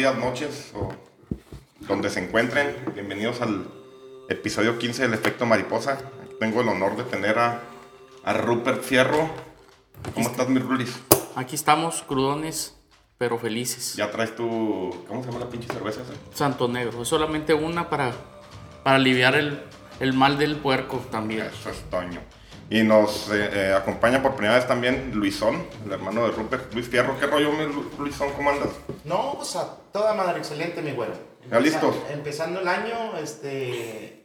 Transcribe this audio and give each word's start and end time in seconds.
días, 0.00 0.16
noches, 0.16 0.72
o 0.74 0.88
donde 1.80 2.08
se 2.08 2.24
encuentren. 2.24 2.74
Bienvenidos 2.94 3.42
al 3.42 3.66
episodio 4.30 4.78
15 4.78 5.02
del 5.02 5.12
Efecto 5.12 5.44
Mariposa. 5.44 5.98
Tengo 6.38 6.62
el 6.62 6.68
honor 6.68 6.96
de 6.96 7.02
tener 7.02 7.38
a, 7.38 7.60
a 8.24 8.32
Rupert 8.32 8.82
Fierro. 8.82 9.28
¿Cómo 10.14 10.30
estás, 10.30 10.48
mi 10.48 10.58
Rulis? 10.58 10.98
Aquí 11.36 11.54
estamos, 11.54 12.02
crudones, 12.08 12.78
pero 13.18 13.36
felices. 13.36 13.94
Ya 13.94 14.10
traes 14.10 14.34
tu... 14.34 15.04
¿Cómo 15.06 15.22
se 15.22 15.30
llama 15.30 15.44
la 15.44 15.50
pinche 15.50 15.68
cerveza 15.68 16.00
esa? 16.00 16.14
Santo 16.32 16.66
Negro. 16.66 17.02
Es 17.02 17.08
solamente 17.08 17.52
una 17.52 17.90
para, 17.90 18.14
para 18.82 18.96
aliviar 18.96 19.34
el, 19.34 19.62
el 20.00 20.14
mal 20.14 20.38
del 20.38 20.56
puerco 20.56 21.04
también. 21.10 21.42
Eso 21.42 21.68
es 21.68 21.82
Toño. 21.90 22.22
Y 22.70 22.84
nos 22.84 23.28
eh, 23.32 23.50
eh, 23.52 23.74
acompaña 23.74 24.22
por 24.22 24.36
primera 24.36 24.54
vez 24.54 24.68
también 24.68 25.10
Luisón, 25.12 25.66
el 25.84 25.90
hermano 25.92 26.24
de 26.24 26.30
Rupert. 26.30 26.72
Luis 26.72 26.88
Fierro, 26.88 27.18
¿qué 27.18 27.26
rollo, 27.26 27.50
Luisón? 27.98 28.30
¿Cómo 28.36 28.50
andas? 28.50 28.68
No, 29.04 29.34
pues 29.36 29.56
a 29.56 29.76
toda 29.92 30.14
madre, 30.14 30.38
excelente, 30.38 30.80
mi 30.80 30.92
güero. 30.92 31.14
¿Ya 31.50 31.58
listos? 31.58 31.96
Empezando 32.10 32.60
el 32.60 32.68
año, 32.68 33.18
este, 33.18 34.24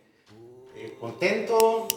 eh, 0.75 0.97
contento, 0.99 1.87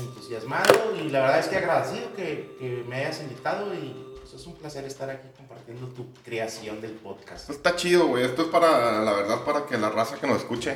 entusiasmado 0.00 0.96
y 0.96 1.10
la 1.10 1.20
verdad 1.20 1.38
es 1.38 1.46
que 1.46 1.58
agradecido 1.58 2.12
que, 2.16 2.56
que 2.58 2.84
me 2.88 2.96
hayas 2.96 3.20
invitado 3.20 3.72
y 3.72 4.16
pues, 4.20 4.34
es 4.34 4.44
un 4.48 4.54
placer 4.56 4.84
estar 4.86 5.08
aquí 5.10 5.28
compartiendo 5.36 5.86
tu 5.88 6.12
creación 6.24 6.80
del 6.80 6.92
podcast. 6.92 7.42
Esto 7.42 7.52
está 7.52 7.76
chido, 7.76 8.08
güey. 8.08 8.24
Esto 8.24 8.42
es 8.42 8.48
para, 8.48 9.00
la 9.00 9.12
verdad, 9.12 9.44
para 9.44 9.66
que 9.66 9.78
la 9.78 9.90
raza 9.90 10.16
que 10.16 10.26
nos 10.26 10.38
escuche, 10.38 10.74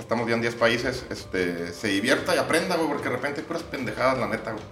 estamos 0.00 0.28
ya 0.28 0.34
en 0.34 0.40
10 0.40 0.54
países, 0.56 1.04
este, 1.10 1.72
se 1.72 1.88
divierta 1.88 2.34
y 2.34 2.38
aprenda, 2.38 2.76
güey, 2.76 2.88
porque 2.88 3.04
de 3.08 3.16
repente 3.16 3.40
hay 3.40 3.46
puras 3.46 3.62
pendejadas, 3.62 4.18
la 4.18 4.28
neta, 4.28 4.52
güey. 4.52 4.64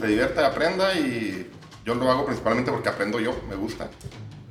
Se 0.00 0.06
divierta 0.06 0.42
y 0.42 0.44
aprenda 0.44 0.94
y 0.94 1.50
yo 1.84 1.94
lo 1.94 2.10
hago 2.10 2.24
principalmente 2.24 2.70
porque 2.70 2.88
aprendo 2.88 3.18
yo, 3.20 3.34
me 3.48 3.56
gusta. 3.56 3.90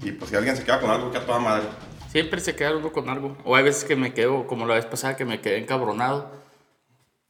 Y 0.02 0.11
pues 0.11 0.30
si 0.30 0.36
alguien 0.36 0.56
se 0.58 0.64
queda 0.64 0.80
con 0.81 0.89
algo, 0.89 1.11
que 1.11 1.17
a 1.17 1.26
toda 1.26 1.39
madre. 1.39 1.64
Siempre 2.11 2.39
se 2.42 2.56
queda 2.56 2.76
uno 2.76 2.92
con 2.92 3.08
algo. 3.09 3.38
O 3.45 3.56
hay 3.56 3.64
veces 3.64 3.84
que 3.84 3.95
me 3.95 4.14
quedo, 4.14 4.48
como 4.48 4.66
la 4.66 4.76
vez 4.76 4.86
pasada, 4.86 5.16
que 5.16 5.26
me 5.26 5.39
quedé 5.42 5.58
encabronado. 5.59 6.31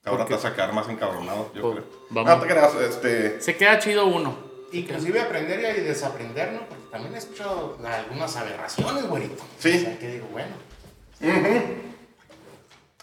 Ahora 0.05 0.19
Porque- 0.23 0.25
te 0.29 0.33
vas 0.35 0.45
a 0.45 0.55
quedar 0.55 0.73
más 0.73 0.87
encabronado, 0.87 1.51
yo 1.53 1.61
Pues, 1.61 1.73
creo. 1.75 1.85
vamos. 2.11 2.35
No 2.35 2.41
te 2.41 2.47
creas, 2.47 2.73
este... 2.75 3.41
Se 3.41 3.55
queda 3.57 3.77
chido 3.79 4.05
uno. 4.07 4.37
Inclusive 4.71 5.19
aprender 5.19 5.77
y 5.79 5.81
desaprender, 5.81 6.53
¿no? 6.53 6.59
Porque 6.67 6.83
también 6.91 7.13
he 7.15 7.17
escuchado 7.17 7.77
algunas 7.83 8.35
aberraciones, 8.37 9.07
güerito. 9.07 9.43
Sí. 9.59 9.77
O 9.77 9.79
sea, 9.81 9.99
que 9.99 10.07
digo, 10.13 10.27
bueno, 10.31 10.55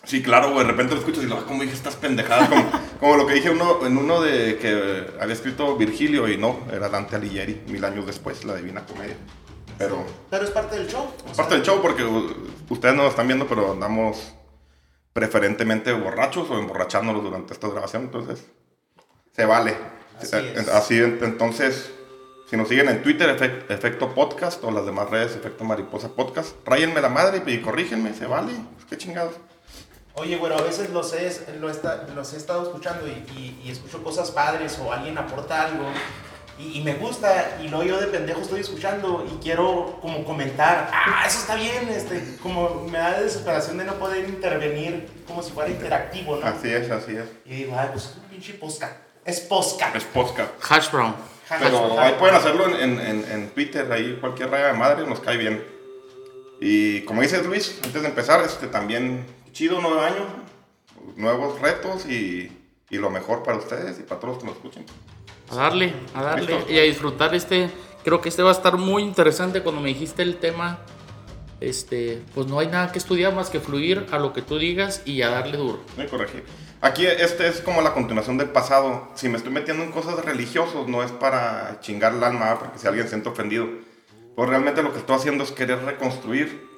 Sí, 0.07 0.23
claro, 0.23 0.53
güey, 0.53 0.65
de 0.65 0.71
repente 0.71 0.95
lo 0.95 1.01
escuchas 1.01 1.25
y 1.25 1.27
lo 1.27 1.45
como 1.45 1.63
dije 1.63 1.75
estas 1.75 1.97
pendejadas, 1.97 2.49
como, 2.49 2.65
como 3.01 3.17
lo 3.17 3.27
que 3.27 3.35
dije 3.35 3.51
uno, 3.51 3.85
en 3.85 3.99
uno 3.99 4.21
de 4.23 4.57
que 4.57 5.07
había 5.21 5.35
escrito 5.35 5.77
Virgilio 5.77 6.29
y 6.29 6.37
no, 6.39 6.61
era 6.73 6.89
Dante 6.89 7.17
Alighieri, 7.17 7.63
mil 7.67 7.85
años 7.85 8.07
después, 8.07 8.45
la 8.45 8.55
Divina 8.55 8.87
Comedia. 8.87 9.17
Pero 9.79 10.07
pero 10.31 10.45
es 10.45 10.51
parte 10.51 10.77
del 10.79 10.87
show. 10.89 11.07
o 11.31 11.37
Parte 11.37 11.55
del 11.57 11.63
show 11.65 11.83
porque 11.83 12.03
ustedes 12.71 12.95
no 12.95 13.03
lo 13.03 13.09
están 13.11 13.27
viendo, 13.27 13.47
pero 13.47 13.73
andamos 13.73 14.33
preferentemente 15.13 15.93
borrachos 15.93 16.49
o 16.51 16.59
emborrachándonos 16.59 17.23
durante 17.23 17.53
esta 17.55 17.69
grabación, 17.69 18.03
entonces 18.05 18.45
se 19.35 19.45
vale. 19.45 19.77
Así 20.21 20.37
Eh, 20.37 20.55
es. 20.57 20.69
así, 20.69 20.95
ent- 20.95 21.23
entonces, 21.23 21.91
si 22.49 22.57
nos 22.57 22.69
siguen 22.69 22.89
en 22.89 23.03
Twitter, 23.03 23.29
Efec- 23.37 23.65
Efecto 23.71 24.15
Podcast 24.15 24.63
o 24.65 24.71
las 24.71 24.87
demás 24.87 25.11
redes, 25.11 25.35
Efecto 25.37 25.65
Mariposa 25.65 26.15
Podcast, 26.15 26.55
ráyenme 26.65 27.01
la 27.01 27.09
madre 27.09 27.43
y 27.47 27.61
corrígenme, 27.61 28.15
se 28.15 28.27
vale. 28.27 28.53
Pues, 28.75 28.85
qué 28.89 28.97
chingados. 28.97 29.35
Oye, 30.17 30.37
güero, 30.37 30.57
a 30.59 30.63
veces 30.63 30.91
los 30.91 31.13
he, 31.13 31.31
lo 31.61 31.69
los 32.15 32.33
he 32.33 32.37
estado 32.37 32.63
escuchando 32.63 33.07
y, 33.07 33.11
y- 33.39 33.61
y 33.65 33.71
escucho 33.71 34.03
cosas 34.03 34.31
padres 34.31 34.79
o 34.83 34.91
alguien 34.93 35.19
aporta 35.19 35.63
algo 35.67 35.85
y, 36.59 36.79
y 36.79 36.83
me 36.83 36.95
gusta 36.95 37.59
y 37.63 37.69
luego 37.69 37.85
yo 37.85 38.01
de 38.01 38.07
pendejo 38.07 38.41
estoy 38.41 38.61
escuchando 38.61 39.27
y 39.31 39.37
quiero 39.43 39.99
como 40.01 40.25
comentar, 40.25 40.89
ah, 40.91 41.25
eso 41.27 41.41
está 41.41 41.55
bien, 41.57 41.89
este, 41.91 42.39
como 42.43 42.87
me 42.91 42.97
da 42.99 43.21
desesperación 43.21 43.77
de 43.77 43.85
no 43.85 43.95
poder 43.97 44.27
intervenir 44.27 45.07
como 45.27 45.43
si 45.43 45.53
fuera 45.53 45.69
interactivo, 45.71 46.37
¿no? 46.37 46.47
Así 46.47 46.71
es, 46.73 46.91
así 46.91 47.15
es. 47.15 47.27
Y 47.45 47.51
digo, 47.57 47.77
ay, 47.79 47.89
pues 47.93 48.07
es 48.07 48.17
un 48.17 48.23
pinche 48.31 48.55
posca. 48.55 48.97
Es 49.23 49.41
posca. 49.41 49.91
Es 49.95 50.05
podcast. 50.05 50.51
Hash 50.71 50.91
brown. 50.91 51.15
Pero 51.61 52.01
ahí 52.01 52.15
pueden 52.19 52.37
hacerlo 52.37 52.67
en, 52.69 52.75
en- 52.77 53.01
en- 53.01 53.31
en 53.31 53.51
Twitter, 53.51 53.93
ahí 53.93 54.17
cualquier 54.19 54.51
raya 54.51 54.69
de 54.69 54.73
madre 54.73 55.07
nos 55.07 55.21
cae 55.21 55.37
bien. 55.37 55.63
Y 56.61 57.03
como 57.03 57.21
dices 57.21 57.45
Luis, 57.45 57.79
antes 57.85 58.01
de 58.01 58.09
empezar, 58.09 58.41
este 58.41 58.67
también 58.69 59.27
chido 59.57 59.81
nuevo 59.81 59.99
año, 60.01 60.27
nuevos 61.17 61.59
retos 61.63 62.05
y, 62.05 62.53
y 62.91 62.99
lo 62.99 63.09
mejor 63.09 63.43
para 63.43 63.57
ustedes 63.57 63.99
y 63.99 64.03
para 64.03 64.21
todos 64.21 64.35
los 64.35 64.43
que 64.43 64.47
nos 64.49 64.57
escuchen. 64.57 64.85
A 65.51 65.57
darle, 65.57 65.95
a 66.15 66.23
darle 66.23 66.57
¿Listo? 66.57 66.73
y 66.73 66.79
a 66.79 66.83
disfrutar 66.83 67.35
este. 67.35 67.71
Creo 68.05 68.21
que 68.21 68.29
este 68.29 68.43
va 68.43 68.51
a 68.51 68.53
estar 68.53 68.77
muy 68.77 69.03
interesante 69.03 69.63
cuando 69.63 69.81
me 69.81 69.89
dijiste 69.89 70.23
el 70.23 70.37
tema. 70.37 70.81
Este, 71.59 72.23
pues 72.35 72.47
no 72.49 72.59
hay 72.59 72.67
nada 72.67 72.93
que 72.93 72.99
estudiar 72.99 73.35
más 73.35 73.49
que 73.49 73.59
fluir 73.59 74.07
a 74.11 74.19
lo 74.19 74.35
que 74.35 74.43
tú 74.43 74.59
digas 74.59 75.01
y 75.07 75.23
a 75.23 75.31
darle 75.31 75.57
duro. 75.57 75.81
Hay 75.97 76.07
corregir. 76.07 76.45
Aquí 76.83 77.07
este 77.07 77.49
es 77.49 77.63
como 77.63 77.81
la 77.81 77.95
continuación 77.95 78.37
del 78.37 78.51
pasado. 78.51 79.09
Si 79.15 79.31
me 79.31 79.39
estoy 79.39 79.53
metiendo 79.53 79.83
en 79.83 79.91
cosas 79.91 80.23
religiosas, 80.23 80.87
no 80.87 81.03
es 81.03 81.13
para 81.13 81.81
chingar 81.81 82.13
el 82.13 82.23
alma, 82.23 82.59
porque 82.59 82.79
si 82.79 82.87
alguien 82.87 83.07
se 83.07 83.11
siente 83.11 83.31
ofendido. 83.31 83.67
Pues 84.35 84.51
realmente 84.51 84.83
lo 84.83 84.93
que 84.93 84.99
estoy 84.99 85.17
haciendo 85.17 85.45
es 85.45 85.51
querer 85.51 85.83
reconstruir 85.83 86.76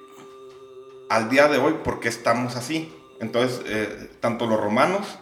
al 1.08 1.30
día 1.30 1.48
de 1.48 1.58
hoy 1.58 1.74
por 1.84 2.00
qué 2.00 2.08
estamos 2.08 2.56
así. 2.56 2.94
Entonces, 3.20 3.62
eh, 3.66 4.10
tanto 4.20 4.46
los 4.46 4.60
romanos 4.60 5.18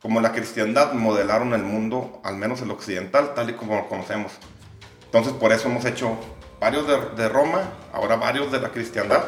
como 0.00 0.20
la 0.20 0.32
cristiandad 0.32 0.92
modelaron 0.92 1.52
el 1.52 1.62
mundo, 1.62 2.20
al 2.24 2.36
menos 2.36 2.62
el 2.62 2.70
occidental, 2.70 3.34
tal 3.34 3.50
y 3.50 3.54
como 3.54 3.76
lo 3.76 3.88
conocemos. 3.88 4.32
Entonces, 5.04 5.32
por 5.32 5.52
eso 5.52 5.68
hemos 5.68 5.84
hecho 5.84 6.16
varios 6.60 6.86
de, 6.86 7.22
de 7.22 7.28
Roma, 7.28 7.62
ahora 7.92 8.16
varios 8.16 8.50
de 8.52 8.60
la 8.60 8.70
cristiandad. 8.70 9.24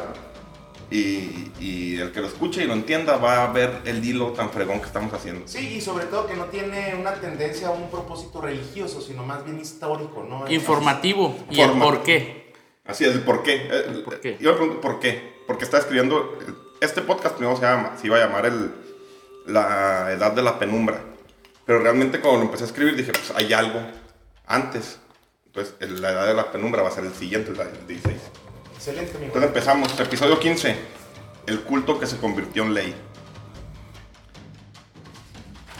Y, 0.91 1.51
y 1.59 1.97
el 1.97 2.11
que 2.11 2.21
lo 2.21 2.27
escuche 2.27 2.63
y 2.63 2.67
lo 2.67 2.73
entienda 2.73 3.17
va 3.17 3.43
a 3.43 3.51
ver 3.51 3.81
el 3.85 4.05
hilo 4.05 4.33
tan 4.33 4.51
fregón 4.51 4.79
que 4.79 4.85
estamos 4.85 5.11
haciendo. 5.11 5.47
Sí, 5.47 5.75
y 5.77 5.81
sobre 5.81 6.05
todo 6.05 6.27
que 6.27 6.35
no 6.35 6.45
tiene 6.45 6.93
una 6.93 7.13
tendencia 7.15 7.69
a 7.69 7.71
un 7.71 7.89
propósito 7.89 8.41
religioso, 8.41 9.01
sino 9.01 9.23
más 9.23 9.43
bien 9.43 9.59
histórico, 9.59 10.23
¿no? 10.23 10.49
Informativo 10.51 11.35
y 11.49 11.61
el 11.61 11.71
por 11.71 12.03
qué. 12.03 12.53
Así 12.85 13.05
es, 13.05 13.15
el 13.15 13.21
por 13.21 13.41
qué. 13.41 14.03
¿Por 14.05 14.19
qué? 14.19 14.37
Yo 14.39 14.51
me 14.51 14.57
pregunto 14.57 14.81
por 14.81 14.99
qué. 14.99 15.32
Porque 15.47 15.63
está 15.65 15.77
escribiendo. 15.77 16.37
Este 16.81 17.01
podcast 17.01 17.35
primero 17.35 17.55
se, 17.57 17.63
llama, 17.63 17.97
se 17.99 18.07
iba 18.07 18.17
a 18.17 18.19
llamar 18.19 18.45
el, 18.45 18.73
La 19.45 20.11
Edad 20.11 20.31
de 20.33 20.41
la 20.41 20.59
Penumbra. 20.59 21.01
Pero 21.65 21.79
realmente 21.79 22.19
cuando 22.19 22.39
lo 22.39 22.45
empecé 22.45 22.63
a 22.65 22.67
escribir 22.67 22.95
dije, 22.95 23.11
pues 23.13 23.31
hay 23.35 23.53
algo 23.53 23.79
antes. 24.47 24.99
Entonces, 25.45 25.75
el- 25.79 26.01
la 26.01 26.11
Edad 26.11 26.27
de 26.27 26.33
la 26.33 26.51
Penumbra 26.51 26.81
va 26.81 26.89
a 26.89 26.91
ser 26.91 27.05
el 27.05 27.13
siguiente, 27.13 27.51
el 27.51 27.87
16. 27.87 28.17
Excelente, 28.75 29.11
amigo. 29.11 29.25
Entonces 29.27 29.47
empezamos, 29.47 29.99
episodio 29.99 30.39
15, 30.39 30.75
el 31.47 31.61
culto 31.61 31.99
que 31.99 32.05
se 32.07 32.17
convirtió 32.17 32.63
en 32.63 32.73
ley. 32.73 32.95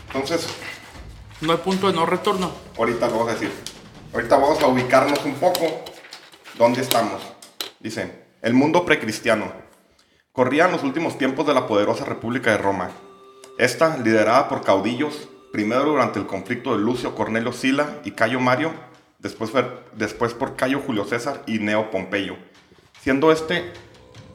Entonces, 0.07 0.47
No 1.41 1.51
hay 1.51 1.57
punto 1.57 1.87
de 1.87 1.93
no 1.93 2.05
retorno. 2.05 2.51
ahorita 2.77 3.07
lo 3.07 3.13
vamos 3.13 3.29
a 3.29 3.33
decir. 3.33 3.51
Ahorita 4.13 4.37
vamos 4.37 4.61
a 4.61 4.67
ubicarnos 4.67 5.19
un 5.25 5.33
poco 5.35 5.83
dónde 6.57 6.81
estamos. 6.81 7.21
Dice, 7.79 8.22
el 8.43 8.53
mundo 8.53 8.85
precristiano. 8.85 9.53
Corrían 10.33 10.71
los 10.71 10.83
últimos 10.83 11.17
tiempos 11.17 11.47
de 11.47 11.53
la 11.53 11.65
poderosa 11.65 12.03
República 12.03 12.51
de 12.51 12.57
Roma. 12.57 12.91
Esta, 13.57 13.97
liderada 13.97 14.49
por 14.49 14.63
caudillos, 14.63 15.29
primero 15.53 15.85
durante 15.85 16.19
el 16.19 16.27
conflicto 16.27 16.73
de 16.73 16.83
Lucio 16.83 17.15
Cornelio 17.15 17.53
Sila 17.53 18.01
y 18.03 18.11
Cayo 18.11 18.41
Mario, 18.41 18.73
después, 19.19 19.51
por 20.33 20.55
Cayo 20.57 20.81
Julio 20.85 21.05
César 21.05 21.41
y 21.47 21.59
Neo 21.59 21.89
Pompeyo. 21.89 22.35
Siendo 22.99 23.31
este 23.31 23.71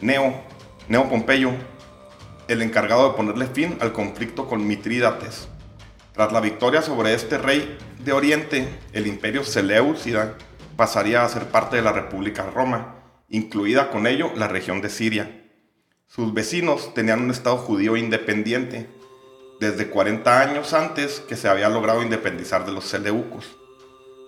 Neo, 0.00 0.42
Neo 0.88 1.08
Pompeyo 1.08 1.50
el 2.48 2.62
encargado 2.62 3.10
de 3.10 3.14
ponerle 3.14 3.46
fin 3.46 3.76
al 3.82 3.92
conflicto 3.92 4.48
con 4.48 4.66
Mitrídates. 4.66 5.48
Tras 6.14 6.32
la 6.32 6.40
victoria 6.40 6.80
sobre 6.80 7.12
este 7.12 7.36
rey 7.36 7.76
de 7.98 8.12
Oriente, 8.12 8.68
el 8.94 9.06
imperio 9.06 9.44
Seleucida 9.44 10.38
pasaría 10.76 11.22
a 11.22 11.28
ser 11.28 11.48
parte 11.48 11.76
de 11.76 11.82
la 11.82 11.92
República 11.92 12.48
Roma, 12.54 12.97
incluida 13.28 13.90
con 13.90 14.06
ello 14.06 14.32
la 14.34 14.48
región 14.48 14.80
de 14.80 14.88
Siria. 14.88 15.44
Sus 16.06 16.32
vecinos 16.32 16.94
tenían 16.94 17.20
un 17.22 17.30
estado 17.30 17.58
judío 17.58 17.96
independiente, 17.96 18.88
desde 19.60 19.90
40 19.90 20.40
años 20.40 20.72
antes 20.72 21.20
que 21.20 21.36
se 21.36 21.48
había 21.48 21.68
logrado 21.68 22.02
independizar 22.02 22.64
de 22.64 22.72
los 22.72 22.84
seleucos. 22.84 23.56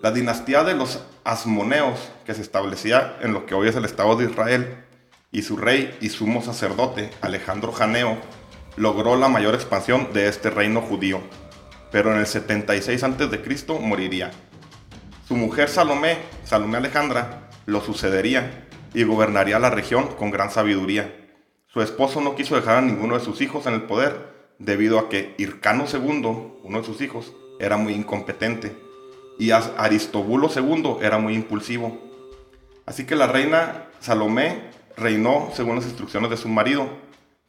La 0.03 0.11
dinastía 0.11 0.65
de 0.65 0.75
los 0.75 1.03
asmoneos, 1.25 2.11
que 2.27 2.35
se 2.35 2.43
establecía 2.43 3.17
en 3.23 3.33
lo 3.33 3.47
que 3.47 3.55
hoy 3.55 3.69
es 3.69 3.77
el 3.77 3.85
Estado 3.85 4.17
de 4.17 4.27
Israel, 4.27 4.85
y 5.33 5.43
su 5.43 5.57
rey 5.57 5.97
y 6.01 6.09
sumo 6.09 6.43
sacerdote, 6.43 7.11
Alejandro 7.21 7.73
Janeo, 7.73 8.19
logró 8.77 9.17
la 9.17 9.29
mayor 9.29 9.55
expansión 9.55 10.13
de 10.13 10.29
este 10.29 10.51
reino 10.51 10.81
judío, 10.81 11.21
pero 11.93 12.13
en 12.13 12.19
el 12.19 12.27
76 12.27 13.03
a.C. 13.03 13.79
moriría. 13.81 14.31
Su 15.27 15.37
mujer 15.37 15.69
Salomé, 15.69 16.19
Salomé 16.45 16.79
Alejandra, 16.79 17.51
lo 17.67 17.81
sucedería 17.81 18.67
y 18.95 19.05
gobernaría 19.05 19.59
la 19.59 19.71
región 19.71 20.09
con 20.17 20.31
gran 20.31 20.51
sabiduría. 20.51 21.15
Su 21.69 21.83
esposo 21.83 22.21
no 22.21 22.35
quiso 22.35 22.57
dejar 22.57 22.79
a 22.79 22.83
ninguno 22.83 23.19
de 23.19 23.25
sus 23.25 23.41
hijos 23.41 23.67
en 23.67 23.75
el 23.75 23.83
poder 23.83 24.31
debido 24.59 24.99
a 24.99 25.09
que 25.09 25.35
Hircano 25.39 25.85
II, 25.93 26.61
uno 26.63 26.79
de 26.79 26.85
sus 26.85 27.01
hijos, 27.01 27.33
era 27.59 27.77
muy 27.77 27.95
incompetente 27.95 28.91
y 29.39 29.53
Aristóbulo 29.53 30.51
II 30.55 30.97
era 31.01 31.19
muy 31.19 31.35
impulsivo. 31.35 31.99
Así 32.85 33.07
que 33.07 33.17
la 33.17 33.27
reina 33.27 33.87
Salomé 33.99 34.71
reinó 34.97 35.51
según 35.55 35.77
las 35.77 35.87
instrucciones 35.87 36.31
de 36.31 36.37
su 36.37 36.49
marido, 36.49 36.89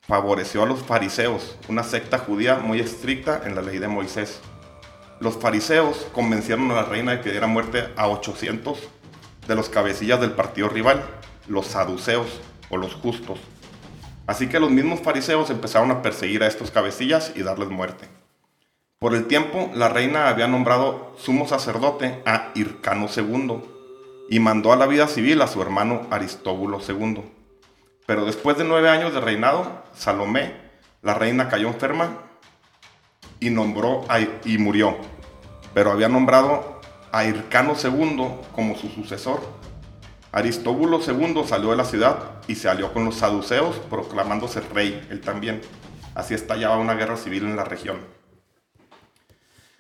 favoreció 0.02 0.64
a 0.64 0.66
los 0.66 0.84
fariseos, 0.84 1.58
una 1.68 1.84
secta 1.84 2.18
judía 2.18 2.56
muy 2.58 2.80
estricta 2.80 3.42
en 3.46 3.56
la 3.56 3.62
ley 3.62 3.78
de 3.78 3.90
Moisés. 3.90 4.40
Los 5.20 5.38
fariseos 5.38 6.08
convencieron 6.14 6.72
a 6.72 6.76
la 6.76 6.84
reina 6.84 7.12
de 7.12 7.22
que 7.22 7.32
diera 7.32 7.48
muerte 7.48 7.90
a 7.98 8.08
800 8.08 8.80
de 9.48 9.56
los 9.56 9.68
cabecillas 9.68 10.22
del 10.22 10.32
partido 10.32 10.70
rival, 10.70 11.04
los 11.48 11.68
saduceos 11.68 12.42
o 12.70 12.78
los 12.78 12.94
justos. 12.96 13.40
Así 14.28 14.48
que 14.48 14.60
los 14.60 14.72
mismos 14.72 15.02
fariseos 15.02 15.50
empezaron 15.50 15.92
a 15.92 16.02
perseguir 16.02 16.44
a 16.44 16.48
estos 16.48 16.72
cabecillas 16.72 17.34
y 17.36 17.44
darles 17.44 17.70
muerte. 17.70 18.08
Por 19.00 19.16
el 19.16 19.26
tiempo, 19.26 19.72
la 19.74 19.90
reina 19.90 20.30
había 20.30 20.48
nombrado 20.48 21.16
sumo 21.18 21.48
sacerdote 21.48 22.22
a 22.26 22.52
Hircano 22.54 23.08
II 23.16 23.62
y 24.30 24.40
mandó 24.40 24.72
a 24.72 24.76
la 24.76 24.86
vida 24.86 25.08
civil 25.08 25.42
a 25.42 25.48
su 25.48 25.62
hermano 25.62 26.08
Aristóbulo 26.12 26.80
II. 26.88 27.24
Pero 28.06 28.26
después 28.26 28.58
de 28.58 28.64
nueve 28.64 28.90
años 28.90 29.14
de 29.14 29.20
reinado, 29.20 29.84
Salomé, 29.94 30.56
la 31.02 31.16
reina, 31.16 31.50
cayó 31.50 31.68
enferma 31.68 32.20
y, 33.40 33.50
nombró 33.50 34.06
y 34.46 34.58
murió. 34.60 34.98
Pero 35.74 35.92
había 35.92 36.08
nombrado 36.08 36.80
a 37.12 37.26
Hircano 37.26 37.74
II 37.82 38.28
como 38.54 38.76
su 38.76 38.88
sucesor. 38.90 39.42
Aristóbulo 40.34 41.02
II 41.06 41.44
salió 41.46 41.72
de 41.72 41.76
la 41.76 41.84
ciudad 41.84 42.42
y 42.48 42.56
se 42.56 42.70
alió 42.70 42.94
con 42.94 43.04
los 43.04 43.16
saduceos, 43.16 43.76
proclamándose 43.90 44.62
rey 44.62 45.06
él 45.10 45.20
también. 45.20 45.62
Así 46.16 46.34
estallaba 46.34 46.78
una 46.78 46.94
guerra 46.94 47.18
civil 47.18 47.44
en 47.44 47.58
la 47.58 47.66
región. 47.66 48.00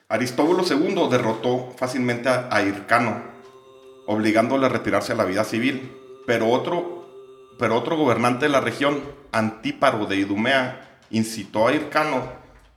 Aristóbulo 0.09 0.63
II 0.69 1.07
derrotó 1.09 1.73
fácilmente 1.77 2.27
a 2.27 2.61
Hircano, 2.63 3.23
obligándole 4.07 4.65
a 4.65 4.69
retirarse 4.69 5.13
a 5.13 5.15
la 5.15 5.23
vida 5.23 5.45
civil, 5.45 5.89
pero 6.27 6.49
otro, 6.49 7.07
pero 7.57 7.77
otro 7.77 7.95
gobernante 7.95 8.45
de 8.45 8.51
la 8.51 8.59
región, 8.59 9.01
Antíparo 9.31 10.05
de 10.05 10.17
Idumea, 10.17 10.99
incitó 11.11 11.67
a 11.67 11.73
Hircano 11.73 12.23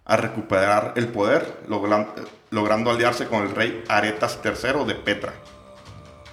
a 0.04 0.16
recuperar 0.16 0.92
el 0.94 1.08
poder, 1.08 1.64
logrando 2.50 2.90
aliarse 2.90 3.26
con 3.26 3.42
el 3.42 3.50
rey 3.50 3.82
Aretas 3.88 4.38
III 4.44 4.84
de 4.84 4.94
Petra, 4.94 5.32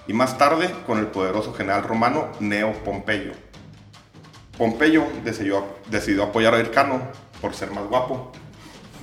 y 0.06 0.12
más 0.12 0.38
tarde 0.38 0.70
con 0.86 0.98
el 0.98 1.06
poderoso 1.06 1.54
general 1.54 1.84
romano 1.84 2.28
Neo 2.40 2.72
Pompeyo. 2.84 3.32
Pompeyo 4.58 5.06
decidió, 5.24 5.64
decidió 5.90 6.24
apoyar 6.24 6.54
a 6.54 6.60
Hircano 6.60 7.02
por 7.40 7.54
ser 7.54 7.70
más 7.70 7.84
guapo 7.84 8.32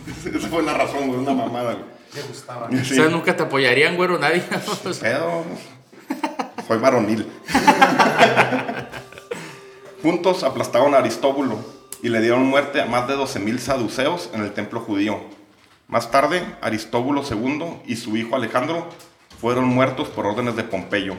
Esa 0.36 0.48
fue 0.48 0.64
la 0.64 0.74
razón, 0.74 1.08
güey, 1.08 1.20
una 1.20 1.34
mamada, 1.34 1.78
Le 2.14 2.22
gustaba. 2.24 2.68
O 2.68 2.86
sea, 2.86 3.10
nunca 3.10 3.36
te 3.36 3.44
apoyarían, 3.44 3.96
güero, 3.96 4.18
nadie. 4.18 4.44
Pero 5.02 5.44
soy 6.68 6.78
varonil. 6.80 7.32
Juntos 10.02 10.44
aplastaron 10.44 10.96
a 10.96 11.00
Aristóbulo 11.00 11.58
y 12.02 12.10
le 12.10 12.22
dieron 12.22 12.46
muerte 12.46 12.82
a 12.82 12.86
más 12.86 13.08
de 13.08 13.16
12.000 13.16 13.58
saduceos 13.60 14.30
en 14.34 14.42
el 14.42 14.54
templo 14.54 14.80
judío. 14.80 15.20
Más 15.88 16.12
tarde, 16.12 16.44
Aristóbulo 16.62 17.24
II 17.30 17.82
y 17.86 17.98
su 17.98 18.16
hijo 18.16 18.36
Alejandro 18.36 18.88
fueron 19.40 19.66
muertos 19.66 20.10
por 20.10 20.26
órdenes 20.26 20.56
de 20.56 20.64
Pompeyo. 20.64 21.16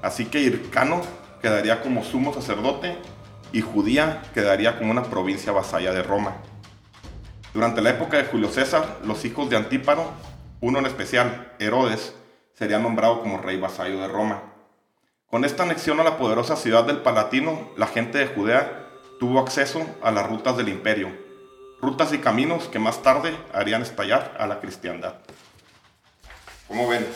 Así 0.00 0.24
que 0.24 0.40
Hircano 0.40 1.02
quedaría 1.40 1.82
como 1.82 2.02
sumo 2.02 2.32
sacerdote 2.32 2.96
y 3.52 3.60
Judía 3.60 4.22
quedaría 4.32 4.78
como 4.78 4.90
una 4.90 5.04
provincia 5.04 5.52
vasalla 5.52 5.92
de 5.92 6.02
Roma. 6.02 6.36
Durante 7.52 7.82
la 7.82 7.90
época 7.90 8.16
de 8.16 8.24
Julio 8.24 8.48
César, 8.48 9.00
los 9.04 9.24
hijos 9.26 9.50
de 9.50 9.56
Antíparo, 9.56 10.10
uno 10.60 10.78
en 10.78 10.86
especial, 10.86 11.52
Herodes, 11.58 12.14
sería 12.54 12.78
nombrado 12.78 13.20
como 13.20 13.38
rey 13.38 13.58
vasallo 13.58 14.00
de 14.00 14.08
Roma. 14.08 14.42
Con 15.26 15.44
esta 15.44 15.64
anexión 15.64 16.00
a 16.00 16.04
la 16.04 16.16
poderosa 16.16 16.56
ciudad 16.56 16.84
del 16.84 17.02
Palatino, 17.02 17.70
la 17.76 17.86
gente 17.86 18.18
de 18.18 18.28
Judea 18.28 18.88
tuvo 19.20 19.40
acceso 19.40 19.84
a 20.02 20.10
las 20.10 20.26
rutas 20.26 20.56
del 20.56 20.68
imperio, 20.68 21.10
rutas 21.80 22.12
y 22.12 22.18
caminos 22.18 22.68
que 22.68 22.78
más 22.78 23.02
tarde 23.02 23.36
harían 23.52 23.82
estallar 23.82 24.34
a 24.38 24.46
la 24.46 24.60
cristiandad. 24.60 25.16
¿Cómo 26.68 26.88
ven? 26.88 27.06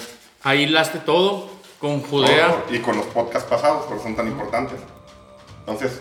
Ahí 0.43 0.63
hilaste 0.63 0.99
todo 0.99 1.49
con 1.81 2.03
Judea. 2.03 2.49
Todo, 2.49 2.75
y 2.75 2.79
con 2.81 2.97
los 2.97 3.07
podcasts 3.07 3.49
pasados, 3.49 3.87
porque 3.87 4.03
son 4.03 4.17
tan 4.17 4.29
importantes. 4.29 4.81
Entonces, 5.61 6.01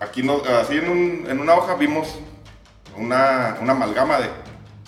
aquí 0.00 0.22
no, 0.22 0.42
así 0.60 0.78
en, 0.78 0.88
un, 0.88 1.26
en 1.28 1.40
una 1.40 1.54
hoja 1.54 1.74
vimos 1.74 2.08
una, 2.96 3.58
una 3.60 3.72
amalgama 3.72 4.18
de 4.18 4.30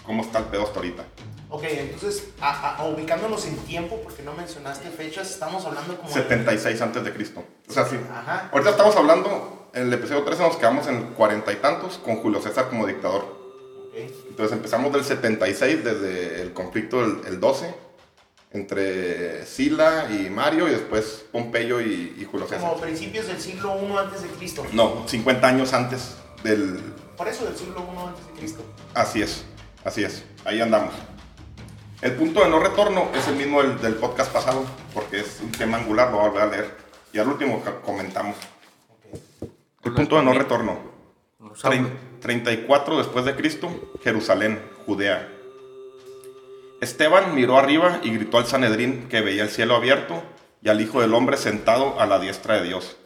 cómo 0.05 0.23
está 0.23 0.39
el 0.39 0.45
pedo 0.47 0.63
hasta 0.63 0.77
ahorita. 0.77 1.05
Ok, 1.49 1.63
entonces, 1.65 2.29
a, 2.41 2.77
a, 2.77 2.85
ubicándonos 2.87 3.47
en 3.47 3.57
tiempo, 3.59 4.01
porque 4.03 4.23
no 4.23 4.35
mencionaste 4.35 4.91
fechas, 4.91 5.31
estamos 5.31 5.65
hablando 5.65 5.97
como... 5.97 6.09
76 6.09 6.81
antes 6.83 7.05
de 7.05 7.13
Cristo. 7.13 7.45
O 7.69 7.73
sea, 7.73 7.85
sí. 7.85 7.97
Ajá. 8.13 8.51
Ahorita 8.53 8.71
estamos 8.71 8.97
hablando, 8.97 9.69
en 9.73 9.85
el 9.85 9.93
episodio 9.93 10.25
13 10.25 10.43
nos 10.43 10.57
quedamos 10.57 10.87
en 10.89 11.15
cuarenta 11.15 11.53
y 11.53 11.57
tantos 11.57 11.99
con 11.99 12.17
Julio 12.17 12.43
César 12.43 12.69
como 12.69 12.87
dictador. 12.87 13.23
Ok. 13.89 13.95
Entonces 14.29 14.57
empezamos 14.57 14.93
del 14.93 15.05
76, 15.05 15.85
desde 15.85 16.43
el 16.43 16.53
conflicto 16.53 17.01
del 17.01 17.27
el 17.27 17.41
12, 17.41 17.75
entre 18.53 19.45
Sila 19.47 20.09
y 20.11 20.31
Mario, 20.31 20.69
y 20.69 20.73
después 20.73 21.25
Pompeyo 21.33 21.81
y, 21.81 22.15
y 22.19 22.25
Julio 22.25 22.47
César. 22.47 22.61
Como 22.69 22.81
principios 22.81 23.27
del 23.27 23.41
siglo 23.41 23.77
I 23.83 23.97
antes 23.97 24.23
de 24.23 24.29
Cristo. 24.29 24.65
No, 24.73 25.05
50 25.07 25.47
años 25.47 25.73
antes 25.73 26.17
del... 26.43 26.79
Por 27.17 27.29
eso 27.29 27.45
del 27.45 27.57
siglo 27.57 27.81
I 27.95 28.09
antes 28.09 28.27
de 28.27 28.33
Cristo. 28.33 28.63
Así 28.95 29.23
es, 29.23 29.45
así 29.85 30.05
es, 30.05 30.25
ahí 30.45 30.61
andamos. 30.61 30.95
El 32.03 32.13
punto 32.13 32.41
de 32.45 32.51
no 32.51 32.59
retorno 32.59 33.09
es 33.15 33.27
el 33.29 33.37
mismo 33.37 33.63
del, 33.63 33.81
del 33.81 33.95
podcast 33.95 34.33
pasado, 34.33 34.65
porque 34.95 35.21
es 35.21 35.41
un 35.43 35.51
tema 35.53 35.79
angular, 35.79 36.11
lo 36.11 36.19
voy 36.19 36.27
a 36.27 36.29
volver 36.29 36.43
a 36.43 36.47
leer. 36.51 36.77
Y 37.13 37.19
al 37.19 37.29
último 37.29 37.63
comentamos. 37.85 38.37
Ok. 38.91 39.51
El 39.85 39.95
punto 39.95 40.17
de 40.17 40.23
no 40.23 40.33
retorno. 40.35 40.79
O 41.41 41.55
sea, 41.57 41.71
Trein- 41.71 41.89
34 42.21 42.99
después 42.99 43.25
de 43.25 43.35
Cristo, 43.35 43.71
Jerusalén, 44.03 44.61
Judea. 44.85 45.33
Esteban 46.81 47.35
miró 47.35 47.57
arriba 47.57 48.01
y 48.03 48.11
gritó 48.11 48.37
al 48.37 48.45
Sanedrín 48.45 49.09
que 49.09 49.23
veía 49.23 49.45
el 49.45 49.49
cielo 49.49 49.77
abierto 49.77 50.23
y 50.61 50.69
al 50.69 50.79
Hijo 50.83 51.01
del 51.01 51.15
Hombre 51.15 51.39
sentado 51.39 51.99
a 51.99 52.05
la 52.05 52.19
diestra 52.19 52.57
de 52.57 52.65
Dios. 52.65 52.99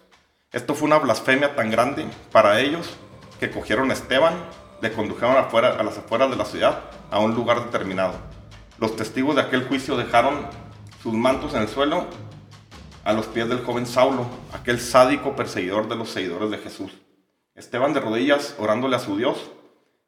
Esto 0.51 0.75
fue 0.75 0.87
una 0.87 0.99
blasfemia 0.99 1.55
tan 1.55 1.71
grande 1.71 2.05
para 2.33 2.59
ellos 2.59 2.97
que 3.39 3.51
cogieron 3.51 3.91
a 3.91 3.95
Esteban, 3.95 4.35
le 4.83 4.91
condujeron 4.91 5.37
afuera, 5.37 5.77
a 5.79 5.85
las 5.85 5.97
afueras 5.99 6.31
de 6.31 6.37
la 6.37 6.47
ciudad 6.47 6.81
a 7.13 7.21
un 7.21 7.37
lugar 7.37 7.65
determinado. 7.65 8.15
Los 8.79 8.97
testigos 8.97 9.37
de 9.37 9.43
aquel 9.43 9.69
juicio 9.69 9.97
dejaron 9.97 10.49
sus 11.01 11.15
mantos 11.15 11.55
en 11.55 11.63
el 11.63 11.69
suelo 11.69 12.07
a 13.05 13.13
los 13.13 13.27
pies 13.27 13.49
del 13.49 13.65
joven 13.65 13.87
Saulo, 13.87 14.27
aquel 14.53 14.81
sádico 14.81 15.37
perseguidor 15.37 15.89
de 15.89 15.95
los 15.95 16.11
seguidores 16.11 16.51
de 16.51 16.59
Jesús. 16.59 16.91
Esteban 17.55 17.93
de 17.93 18.01
rodillas, 18.01 18.57
orándole 18.59 18.97
a 18.97 19.01
su 19.01 19.17
Dios 19.17 19.51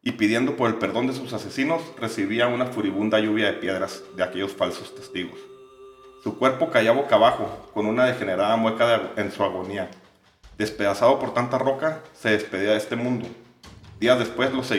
y 0.04 0.12
pidiendo 0.12 0.56
por 0.56 0.68
el 0.68 0.76
perdón 0.76 1.06
de 1.06 1.12
sus 1.12 1.32
asesinos, 1.32 1.80
recibía 1.98 2.48
una 2.48 2.66
furibunda 2.66 3.20
lluvia 3.20 3.46
de 3.46 3.52
piedras 3.54 4.02
de 4.16 4.24
aquellos 4.24 4.52
falsos 4.52 4.94
testigos. 4.94 5.38
Su 6.24 6.38
cuerpo 6.38 6.70
caía 6.70 6.92
boca 6.92 7.16
abajo, 7.16 7.70
con 7.72 7.86
una 7.86 8.06
degenerada 8.06 8.56
mueca 8.56 9.12
en 9.16 9.30
su 9.30 9.44
agonía. 9.44 9.90
Despedazado 10.58 11.18
por 11.18 11.34
tanta 11.34 11.58
roca, 11.58 12.02
se 12.14 12.30
despedía 12.30 12.70
de 12.70 12.78
este 12.78 12.96
mundo. 12.96 13.28
Días 14.00 14.18
después, 14.18 14.52
los 14.52 14.70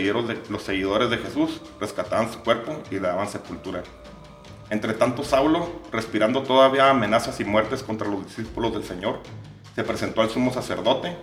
los 0.50 0.64
seguidores 0.64 1.10
de 1.10 1.18
Jesús 1.18 1.62
rescataban 1.80 2.32
su 2.32 2.40
cuerpo 2.44 2.82
y 2.92 2.96
le 2.96 3.08
daban 3.08 3.30
sepultura. 3.30 3.84
Entre 4.70 4.94
tanto, 4.94 5.24
Saulo, 5.24 5.82
respirando 5.92 6.44
todavía 6.44 6.90
amenazas 6.90 7.40
y 7.40 7.46
muertes 7.46 7.84
contra 7.84 8.10
los 8.10 8.26
discípulos 8.26 8.74
del 8.74 8.84
Señor, 8.84 9.20
se 9.76 9.84
presentó 9.84 10.22
al 10.22 10.30
sumo 10.30 10.52
sacerdote 10.54 11.16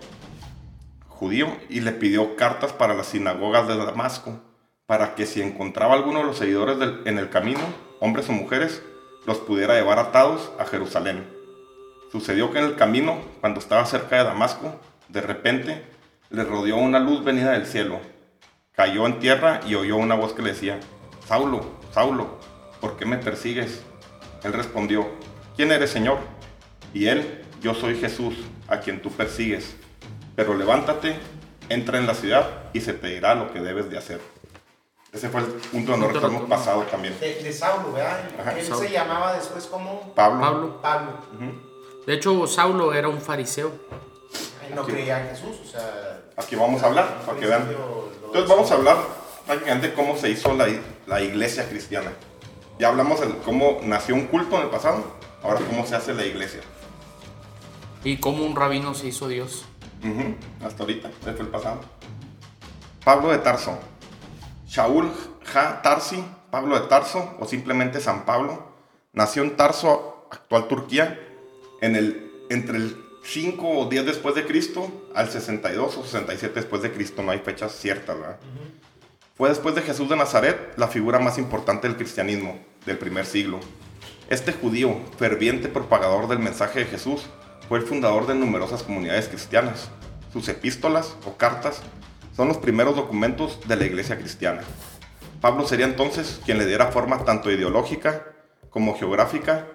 judío 1.20 1.54
y 1.68 1.80
le 1.80 1.92
pidió 1.92 2.34
cartas 2.34 2.72
para 2.72 2.94
las 2.94 3.08
sinagogas 3.08 3.68
de 3.68 3.76
Damasco 3.76 4.40
para 4.86 5.14
que 5.14 5.26
si 5.26 5.42
encontraba 5.42 5.94
alguno 5.94 6.20
de 6.20 6.24
los 6.24 6.38
seguidores 6.38 6.78
en 7.04 7.18
el 7.18 7.28
camino, 7.28 7.60
hombres 8.00 8.28
o 8.30 8.32
mujeres, 8.32 8.82
los 9.26 9.38
pudiera 9.38 9.74
llevar 9.74 9.98
atados 9.98 10.50
a 10.58 10.64
Jerusalén. 10.64 11.28
Sucedió 12.10 12.50
que 12.50 12.58
en 12.58 12.64
el 12.64 12.74
camino, 12.74 13.18
cuando 13.40 13.60
estaba 13.60 13.84
cerca 13.84 14.16
de 14.16 14.24
Damasco, 14.24 14.80
de 15.08 15.20
repente 15.20 15.84
le 16.30 16.42
rodeó 16.42 16.78
una 16.78 16.98
luz 16.98 17.22
venida 17.22 17.52
del 17.52 17.66
cielo. 17.66 18.00
Cayó 18.72 19.06
en 19.06 19.20
tierra 19.20 19.60
y 19.68 19.74
oyó 19.74 19.96
una 19.96 20.14
voz 20.14 20.32
que 20.32 20.42
le 20.42 20.52
decía, 20.52 20.80
Saulo, 21.26 21.78
Saulo, 21.92 22.40
¿por 22.80 22.96
qué 22.96 23.04
me 23.04 23.18
persigues? 23.18 23.82
Él 24.42 24.54
respondió, 24.54 25.06
¿quién 25.54 25.70
eres, 25.70 25.90
Señor? 25.90 26.18
Y 26.94 27.06
él, 27.06 27.44
yo 27.60 27.74
soy 27.74 27.96
Jesús, 27.96 28.34
a 28.66 28.80
quien 28.80 29.02
tú 29.02 29.10
persigues. 29.12 29.76
Pero 30.40 30.54
levántate, 30.54 31.18
entra 31.68 31.99
en 31.99 32.06
la 32.06 32.14
ciudad 32.14 32.49
y 32.73 32.80
se 32.80 32.94
te 32.94 33.09
dirá 33.09 33.35
lo 33.35 33.52
que 33.52 33.61
debes 33.61 33.90
de 33.90 33.99
hacer. 33.99 34.23
Ese 35.12 35.28
fue 35.28 35.42
el 35.42 35.49
punto 35.49 35.99
nos 35.99 36.09
hemos 36.09 36.23
rotundo. 36.23 36.47
pasado 36.49 36.80
también. 36.85 37.14
De, 37.20 37.42
de 37.42 37.52
Saulo, 37.52 37.92
¿verdad? 37.92 38.20
Ajá, 38.40 38.59
Él 38.59 38.64
Saulo. 38.64 38.87
se 38.87 38.90
llamaba 38.90 39.35
después 39.35 39.66
como 39.66 40.14
Pablo. 40.14 40.40
Pablo. 40.40 40.80
Pablo. 40.80 41.12
De 42.06 42.14
hecho, 42.14 42.47
Saulo 42.47 42.94
era 42.94 43.11
un 43.11 43.20
fariseo. 43.20 43.70
Él 44.66 44.75
no 44.75 44.87
creía 44.87 45.20
en 45.20 45.28
Jesús, 45.37 45.59
o 45.62 45.68
sea. 45.70 46.23
Aquí 46.38 46.56
vamos 46.56 46.82
a 46.82 46.87
hablar, 46.87 47.18
para 47.26 47.38
que 47.38 47.44
vean. 47.44 47.68
Entonces 48.25 48.49
vamos 48.49 48.70
a 48.70 48.75
hablar 48.76 48.97
prácticamente 49.47 49.88
de 49.88 49.92
cómo 49.94 50.16
se 50.16 50.30
hizo 50.30 50.54
la, 50.54 50.68
la 51.06 51.20
iglesia 51.20 51.68
cristiana. 51.68 52.12
Ya 52.78 52.88
hablamos 52.88 53.20
de 53.20 53.28
cómo 53.44 53.80
nació 53.82 54.14
un 54.14 54.25
culto 54.28 54.56
en 54.56 54.62
el 54.62 54.68
pasado, 54.70 55.04
ahora 55.42 55.61
cómo 55.68 55.87
se 55.87 55.97
hace 55.97 56.14
la 56.14 56.25
iglesia. 56.25 56.62
Y 58.04 58.16
como 58.16 58.47
un 58.47 58.56
rabino 58.56 58.94
se 58.94 59.09
hizo 59.09 59.28
Dios. 59.28 59.66
Ujú, 60.02 60.35
Hasta 60.64 60.83
ahorita, 60.83 61.09
ese 61.09 61.33
fue 61.33 61.45
el 61.45 61.49
pasado. 61.49 61.80
Pablo 63.04 63.30
de 63.30 63.38
Tarso. 63.38 63.78
Shaul 64.66 65.11
Ha 65.54 65.83
Tarsi, 65.83 66.25
Pablo 66.50 66.80
de 66.80 66.87
Tarso, 66.87 67.37
o 67.40 67.47
simplemente 67.47 68.00
San 68.00 68.25
Pablo, 68.25 68.73
nació 69.12 69.42
en 69.42 69.57
Tarso, 69.57 70.26
actual 70.30 70.69
Turquía, 70.69 71.19
en 71.80 71.97
el, 71.97 72.47
entre 72.50 72.76
el 72.76 72.97
5 73.23 73.69
o 73.69 73.88
10 73.88 74.07
después 74.07 74.35
de 74.35 74.47
Cristo 74.47 75.09
al 75.14 75.28
62 75.28 75.97
o 75.97 76.04
67 76.04 76.54
después 76.54 76.83
de 76.83 76.92
Cristo, 76.92 77.23
no 77.23 77.33
hay 77.33 77.38
fechas 77.38 77.73
ciertas, 77.73 78.19
¿verdad? 78.19 78.38
Fue 79.37 79.49
después 79.49 79.75
de 79.75 79.83
Jesús 79.83 80.09
de 80.09 80.16
Nazaret 80.16 80.75
la 80.76 80.88
figura 80.88 81.19
más 81.19 81.38
importante 81.38 81.88
del 81.88 81.97
cristianismo 81.97 82.59
del 82.87 82.99
primer 82.99 83.26
siglo. 83.26 83.61
Este 84.28 84.52
judío, 84.52 84.97
ferviente 85.19 85.69
propagador 85.69 86.28
del 86.28 86.38
mensaje 86.38 86.80
de 86.80 86.87
Jesús, 86.87 87.26
fue 87.70 87.78
el 87.78 87.86
fundador 87.86 88.26
de 88.26 88.34
numerosas 88.34 88.82
comunidades 88.82 89.28
cristianas. 89.28 89.90
Sus 90.32 90.48
epístolas 90.48 91.14
o 91.24 91.36
cartas 91.36 91.82
son 92.34 92.48
los 92.48 92.58
primeros 92.58 92.96
documentos 92.96 93.60
de 93.68 93.76
la 93.76 93.84
iglesia 93.86 94.18
cristiana. 94.18 94.62
Pablo 95.40 95.64
sería 95.68 95.86
entonces 95.86 96.40
quien 96.44 96.58
le 96.58 96.66
diera 96.66 96.88
forma 96.88 97.24
tanto 97.24 97.48
ideológica 97.48 98.26
como 98.70 98.98
geográfica 98.98 99.68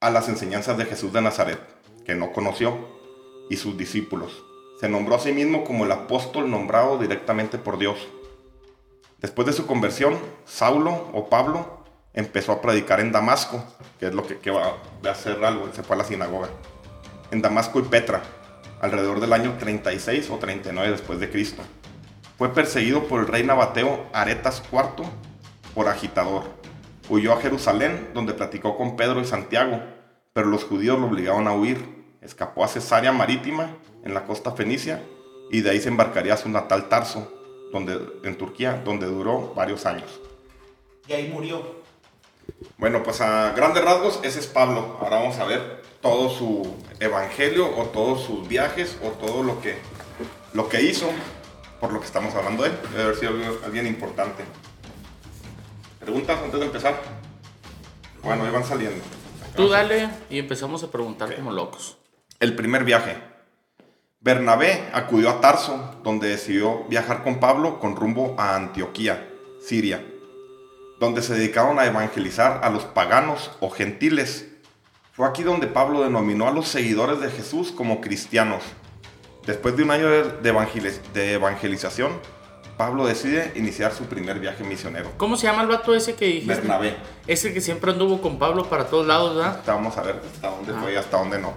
a 0.00 0.08
las 0.08 0.30
enseñanzas 0.30 0.78
de 0.78 0.86
Jesús 0.86 1.12
de 1.12 1.20
Nazaret, 1.20 1.60
que 2.06 2.14
no 2.14 2.32
conoció, 2.32 2.88
y 3.50 3.58
sus 3.58 3.76
discípulos. 3.76 4.42
Se 4.80 4.88
nombró 4.88 5.16
a 5.16 5.20
sí 5.20 5.32
mismo 5.32 5.64
como 5.64 5.84
el 5.84 5.92
apóstol 5.92 6.50
nombrado 6.50 6.96
directamente 6.96 7.58
por 7.58 7.76
Dios. 7.76 7.98
Después 9.20 9.44
de 9.44 9.52
su 9.52 9.66
conversión, 9.66 10.18
Saulo 10.46 11.10
o 11.12 11.28
Pablo 11.28 11.81
empezó 12.14 12.52
a 12.52 12.60
predicar 12.60 13.00
en 13.00 13.12
Damasco, 13.12 13.64
que 13.98 14.06
es 14.06 14.14
lo 14.14 14.26
que, 14.26 14.38
que 14.38 14.50
va 14.50 14.76
a 15.04 15.10
hacer 15.10 15.44
algo, 15.44 15.68
se 15.72 15.82
fue 15.82 15.96
a 15.96 16.00
la 16.00 16.04
sinagoga. 16.04 16.48
En 17.30 17.42
Damasco 17.42 17.78
y 17.78 17.82
Petra, 17.82 18.22
alrededor 18.80 19.20
del 19.20 19.32
año 19.32 19.56
36 19.58 20.28
o 20.30 20.38
39 20.38 20.90
después 20.90 21.18
de 21.20 21.30
Cristo. 21.30 21.62
Fue 22.36 22.52
perseguido 22.52 23.04
por 23.04 23.20
el 23.20 23.28
rey 23.28 23.44
nabateo 23.44 24.06
Aretas 24.12 24.62
IV 24.70 25.06
por 25.74 25.88
agitador. 25.88 26.44
Huyó 27.08 27.32
a 27.32 27.40
Jerusalén, 27.40 28.10
donde 28.14 28.34
platicó 28.34 28.76
con 28.76 28.96
Pedro 28.96 29.20
y 29.20 29.24
Santiago, 29.24 29.80
pero 30.32 30.48
los 30.48 30.64
judíos 30.64 30.98
lo 30.98 31.06
obligaron 31.06 31.46
a 31.46 31.52
huir. 31.52 32.02
Escapó 32.20 32.64
a 32.64 32.68
Cesarea 32.68 33.12
Marítima, 33.12 33.76
en 34.04 34.14
la 34.14 34.24
costa 34.24 34.52
fenicia, 34.52 35.02
y 35.50 35.60
de 35.60 35.70
ahí 35.70 35.80
se 35.80 35.88
embarcaría 35.88 36.34
a 36.34 36.36
su 36.36 36.48
natal 36.48 36.88
Tarso, 36.88 37.32
donde, 37.72 37.98
en 38.24 38.36
Turquía, 38.36 38.82
donde 38.84 39.06
duró 39.06 39.54
varios 39.54 39.86
años. 39.86 40.20
Y 41.06 41.12
ahí 41.12 41.28
murió. 41.28 41.81
Bueno, 42.78 43.02
pues 43.02 43.20
a 43.20 43.52
grandes 43.52 43.84
rasgos, 43.84 44.20
ese 44.22 44.40
es 44.40 44.46
Pablo. 44.46 44.98
Ahora 45.00 45.18
vamos 45.20 45.38
a 45.38 45.44
ver 45.44 45.82
todo 46.00 46.28
su 46.30 46.76
evangelio 47.00 47.76
o 47.78 47.84
todos 47.86 48.22
sus 48.24 48.46
viajes 48.48 48.98
o 49.04 49.08
todo 49.10 49.42
lo 49.42 49.60
que, 49.60 49.76
lo 50.52 50.68
que 50.68 50.82
hizo, 50.82 51.08
por 51.80 51.92
lo 51.92 52.00
que 52.00 52.06
estamos 52.06 52.34
hablando 52.34 52.64
de 52.64 52.70
él. 52.70 52.78
Debe 52.90 53.02
haber 53.04 53.16
sido 53.16 53.32
alguien- 53.64 53.86
importante. 53.86 54.42
¿Preguntas 56.00 56.38
antes 56.42 56.58
de 56.58 56.66
empezar? 56.66 57.00
Bueno, 58.22 58.44
ahí 58.44 58.50
van 58.50 58.64
saliendo. 58.64 59.02
Tú 59.54 59.68
dale 59.68 60.08
y 60.30 60.38
empezamos 60.38 60.82
a 60.82 60.90
preguntar 60.90 61.34
como 61.36 61.52
locos. 61.52 61.98
El 62.40 62.56
primer 62.56 62.84
viaje. 62.84 63.16
Bernabé 64.20 64.88
acudió 64.92 65.30
a 65.30 65.40
Tarso, 65.40 65.96
donde 66.04 66.28
decidió 66.28 66.84
viajar 66.84 67.22
con 67.24 67.40
Pablo 67.40 67.78
con 67.80 67.96
rumbo 67.96 68.34
a 68.38 68.54
Antioquía, 68.54 69.28
Siria, 69.64 70.04
donde 71.02 71.20
se 71.20 71.34
dedicaron 71.34 71.80
a 71.80 71.86
evangelizar 71.86 72.60
a 72.62 72.70
los 72.70 72.84
paganos 72.84 73.50
o 73.58 73.70
gentiles. 73.70 74.46
Fue 75.14 75.26
aquí 75.26 75.42
donde 75.42 75.66
Pablo 75.66 76.04
denominó 76.04 76.46
a 76.46 76.52
los 76.52 76.68
seguidores 76.68 77.18
de 77.18 77.28
Jesús 77.28 77.72
como 77.72 78.00
cristianos. 78.00 78.62
Después 79.44 79.76
de 79.76 79.82
un 79.82 79.90
año 79.90 80.08
de, 80.08 80.22
de 80.40 80.54
evangeliz- 80.54 81.00
de 81.12 81.32
evangelización, 81.32 82.12
Pablo 82.76 83.04
decide 83.04 83.50
iniciar 83.56 83.92
su 83.92 84.04
primer 84.04 84.38
viaje 84.38 84.62
misionero. 84.62 85.10
¿Cómo 85.16 85.36
se 85.36 85.48
llama 85.48 85.62
el 85.62 85.68
vato 85.68 85.92
ese 85.92 86.14
que 86.14 86.26
dijiste? 86.26 86.54
Bernabé. 86.54 86.96
Ese 87.26 87.52
que 87.52 87.60
siempre 87.60 87.90
anduvo 87.90 88.22
con 88.22 88.38
Pablo 88.38 88.70
para 88.70 88.86
todos 88.86 89.04
lados, 89.04 89.34
¿verdad? 89.34 89.60
Vamos 89.66 89.98
a 89.98 90.02
ver 90.02 90.20
hasta 90.32 90.50
dónde 90.50 90.72
Ah. 90.72 90.78
fue 90.80 90.92
y 90.92 90.96
hasta 90.96 91.18
dónde 91.18 91.40
no. 91.40 91.54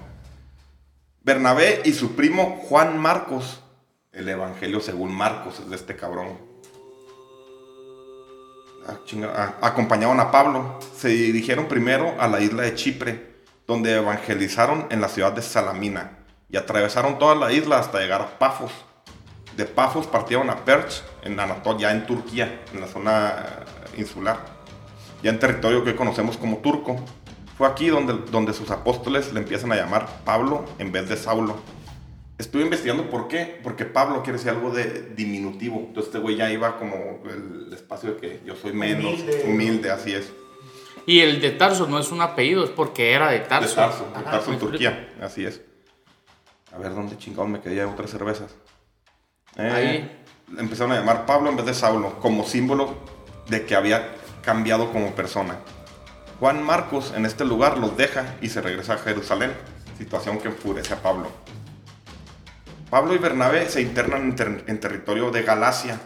Bernabé 1.22 1.84
y 1.86 1.94
su 1.94 2.16
primo 2.16 2.60
Juan 2.68 2.98
Marcos, 2.98 3.62
el 4.12 4.28
evangelio 4.28 4.80
según 4.82 5.14
Marcos, 5.14 5.60
es 5.60 5.70
de 5.70 5.76
este 5.76 5.96
cabrón. 5.96 6.55
Chinga, 9.06 9.34
ah, 9.36 9.56
acompañaron 9.62 10.20
a 10.20 10.32
Pablo. 10.32 10.80
Se 10.96 11.10
dirigieron 11.10 11.68
primero 11.68 12.16
a 12.20 12.28
la 12.28 12.40
isla 12.40 12.64
de 12.64 12.76
Chipre, 12.76 13.36
donde 13.68 13.96
evangelizaron 13.96 14.88
en 14.90 15.02
la 15.02 15.10
ciudad 15.10 15.32
de 15.32 15.42
Salamina 15.42 16.20
y 16.50 16.58
atravesaron 16.58 17.18
toda 17.20 17.36
la 17.36 17.52
isla 17.52 17.80
hasta 17.80 18.00
llegar 18.00 18.22
a 18.22 18.40
Pafos. 18.40 18.72
De 19.58 19.66
Pafos 19.66 20.08
partieron 20.08 20.50
a 20.50 20.66
Perch, 20.66 21.04
en 21.24 21.40
Anatolia, 21.40 21.92
en 21.92 22.06
Turquía, 22.06 22.62
en 22.74 22.82
la 22.82 22.88
zona 22.88 23.30
eh, 23.96 24.00
insular 24.02 24.56
ya 25.26 25.32
en 25.32 25.40
territorio 25.40 25.84
que 25.84 25.96
conocemos 25.96 26.38
como 26.38 26.58
turco. 26.58 26.98
Fue 27.58 27.68
aquí 27.68 27.88
donde, 27.88 28.14
donde 28.32 28.54
sus 28.54 28.70
apóstoles 28.70 29.34
le 29.34 29.40
empiezan 29.40 29.72
a 29.72 29.76
llamar 29.76 30.08
Pablo 30.24 30.66
en 30.78 30.92
vez 30.92 31.10
de 31.10 31.18
Saulo. 31.18 31.58
Estuve 32.38 32.64
investigando 32.64 33.10
por 33.10 33.28
qué, 33.30 33.60
porque 33.64 33.86
Pablo 33.86 34.22
quiere 34.22 34.38
decir 34.38 34.52
algo 34.52 34.70
de 34.72 35.14
diminutivo. 35.16 35.78
Entonces 35.80 36.06
este 36.08 36.20
güey 36.20 36.36
ya 36.36 36.52
iba 36.52 36.78
como 36.78 37.24
el 37.30 37.72
espacio 37.74 38.14
de 38.14 38.18
que 38.18 38.42
yo 38.46 38.56
soy 38.56 38.74
menos, 38.74 39.06
humilde, 39.06 39.44
Humilde. 39.48 39.92
así 39.92 40.14
es. 40.14 40.34
Y 41.06 41.22
el 41.22 41.40
de 41.40 41.52
Tarso 41.52 41.88
no 41.88 41.98
es 42.00 42.12
un 42.12 42.22
apellido, 42.22 42.66
es 42.66 42.72
porque 42.72 43.14
era 43.14 43.30
de 43.30 43.40
De 43.40 43.46
Tarso. 43.46 43.76
Tarso, 43.76 44.12
de 44.18 44.24
Tarso, 44.24 44.52
¿me 44.52 44.58
Turquía, 44.58 45.14
así 45.22 45.46
es. 45.46 45.62
A 46.74 46.78
ver, 46.78 46.94
¿dónde 46.94 47.18
chingado 47.18 47.48
me 47.48 47.62
quedé? 47.62 47.86
Otras 47.86 48.10
cervezas. 48.12 48.54
Eh, 49.58 49.72
Ahí. 49.72 50.22
Empezaron 50.58 50.92
a 50.92 50.96
llamar 51.00 51.26
Pablo 51.26 51.50
en 51.50 51.56
vez 51.56 51.66
de 51.66 51.74
Saulo, 51.74 52.20
como 52.20 52.44
símbolo 52.46 52.98
de 53.48 53.66
que 53.66 53.76
había 53.76 54.14
cambiado 54.44 54.92
como 54.92 55.16
persona. 55.16 55.60
Juan 56.40 56.62
Marcos 56.64 57.14
en 57.16 57.26
este 57.26 57.46
lugar 57.46 57.78
los 57.78 57.96
deja 57.96 58.36
y 58.42 58.50
se 58.50 58.62
regresa 58.62 58.96
a 58.96 58.98
Jerusalén, 58.98 59.54
situación 59.98 60.38
que 60.40 60.50
enfurece 60.50 60.94
a 60.94 61.02
Pablo. 61.02 61.30
Pablo 62.90 63.14
y 63.14 63.18
Bernabé 63.18 63.68
se 63.70 63.82
internan 63.82 64.22
en, 64.24 64.36
ter- 64.36 64.64
en 64.68 64.80
territorio 64.80 65.32
de 65.32 65.44
Galacia. 65.44 66.00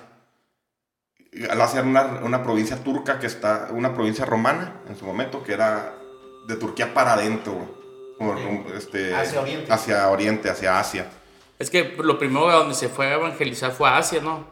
Galacia 1.32 1.80
era 1.80 1.88
una, 1.88 2.04
una 2.24 2.44
provincia 2.44 2.84
turca 2.84 3.20
que 3.20 3.28
está, 3.28 3.68
una 3.72 3.94
provincia 3.94 4.26
romana 4.26 4.82
en 4.88 4.98
su 4.98 5.06
momento, 5.06 5.44
que 5.44 5.54
era 5.54 5.94
de 6.48 6.56
Turquía 6.56 6.94
para 6.94 7.14
adentro. 7.14 7.78
Como 8.18 8.66
este, 8.76 9.16
Hacia 9.16 9.40
Oriente. 9.42 9.72
Hacia 9.72 10.10
Oriente, 10.10 10.50
hacia 10.50 10.80
Asia. 10.80 11.08
Es 11.58 11.70
que 11.70 11.96
lo 12.04 12.18
primero 12.18 12.50
a 12.50 12.56
donde 12.56 12.74
se 12.76 12.90
fue 12.90 13.08
a 13.08 13.14
evangelizar 13.16 13.72
fue 13.72 13.88
a 13.88 13.98
Asia, 13.98 14.22
¿no? 14.22 14.46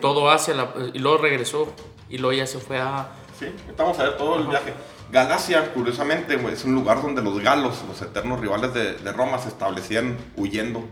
Todo 0.00 0.30
Asia, 0.30 0.54
la- 0.54 0.72
y 0.94 0.98
luego 0.98 1.18
regresó, 1.18 1.74
y 2.08 2.18
luego 2.18 2.32
ya 2.38 2.46
se 2.46 2.58
fue 2.58 2.78
a... 2.78 3.08
Sí, 3.38 3.46
vamos 3.76 3.98
a 3.98 4.04
ver 4.04 4.16
todo 4.16 4.36
el 4.38 4.46
viaje. 4.46 4.72
Galacia, 5.10 5.72
curiosamente, 5.74 6.38
es 6.52 6.64
un 6.64 6.74
lugar 6.74 7.02
donde 7.02 7.20
los 7.20 7.38
galos, 7.40 7.82
los 7.86 8.00
eternos 8.00 8.40
rivales 8.40 8.72
de, 8.72 8.94
de 8.94 9.12
Roma, 9.12 9.38
se 9.38 9.48
establecían 9.48 10.16
huyendo. 10.36 10.84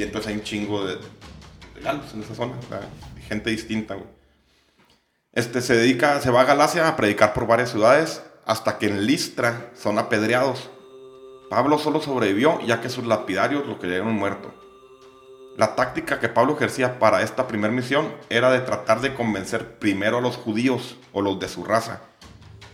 Y 0.00 0.02
entonces 0.02 0.30
hay 0.30 0.38
un 0.38 0.44
chingo 0.44 0.86
de, 0.86 0.96
de 0.96 1.80
galos 1.82 2.14
en 2.14 2.22
esa 2.22 2.34
zona, 2.34 2.54
¿verdad? 2.70 2.88
Gente 3.28 3.50
distinta, 3.50 3.96
güey. 3.96 4.06
Este 5.34 5.60
se 5.60 5.76
dedica, 5.76 6.22
se 6.22 6.30
va 6.30 6.40
a 6.40 6.44
Galacia 6.44 6.88
a 6.88 6.96
predicar 6.96 7.34
por 7.34 7.46
varias 7.46 7.68
ciudades 7.68 8.22
hasta 8.46 8.78
que 8.78 8.86
en 8.86 9.04
Listra 9.04 9.70
son 9.74 9.98
apedreados. 9.98 10.70
Pablo 11.50 11.78
solo 11.78 12.00
sobrevivió 12.00 12.62
ya 12.62 12.80
que 12.80 12.88
sus 12.88 13.04
lapidarios 13.04 13.66
lo 13.66 13.78
creyeron 13.78 14.14
muerto. 14.14 14.54
La 15.58 15.76
táctica 15.76 16.18
que 16.18 16.30
Pablo 16.30 16.54
ejercía 16.54 16.98
para 16.98 17.20
esta 17.20 17.46
primera 17.46 17.74
misión 17.74 18.10
era 18.30 18.50
de 18.50 18.60
tratar 18.60 19.02
de 19.02 19.12
convencer 19.12 19.78
primero 19.78 20.16
a 20.16 20.22
los 20.22 20.38
judíos 20.38 20.96
o 21.12 21.20
los 21.20 21.38
de 21.38 21.48
su 21.48 21.62
raza. 21.62 22.00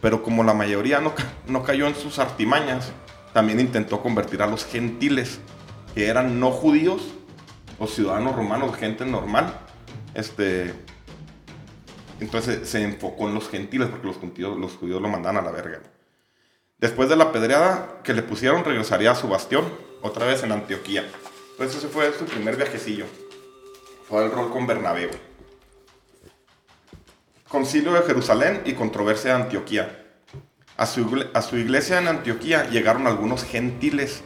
Pero 0.00 0.22
como 0.22 0.44
la 0.44 0.54
mayoría 0.54 1.00
no, 1.00 1.12
no 1.48 1.64
cayó 1.64 1.88
en 1.88 1.96
sus 1.96 2.20
artimañas, 2.20 2.92
también 3.32 3.58
intentó 3.58 4.00
convertir 4.00 4.42
a 4.42 4.46
los 4.46 4.64
gentiles, 4.64 5.40
que 5.92 6.06
eran 6.06 6.38
no 6.38 6.52
judíos 6.52 7.15
o 7.78 7.86
ciudadanos 7.86 8.36
romanos, 8.36 8.76
gente 8.76 9.04
normal. 9.04 9.58
Este, 10.14 10.74
entonces 12.20 12.68
se 12.68 12.82
enfocó 12.82 13.28
en 13.28 13.34
los 13.34 13.48
gentiles 13.48 13.88
porque 13.88 14.06
los 14.06 14.16
judíos, 14.16 14.58
los 14.58 14.76
judíos 14.76 15.02
lo 15.02 15.08
mandaban 15.08 15.38
a 15.38 15.42
la 15.42 15.50
verga. 15.50 15.80
Después 16.78 17.08
de 17.08 17.16
la 17.16 17.32
pedreada 17.32 18.00
que 18.02 18.14
le 18.14 18.22
pusieron, 18.22 18.64
regresaría 18.64 19.10
a 19.10 19.14
su 19.14 19.28
bastión, 19.28 19.64
otra 20.02 20.26
vez 20.26 20.42
en 20.42 20.52
Antioquía. 20.52 21.06
Entonces 21.52 21.78
ese 21.78 21.88
fue 21.88 22.12
su 22.12 22.26
primer 22.26 22.56
viajecillo. 22.56 23.06
Fue 24.08 24.24
el 24.24 24.30
rol 24.30 24.50
con 24.50 24.66
Bernabé. 24.66 25.10
Concilio 27.48 27.92
de 27.92 28.02
Jerusalén 28.02 28.62
y 28.64 28.74
controversia 28.74 29.34
de 29.36 29.42
Antioquía. 29.42 30.02
A 30.76 30.84
su, 30.84 31.26
a 31.32 31.42
su 31.42 31.56
iglesia 31.56 31.98
en 31.98 32.08
Antioquía 32.08 32.68
llegaron 32.68 33.06
algunos 33.06 33.44
gentiles 33.44 34.22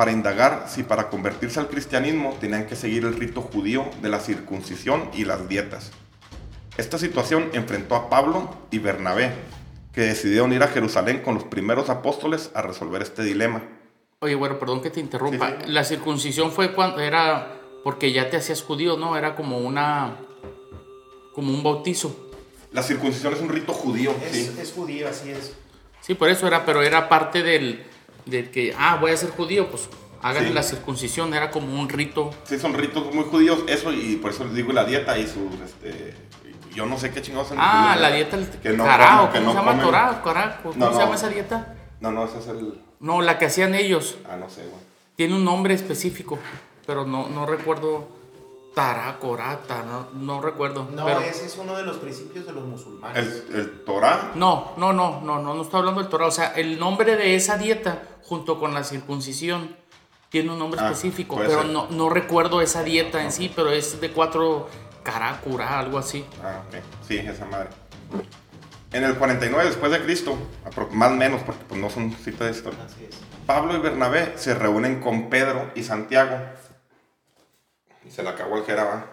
para 0.00 0.12
indagar 0.12 0.64
si 0.66 0.82
para 0.82 1.10
convertirse 1.10 1.60
al 1.60 1.68
cristianismo 1.68 2.34
tenían 2.40 2.64
que 2.64 2.74
seguir 2.74 3.04
el 3.04 3.12
rito 3.12 3.42
judío 3.42 3.84
de 4.00 4.08
la 4.08 4.18
circuncisión 4.18 5.10
y 5.12 5.26
las 5.26 5.46
dietas. 5.46 5.90
Esta 6.78 6.96
situación 6.96 7.50
enfrentó 7.52 7.96
a 7.96 8.08
Pablo 8.08 8.48
y 8.70 8.78
Bernabé, 8.78 9.30
que 9.92 10.00
decidieron 10.00 10.54
ir 10.54 10.62
a 10.62 10.68
Jerusalén 10.68 11.20
con 11.20 11.34
los 11.34 11.44
primeros 11.44 11.90
apóstoles 11.90 12.50
a 12.54 12.62
resolver 12.62 13.02
este 13.02 13.22
dilema. 13.22 13.62
Oye, 14.20 14.36
bueno, 14.36 14.58
perdón 14.58 14.80
que 14.80 14.88
te 14.88 15.00
interrumpa. 15.00 15.50
Sí, 15.50 15.54
sí. 15.66 15.70
La 15.70 15.84
circuncisión 15.84 16.50
fue 16.50 16.72
cuando 16.72 17.00
era 17.00 17.60
porque 17.84 18.10
ya 18.10 18.30
te 18.30 18.38
hacías 18.38 18.62
judío, 18.62 18.96
¿no? 18.96 19.18
Era 19.18 19.36
como 19.36 19.58
una 19.58 20.16
como 21.34 21.52
un 21.52 21.62
bautizo. 21.62 22.30
La 22.72 22.82
circuncisión 22.82 23.34
es 23.34 23.40
un 23.42 23.50
rito 23.50 23.74
judío, 23.74 24.14
Es, 24.24 24.32
sí. 24.32 24.56
es 24.58 24.72
judío, 24.72 25.10
así 25.10 25.30
es. 25.30 25.54
Sí, 26.00 26.14
por 26.14 26.30
eso 26.30 26.46
era, 26.46 26.64
pero 26.64 26.80
era 26.80 27.10
parte 27.10 27.42
del, 27.42 27.84
del 28.30 28.50
que, 28.50 28.74
ah, 28.78 28.96
voy 29.00 29.10
a 29.10 29.16
ser 29.16 29.30
judío, 29.30 29.68
pues 29.70 29.88
hagan 30.22 30.46
Sí. 30.48 30.52
la 30.52 30.62
circuncisión, 30.62 31.32
era 31.34 31.50
como 31.50 31.78
un 31.80 31.88
rito. 31.88 32.30
Sí, 32.44 32.58
son 32.58 32.74
ritos 32.74 33.14
muy 33.14 33.24
judíos, 33.24 33.60
eso, 33.68 33.92
y 33.92 34.16
por 34.16 34.30
eso 34.32 34.44
les 34.44 34.54
digo 34.54 34.72
la 34.72 34.84
dieta 34.84 35.18
y 35.18 35.26
sus, 35.26 35.52
este, 35.64 36.14
yo 36.74 36.86
no 36.86 36.98
sé 36.98 37.10
qué 37.10 37.20
chingados 37.22 37.48
son 37.48 37.58
Ah, 37.60 37.82
judíos, 37.94 38.00
la 38.02 38.10
dieta, 38.16 38.36
el 38.36 38.46
Que 38.48 38.70
no 38.70 38.84
carao, 38.84 39.26
comen, 39.28 39.32
¿cómo 39.32 39.32
que 39.32 39.40
no 39.40 39.52
se 39.52 39.66
llama? 39.70 39.82
Torá, 39.82 40.22
cará, 40.22 40.60
¿cómo 40.62 40.74
No, 40.76 40.86
se 40.88 40.92
no. 40.94 40.98
llama 41.00 41.14
esa 41.16 41.28
dieta? 41.28 41.74
No, 42.00 42.12
no, 42.12 42.24
ese 42.24 42.38
es 42.38 42.46
el, 42.48 42.80
No, 43.00 43.20
la 43.22 43.38
que 43.38 43.46
hacían 43.46 43.74
ellos. 43.74 44.16
ah, 44.30 44.36
no 44.36 44.48
sé, 44.48 44.62
güey. 44.62 44.80
Tiene 45.16 45.34
un 45.34 45.44
nombre 45.44 45.74
específico, 45.74 46.38
pero 46.86 47.04
no, 47.06 47.28
no 47.28 47.44
recuerdo. 47.46 48.08
Tará, 48.74 49.18
corata, 49.18 49.82
no, 49.82 50.08
no 50.14 50.40
recuerdo. 50.40 50.88
No, 50.92 51.04
pero- 51.04 51.20
ese 51.20 51.46
es 51.46 51.56
uno 51.58 51.76
de 51.76 51.82
los 51.82 51.96
principios 51.96 52.46
de 52.46 52.52
los 52.52 52.64
musulmanes. 52.64 53.44
El, 53.50 53.56
el 53.56 53.84
Torah, 53.84 54.30
No, 54.36 54.72
no, 54.76 54.92
no, 54.92 55.20
no, 55.20 55.40
no, 55.42 55.54
no 55.54 55.62
estoy 55.62 55.80
hablando 55.80 56.00
del 56.00 56.08
Torah. 56.08 56.26
O 56.26 56.30
sea, 56.30 56.52
el 56.54 56.78
nombre 56.78 57.16
de 57.16 57.34
esa 57.34 57.58
dieta, 57.58 58.02
junto 58.22 58.60
con 58.60 58.72
la 58.72 58.84
circuncisión, 58.84 59.76
tiene 60.28 60.52
un 60.52 60.58
nombre 60.60 60.80
Ah, 60.80 60.86
específico, 60.90 61.36
pero 61.36 61.62
ser. 61.62 61.66
no, 61.70 61.88
no 61.90 62.08
recuerdo 62.10 62.60
esa 62.60 62.84
dieta 62.84 63.22
en 63.24 63.32
sí, 63.32 63.52
pero 63.54 63.70
es 63.72 64.00
de 64.00 64.12
cuatro 64.12 64.68
caracura, 65.02 65.80
algo 65.80 65.98
así. 65.98 66.24
ah, 66.44 66.62
ok, 66.68 66.76
sí, 67.08 67.18
esa 67.18 67.46
madre. 67.46 67.70
En 68.92 69.02
el 69.04 69.16
49 69.16 69.64
después 69.68 69.90
de 69.92 70.02
Cristo, 70.02 70.36
más 70.92 71.10
o 71.12 71.14
menos, 71.16 71.42
porque 71.42 71.64
pues 71.68 71.80
no 71.80 71.90
son 71.90 72.12
citas 72.12 72.48
de 72.50 72.56
historia, 72.56 72.80
Así 72.84 73.04
es. 73.08 73.16
Pablo 73.46 73.74
y 73.76 73.80
Bernabé 73.80 74.34
se 74.36 74.54
reúnen 74.54 75.00
con 75.00 75.28
Pedro 75.30 75.70
y 75.74 75.82
Santiago. 75.82 76.36
Y 78.10 78.12
se 78.12 78.22
le 78.24 78.28
acabó 78.28 78.56
el 78.58 78.64
jeraba. 78.64 79.06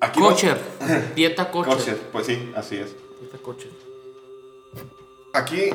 Aquí 0.00 0.20
no- 0.20 0.28
Kosher, 0.28 0.60
dieta 1.16 1.50
kosher. 1.50 1.72
Kosher, 1.74 1.96
pues 2.12 2.26
sí, 2.26 2.52
así 2.54 2.76
es. 2.76 2.94
Dieta 3.20 3.38
kosher. 3.38 3.70
Aquí 5.32 5.70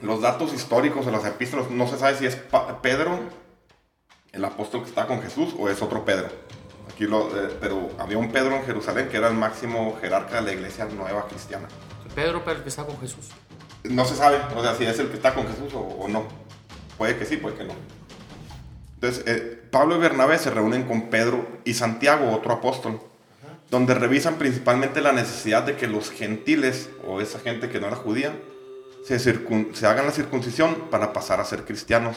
los 0.00 0.20
datos 0.20 0.52
históricos 0.52 1.06
de 1.06 1.12
las 1.12 1.24
epístolas, 1.24 1.70
no 1.70 1.88
se 1.88 1.98
sabe 1.98 2.16
si 2.16 2.26
es 2.26 2.36
Pa- 2.36 2.80
Pedro, 2.82 3.18
el 4.32 4.44
apóstol 4.44 4.82
que 4.82 4.88
está 4.90 5.06
con 5.06 5.22
Jesús, 5.22 5.54
o 5.58 5.68
es 5.68 5.82
otro 5.82 6.04
Pedro. 6.04 6.28
Aquí 6.90 7.04
lo, 7.04 7.28
eh, 7.36 7.56
pero 7.60 7.90
había 7.98 8.18
un 8.18 8.30
Pedro 8.30 8.56
en 8.56 8.64
Jerusalén 8.64 9.08
que 9.08 9.16
era 9.16 9.28
el 9.28 9.34
máximo 9.34 9.96
jerarca 10.00 10.36
de 10.36 10.42
la 10.42 10.52
iglesia 10.52 10.84
nueva 10.86 11.26
cristiana. 11.26 11.68
Pedro, 12.14 12.42
pero 12.44 12.58
el 12.58 12.62
que 12.62 12.68
está 12.68 12.84
con 12.86 12.98
Jesús. 13.00 13.28
No 13.84 14.04
se 14.04 14.14
sabe, 14.16 14.38
o 14.56 14.62
sea, 14.62 14.74
si 14.74 14.84
es 14.84 14.98
el 14.98 15.08
que 15.08 15.16
está 15.16 15.34
con 15.34 15.46
Jesús 15.48 15.72
o, 15.74 15.80
o 15.80 16.08
no. 16.08 16.26
Puede 16.96 17.16
que 17.16 17.24
sí, 17.24 17.36
puede 17.36 17.56
que 17.56 17.64
no. 17.64 17.74
Entonces, 18.94 19.24
eh, 19.26 19.57
Pablo 19.70 19.96
y 19.96 19.98
Bernabé 19.98 20.38
se 20.38 20.50
reúnen 20.50 20.84
con 20.84 21.10
Pedro 21.10 21.46
y 21.64 21.74
Santiago, 21.74 22.32
otro 22.32 22.52
apóstol, 22.52 23.00
donde 23.70 23.94
revisan 23.94 24.36
principalmente 24.36 25.00
la 25.00 25.12
necesidad 25.12 25.62
de 25.62 25.76
que 25.76 25.86
los 25.86 26.10
gentiles, 26.10 26.88
o 27.06 27.20
esa 27.20 27.38
gente 27.38 27.68
que 27.68 27.80
no 27.80 27.86
era 27.86 27.96
judía, 27.96 28.32
se, 29.04 29.86
hagan 29.86 30.06
la 30.06 30.12
circuncisión 30.12 30.74
para 30.90 31.12
pasar 31.12 31.40
a 31.40 31.44
ser 31.44 31.64
cristianos. 31.64 32.16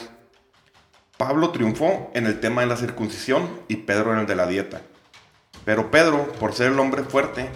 Pablo 1.16 1.50
triunfó 1.50 2.10
en 2.14 2.26
el 2.26 2.40
tema 2.40 2.62
de 2.62 2.68
la 2.68 2.76
circuncisión 2.76 3.48
y 3.68 3.76
Pedro 3.76 4.12
en 4.12 4.20
el 4.20 4.26
de 4.26 4.36
la 4.36 4.46
dieta. 4.46 4.80
Pero 5.64 5.90
Pedro, 5.90 6.32
por 6.32 6.54
ser 6.54 6.72
el 6.72 6.78
hombre 6.78 7.04
fuerte 7.04 7.50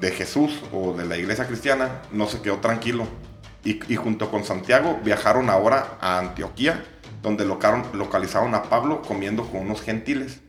de 0.00 0.10
Jesús 0.10 0.62
o 0.72 0.94
de 0.94 1.04
la 1.04 1.16
iglesia 1.16 1.46
cristiana, 1.46 2.02
no 2.12 2.26
se 2.28 2.40
quedó 2.40 2.58
tranquilo. 2.58 3.06
Y 3.64 3.94
junto 3.94 4.28
con 4.30 4.44
Santiago 4.44 4.98
viajaron 5.04 5.48
ahora 5.48 5.98
a 6.00 6.18
Antioquía, 6.18 6.84
donde 7.22 7.44
locaron- 7.46 7.86
localizaron 7.94 8.54
a 8.54 8.64
Pablo 8.64 9.00
comiendo 9.02 9.44
con 9.48 9.60
unos 9.62 9.80
gentiles. 9.82 10.40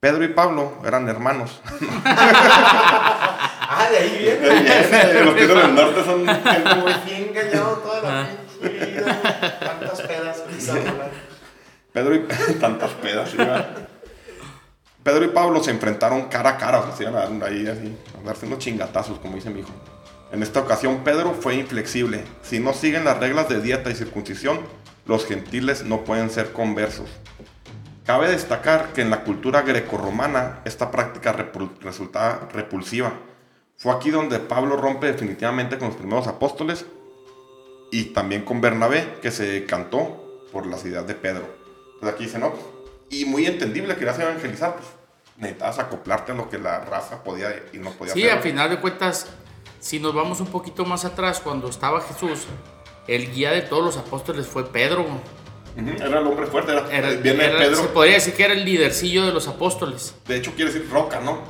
Pedro 0.00 0.24
y 0.24 0.28
Pablo 0.28 0.78
eran 0.84 1.08
hermanos. 1.08 1.60
Ah, 3.76 3.88
de 3.90 3.96
ahí 3.96 4.18
viene. 4.18 5.24
Los 5.24 5.34
son 5.34 5.56
del 5.58 5.74
norte 5.74 6.04
son 6.04 6.26
gente 6.26 6.74
Muy 6.76 6.92
bien 7.06 7.28
engañado 7.30 7.76
toda 7.78 8.02
la 8.02 8.28
pinche 8.28 8.86
vida. 8.86 9.20
Tantas 9.60 10.00
pedas. 10.02 10.42
Pedro 11.92 12.14
y 12.14 12.20
tantas 12.60 12.90
pedas. 12.92 13.30
Pedro 15.02 15.24
y 15.24 15.28
Pablo 15.28 15.62
se 15.62 15.70
enfrentaron 15.70 16.28
cara 16.28 16.50
a 16.50 16.56
cara, 16.58 16.80
o 16.80 16.86
sea, 16.86 16.96
se 16.96 17.02
iban 17.04 17.16
a 17.16 17.26
dar 17.28 17.50
ahí 17.50 17.66
así, 17.66 17.96
a 18.20 18.26
darse 18.26 18.46
unos 18.46 18.58
chingatazos, 18.58 19.18
como 19.18 19.34
dice 19.36 19.50
mi 19.50 19.60
hijo. 19.60 19.70
En 20.30 20.42
esta 20.42 20.60
ocasión 20.60 21.02
Pedro 21.02 21.32
fue 21.32 21.54
inflexible. 21.56 22.24
Si 22.42 22.60
no 22.60 22.74
siguen 22.74 23.04
las 23.04 23.18
reglas 23.18 23.48
de 23.48 23.60
dieta 23.60 23.90
y 23.90 23.94
circuncisión, 23.94 24.60
los 25.06 25.26
gentiles 25.26 25.84
no 25.84 26.04
pueden 26.04 26.30
ser 26.30 26.52
conversos. 26.52 27.08
Cabe 28.04 28.28
destacar 28.30 28.92
que 28.92 29.00
en 29.00 29.10
la 29.10 29.24
cultura 29.24 29.62
grecorromana 29.62 30.60
esta 30.64 30.90
práctica 30.90 31.32
resultaba 31.80 32.48
repulsiva. 32.52 33.12
Fue 33.76 33.92
aquí 33.92 34.10
donde 34.10 34.38
Pablo 34.40 34.76
rompe 34.76 35.06
definitivamente 35.06 35.78
con 35.78 35.88
los 35.88 35.96
primeros 35.96 36.26
apóstoles 36.26 36.84
y 37.90 38.06
también 38.06 38.44
con 38.44 38.60
Bernabé, 38.60 39.18
que 39.22 39.30
se 39.30 39.44
decantó 39.46 40.42
por 40.52 40.66
las 40.66 40.84
ideas 40.84 41.06
de 41.06 41.14
Pedro. 41.14 41.46
Entonces 41.94 42.14
aquí 42.14 42.24
dice, 42.24 42.38
no, 42.38 42.50
pues, 42.52 42.64
y 43.10 43.24
muy 43.24 43.46
entendible, 43.46 43.96
querías 43.96 44.18
evangelizar, 44.18 44.74
pues 44.76 44.86
necesitabas 45.36 45.78
acoplarte 45.78 46.32
a 46.32 46.34
lo 46.34 46.48
que 46.48 46.58
la 46.58 46.80
raza 46.80 47.22
podía 47.24 47.48
y 47.72 47.78
no 47.78 47.90
podía 47.90 48.12
Sí, 48.14 48.22
hacer. 48.22 48.36
al 48.36 48.42
final 48.42 48.70
de 48.70 48.80
cuentas, 48.80 49.26
si 49.80 49.98
nos 49.98 50.14
vamos 50.14 50.40
un 50.40 50.46
poquito 50.48 50.84
más 50.84 51.04
atrás, 51.04 51.40
cuando 51.40 51.68
estaba 51.68 52.00
Jesús, 52.00 52.46
el 53.08 53.32
guía 53.32 53.50
de 53.52 53.62
todos 53.62 53.84
los 53.84 53.96
apóstoles 53.96 54.46
fue 54.46 54.66
Pedro. 54.70 55.06
Era 55.76 56.20
el 56.20 56.26
hombre 56.26 56.46
fuerte, 56.46 56.72
era, 56.72 56.86
Era- 56.90 57.10
viene 57.20 57.44
era- 57.46 57.58
Pedro, 57.58 57.76
Se 57.76 57.88
podría 57.88 58.14
decir 58.14 58.34
que 58.34 58.44
era 58.44 58.54
el 58.54 58.64
lidercillo 58.64 59.26
de 59.26 59.32
los 59.32 59.48
apóstoles. 59.48 60.14
de 60.26 60.36
hecho 60.36 60.52
quiere 60.54 60.72
decir 60.72 60.88
roca, 60.90 61.20
¿no? 61.20 61.40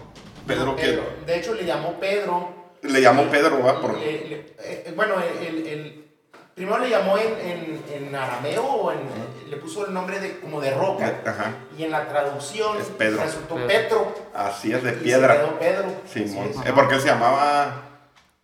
Pedro 0.47 0.77
que 0.77 0.83
Pedro. 0.83 1.03
De 1.27 1.39
hecho, 1.39 1.55
le 1.55 1.65
llamó 1.65 1.99
Pedro. 2.01 2.53
le 2.83 3.01
llamó 3.01 3.25
Pedro, 3.31 3.63
¿va? 3.63 3.81
Por, 3.81 3.99
Le- 3.99 4.29
le- 4.29 4.57
eh, 4.63 4.93
bueno, 4.97 5.15
el, 5.41 5.67
el- 5.67 6.05
primero 6.55 6.79
le 6.79 6.89
llamó 6.91 7.17
en, 7.19 7.33
en, 7.41 7.83
en 8.07 8.15
arameo 8.15 8.63
o 8.63 8.93
en, 8.93 8.99
le 9.51 9.57
puso 9.57 9.87
el 9.87 9.93
nombre 9.95 10.21
de, 10.21 10.39
como 10.41 10.61
de 10.61 10.71
roca. 10.73 11.21
Ajá, 11.27 11.55
Y 11.79 11.83
en 11.85 11.91
la 11.91 12.07
traducción 12.09 12.79
Es 12.79 12.87
Pedro. 12.89 13.23
resultó 13.23 13.55
Pedro. 13.57 13.67
Petro. 13.69 14.15
así 14.35 14.73
es 14.73 14.83
de 14.83 14.91
y 14.91 14.95
se 14.95 15.01
piedra. 15.01 15.35
quedó 15.37 15.59
Pedro. 15.59 15.85
Simón. 16.13 16.49
Así 16.51 16.59
es. 16.61 16.67
Eh, 16.67 16.73
porque 16.75 16.95
él 16.97 17.01
se 17.01 17.09
llamaba, 17.09 17.83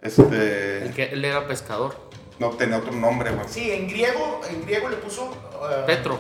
este, 0.01 0.83
El 0.85 0.95
que 0.95 1.05
él 1.13 1.25
era 1.25 1.47
pescador. 1.47 2.10
No 2.41 2.51
tenía 2.51 2.79
otro 2.79 2.93
nombre, 2.93 3.31
güey. 3.31 3.47
Sí, 3.49 3.71
en 3.71 3.87
griego, 3.89 4.41
en 4.51 4.63
griego 4.63 4.89
le 4.89 4.97
puso. 4.97 5.31
eh, 5.71 5.83
Petro. 5.87 6.19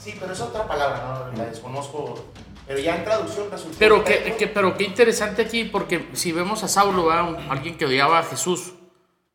Sí, 0.00 0.14
pero 0.20 0.32
es 0.34 0.40
otra 0.40 0.66
palabra, 0.68 1.30
no 1.32 1.38
la 1.38 1.48
desconozco. 1.48 2.26
Pero 2.66 2.78
ya 2.78 2.96
en 2.96 3.04
traducción 3.04 3.50
resultó. 3.50 3.76
Pero 3.78 4.04
que- 4.04 4.50
pero 4.52 4.76
qué 4.76 4.84
interesante 4.84 5.42
aquí, 5.42 5.64
porque 5.64 6.06
si 6.12 6.32
vemos 6.32 6.62
a 6.62 6.68
Saulo, 6.68 7.10
alguien 7.10 7.76
que 7.76 7.86
odiaba 7.86 8.18
a 8.18 8.22
Jesús 8.22 8.72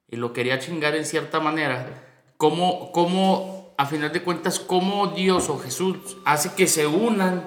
y 0.10 0.16
lo 0.16 0.32
quería 0.34 0.60
chingar 0.60 0.96
en 0.96 1.06
cierta 1.06 1.40
manera, 1.40 2.04
¿cómo, 2.38 2.92
cómo 2.92 3.74
a 3.78 3.86
final 3.86 4.12
de 4.12 4.22
cuentas, 4.24 4.60
cómo 4.60 5.08
Dios 5.08 5.50
o 5.50 5.58
Jesús 5.60 6.18
hace 6.26 6.54
que 6.54 6.68
se 6.68 6.86
unan 6.88 7.46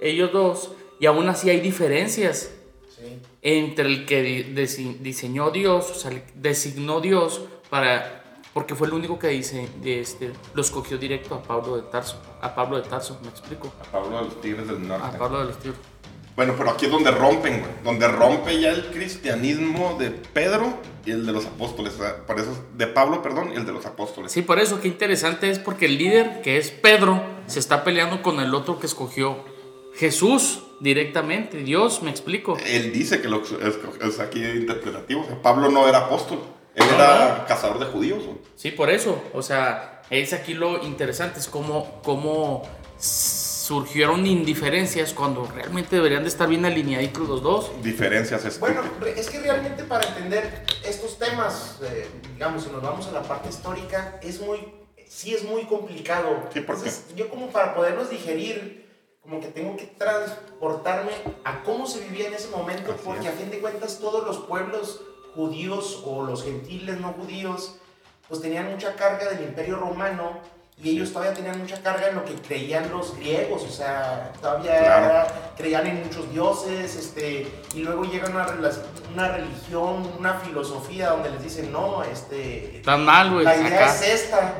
ellos 0.00 0.32
dos 0.32 0.70
y 1.00 1.06
aún 1.06 1.28
así 1.28 1.48
hay 1.50 1.60
diferencias 1.60 2.50
Sí. 2.96 3.18
entre 3.42 3.86
el 3.86 4.06
que 4.06 4.22
diseñó 5.00 5.50
Dios, 5.50 5.90
o 5.90 5.94
sea, 5.94 6.10
el- 6.10 6.22
designó 6.34 7.00
Dios 7.00 7.40
para 7.72 8.22
Porque 8.52 8.74
fue 8.74 8.86
el 8.86 8.92
único 8.92 9.18
que 9.18 9.28
dice, 9.28 9.66
este, 9.82 10.30
lo 10.52 10.60
escogió 10.60 10.98
directo 10.98 11.34
a 11.34 11.42
Pablo 11.42 11.76
de 11.76 11.82
Tarso. 11.90 12.20
A 12.42 12.54
Pablo 12.54 12.76
de 12.76 12.86
Tarso, 12.86 13.18
¿me 13.22 13.30
explico? 13.30 13.72
A 13.80 13.90
Pablo 13.90 14.18
de 14.18 14.24
los 14.24 14.40
Tigres 14.42 14.68
del 14.68 14.86
Norte. 14.86 15.06
A 15.06 15.18
Pablo 15.18 15.38
de 15.38 15.46
los 15.46 15.58
Tigres. 15.58 15.80
Bueno, 16.36 16.54
pero 16.58 16.70
aquí 16.70 16.84
es 16.84 16.92
donde 16.92 17.10
rompen, 17.10 17.60
güey. 17.60 17.72
Donde 17.82 18.08
rompe 18.08 18.60
ya 18.60 18.72
el 18.72 18.90
cristianismo 18.90 19.96
de 19.98 20.10
Pedro 20.10 20.80
y 21.06 21.12
el 21.12 21.24
de 21.24 21.32
los 21.32 21.46
apóstoles. 21.46 21.94
Por 22.26 22.38
eso, 22.38 22.50
de 22.76 22.86
Pablo, 22.88 23.22
perdón, 23.22 23.52
y 23.54 23.56
el 23.56 23.64
de 23.64 23.72
los 23.72 23.86
apóstoles. 23.86 24.30
Sí, 24.30 24.42
por 24.42 24.58
eso, 24.58 24.78
qué 24.78 24.88
interesante 24.88 25.48
es 25.48 25.58
porque 25.58 25.86
el 25.86 25.96
líder, 25.96 26.42
que 26.42 26.58
es 26.58 26.70
Pedro, 26.70 27.22
se 27.46 27.58
está 27.58 27.84
peleando 27.84 28.20
con 28.20 28.38
el 28.40 28.54
otro 28.54 28.78
que 28.78 28.86
escogió 28.86 29.46
Jesús 29.94 30.62
directamente. 30.80 31.62
Dios, 31.62 32.02
me 32.02 32.10
explico. 32.10 32.58
Él 32.66 32.92
dice 32.92 33.22
que 33.22 33.28
lo 33.28 33.40
es, 33.40 33.78
es 34.02 34.20
aquí 34.20 34.44
interpretativo. 34.44 35.22
O 35.22 35.24
sea, 35.24 35.40
Pablo 35.40 35.70
no 35.70 35.88
era 35.88 36.00
apóstol. 36.00 36.40
Él 36.74 36.84
era 36.94 37.44
cazador 37.46 37.78
de 37.78 37.86
judíos. 37.86 38.24
güey. 38.24 38.38
Sí, 38.56 38.70
por 38.70 38.90
eso. 38.90 39.22
O 39.34 39.42
sea, 39.42 40.02
es 40.10 40.32
aquí 40.32 40.54
lo 40.54 40.82
interesante, 40.84 41.38
es 41.40 41.48
cómo, 41.48 42.00
cómo 42.02 42.62
surgieron 42.98 44.26
indiferencias 44.26 45.12
cuando 45.12 45.46
realmente 45.46 45.96
deberían 45.96 46.22
de 46.22 46.28
estar 46.28 46.48
bien 46.48 46.64
alineaditos 46.64 47.28
los 47.28 47.42
dos. 47.42 47.70
Diferencias 47.82 48.44
es 48.44 48.58
Bueno, 48.58 48.82
es 49.16 49.28
que 49.30 49.40
realmente 49.40 49.84
para 49.84 50.06
entender 50.08 50.64
estos 50.84 51.18
temas, 51.18 51.78
eh, 51.82 52.08
digamos, 52.34 52.64
si 52.64 52.70
nos 52.70 52.82
vamos 52.82 53.06
a 53.06 53.12
la 53.12 53.22
parte 53.22 53.48
histórica, 53.48 54.18
es 54.22 54.40
muy, 54.40 54.58
sí 55.08 55.34
es 55.34 55.44
muy 55.44 55.64
complicado. 55.64 56.48
Sí, 56.52 56.60
¿por 56.60 56.76
qué? 56.76 56.88
Entonces, 56.88 57.04
yo 57.16 57.28
como 57.28 57.48
para 57.48 57.74
poderlos 57.74 58.10
digerir, 58.10 58.82
como 59.22 59.40
que 59.40 59.46
tengo 59.48 59.76
que 59.76 59.86
transportarme 59.86 61.12
a 61.44 61.62
cómo 61.62 61.86
se 61.86 62.00
vivía 62.00 62.26
en 62.28 62.34
ese 62.34 62.48
momento, 62.48 62.92
Así 62.92 63.00
porque 63.04 63.28
es. 63.28 63.34
a 63.34 63.38
fin 63.38 63.50
de 63.50 63.58
cuentas 63.60 63.98
todos 64.00 64.24
los 64.26 64.38
pueblos 64.46 65.02
judíos 65.34 66.02
o 66.06 66.22
los 66.24 66.44
gentiles 66.44 66.98
no 67.00 67.12
judíos, 67.12 67.76
pues 68.28 68.40
tenían 68.40 68.70
mucha 68.70 68.94
carga 68.94 69.28
del 69.30 69.42
imperio 69.48 69.76
romano 69.76 70.38
y 70.82 70.90
ellos 70.90 71.12
todavía 71.12 71.34
tenían 71.34 71.58
mucha 71.58 71.80
carga 71.82 72.08
en 72.08 72.16
lo 72.16 72.24
que 72.24 72.34
creían 72.34 72.90
los 72.90 73.14
griegos, 73.16 73.62
o 73.62 73.68
sea, 73.68 74.32
todavía 74.40 74.78
Claro. 74.78 75.28
creían 75.56 75.86
en 75.86 76.02
muchos 76.02 76.30
dioses, 76.32 76.96
este, 76.96 77.46
y 77.74 77.80
luego 77.80 78.04
llega 78.04 78.28
una, 78.30 78.46
una 79.12 79.28
religión, 79.28 80.10
una 80.18 80.34
filosofía 80.40 81.10
donde 81.10 81.30
les 81.30 81.42
dicen, 81.42 81.70
no, 81.70 82.02
este, 82.02 82.80
Tan 82.84 83.04
mal, 83.04 83.30
güey. 83.32 83.44
la 83.44 83.56
idea 83.56 83.84
acá. 83.84 83.94
es 83.94 84.02
esta. 84.08 84.54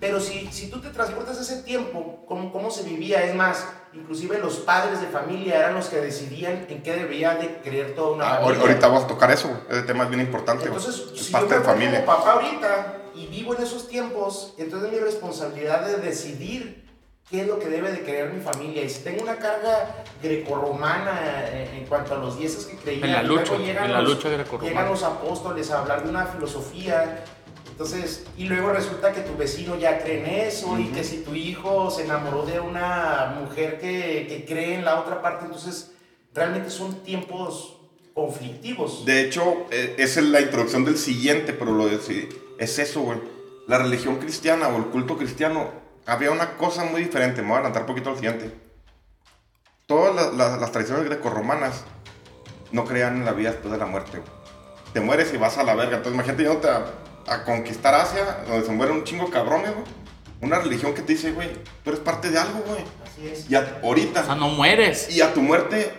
Pero 0.00 0.20
si, 0.20 0.48
si 0.52 0.68
tú 0.68 0.80
te 0.82 0.90
transportas 0.90 1.38
a 1.38 1.40
ese 1.42 1.62
tiempo, 1.62 2.24
¿cómo, 2.28 2.52
¿cómo 2.52 2.70
se 2.70 2.82
vivía? 2.82 3.22
Es 3.24 3.34
más, 3.34 3.64
inclusive 3.94 4.38
los 4.38 4.56
padres 4.56 5.00
de 5.00 5.06
familia 5.06 5.58
eran 5.60 5.74
los 5.74 5.86
que 5.86 5.96
decidían 6.00 6.66
en 6.68 6.82
qué 6.82 6.92
debería 6.94 7.34
de 7.36 7.60
creer 7.62 7.94
toda 7.94 8.12
una 8.12 8.24
Ah, 8.34 8.40
familia. 8.40 8.60
ahorita 8.62 8.88
vamos 8.88 9.04
a 9.04 9.06
tocar 9.06 9.30
eso. 9.30 9.50
Ese 9.70 9.82
tema 9.82 10.04
es 10.04 10.10
bien 10.10 10.20
importante. 10.22 10.66
Entonces, 10.66 10.94
es 11.14 11.20
si 11.20 11.32
yo 11.32 11.38
parte 11.38 11.54
me 11.54 11.58
de 11.60 11.64
familia. 11.64 12.04
como 12.04 12.18
papá 12.18 12.32
ahorita 12.32 12.96
y 13.14 13.26
vivo 13.28 13.54
en 13.54 13.62
esos 13.62 13.88
tiempos, 13.88 14.54
entonces 14.58 14.90
es 14.92 14.98
mi 14.98 15.04
responsabilidad 15.04 15.86
de 15.86 15.96
decidir 15.98 16.84
qué 17.30 17.42
es 17.42 17.46
lo 17.46 17.58
que 17.58 17.68
debe 17.68 17.90
de 17.92 18.02
creer 18.02 18.32
mi 18.32 18.40
familia. 18.42 18.82
Y 18.84 18.90
si 18.90 19.02
tengo 19.02 19.22
una 19.22 19.36
carga 19.36 20.04
grecorromana 20.22 21.20
eh, 21.46 21.78
en 21.78 21.86
cuanto 21.86 22.14
a 22.14 22.18
los 22.18 22.38
dieces 22.38 22.66
que 22.66 22.76
creían, 22.76 23.04
En 23.08 23.12
la 23.14 23.22
luego 23.22 23.42
lucha, 23.42 23.56
llegan 23.58 23.84
en 23.84 23.92
la 23.92 24.00
los- 24.02 24.14
lucha 24.16 24.28
grecorromana. 24.28 24.68
Llegan 24.70 24.88
los 24.90 25.02
apóstoles 25.02 25.70
a 25.70 25.80
hablar 25.80 26.02
de 26.04 26.10
una 26.10 26.26
filosofía. 26.26 27.24
Entonces, 27.74 28.24
y 28.38 28.44
luego 28.44 28.70
resulta 28.72 29.12
que 29.12 29.22
tu 29.22 29.36
vecino 29.36 29.76
ya 29.76 29.98
cree 29.98 30.20
en 30.20 30.26
eso 30.46 30.78
y 30.78 30.84
que 30.92 31.02
si 31.02 31.22
tu 31.22 31.34
hijo 31.34 31.90
se 31.90 32.04
enamoró 32.04 32.46
de 32.46 32.60
una 32.60 33.34
mujer 33.40 33.80
que, 33.80 34.26
que 34.28 34.44
cree 34.46 34.74
en 34.76 34.84
la 34.84 35.00
otra 35.00 35.20
parte, 35.20 35.44
entonces 35.46 35.90
realmente 36.32 36.70
son 36.70 37.02
tiempos 37.02 37.76
conflictivos. 38.14 39.04
De 39.04 39.22
hecho, 39.22 39.66
esa 39.72 40.20
es 40.20 40.26
la 40.26 40.40
introducción 40.40 40.84
del 40.84 40.96
siguiente, 40.96 41.52
pero 41.52 41.72
lo 41.72 41.86
decidí. 41.88 42.28
Es 42.60 42.78
eso, 42.78 43.00
güey. 43.00 43.18
La 43.66 43.78
religión 43.78 44.18
cristiana 44.18 44.68
o 44.68 44.76
el 44.76 44.84
culto 44.86 45.18
cristiano, 45.18 45.72
había 46.06 46.30
una 46.30 46.56
cosa 46.56 46.84
muy 46.84 47.02
diferente. 47.02 47.42
Me 47.42 47.48
voy 47.48 47.56
a 47.56 47.58
adelantar 47.58 47.82
un 47.82 47.88
poquito 47.88 48.10
al 48.10 48.16
siguiente. 48.16 48.52
Todas 49.86 50.14
la- 50.14 50.30
la- 50.30 50.56
las 50.58 50.70
tradiciones 50.70 51.06
grecorromanas 51.06 51.82
no 52.70 52.84
creían 52.84 53.16
en 53.16 53.24
la 53.24 53.32
vida 53.32 53.50
después 53.50 53.72
de 53.72 53.78
la 53.78 53.86
muerte. 53.86 54.18
güey. 54.18 54.30
Te 54.92 55.00
mueres 55.00 55.34
y 55.34 55.38
vas 55.38 55.58
a 55.58 55.64
la 55.64 55.74
verga. 55.74 55.96
Entonces, 55.96 56.14
imagínate 56.14 56.44
yéndote 56.44 56.68
a, 56.68 56.84
a 57.28 57.44
conquistar 57.44 57.94
Asia, 57.94 58.44
donde 58.48 58.66
se 58.66 58.72
mueren 58.72 58.96
un 58.96 59.04
chingo 59.04 59.30
cabrones, 59.30 59.72
güey. 59.72 59.86
Una 60.40 60.58
religión 60.58 60.92
que 60.94 61.02
te 61.02 61.14
dice, 61.14 61.32
güey, 61.32 61.50
tú 61.82 61.90
eres 61.90 62.00
parte 62.00 62.30
de 62.30 62.38
algo, 62.38 62.60
güey. 62.66 62.84
Así 63.04 63.26
es. 63.28 63.50
Y 63.50 63.54
a- 63.54 63.80
ahorita, 63.82 64.20
O 64.20 64.24
sea, 64.26 64.34
no 64.34 64.48
mueres. 64.48 65.08
y 65.10 65.20
a 65.22 65.32
tu 65.32 65.40
muerte... 65.40 65.92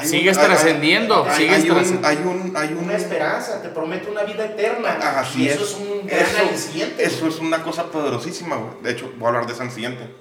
un- 0.00 0.06
Sigues 0.06 0.36
hay- 0.36 0.42
hay- 0.44 0.50
trascendiendo, 0.50 1.24
hay- 1.24 1.36
sigues 1.36 1.52
hay 1.64 1.70
un- 1.70 1.76
trascendiendo. 1.76 2.08
Hay 2.08 2.16
un, 2.18 2.56
hay 2.56 2.68
un, 2.74 2.84
Una 2.84 2.96
esperanza, 2.96 3.60
te 3.62 3.68
promete 3.70 4.10
una 4.10 4.22
vida 4.24 4.44
eterna. 4.44 4.98
Ah, 5.02 5.20
Así 5.20 5.42
y 5.44 5.48
es. 5.48 5.54
eso 5.56 5.64
es 5.64 5.74
un 5.74 6.06
gran 6.06 6.20
Eso- 6.20 6.38
aliciente. 6.48 7.04
Eso 7.04 7.26
es 7.26 7.38
una 7.38 7.62
cosa 7.62 7.84
poderosísima, 7.90 8.56
güey. 8.56 8.82
De 8.82 8.90
hecho, 8.92 9.10
voy 9.18 9.26
a 9.26 9.28
hablar 9.28 9.46
de 9.46 9.52
esa 9.54 9.62
en 9.62 9.68
el 9.70 9.74
siguiente. 9.74 10.14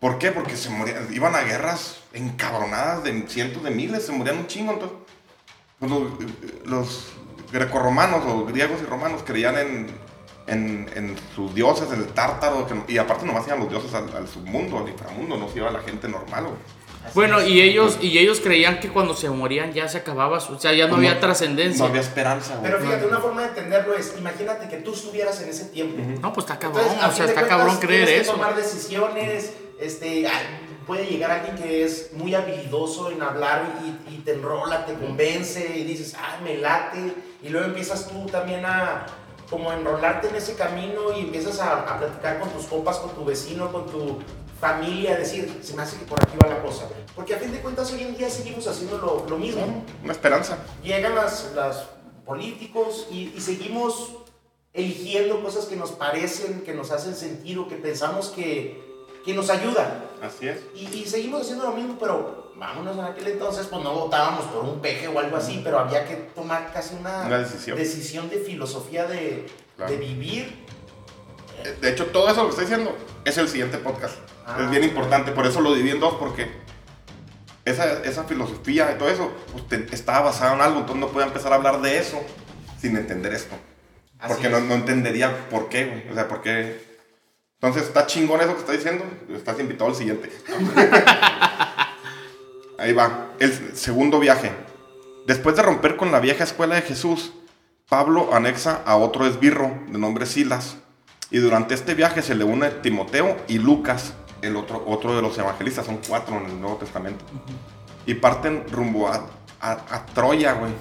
¿Por 0.00 0.18
qué? 0.18 0.30
Porque 0.32 0.56
se 0.56 0.68
morían, 0.68 1.08
iban 1.12 1.34
a 1.34 1.40
guerras 1.42 1.98
encabronadas 2.12 3.02
de 3.04 3.24
cientos 3.28 3.62
de 3.62 3.70
miles, 3.70 4.04
se 4.04 4.12
morían 4.12 4.38
un 4.38 4.46
chingo. 4.46 4.72
Entonces, 4.72 4.98
pues, 5.78 5.90
los, 5.90 6.02
los 6.66 7.06
grecorromanos 7.52 8.24
o 8.26 8.44
griegos 8.44 8.80
y 8.82 8.86
romanos 8.86 9.22
creían 9.24 9.56
en, 9.58 9.86
en, 10.46 10.90
en 10.94 11.16
sus 11.34 11.54
dioses, 11.54 11.88
en 11.92 12.00
el 12.00 12.06
tártaro, 12.08 12.66
que- 12.66 12.92
y 12.92 12.98
aparte 12.98 13.24
nomás 13.26 13.46
iban 13.46 13.60
los 13.60 13.68
dioses 13.70 13.92
al, 13.94 14.14
al 14.16 14.28
submundo, 14.28 14.78
al 14.78 14.88
inframundo, 14.88 15.36
no 15.36 15.48
se 15.48 15.58
iba 15.58 15.70
la 15.70 15.80
gente 15.80 16.08
normal, 16.08 16.44
güey. 16.44 16.56
Bueno, 17.14 17.40
y 17.40 17.60
ellos, 17.60 17.98
y 18.00 18.18
ellos 18.18 18.40
creían 18.40 18.80
que 18.80 18.88
cuando 18.88 19.14
se 19.14 19.30
morían 19.30 19.72
ya 19.72 19.86
se 19.88 19.98
acababa, 19.98 20.40
su- 20.40 20.54
o 20.54 20.58
sea, 20.58 20.72
ya 20.72 20.88
no 20.88 20.96
había 20.96 21.20
trascendencia. 21.20 21.84
No 21.84 21.88
había 21.90 22.00
esperanza, 22.00 22.56
güey. 22.56 22.64
Pero 22.72 22.82
fíjate, 22.84 23.06
una 23.06 23.18
forma 23.20 23.42
de 23.42 23.48
entenderlo 23.48 23.94
es, 23.94 24.14
imagínate 24.18 24.68
que 24.68 24.78
tú 24.78 24.92
estuvieras 24.92 25.40
en 25.40 25.48
ese 25.48 25.66
tiempo. 25.66 26.02
No, 26.20 26.32
pues 26.32 26.46
está 26.46 26.58
cabrón, 26.58 26.82
Entonces, 26.84 27.08
o 27.12 27.16
sea, 27.16 27.24
está 27.26 27.40
cuentas, 27.42 27.58
cabrón 27.58 27.76
creer 27.78 28.06
tienes 28.06 28.14
que 28.14 28.20
eso. 28.22 28.32
tomar 28.32 28.56
decisiones, 28.56 29.52
este, 29.78 30.26
ay, 30.26 30.65
puede 30.86 31.06
llegar 31.06 31.30
alguien 31.30 31.56
que 31.56 31.84
es 31.84 32.12
muy 32.12 32.34
habilidoso 32.34 33.10
en 33.10 33.20
hablar 33.22 33.80
y, 33.84 34.14
y 34.14 34.18
te 34.18 34.34
enrola, 34.34 34.86
te 34.86 34.94
convence 34.94 35.76
y 35.76 35.84
dices, 35.84 36.14
ah, 36.18 36.38
me 36.42 36.56
late, 36.58 37.14
y 37.42 37.48
luego 37.48 37.66
empiezas 37.66 38.08
tú 38.08 38.26
también 38.26 38.64
a 38.64 39.06
como 39.50 39.72
enrolarte 39.72 40.28
en 40.28 40.36
ese 40.36 40.54
camino 40.54 41.12
y 41.16 41.20
empiezas 41.20 41.60
a, 41.60 41.82
a 41.82 41.98
platicar 41.98 42.40
con 42.40 42.50
tus 42.50 42.66
compas, 42.66 42.98
con 42.98 43.10
tu 43.10 43.24
vecino, 43.24 43.70
con 43.70 43.86
tu 43.86 44.18
familia, 44.60 45.16
decir, 45.16 45.60
se 45.62 45.74
me 45.74 45.82
hace 45.82 45.98
que 45.98 46.04
por 46.04 46.20
aquí 46.22 46.36
va 46.42 46.48
la 46.48 46.62
cosa. 46.62 46.88
Porque 47.14 47.34
a 47.34 47.38
fin 47.38 47.52
de 47.52 47.60
cuentas 47.60 47.92
hoy 47.92 48.02
en 48.02 48.16
día 48.16 48.30
seguimos 48.30 48.66
haciendo 48.66 48.98
lo, 48.98 49.26
lo 49.28 49.38
mismo 49.38 49.84
Una 50.02 50.12
esperanza. 50.12 50.58
llegan 50.82 51.14
las, 51.14 51.52
las 51.54 51.84
políticos 52.24 53.06
y, 53.10 53.32
y 53.36 53.40
seguimos 53.40 54.14
eligiendo 54.72 55.42
cosas 55.42 55.66
que 55.66 55.76
nos 55.76 55.92
parecen, 55.92 56.62
que 56.62 56.74
nos 56.74 56.90
hacen 56.90 57.14
sentido, 57.14 57.68
que 57.68 57.76
pensamos 57.76 58.28
que, 58.28 58.82
que 59.24 59.32
nos 59.32 59.48
ayudan. 59.50 60.05
Así 60.22 60.48
es. 60.48 60.60
Y, 60.74 60.86
y 60.86 61.06
seguimos 61.06 61.42
haciendo 61.42 61.64
lo 61.64 61.72
mismo, 61.72 61.96
pero 61.98 62.52
vámonos 62.56 62.96
en 62.96 63.04
aquel 63.04 63.26
entonces, 63.28 63.66
pues 63.66 63.82
no 63.82 63.92
votábamos 63.92 64.44
por 64.46 64.64
un 64.64 64.80
peje 64.80 65.08
o 65.08 65.18
algo 65.18 65.36
así, 65.36 65.60
pero 65.62 65.78
había 65.78 66.06
que 66.06 66.14
tomar 66.34 66.72
casi 66.72 66.94
una, 66.94 67.22
Una 67.26 67.38
decisión. 67.38 67.76
decisión 67.76 68.28
de 68.30 68.38
filosofía 68.38 69.04
de, 69.06 69.46
Claro. 69.76 69.92
de 69.92 69.98
vivir. 69.98 70.64
De 71.80 71.90
hecho, 71.90 72.06
todo 72.06 72.28
eso 72.30 72.42
que 72.44 72.50
estoy 72.50 72.64
diciendo 72.66 72.96
es 73.24 73.36
el 73.38 73.48
siguiente 73.48 73.78
podcast. 73.78 74.16
Ah. 74.46 74.58
Es 74.62 74.70
bien 74.70 74.84
importante, 74.84 75.32
por 75.32 75.46
eso 75.46 75.60
lo 75.60 75.74
dividí 75.74 75.90
en 75.92 76.00
dos, 76.00 76.14
porque 76.14 76.50
esa, 77.64 78.02
esa 78.04 78.24
filosofía 78.24 78.92
y 78.92 78.98
todo 78.98 79.08
eso 79.10 79.30
pues, 79.68 79.92
estaba 79.92 80.20
basada 80.26 80.54
en 80.54 80.60
algo, 80.60 80.80
entonces 80.80 81.00
no 81.00 81.08
podía 81.08 81.26
empezar 81.26 81.52
a 81.52 81.56
hablar 81.56 81.80
de 81.82 81.98
eso 81.98 82.20
sin 82.80 82.96
entender 82.96 83.32
esto. 83.32 83.54
Así 84.18 84.32
Porque 84.32 84.48
no, 84.48 84.58
es. 84.58 84.64
no 84.64 84.74
entendería 84.74 85.48
por 85.50 85.68
qué, 85.68 85.84
güey. 85.86 86.08
O 86.10 86.14
sea, 86.14 86.26
por 86.28 86.40
qué. 86.40 86.95
Entonces, 87.60 87.84
está 87.84 88.06
chingón 88.06 88.40
eso 88.40 88.54
que 88.54 88.60
está 88.60 88.72
diciendo. 88.72 89.04
Estás 89.30 89.58
invitado 89.58 89.90
al 89.90 89.96
siguiente. 89.96 90.30
Ahí 92.78 92.92
va. 92.92 93.30
El 93.38 93.76
segundo 93.76 94.20
viaje. 94.20 94.52
Después 95.26 95.56
de 95.56 95.62
romper 95.62 95.96
con 95.96 96.12
la 96.12 96.20
vieja 96.20 96.44
escuela 96.44 96.74
de 96.74 96.82
Jesús, 96.82 97.32
Pablo 97.88 98.34
anexa 98.34 98.82
a 98.84 98.96
otro 98.96 99.26
esbirro 99.26 99.80
de 99.88 99.98
nombre 99.98 100.26
Silas. 100.26 100.76
Y 101.30 101.38
durante 101.38 101.74
este 101.74 101.94
viaje 101.94 102.22
se 102.22 102.34
le 102.34 102.44
une 102.44 102.70
Timoteo 102.70 103.36
y 103.48 103.58
Lucas, 103.58 104.12
el 104.42 104.56
otro, 104.56 104.84
otro 104.86 105.16
de 105.16 105.22
los 105.22 105.36
evangelistas. 105.38 105.86
Son 105.86 105.98
cuatro 106.06 106.36
en 106.36 106.46
el 106.46 106.60
Nuevo 106.60 106.76
Testamento. 106.76 107.24
Y 108.04 108.14
parten 108.14 108.64
rumbo 108.70 109.08
a, 109.08 109.26
a, 109.60 109.72
a 109.72 110.06
Troya, 110.06 110.52
güey. 110.52 110.72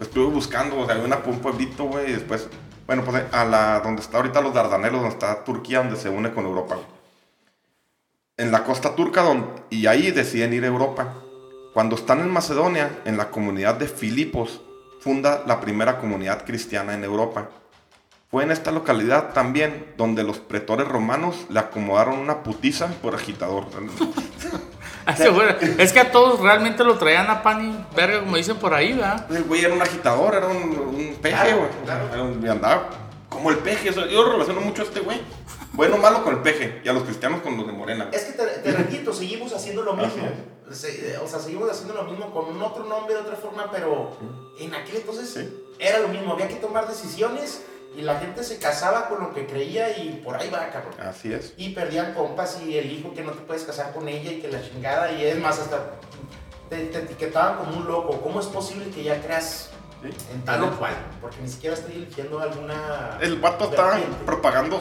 Estuve 0.00 0.32
buscando, 0.32 0.78
o 0.78 0.86
sea, 0.86 0.94
hay 0.94 1.02
una, 1.02 1.18
un 1.26 1.40
pueblito, 1.40 1.84
güey, 1.84 2.08
y 2.08 2.12
después, 2.12 2.48
bueno, 2.90 3.04
pues 3.04 3.22
a 3.30 3.44
la, 3.44 3.78
donde 3.84 4.02
está 4.02 4.16
ahorita 4.16 4.40
los 4.40 4.52
Dardanelos, 4.52 5.00
donde 5.00 5.14
está 5.14 5.44
Turquía, 5.44 5.78
donde 5.78 5.96
se 5.96 6.08
une 6.08 6.32
con 6.32 6.44
Europa. 6.44 6.76
En 8.36 8.50
la 8.50 8.64
costa 8.64 8.96
turca, 8.96 9.24
y 9.70 9.86
ahí 9.86 10.10
deciden 10.10 10.52
ir 10.54 10.64
a 10.64 10.66
Europa. 10.66 11.14
Cuando 11.72 11.94
están 11.94 12.18
en 12.18 12.28
Macedonia, 12.28 12.90
en 13.04 13.16
la 13.16 13.30
comunidad 13.30 13.76
de 13.76 13.86
Filipos, 13.86 14.60
funda 14.98 15.44
la 15.46 15.60
primera 15.60 16.00
comunidad 16.00 16.44
cristiana 16.44 16.92
en 16.94 17.04
Europa. 17.04 17.50
Fue 18.28 18.42
en 18.42 18.50
esta 18.50 18.72
localidad 18.72 19.34
también 19.34 19.94
donde 19.96 20.24
los 20.24 20.40
pretores 20.40 20.88
romanos 20.88 21.46
le 21.48 21.60
acomodaron 21.60 22.18
una 22.18 22.42
putiza 22.42 22.88
por 23.00 23.14
agitador. 23.14 23.66
Es 25.78 25.92
que 25.92 26.00
a 26.00 26.10
todos 26.12 26.40
realmente 26.40 26.84
lo 26.84 26.96
traían 26.98 27.28
a 27.30 27.42
pan 27.42 27.64
y 27.64 27.96
verga, 27.96 28.20
como 28.20 28.36
dicen 28.36 28.56
por 28.56 28.74
ahí, 28.74 28.92
¿verdad? 28.92 29.26
El 29.30 29.44
güey 29.44 29.64
era 29.64 29.74
un 29.74 29.82
agitador, 29.82 30.34
era 30.34 30.46
un, 30.48 30.56
un 30.78 31.16
peje, 31.20 31.34
Claro, 31.36 31.58
güey. 31.58 31.70
claro. 31.84 32.08
Era 32.12 32.22
un- 32.22 32.44
y 32.44 32.48
andaba 32.48 32.88
como 33.28 33.50
el 33.50 33.58
peje. 33.58 33.92
yo 33.92 34.32
relaciono 34.32 34.60
mucho 34.60 34.82
a 34.82 34.84
este 34.84 35.00
güey. 35.00 35.20
Bueno 35.72 35.94
o 35.96 35.98
malo 35.98 36.24
con 36.24 36.34
el 36.34 36.40
peje. 36.42 36.80
Y 36.84 36.88
a 36.88 36.92
los 36.92 37.04
cristianos 37.04 37.42
con 37.42 37.56
los 37.56 37.66
de 37.66 37.72
Morena. 37.72 38.06
güey. 38.06 38.16
Es 38.16 38.24
que 38.26 38.32
te, 38.32 38.44
te 38.46 38.72
repito, 38.76 39.12
seguimos 39.12 39.52
haciendo 39.54 39.82
lo 39.82 39.94
mismo. 39.94 40.28
Se- 40.72 41.16
o 41.18 41.26
sea, 41.26 41.38
seguimos 41.40 41.70
haciendo 41.70 41.94
lo 41.94 42.04
mismo 42.04 42.30
con 42.32 42.46
un 42.46 42.60
otro 42.62 42.84
nombre, 42.84 43.14
de 43.14 43.20
otra 43.20 43.36
forma, 43.36 43.70
pero 43.72 44.16
en 44.58 44.74
aquel 44.74 44.96
entonces 44.96 45.30
Sí. 45.30 45.64
era 45.78 45.98
lo 46.00 46.08
mismo. 46.08 46.32
Había 46.32 46.48
que 46.48 46.56
tomar 46.56 46.86
decisiones 46.88 47.62
y 47.96 48.02
la 48.02 48.18
gente 48.18 48.44
se 48.44 48.58
casaba 48.58 49.08
con 49.08 49.20
lo 49.20 49.34
que 49.34 49.46
creía 49.46 49.96
y 49.98 50.20
por 50.24 50.36
ahí 50.36 50.48
va, 50.50 50.70
cabrón. 50.70 50.94
Así 51.00 51.32
es. 51.32 51.54
Y 51.56 51.70
perdían 51.70 52.14
compas 52.14 52.60
y 52.64 52.78
el 52.78 52.90
hijo 52.92 53.12
que 53.14 53.22
no 53.22 53.32
te 53.32 53.40
puedes 53.42 53.64
casar 53.64 53.92
con 53.92 54.08
ella 54.08 54.32
y 54.32 54.40
que 54.40 54.48
la 54.48 54.62
chingada. 54.62 55.12
Y 55.12 55.24
es 55.24 55.38
más, 55.38 55.58
hasta 55.58 55.92
te, 56.68 56.86
te 56.86 56.98
etiquetaban 56.98 57.58
como 57.58 57.76
un 57.78 57.86
loco. 57.86 58.20
¿Cómo 58.20 58.40
es 58.40 58.46
posible 58.46 58.90
que 58.90 59.02
ya 59.02 59.20
creas 59.20 59.70
Sí. 60.02 60.08
en 60.32 60.42
tal 60.46 60.62
o 60.64 60.78
cual? 60.78 60.94
Porque 61.20 61.36
ni 61.42 61.48
siquiera 61.48 61.74
estoy 61.76 61.94
eligiendo 61.96 62.38
alguna. 62.40 63.18
El 63.20 63.36
vato 63.38 63.64
está 63.70 63.86
vertiente. 63.90 64.24
propagando 64.24 64.80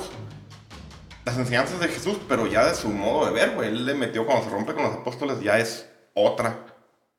las 1.25 1.37
enseñanzas 1.37 1.79
de 1.79 1.87
Jesús, 1.89 2.17
pero 2.29 2.47
ya 2.47 2.65
de 2.65 2.75
su 2.75 2.87
modo 2.89 3.25
de 3.25 3.31
ver, 3.33 3.51
güey. 3.55 3.67
Él 3.69 3.85
le 3.85 3.93
metió 3.95 4.25
cuando 4.25 4.45
se 4.45 4.49
rompe 4.51 4.73
con 4.73 4.83
los 4.83 4.93
apóstoles, 4.95 5.41
ya 5.41 5.57
es 5.59 5.89
otra, 6.13 6.59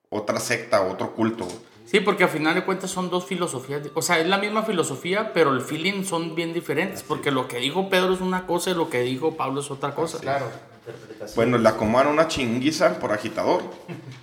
otra 0.08 0.40
secta, 0.40 0.82
otro 0.82 1.14
culto. 1.14 1.44
güey. 1.44 1.69
Sí, 1.90 1.98
porque 1.98 2.22
al 2.22 2.30
final 2.30 2.54
de 2.54 2.64
cuentas 2.64 2.88
son 2.90 3.10
dos 3.10 3.24
filosofías. 3.26 3.82
O 3.94 4.02
sea, 4.02 4.20
es 4.20 4.26
la 4.28 4.38
misma 4.38 4.62
filosofía, 4.62 5.32
pero 5.32 5.52
el 5.52 5.60
feeling 5.60 6.04
son 6.04 6.36
bien 6.36 6.52
diferentes. 6.52 7.02
Porque 7.02 7.32
lo 7.32 7.48
que 7.48 7.58
dijo 7.58 7.88
Pedro 7.88 8.14
es 8.14 8.20
una 8.20 8.46
cosa 8.46 8.70
y 8.70 8.74
lo 8.74 8.88
que 8.88 9.00
dijo 9.00 9.36
Pablo 9.36 9.60
es 9.60 9.72
otra 9.72 9.92
cosa. 9.92 10.20
Claro, 10.20 10.46
interpretación. 10.78 11.34
Bueno, 11.34 11.58
le 11.58 11.68
acomodaron 11.68 12.12
una 12.12 12.28
chinguiza 12.28 13.00
por 13.00 13.10
agitador 13.12 13.62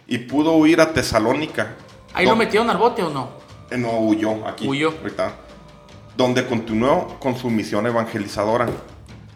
y 0.08 0.18
pudo 0.20 0.54
huir 0.54 0.80
a 0.80 0.94
Tesalónica. 0.94 1.76
¿Ahí 2.14 2.26
lo 2.26 2.38
metieron 2.38 2.70
al 2.70 2.78
bote 2.78 3.04
o 3.04 3.10
no? 3.10 3.32
Eh, 3.70 3.78
No, 3.78 4.00
huyó 4.00 4.48
aquí. 4.48 4.66
Huyó. 4.66 4.94
ahorita. 5.02 5.36
Donde 6.16 6.46
continuó 6.48 7.20
con 7.20 7.36
su 7.38 7.50
misión 7.50 7.86
evangelizadora. 7.86 8.70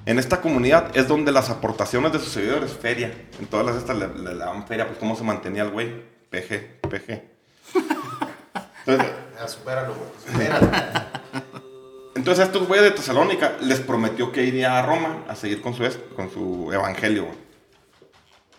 En 0.06 0.20
esta 0.20 0.40
comunidad 0.40 0.96
es 0.98 1.06
donde 1.08 1.34
las 1.34 1.50
aportaciones 1.50 2.14
de 2.14 2.20
sus 2.20 2.30
seguidores, 2.30 2.72
feria. 2.72 3.14
En 3.42 3.48
todas 3.48 3.66
las 3.66 3.76
estas 3.76 3.98
le, 3.98 4.08
le 4.08 4.36
daban 4.36 4.66
feria, 4.68 4.88
pues 4.88 4.98
cómo 5.00 5.18
se 5.18 5.24
mantenía 5.26 5.64
el 5.64 5.72
güey. 5.72 5.92
PG, 6.30 6.80
PG. 6.90 7.31
Entonces, 8.86 9.16
supéralo, 9.48 9.94
güey, 9.96 10.10
supéralo. 10.28 10.72
entonces 12.16 12.44
a 12.44 12.48
estos 12.48 12.68
güeyes 12.68 12.86
de 12.86 12.92
Tesalónica 12.92 13.58
les 13.62 13.80
prometió 13.80 14.32
que 14.32 14.44
iría 14.44 14.80
a 14.80 14.82
Roma 14.82 15.24
a 15.28 15.36
seguir 15.36 15.62
con 15.62 15.74
su, 15.74 15.84
con 16.16 16.32
su 16.32 16.72
evangelio. 16.74 17.26
güey. 17.26 17.38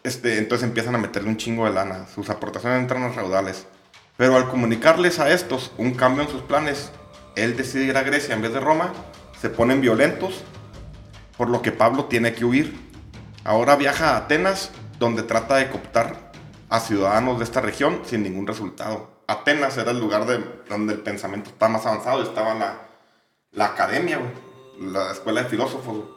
Este, 0.05 0.39
entonces 0.39 0.67
empiezan 0.67 0.95
a 0.95 0.99
meterle 0.99 1.29
un 1.29 1.37
chingo 1.37 1.65
de 1.65 1.73
lana. 1.73 2.07
Sus 2.13 2.29
aportaciones 2.31 2.81
entran 2.81 3.03
a 3.05 3.09
raudales. 3.09 3.67
Pero 4.17 4.37
al 4.37 4.49
comunicarles 4.49 5.19
a 5.19 5.31
estos 5.31 5.73
un 5.79 5.95
cambio 5.95 6.25
en 6.25 6.29
sus 6.31 6.43
planes, 6.43 6.91
él 7.37 7.57
decide 7.57 7.85
ir 7.85 7.97
a 7.97 8.03
Grecia 8.03 8.35
en 8.35 8.43
vez 8.43 8.53
de 8.53 8.61
Roma. 8.61 8.93
Se 9.41 9.49
ponen 9.49 9.81
violentos, 9.81 10.43
por 11.37 11.49
lo 11.49 11.63
que 11.63 11.73
Pablo 11.73 12.05
tiene 12.07 12.35
que 12.35 12.45
huir. 12.45 12.79
Ahora 13.45 13.77
viaja 13.77 14.11
a 14.11 14.17
Atenas, 14.19 14.71
donde 14.99 15.23
trata 15.23 15.57
de 15.57 15.71
cooptar 15.71 16.22
a 16.73 16.81
ciudadanos 16.81 17.37
de 17.39 17.45
esta 17.45 17.61
región 17.61 18.01
sin 18.07 18.23
ningún 18.23 18.47
resultado. 18.47 19.11
Atenas 19.27 19.77
era 19.77 19.91
el 19.91 20.01
lugar 20.01 20.25
de, 20.27 20.43
donde 20.71 20.95
el 20.95 21.01
pensamiento 21.01 21.51
estaba 21.51 21.73
más 21.75 21.85
avanzado. 21.85 22.23
Estaba 22.23 22.55
la, 22.55 22.79
la 23.53 23.67
academia, 23.67 24.19
güey, 24.19 24.91
la 24.91 25.13
escuela 25.13 25.43
de 25.43 25.51
filósofos. 25.51 25.97
güey. 25.99 26.09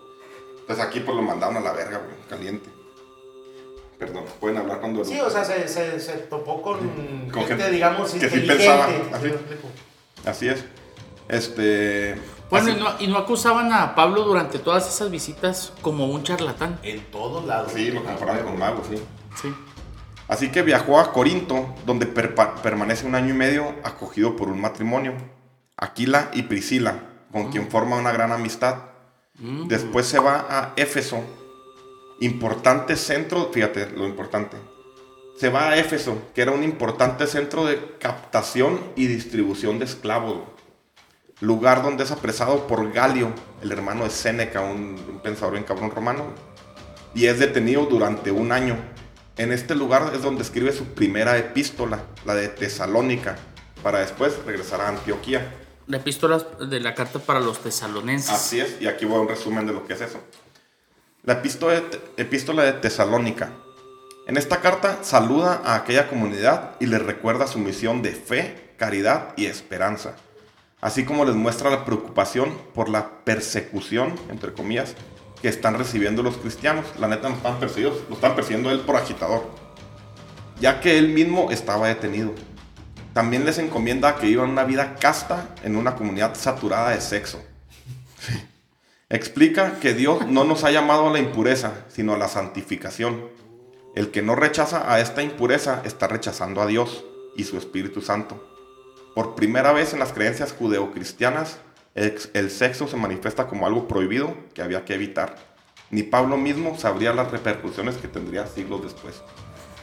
Entonces 0.62 0.86
aquí 0.86 1.02
pues 1.02 1.13
lo 1.15 1.22
mandaron 1.24 1.58
a 1.58 1.60
la 1.60 1.74
verga, 1.74 1.98
güey, 1.98 2.15
caliente. 2.30 2.70
Perdón, 4.00 4.24
pueden 4.39 4.58
hablar 4.58 4.80
cuando... 4.80 5.04
Sí, 5.04 5.20
o 5.20 5.30
sea, 5.30 5.44
se, 5.44 5.68
se, 5.68 6.00
se 6.00 6.13
topó 6.13 6.62
con, 6.62 6.80
Con 6.80 7.46
gente, 7.46 7.48
gente 7.63 7.72
digamos, 7.72 8.12
que 8.12 8.20
sí 8.20 8.26
inteligente. 8.26 8.56
pensaba, 8.56 8.88
¿sí 8.88 9.02
así. 9.13 9.28
explico? 9.28 9.68
Así 10.26 10.48
es. 10.50 10.65
Este... 11.28 12.22
Bueno, 12.50 12.70
y 12.70 12.76
no, 12.76 12.88
y 13.00 13.08
no 13.08 13.18
acusaban 13.18 13.74
a 13.74 13.94
Pablo 13.94 14.24
durante 14.24 14.60
todas 14.60 14.88
esas 14.88 15.12
visitas 15.12 15.74
como 15.82 16.06
un 16.08 16.24
charlatán. 16.24 16.80
En 16.84 17.04
todos 17.12 17.44
lados. 17.46 17.72
Sí, 17.74 17.91
lo 17.91 18.04
compararon 18.06 18.46
con 18.46 18.58
magos, 18.60 18.88
sí. 18.89 19.04
Sí. 19.41 19.54
Así 20.28 20.50
que 20.50 20.64
viajó 20.64 21.00
a 21.00 21.12
Corinto, 21.12 21.76
donde 21.86 22.08
permanece 22.08 23.06
un 23.06 23.16
año 23.16 23.34
y 23.34 23.38
medio 23.38 23.76
acogido 23.84 24.36
por 24.36 24.50
un 24.50 24.60
matrimonio, 24.60 25.14
Aquila 25.78 26.32
y 26.34 26.44
Priscila, 26.44 27.04
con 27.32 27.52
quien 27.52 27.70
forma 27.70 27.98
una 27.98 28.12
gran 28.12 28.32
amistad. 28.32 28.78
Después 29.68 30.06
se 30.06 30.20
va 30.20 30.46
a 30.50 30.74
Éfeso, 30.78 31.22
importante 32.22 32.96
centro, 32.96 33.52
fíjate 33.52 33.90
lo 33.92 34.08
importante. 34.08 34.58
Se 35.38 35.50
va 35.50 35.70
a 35.70 35.78
Éfeso, 35.78 36.18
que 36.34 36.42
era 36.42 36.52
un 36.52 36.64
importante 36.64 37.28
centro 37.28 37.66
de 37.66 37.98
captación 38.00 38.80
y 38.96 39.08
distribución 39.08 39.78
de 39.78 39.86
esclavos. 39.86 40.38
Lugar 41.42 41.84
donde 41.84 42.06
es 42.06 42.12
apresado 42.12 42.66
por 42.66 42.94
Galio, 42.94 43.34
el 43.62 43.72
hermano 43.74 44.06
de 44.06 44.10
Séneca, 44.10 44.62
un, 44.62 44.96
un 45.10 45.20
pensador 45.22 45.54
bien 45.54 45.66
cabrón 45.66 45.92
romano 45.92 46.24
y 47.14 47.26
es 47.26 47.40
detenido 47.40 47.86
durante 47.86 48.32
un 48.32 48.52
año. 48.52 48.78
En 49.38 49.52
este 49.52 49.76
lugar 49.76 50.13
es 50.15 50.21
donde 50.21 50.43
escribe 50.43 50.71
su 50.71 50.86
primera 50.93 51.38
epístola, 51.38 52.04
la 52.24 52.36
de 52.36 52.48
Tesalónica, 52.48 53.36
para 53.84 54.00
después 54.00 54.34
regresar 54.45 54.80
a 54.80 54.88
Antioquía. 54.88 55.54
La 55.88 55.98
epístola 55.98 56.38
de 56.38 56.80
la 56.80 56.95
carta 56.95 57.19
para 57.19 57.41
los 57.41 57.60
tesalonenses. 57.60 58.32
Así 58.32 58.62
es, 58.62 58.78
y 58.80 58.88
aquí 58.88 59.04
voy 59.04 59.17
a 59.17 59.19
un 59.19 59.28
resumen 59.28 59.67
de 59.67 59.74
lo 59.74 59.86
que 59.86 59.93
es 59.93 60.02
eso. 60.02 60.21
La 61.24 61.34
epístola 61.34 61.82
de, 61.82 62.00
epístola 62.15 62.63
de 62.63 62.74
Tesalónica. 62.74 63.52
En 64.26 64.38
esta 64.38 64.62
carta 64.62 65.00
saluda 65.04 65.62
a 65.65 65.76
aquella 65.76 66.08
comunidad 66.08 66.78
y 66.80 66.86
les 66.86 67.02
recuerda 67.02 67.45
su 67.45 67.60
misión 67.60 68.02
de 68.02 68.12
fe, 68.13 68.74
caridad 68.78 69.34
y 69.36 69.48
esperanza, 69.48 70.15
así 70.80 71.04
como 71.04 71.26
les 71.26 71.36
muestra 71.36 71.69
la 71.69 71.84
preocupación 71.84 72.58
por 72.74 72.88
la 72.88 73.26
persecución, 73.26 74.15
entre 74.30 74.54
comillas, 74.54 74.95
que 75.41 75.48
están 75.48 75.78
recibiendo 75.78 76.24
los 76.24 76.38
cristianos. 76.38 76.86
La 77.00 77.08
neta 77.08 77.30
no 77.30 77.36
están 77.36 77.60
perseguidos, 77.60 78.04
lo 78.10 78.15
están 78.15 78.36
persiguiendo 78.36 78.71
él 78.71 78.82
por 78.82 78.95
agitador, 78.95 79.50
ya 80.60 80.80
que 80.80 80.98
él 80.98 81.10
mismo 81.10 81.52
estaba 81.52 81.88
detenido. 81.88 82.34
También 83.13 83.45
les 83.45 83.58
encomienda 83.60 84.15
que 84.15 84.28
vivan 84.28 84.50
una 84.50 84.65
vida 84.65 84.95
casta 84.95 85.56
en 85.63 85.76
una 85.76 85.95
comunidad 85.95 86.36
saturada 86.36 86.89
de 86.89 87.02
sexo. 87.02 87.41
Explica 89.10 89.80
que 89.80 89.93
Dios 89.93 90.28
no 90.28 90.43
nos 90.43 90.63
ha 90.63 90.71
llamado 90.71 91.08
a 91.08 91.12
la 91.12 91.19
impureza, 91.19 91.86
sino 91.88 92.13
a 92.13 92.17
la 92.17 92.28
santificación. 92.28 93.30
El 93.95 94.12
que 94.12 94.21
no 94.21 94.36
rechaza 94.36 94.91
a 94.91 95.00
esta 95.00 95.21
impureza 95.21 95.82
está 95.86 96.08
rechazando 96.08 96.62
a 96.62 96.65
Dios 96.65 97.06
y 97.38 97.45
su 97.45 97.58
Espíritu 97.58 98.02
Santo. 98.02 98.43
Por 99.13 99.36
primera 99.36 99.71
vez 99.71 99.93
en 99.93 100.00
las 100.00 100.12
creencias 100.12 100.52
judeocristianas, 100.52 101.60
ex- 101.95 102.29
el 102.34 102.51
sexo 102.51 102.88
se 102.88 102.97
manifiesta 102.97 103.47
como 103.47 103.65
algo 103.65 103.88
prohibido 103.88 104.36
que 104.53 104.62
había 104.62 104.86
que 104.86 104.93
evitar. 104.93 105.36
Ni 105.91 106.03
Pablo 106.03 106.38
mismo 106.38 106.77
sabría 106.77 107.13
las 107.13 107.31
repercusiones 107.31 107.95
que 107.97 108.08
tendría 108.08 108.45
siglos 108.47 108.84
después. 108.84 109.21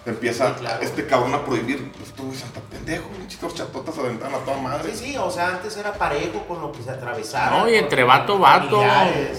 Empieza 0.04 0.48
Sí, 0.48 0.54
claro. 0.60 0.82
este 0.82 1.06
cabrón 1.06 1.32
a 1.32 1.44
prohibir, 1.44 1.92
pues 1.92 2.10
tú 2.12 2.28
hasta 2.34 2.60
pendejo, 2.62 3.04
chicos 3.28 3.54
chatotas 3.54 3.96
aventaban 3.98 4.34
a 4.34 4.38
toda 4.38 4.56
madre. 4.56 4.92
Sí, 4.92 5.10
sí, 5.12 5.16
o 5.16 5.30
sea, 5.30 5.50
antes 5.50 5.76
era 5.76 5.92
parejo 5.92 6.44
con 6.48 6.60
lo 6.60 6.72
que 6.72 6.82
se 6.82 6.90
atravesaba. 6.90 7.56
No, 7.58 7.68
y 7.70 7.76
entre 7.76 8.02
vato, 8.02 8.36
vato, 8.36 8.82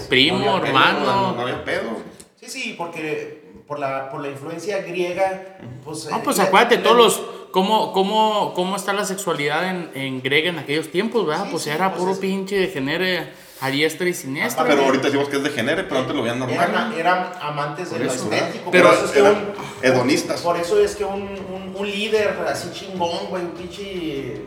primo, 0.08 0.38
No 0.38 0.44
pedo, 0.62 0.66
hermano. 0.66 1.00
no, 1.00 1.32
no 1.32 1.42
había 1.42 1.62
pedo. 1.64 1.98
Sí, 2.36 2.48
sí, 2.48 2.74
porque 2.78 3.44
por 3.68 3.78
la, 3.78 4.08
por 4.08 4.22
la 4.22 4.28
influencia 4.28 4.78
griega, 4.82 5.58
pues... 5.84 6.06
No, 6.06 6.16
eh, 6.16 6.20
pues 6.24 6.38
la- 6.38 6.44
acuérdate, 6.44 6.78
todos 6.78 6.96
los. 6.96 7.22
¿Cómo, 7.54 7.92
cómo, 7.92 8.52
cómo 8.52 8.74
está 8.74 8.92
la 8.92 9.04
sexualidad 9.04 9.68
en, 9.70 9.88
en 9.94 10.20
griega 10.20 10.50
en 10.50 10.58
aquellos 10.58 10.90
tiempos, 10.90 11.24
verdad? 11.24 11.44
Sí, 11.44 11.48
pues 11.52 11.62
sí, 11.62 11.70
era 11.70 11.90
pues 11.90 12.00
puro 12.00 12.10
es- 12.10 12.18
pinche 12.18 12.56
de 12.58 12.66
genere 12.66 13.32
a 13.60 13.68
diestra 13.70 14.08
y 14.08 14.12
siniestra. 14.12 14.64
Pero 14.64 14.84
ahorita 14.84 15.04
decimos 15.04 15.28
que 15.28 15.36
es 15.36 15.44
degenere, 15.44 15.84
pero 15.84 16.00
antes 16.00 16.16
lo 16.16 16.22
veían 16.22 16.40
normal. 16.40 16.58
Eran, 16.68 16.92
eran 16.94 17.30
amantes 17.40 17.92
de 17.92 18.00
lo 18.00 18.10
estético. 18.10 18.72
Pero 18.72 18.88
por 18.88 18.94
eso 18.96 19.04
es 19.04 19.10
que 19.12 19.18
eran 19.20 19.34
un- 19.36 19.52
hedonistas. 19.82 20.40
Por 20.40 20.56
eso 20.56 20.80
es 20.80 20.96
que 20.96 21.04
un, 21.04 21.22
un, 21.22 21.74
un 21.76 21.86
líder 21.88 22.36
así 22.50 22.70
chingón, 22.72 23.28
güey, 23.30 23.44
un 23.44 23.52
pinche 23.52 24.42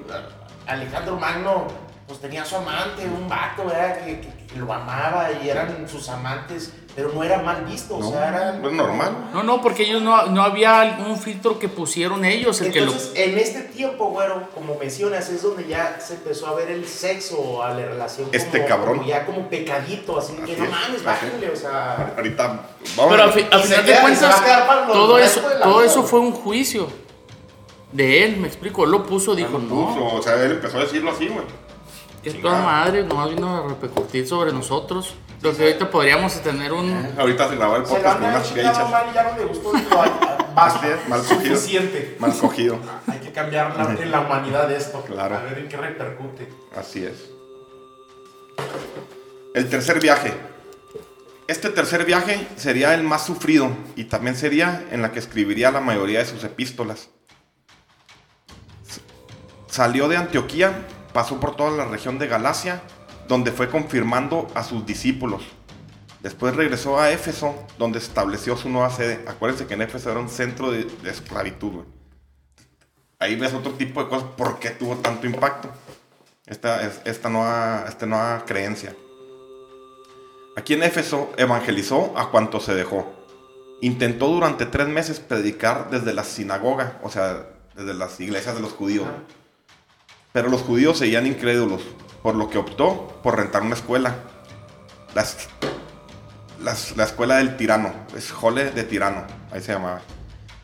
Alejandro 0.67 1.15
Magno, 1.17 1.67
pues 2.07 2.19
tenía 2.19 2.43
su 2.43 2.57
amante, 2.57 3.05
un 3.05 3.29
vato, 3.29 3.63
¿verdad? 3.67 4.03
Que, 4.03 4.19
que- 4.19 4.47
que 4.47 4.59
lo 4.59 4.73
amaba 4.73 5.29
y 5.41 5.49
eran 5.49 5.87
sus 5.87 6.09
amantes, 6.09 6.73
pero 6.97 7.11
no 7.13 7.23
era 7.23 7.37
mal 7.43 7.63
visto, 7.63 7.95
No, 7.99 8.09
o 8.09 8.11
sea, 8.11 8.27
era... 8.29 8.51
no 8.53 8.69
es 8.69 8.73
normal. 8.73 9.29
No, 9.31 9.43
no, 9.43 9.61
porque 9.61 9.83
ellos 9.83 10.01
no, 10.01 10.25
no 10.25 10.41
había 10.41 10.97
un 11.07 11.15
filtro 11.19 11.59
que 11.59 11.69
pusieron 11.69 12.25
ellos, 12.25 12.59
el 12.59 12.75
Entonces, 12.75 13.11
en 13.13 13.37
este 13.37 13.61
tiempo, 13.61 14.07
güero, 14.09 14.49
como 14.55 14.73
mencionas, 14.79 15.29
es 15.29 15.43
donde 15.43 15.67
ya 15.67 15.99
se 16.01 16.15
empezó 16.15 16.47
a 16.47 16.55
ver 16.55 16.71
el 16.71 16.87
sexo 16.87 17.61
a 17.61 17.69
la 17.75 17.85
relación 17.85 18.27
Este 18.31 18.57
como, 18.57 18.67
cabrón. 18.67 18.97
como 18.97 19.07
ya 19.07 19.25
como 19.27 19.47
pecadito, 19.47 20.17
así 20.17 20.33
Así 20.41 20.51
que 20.51 20.57
no 20.57 20.63
es, 20.65 20.71
mames, 20.71 21.03
bájenle, 21.03 21.49
o 21.51 21.55
sea... 21.55 22.13
Ahorita 22.17 22.61
que 22.83 22.89
vamos 22.97 23.11
Pero 23.11 23.21
a 23.21 23.25
al, 23.27 23.31
fi- 23.31 23.41
se 23.41 23.59
final 23.59 23.85
de 23.85 23.91
queda- 23.91 24.01
cuentas, 24.01 24.41
a 24.41 24.87
todo 24.91 25.19
eso, 25.19 25.41
todo 25.61 25.83
eso 25.83 26.01
fue 26.03 26.19
un 26.19 26.31
juicio 26.31 26.87
de 27.91 28.23
él, 28.25 28.37
me 28.37 28.47
explico. 28.47 28.85
Él 28.85 28.89
lo 28.91 29.03
puso, 29.05 29.35
dijo, 29.35 29.59
no, 29.59 29.67
puso, 29.69 30.03
O 30.15 30.21
sea, 30.23 30.33
él 30.43 30.53
empezó 30.53 30.79
a 30.79 30.81
decirlo 30.81 31.11
así, 31.11 31.27
güey. 31.27 31.45
Que 32.33 32.41
toda 32.41 32.61
madre, 32.61 33.03
nomás 33.03 33.29
vino 33.29 33.55
a 33.65 33.67
repercutir 33.67 34.27
sobre 34.27 34.51
nosotros. 34.53 35.15
Lo 35.41 35.55
que 35.55 35.63
ahorita 35.63 35.89
podríamos 35.91 36.33
tener 36.41 36.73
un. 36.73 37.13
Ahorita 37.17 37.47
se 37.49 37.55
grabó 37.55 37.75
el 37.75 37.83
podcast 37.83 38.19
con 38.19 38.29
unas 38.29 38.51
y 38.51 38.55
ya 38.55 39.23
no 39.23 39.37
le 39.37 39.45
gustó. 39.45 39.71
dijo, 39.73 40.01
"Ay, 40.01 40.11
Basta, 40.55 40.87
mal 41.07 41.19
cogido. 41.21 41.55
suficiente. 41.55 42.15
Mal 42.19 42.35
cogido. 42.35 42.79
Hay 43.07 43.19
que 43.19 43.31
cambiar 43.31 43.75
la, 43.77 43.93
en 43.93 44.11
la 44.11 44.21
humanidad 44.21 44.71
esto. 44.71 45.01
Claro. 45.03 45.35
A 45.37 45.41
ver 45.43 45.59
en 45.59 45.67
qué 45.69 45.77
repercute. 45.77 46.49
Así 46.75 47.05
es. 47.05 47.29
El 49.53 49.69
tercer 49.69 49.99
viaje. 49.99 50.33
Este 51.47 51.69
tercer 51.69 52.03
viaje 52.05 52.47
sería 52.57 52.93
el 52.95 53.03
más 53.03 53.25
sufrido 53.25 53.69
y 53.95 54.05
también 54.05 54.35
sería 54.35 54.83
en 54.91 55.01
la 55.03 55.11
que 55.11 55.19
escribiría 55.19 55.71
la 55.71 55.79
mayoría 55.79 56.19
de 56.19 56.25
sus 56.25 56.43
epístolas. 56.43 57.09
Salió 59.67 60.07
de 60.07 60.17
Antioquía, 60.17 60.87
pasó 61.17 61.39
por 61.39 61.55
toda 61.55 61.71
la 61.71 61.85
región 61.85 62.19
de 62.19 62.27
Galacia, 62.27 62.79
donde 63.27 63.51
fue 63.51 63.71
confirmando 63.71 64.45
a 64.53 64.63
sus 64.63 64.85
discípulos. 64.85 65.41
Después 66.21 66.55
regresó 66.55 66.99
a 66.99 67.09
Éfeso, 67.09 67.55
donde 67.79 67.97
estableció 67.97 68.55
su 68.55 68.69
nueva 68.69 68.91
sede. 68.91 69.25
Acuérdense 69.27 69.65
que 69.65 69.73
en 69.73 69.81
Éfeso 69.81 70.11
era 70.11 70.19
un 70.19 70.29
centro 70.29 70.69
de, 70.69 70.85
esclavitud. 71.09 71.71
güey. 71.71 71.85
Ahí 73.17 73.35
ves 73.35 73.55
otro 73.55 73.71
tipo 73.71 74.03
de 74.03 74.09
cosas. 74.09 74.29
¿Por 74.37 74.59
qué 74.59 74.69
tuvo 74.69 74.95
tanto 74.97 75.25
impacto? 75.25 75.71
Esta 76.45 77.29
nueva 77.29 78.43
creencia. 78.45 78.95
Aquí 80.55 80.75
en 80.75 80.83
Éfeso 80.83 81.33
evangelizó 81.35 82.13
a 82.15 82.29
cuanto 82.29 82.59
se 82.59 82.75
dejó. 82.75 83.11
Intentó 83.81 84.27
durante 84.27 84.67
tres 84.67 84.87
meses 84.87 85.19
predicar 85.19 85.89
desde 85.89 86.13
la 86.13 86.23
sinagoga, 86.23 86.99
o 87.01 87.09
sea, 87.09 87.47
desde 87.75 87.95
las 87.95 88.19
iglesias 88.19 88.53
de 88.53 88.61
los 88.61 88.73
judíos. 88.73 89.07
Pero 90.31 90.49
los 90.49 90.61
judíos 90.61 90.97
seguían 90.97 91.25
incrédulos, 91.25 91.81
por 92.21 92.35
lo 92.35 92.49
que 92.49 92.57
optó 92.57 93.19
por 93.23 93.37
rentar 93.37 93.61
una 93.61 93.75
escuela. 93.75 94.15
La 95.13 96.73
escuela 97.03 97.37
del 97.37 97.57
tirano, 97.57 97.93
es 98.15 98.31
Jole 98.31 98.71
de 98.71 98.83
Tirano, 98.83 99.25
ahí 99.51 99.61
se 99.61 99.73
llamaba. 99.73 100.01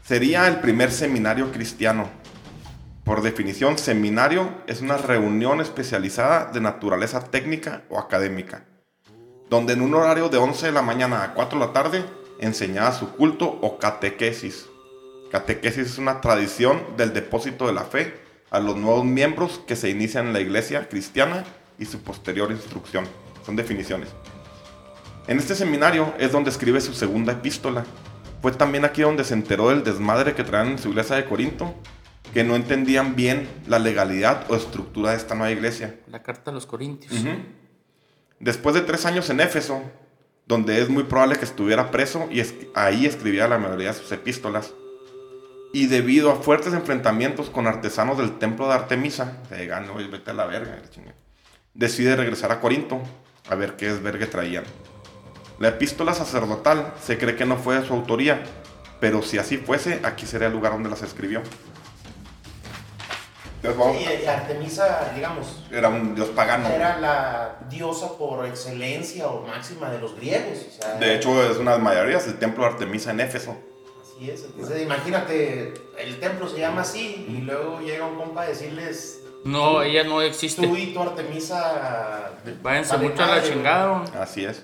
Sería 0.04 0.48
el 0.48 0.60
primer 0.60 0.92
seminario 0.92 1.52
cristiano. 1.52 2.10
Por 3.04 3.22
definición, 3.22 3.78
seminario 3.78 4.50
es 4.68 4.82
una 4.82 4.98
reunión 4.98 5.62
especializada 5.62 6.52
de 6.52 6.62
naturaleza 6.62 7.24
técnica 7.26 7.84
o 7.90 8.00
académica, 8.00 8.66
donde 9.50 9.74
en 9.74 9.82
un 9.82 9.94
horario 9.94 10.30
de 10.30 10.38
11 10.38 10.68
de 10.68 10.72
la 10.72 10.82
mañana 10.82 11.24
a 11.24 11.34
4 11.34 11.60
de 11.60 11.66
la 11.66 11.74
tarde 11.74 12.06
enseñaba 12.40 12.92
su 12.92 13.16
culto 13.16 13.46
o 13.62 13.78
catequesis. 13.78 14.68
Catequesis 15.32 15.88
es 15.88 15.98
una 15.98 16.22
tradición 16.22 16.96
del 16.98 17.14
depósito 17.14 17.68
de 17.68 17.74
la 17.74 17.84
fe 17.84 18.23
a 18.54 18.60
los 18.60 18.78
nuevos 18.78 19.04
miembros 19.04 19.60
que 19.68 19.76
se 19.76 19.90
inician 19.90 20.28
en 20.28 20.34
la 20.34 20.40
iglesia 20.40 20.88
cristiana 20.88 21.44
y 21.78 21.86
su 21.86 22.02
posterior 22.02 22.52
instrucción. 22.52 23.06
Son 23.46 23.56
definiciones. 23.58 24.10
En 25.28 25.38
este 25.40 25.56
seminario 25.56 26.14
es 26.20 26.32
donde 26.32 26.50
escribe 26.50 26.80
su 26.80 26.94
segunda 26.94 27.34
epístola. 27.34 27.84
Fue 28.42 28.52
también 28.52 28.86
aquí 28.86 29.02
donde 29.02 29.24
se 29.24 29.34
enteró 29.34 29.70
del 29.70 29.84
desmadre 29.84 30.34
que 30.36 30.44
traían 30.44 30.74
en 30.74 30.78
su 30.80 30.90
iglesia 30.90 31.16
de 31.16 31.26
Corinto, 31.26 31.74
que 32.34 32.44
no 32.44 32.56
entendían 32.56 33.16
bien 33.16 33.48
la 33.68 33.80
legalidad 33.80 34.46
o 34.50 34.56
estructura 34.56 35.12
de 35.12 35.18
esta 35.18 35.36
nueva 35.36 35.52
iglesia. 35.52 36.00
La 36.08 36.22
carta 36.24 36.52
a 36.52 36.54
los 36.54 36.66
Corintios. 36.66 37.14
Después 38.40 38.76
de 38.76 38.82
tres 38.82 39.06
años 39.06 39.30
en 39.30 39.40
Éfeso, 39.40 39.82
donde 40.46 40.82
es 40.82 40.90
muy 40.90 41.04
probable 41.04 41.38
que 41.38 41.46
estuviera 41.46 41.90
preso 41.90 42.28
y 42.30 42.40
es- 42.42 42.54
ahí 42.76 43.06
escribía 43.06 43.48
la 43.48 43.58
mayoría 43.58 43.94
de 43.94 44.00
sus 44.00 44.12
epístolas, 44.12 44.74
y 45.74 45.88
debido 45.88 46.32
a 46.32 46.36
fuertes 46.36 46.72
enfrentamientos 46.74 47.50
con 47.50 47.68
artesanos 47.68 48.18
del 48.20 48.38
templo 48.38 48.68
de 48.68 48.76
Artemisa, 48.76 49.40
se 49.50 49.58
digan, 49.58 49.90
"Oye, 49.90 50.08
vete 50.08 50.32
a 50.32 50.36
la 50.36 50.46
verga, 50.46 50.78
la 50.82 50.90
chingada", 50.90 51.16
decide 51.74 52.16
regresar 52.16 52.52
a 52.52 52.62
Corinto 52.62 53.02
a 53.50 53.56
ver 53.56 53.76
qué 53.76 53.88
desvergue 53.92 54.28
traían. 54.28 54.64
La 55.60 55.70
epístola 55.70 56.14
sacerdotal 56.14 56.94
se 57.02 57.18
cree 57.18 57.36
que 57.36 57.46
no 57.46 57.58
fue 57.58 57.80
de 57.80 57.88
su 57.88 57.94
autoría, 57.94 58.44
pero 59.00 59.24
si 59.24 59.40
así 59.40 59.58
fuese, 59.58 60.00
aquí 60.04 60.28
sería 60.28 60.48
el 60.48 60.54
lugar 60.54 60.74
donde 60.74 60.90
las 60.90 61.02
escribió. 61.02 61.42
Y 63.64 64.26
Artemisa, 64.28 65.12
digamos, 65.16 65.64
era 65.72 65.88
un 65.88 66.14
dios 66.16 66.30
pagano. 66.30 66.68
era 66.68 67.00
la 67.00 67.56
diosa 67.70 68.18
por 68.18 68.46
excelencia 68.46 69.28
o 69.28 69.48
máxima 69.48 69.90
de 69.90 70.00
los 70.00 70.16
griegos. 70.18 70.68
o 70.68 70.82
sea, 70.82 70.96
De 70.96 71.16
hecho, 71.16 71.50
es 71.50 71.58
una 71.58 71.72
de 71.72 71.78
las 71.78 71.84
mayorías, 71.84 72.28
el 72.28 72.38
templo 72.38 72.66
de 72.66 72.72
Artemisa 72.72 73.12
en 73.12 73.22
Éfeso. 73.22 73.58
Así 74.24 74.32
es. 74.32 74.46
Entonces, 74.46 74.82
imagínate, 74.84 75.74
el 75.98 76.20
templo 76.20 76.48
se 76.48 76.60
llama 76.60 76.82
así 76.82 77.26
y 77.28 77.42
luego 77.42 77.82
llega 77.82 78.06
un 78.06 78.16
compa 78.16 78.44
a 78.44 78.48
decirles, 78.48 79.22
No, 79.44 79.82
ella 79.82 80.04
no 80.04 80.22
existe. 80.22 80.66
tú 80.66 80.78
y 80.78 80.94
tu 80.94 81.02
Artemisa... 81.02 82.32
Váyanse 82.62 82.96
vale 82.96 83.10
mucho 83.10 83.24
a 83.24 83.28
la 83.28 83.44
chingada. 83.44 84.04
Así 84.20 84.46
es. 84.46 84.64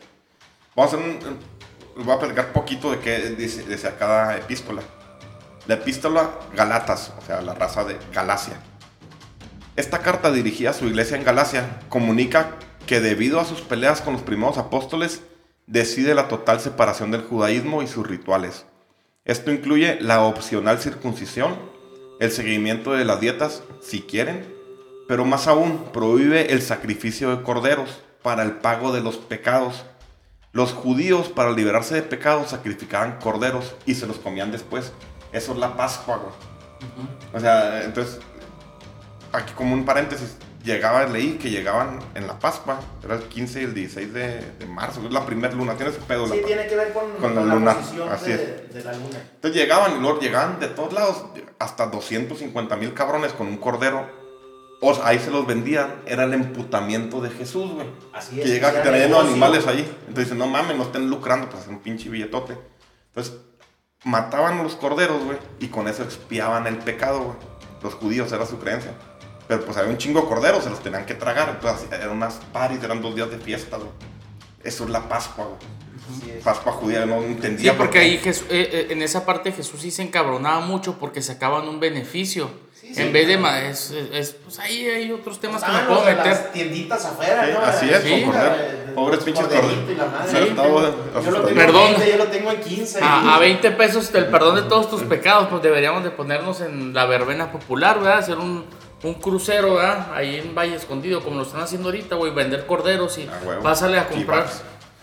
Vamos 0.76 0.94
a 0.94 0.98
hacer 0.98 1.10
un. 1.10 2.04
Voy 2.06 2.16
a 2.16 2.20
platicar 2.20 2.54
poquito 2.54 2.92
de 2.92 3.00
qué 3.00 3.20
dice, 3.32 3.64
dice 3.64 3.92
cada 4.00 4.38
epístola. 4.38 4.82
La 5.68 5.76
epístola 5.76 6.30
Galatas, 6.56 7.14
o 7.18 7.22
sea, 7.22 7.42
la 7.42 7.54
raza 7.54 7.84
de 7.84 7.98
Galacia. 8.14 8.62
Esta 9.76 10.00
carta 10.00 10.32
dirigida 10.32 10.70
a 10.70 10.74
su 10.74 10.86
iglesia 10.86 11.18
en 11.18 11.26
Galacia 11.26 11.82
comunica 11.90 12.56
que 12.88 13.02
debido 13.02 13.42
a 13.42 13.46
sus 13.46 13.60
peleas 13.62 14.02
con 14.02 14.14
los 14.14 14.22
primeros 14.22 14.58
apóstoles, 14.58 15.22
decide 15.68 16.16
la 16.16 16.30
total 16.30 16.62
separación 16.62 17.12
del 17.12 17.24
judaísmo 17.24 17.84
y 17.84 17.88
sus 17.88 18.08
rituales. 18.08 18.66
Esto 19.26 19.52
incluye 19.52 20.00
la 20.02 20.24
opcional 20.24 20.80
circuncisión, 20.80 21.56
el 22.20 22.32
seguimiento 22.32 22.94
de 22.94 23.06
las 23.06 23.20
dietas, 23.20 23.64
si 23.82 24.02
quieren, 24.02 24.54
pero 25.08 25.26
más 25.26 25.48
aún 25.48 25.86
prohíbe 25.92 26.54
el 26.54 26.62
sacrificio 26.62 27.36
de 27.36 27.44
corderos 27.44 28.02
para 28.22 28.44
el 28.44 28.54
pago 28.54 28.92
de 28.92 29.02
los 29.02 29.18
pecados. 29.18 29.86
Los 30.52 30.74
judíos 30.74 31.30
para 31.30 31.52
liberarse 31.52 31.96
de 31.96 32.02
pecados 32.02 32.52
sacrificaban 32.52 33.20
corderos 33.20 33.76
y 33.86 33.96
se 33.96 34.08
los 34.08 34.18
comían 34.18 34.52
después. 34.52 34.94
Eso 35.32 35.52
es 35.54 35.58
la 35.60 35.76
Pascua, 35.78 36.18
güey. 36.18 36.34
O 37.34 37.40
sea, 37.40 37.84
entonces, 37.84 38.20
aquí 39.32 39.54
como 39.54 39.74
un 39.74 39.86
paréntesis, 39.86 40.38
llegaba, 40.64 41.06
leí 41.06 41.34
que 41.38 41.50
llegaban 41.50 42.00
en 42.16 42.28
la 42.28 42.38
Pascua, 42.40 42.80
era 43.04 43.16
el 43.16 43.24
15 43.24 43.62
y 43.62 43.64
el 43.66 43.74
16 43.74 44.14
de, 44.14 44.52
de 44.60 44.66
marzo, 44.66 45.02
es 45.06 45.12
la 45.12 45.26
primera 45.26 45.54
luna, 45.54 45.76
tiene 45.76 45.92
ese 45.92 46.02
pedo. 46.02 46.28
la 46.28 46.36
Sí, 46.36 46.42
pa- 46.42 46.48
tiene 46.48 46.68
que 46.68 46.76
ver 46.76 46.94
con, 46.94 47.10
Con 47.12 47.22
con 47.22 47.36
la 47.36 47.42
la, 47.46 47.54
luna, 47.56 47.72
así 48.12 48.32
de, 48.32 48.68
de 48.74 48.84
la 48.84 48.94
luna. 48.94 49.18
Entonces 49.36 49.62
llegaban 49.62 49.98
y 49.98 50.00
luego 50.02 50.20
llegaban 50.20 50.60
de 50.60 50.68
todos 50.68 50.94
lados, 50.94 51.24
hasta 51.60 51.88
250 51.88 52.76
mil 52.78 52.94
cabrones 52.94 53.32
con 53.34 53.48
un 53.48 53.58
cordero. 53.58 54.18
O 54.82 54.94
sea, 54.94 55.08
ahí 55.08 55.20
se 55.20 55.30
los 55.30 55.46
vendían, 55.46 55.94
era 56.06 56.24
el 56.24 56.34
emputamiento 56.34 57.20
de 57.22 57.30
Jesús, 57.30 57.72
güey. 57.74 57.88
Así 58.14 58.40
es, 58.40 58.48
llega 58.48 58.72
que 58.72 58.80
traían 58.80 59.10
negocio. 59.10 59.32
animales 59.32 59.68
ahí. 59.68 59.80
Entonces 60.08 60.26
dicen, 60.26 60.38
no 60.38 60.48
mames, 60.48 60.78
no 60.78 60.84
estén 60.84 61.10
lucrando, 61.10 61.50
pues 61.50 61.64
es 61.64 61.68
un 61.70 61.80
pinche 61.80 62.08
billetote. 62.10 62.58
Entonces 63.08 63.36
mataban 64.06 64.60
a 64.60 64.64
los 64.64 64.76
corderos, 64.76 65.24
güey, 65.26 65.38
y 65.60 65.68
con 65.68 65.88
eso 65.90 66.04
expiaban 66.04 66.66
el 66.68 66.78
pecado, 66.78 67.20
güey. 67.24 67.38
Los 67.84 67.94
judíos 67.96 68.32
era 68.32 68.46
su 68.46 68.58
creencia. 68.60 68.94
Pero 69.50 69.66
pues 69.66 69.76
había 69.78 69.90
un 69.92 69.98
chingo 69.98 70.22
de 70.22 70.28
corderos, 70.28 70.64
se 70.64 70.70
los 70.70 70.82
tenían 70.82 71.06
que 71.08 71.16
tragar. 71.16 71.50
Entonces 71.50 71.92
eran 71.92 72.12
unas 72.12 72.36
paris, 72.54 72.80
eran 72.84 73.02
dos 73.02 73.16
días 73.16 73.30
de 73.32 73.38
fiesta, 73.40 73.76
güey. 73.78 73.90
Eso 74.64 74.84
es 74.86 74.90
la 74.92 75.10
Pascua, 75.10 75.46
güey. 75.46 76.40
Pascua 76.44 76.72
judía, 76.74 77.06
no 77.06 77.18
entendía. 77.24 77.72
Sí, 77.72 77.78
por 77.78 77.88
porque 77.88 78.00
qué. 78.00 78.06
ahí 78.06 78.18
Jesús- 78.20 78.46
eh, 78.50 78.70
eh, 78.72 78.88
en 78.92 79.02
esa 79.02 79.26
parte 79.26 79.52
Jesús 79.52 79.82
sí 79.82 79.90
se 79.92 80.02
encabronaba 80.04 80.60
mucho 80.62 80.98
porque 81.00 81.22
sacaban 81.22 81.68
un 81.68 81.80
beneficio. 81.80 82.50
Sí, 82.80 82.94
sí, 82.96 83.02
en 83.02 83.12
vez 83.12 83.28
de... 83.28 83.38
claro. 83.38 83.42
ma- 83.54 83.62
Es, 83.70 83.92
es- 83.92 84.10
es- 84.14 84.32
pues 84.34 84.58
ahí 84.60 84.86
hay 84.88 85.12
otros 85.12 85.40
temas 85.40 85.64
que 85.64 85.72
me 85.72 85.78
Ah, 85.78 85.86
puedo 85.88 86.02
de 86.06 86.12
meter. 86.16 86.26
las 86.28 86.52
tienditas 86.52 87.06
afuera, 87.06 87.46
Sí, 87.46 87.52
¿no? 87.54 87.60
así 87.60 87.90
es, 87.90 88.02
Sí. 88.04 88.10
con 88.22 88.32
cordero. 88.32 88.56
Pobres 88.96 89.20
pinches 89.24 89.46
corderos. 89.46 89.72
Perdón. 90.54 91.48
en 91.50 91.56
20, 91.74 92.12
yo 92.12 92.18
lo 92.18 92.28
tengo 92.28 92.52
en 92.52 92.60
15. 92.62 93.00
A, 93.02 93.36
a 93.36 93.40
20 93.40 93.72
pesos 93.72 94.14
el 94.14 94.28
perdón 94.28 94.56
de 94.56 94.62
todos 94.64 94.90
tus 94.90 95.04
pecados, 95.04 95.48
pues 95.50 95.62
deberíamos 95.62 96.04
de 96.04 96.12
ponernos 96.12 96.62
en 96.62 96.94
la 96.94 97.06
verbena 97.06 97.52
popular, 97.52 98.00
¿verdad? 98.00 98.20
Hacer 98.20 98.38
un, 98.38 98.66
un 99.04 99.14
crucero, 99.16 99.76
¿verdad? 99.76 100.08
Ahí 100.14 100.36
en 100.38 100.54
Valle 100.56 100.76
Escondido, 100.76 101.22
como 101.24 101.38
lo 101.38 101.44
están 101.44 101.62
haciendo 101.62 101.88
ahorita, 101.90 102.16
güey, 102.16 102.34
vender 102.34 102.66
corderos 102.66 103.18
y 103.18 103.28
Ah, 103.32 103.60
pásale 103.64 103.98
a 103.98 104.08
comprar. 104.08 104.48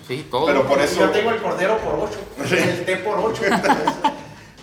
Sí, 0.07 0.27
todo. 0.31 0.47
Pero 0.47 0.67
por 0.67 0.81
eso. 0.81 1.01
Yo 1.01 1.11
tengo 1.11 1.31
el 1.31 1.39
cordero 1.43 1.79
por 1.79 2.09
8, 2.09 2.19
el 2.57 2.85
té 2.85 2.97
por 2.97 3.19
8. 3.19 3.43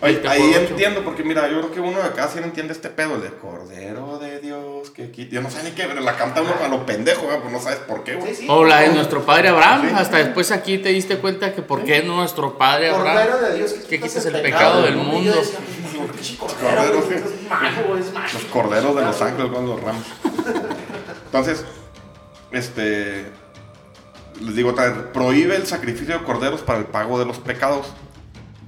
Oye, 0.01 0.13
Veinte 0.15 0.27
ahí 0.27 0.51
por 0.51 0.61
entiendo, 0.63 1.03
porque 1.05 1.23
mira, 1.23 1.47
yo 1.49 1.59
creo 1.61 1.71
que 1.71 1.79
uno 1.79 1.99
de 1.99 2.03
acá 2.05 2.27
sí 2.27 2.37
no 2.39 2.45
entiende 2.45 2.73
este 2.73 2.89
pedo, 2.89 3.15
el 3.15 3.21
de 3.21 3.29
Cordero 3.29 4.19
de 4.19 4.39
Dios, 4.41 4.89
que 4.89 5.11
quita. 5.11 5.35
Yo 5.35 5.41
no 5.41 5.49
sé 5.49 5.63
ni 5.63 5.71
qué, 5.71 5.83
pero 5.85 6.01
la 6.01 6.17
canta 6.17 6.41
uno 6.41 6.51
a 6.61 6.67
lo 6.67 6.85
pendejo, 6.85 7.25
¿verdad? 7.25 7.39
pues 7.41 7.53
no 7.53 7.61
sabes 7.61 7.79
por 7.79 8.03
qué, 8.03 8.15
güey. 8.15 8.35
Sí, 8.35 8.41
sí. 8.41 8.47
O 8.49 8.65
la 8.65 8.81
de 8.81 8.89
nuestro 8.89 9.25
padre 9.25 9.47
Abraham, 9.47 9.87
Sí. 9.87 9.95
hasta 9.97 10.17
después 10.17 10.51
aquí 10.51 10.77
te 10.77 10.89
diste 10.89 11.17
cuenta 11.19 11.53
que 11.53 11.61
por 11.61 11.85
qué 11.85 12.03
nuestro 12.03 12.57
padre 12.57 12.89
Abraham. 12.89 13.15
Cordero 13.27 13.39
de 13.49 13.55
Dios 13.57 13.71
que 13.73 14.01
quitas 14.01 14.25
el 14.25 14.41
pecado 14.41 14.81
del 14.81 14.97
mundo. 14.97 15.33
decía, 15.35 15.59
"Pues, 16.07 16.27
pinche 16.29 16.37
cordero, 16.37 17.01
güey, 17.01 17.17
es 17.17 17.49
mago, 17.49 17.97
es 17.97 18.13
mágico". 18.13 18.39
Los 18.41 18.51
corderos 18.51 18.95
de 18.95 19.01
los 19.01 19.21
ángeles 19.21 19.51
con 19.51 19.65
los 19.67 19.81
ramos. 19.81 20.03
Entonces, 21.25 21.65
este. 22.51 23.25
Les 24.41 24.55
digo 24.55 24.73
prohíbe 25.13 25.55
el 25.55 25.67
sacrificio 25.67 26.17
de 26.17 26.25
corderos 26.25 26.61
para 26.61 26.79
el 26.79 26.85
pago 26.85 27.19
de 27.19 27.25
los 27.25 27.37
pecados, 27.37 27.93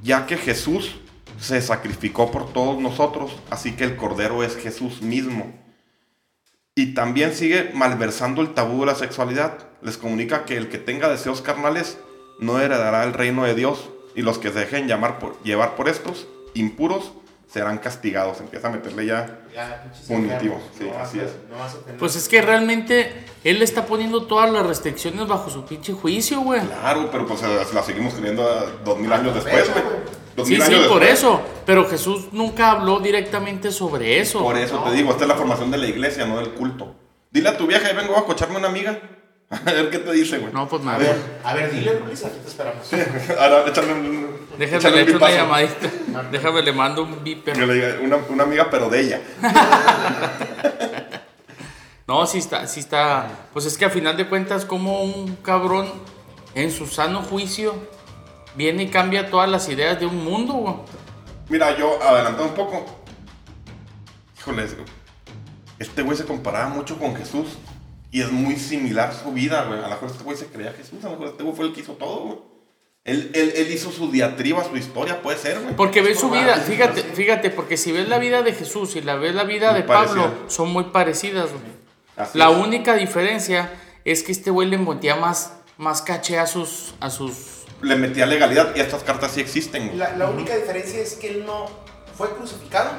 ya 0.03 0.27
que 0.27 0.37
Jesús 0.37 0.97
se 1.39 1.61
sacrificó 1.61 2.31
por 2.31 2.53
todos 2.53 2.79
nosotros, 2.79 3.35
así 3.49 3.73
que 3.75 3.83
el 3.83 3.95
cordero 3.95 4.43
es 4.43 4.55
Jesús 4.55 5.01
mismo. 5.01 5.53
Y 6.75 6.93
también 6.93 7.33
sigue 7.33 7.71
malversando 7.73 8.41
el 8.41 8.53
tabú 8.53 8.81
de 8.81 8.85
la 8.87 8.95
sexualidad. 8.95 9.57
Les 9.81 9.97
comunica 9.97 10.45
que 10.45 10.55
el 10.55 10.69
que 10.69 10.77
tenga 10.77 11.09
deseos 11.09 11.41
carnales 11.41 11.97
no 12.39 12.59
heredará 12.59 13.03
el 13.03 13.13
reino 13.13 13.43
de 13.43 13.55
Dios, 13.55 13.89
y 14.15 14.21
los 14.21 14.37
que 14.37 14.49
se 14.51 14.59
dejen 14.59 14.87
llamar 14.87 15.19
por- 15.19 15.41
llevar 15.43 15.75
por 15.75 15.89
estos 15.89 16.27
impuros 16.53 17.11
serán 17.55 17.77
castigados. 17.77 18.39
Empieza 18.41 18.67
a 18.67 18.71
meterle 18.71 19.05
ya 19.05 19.39
Ya, 19.53 19.85
Punitivo, 20.07 20.61
sí, 20.77 20.89
no 20.91 20.99
así 20.99 21.19
a- 21.19 21.23
es. 21.23 21.31
no 21.49 21.63
a 21.63 21.97
Pues 21.97 22.15
es 22.17 22.27
que 22.27 22.41
realmente 22.41 23.25
Él 23.45 23.61
está 23.61 23.85
poniendo 23.85 24.25
todas 24.25 24.51
las 24.51 24.65
restricciones 24.65 25.25
bajo 25.27 25.49
su 25.49 25.65
pinche 25.65 25.93
juicio, 25.93 26.41
güey. 26.41 26.61
Claro, 26.61 27.09
pero 27.11 27.25
pues 27.25 27.41
eh, 27.43 27.59
la 27.73 27.81
seguimos 27.83 28.13
creyendo 28.15 28.43
a 28.43 28.65
dos 28.83 28.97
mil 28.99 29.11
años 29.13 29.33
después, 29.33 29.69
güey. 29.71 30.45
Sí, 30.47 30.59
sí, 30.59 30.73
por 30.89 31.01
eso. 31.03 31.41
Pero 31.65 31.87
Jesús 31.87 32.27
nunca 32.33 32.71
habló 32.71 32.99
directamente 32.99 33.71
sobre 33.71 34.19
eso. 34.19 34.39
Por 34.43 34.57
eso 34.57 34.79
te 34.83 34.91
digo, 34.91 35.11
esta 35.11 35.23
es 35.23 35.29
la 35.29 35.35
formación 35.35 35.71
de 35.71 35.77
la 35.77 35.87
iglesia, 35.87 36.25
no 36.25 36.37
del 36.37 36.49
culto. 36.49 36.93
Dile 37.31 37.49
a 37.49 37.57
tu 37.57 37.65
vieja, 37.67 37.87
ahí 37.87 37.95
vengo 37.95 38.17
a 38.17 38.25
cocharme 38.25 38.57
una 38.57 38.67
amiga. 38.67 38.99
A 39.49 39.71
ver 39.71 39.89
qué 39.91 39.99
te 39.99 40.11
dice, 40.11 40.39
güey. 40.39 40.51
No, 40.51 40.67
pues 40.67 40.81
A 40.81 40.85
nada. 40.85 40.97
ver, 40.97 41.15
a 41.43 41.53
ver, 41.53 41.71
dile, 41.71 41.99
Luis, 42.03 42.25
aquí 42.25 42.37
te 42.41 42.47
esperamos. 42.49 42.85
Ahora, 43.39 43.63
échale 43.69 43.93
un. 43.93 44.44
Déjame 44.57 44.91
le 44.91 45.01
echo 45.01 45.17
una 45.17 45.31
llamadita. 45.31 45.91
Déjame 46.31 46.61
le 46.61 46.71
mando 46.73 47.03
un 47.03 47.23
viper. 47.23 47.99
una, 48.01 48.17
una 48.29 48.43
amiga, 48.43 48.69
pero 48.69 48.89
de 48.89 49.01
ella. 49.01 49.21
No, 52.07 52.27
sí 52.27 52.37
está, 52.37 52.67
sí 52.67 52.81
está. 52.81 53.47
Pues 53.51 53.65
es 53.65 53.79
que 53.79 53.85
a 53.85 53.89
final 53.89 54.15
de 54.15 54.29
cuentas, 54.29 54.63
como 54.63 55.01
un 55.01 55.37
cabrón 55.37 55.91
en 56.53 56.71
su 56.71 56.85
sano 56.85 57.23
juicio 57.23 57.73
viene 58.55 58.83
y 58.83 58.87
cambia 58.89 59.31
todas 59.31 59.49
las 59.49 59.67
ideas 59.69 59.99
de 59.99 60.05
un 60.05 60.23
mundo, 60.23 60.53
güey. 60.53 60.75
Mira, 61.49 61.75
yo 61.75 61.99
adelantando 62.03 62.45
un 62.45 62.53
poco. 62.53 62.85
Híjoles, 64.37 64.75
este 65.79 66.03
güey 66.03 66.15
se 66.15 66.25
comparaba 66.25 66.69
mucho 66.69 66.99
con 66.99 67.15
Jesús. 67.15 67.57
Y 68.11 68.21
es 68.21 68.31
muy 68.31 68.55
similar 68.55 69.11
su 69.13 69.31
vida, 69.31 69.63
güey. 69.63 69.79
A 69.79 69.83
lo 69.83 69.89
mejor 69.89 70.09
este 70.09 70.23
güey 70.23 70.37
se 70.37 70.45
creía 70.45 70.71
Jesús, 70.73 71.03
a 71.03 71.07
lo 71.07 71.13
mejor 71.13 71.27
este 71.29 71.43
güey 71.43 71.55
fue 71.55 71.65
el 71.65 71.73
que 71.73 71.81
hizo 71.81 71.93
todo, 71.93 72.19
güey. 72.19 72.37
Él, 73.05 73.29
él, 73.35 73.53
él 73.55 73.71
hizo 73.71 73.91
su 73.91 74.09
diatriba, 74.11 74.63
su 74.63 74.75
historia, 74.75 75.21
puede 75.21 75.37
ser, 75.37 75.59
güey. 75.61 75.75
Porque 75.75 76.01
ves 76.01 76.19
su 76.19 76.29
vida, 76.31 76.55
fíjate, 76.57 77.03
fíjate, 77.03 77.51
porque 77.51 77.77
si 77.77 77.91
ves 77.91 78.09
la 78.09 78.17
vida 78.17 78.41
de 78.41 78.51
Jesús 78.53 78.95
y 78.95 79.01
la 79.01 79.15
ves 79.15 79.35
la 79.35 79.43
vida 79.43 79.71
Muy 79.71 79.81
de 79.81 79.87
Pablo, 79.87 80.23
parecida. 80.23 80.49
son 80.49 80.69
muy 80.73 80.85
parecidas, 80.85 81.49
güey. 81.51 82.27
La 82.33 82.49
es. 82.49 82.57
única 82.57 82.95
diferencia 82.95 83.71
es 84.05 84.23
que 84.23 84.31
este 84.31 84.49
güey 84.49 84.67
le 84.67 84.79
metía 84.79 85.15
más, 85.15 85.53
más 85.77 86.01
caché 86.01 86.39
a 86.39 86.47
sus, 86.47 86.95
a 86.99 87.11
sus. 87.11 87.65
Le 87.81 87.95
metía 87.95 88.25
legalidad 88.25 88.75
y 88.75 88.79
estas 88.79 89.03
cartas 89.03 89.31
sí 89.33 89.41
existen, 89.41 89.85
güey. 89.87 89.97
La, 89.99 90.15
la 90.17 90.27
única 90.27 90.55
diferencia 90.55 90.99
es 90.99 91.13
que 91.13 91.27
él 91.29 91.45
no 91.45 91.67
fue 92.17 92.31
crucificado. 92.35 92.89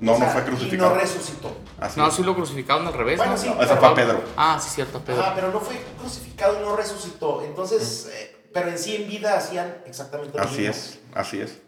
No, 0.00 0.12
O 0.14 0.16
sea, 0.16 0.26
no 0.26 0.32
fue 0.32 0.40
Y 0.40 0.44
crucificado. 0.44 0.94
no 0.94 1.00
resucitó. 1.00 1.56
Así 1.80 2.00
No, 2.00 2.08
es. 2.08 2.14
sí 2.14 2.22
lo 2.22 2.34
crucificaron 2.34 2.86
al 2.86 2.94
revés, 2.94 3.18
Bueno, 3.18 3.32
¿no? 3.32 3.38
sí. 3.38 3.48
No, 3.54 3.62
ese 3.62 3.76
fue 3.76 3.88
a 3.88 3.94
Pedro. 3.94 4.22
Ah, 4.38 4.58
sí, 4.62 4.70
cierto, 4.70 5.00
Pedro. 5.00 5.20
Ajá, 5.22 5.32
pero 5.34 5.50
no 5.50 5.60
fue 5.60 5.76
crucificado 6.00 6.58
y 6.58 6.64
no 6.64 6.74
resucitó. 6.76 7.42
Entonces, 7.44 8.08
eh, 8.12 8.33
pero 8.54 8.68
en 8.70 8.78
sí 8.78 8.96
en 8.96 9.08
vida 9.08 9.36
hacían 9.36 9.76
exactamente 9.86 10.38
lo 10.38 10.44
Así 10.44 10.58
mismo. 10.62 10.70
es, 10.70 10.98
así 11.14 11.40
es. 11.40 11.58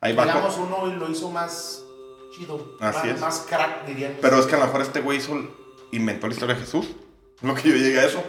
Ahí 0.00 0.12
va. 0.14 0.24
Digamos, 0.24 0.56
uno 0.58 0.86
lo 0.86 1.10
hizo 1.10 1.30
más 1.30 1.82
chido. 2.36 2.76
Así 2.80 2.98
más, 2.98 3.06
es. 3.16 3.20
más 3.20 3.38
crack, 3.48 3.86
dirían. 3.86 4.16
Pero 4.20 4.38
es 4.38 4.46
que 4.46 4.54
a 4.54 4.58
lo 4.58 4.66
mejor 4.66 4.82
este 4.82 5.00
güey 5.00 5.18
hizo, 5.18 5.32
inventó 5.92 6.26
la 6.26 6.34
historia 6.34 6.54
de 6.54 6.60
Jesús. 6.60 6.88
Lo 7.40 7.54
que 7.54 7.68
yo 7.70 7.76
llegué 7.76 8.00
a 8.00 8.04
eso. 8.04 8.22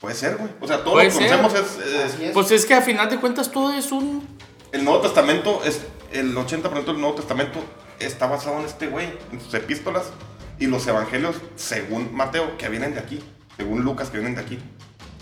Puede 0.00 0.14
ser, 0.14 0.36
güey. 0.36 0.50
O 0.60 0.66
sea, 0.66 0.78
todo 0.84 0.94
Puede 0.94 1.06
lo 1.10 1.12
que 1.18 1.26
conocemos 1.28 1.54
es, 1.54 1.86
es- 1.86 2.14
Así 2.14 2.24
es. 2.26 2.32
Pues 2.32 2.50
es 2.50 2.66
que 2.66 2.74
a 2.74 2.82
final 2.82 3.08
de 3.10 3.18
cuentas 3.20 3.50
todo 3.50 3.72
es 3.72 3.92
un. 3.92 4.26
El 4.72 4.84
Nuevo 4.84 5.00
Testamento, 5.00 5.62
es 5.64 5.80
el 6.12 6.34
80% 6.36 6.84
del 6.84 7.00
Nuevo 7.00 7.14
Testamento 7.16 7.60
está 7.98 8.26
basado 8.26 8.60
en 8.60 8.66
este 8.66 8.86
güey, 8.86 9.08
en 9.32 9.40
sus 9.40 9.52
epístolas 9.54 10.10
y 10.58 10.66
los 10.66 10.86
evangelios, 10.86 11.36
según 11.56 12.14
Mateo, 12.14 12.56
que 12.58 12.68
vienen 12.68 12.94
de 12.94 13.00
aquí, 13.00 13.20
según 13.56 13.82
Lucas, 13.82 14.10
que 14.10 14.18
vienen 14.18 14.34
de 14.36 14.42
aquí. 14.42 14.58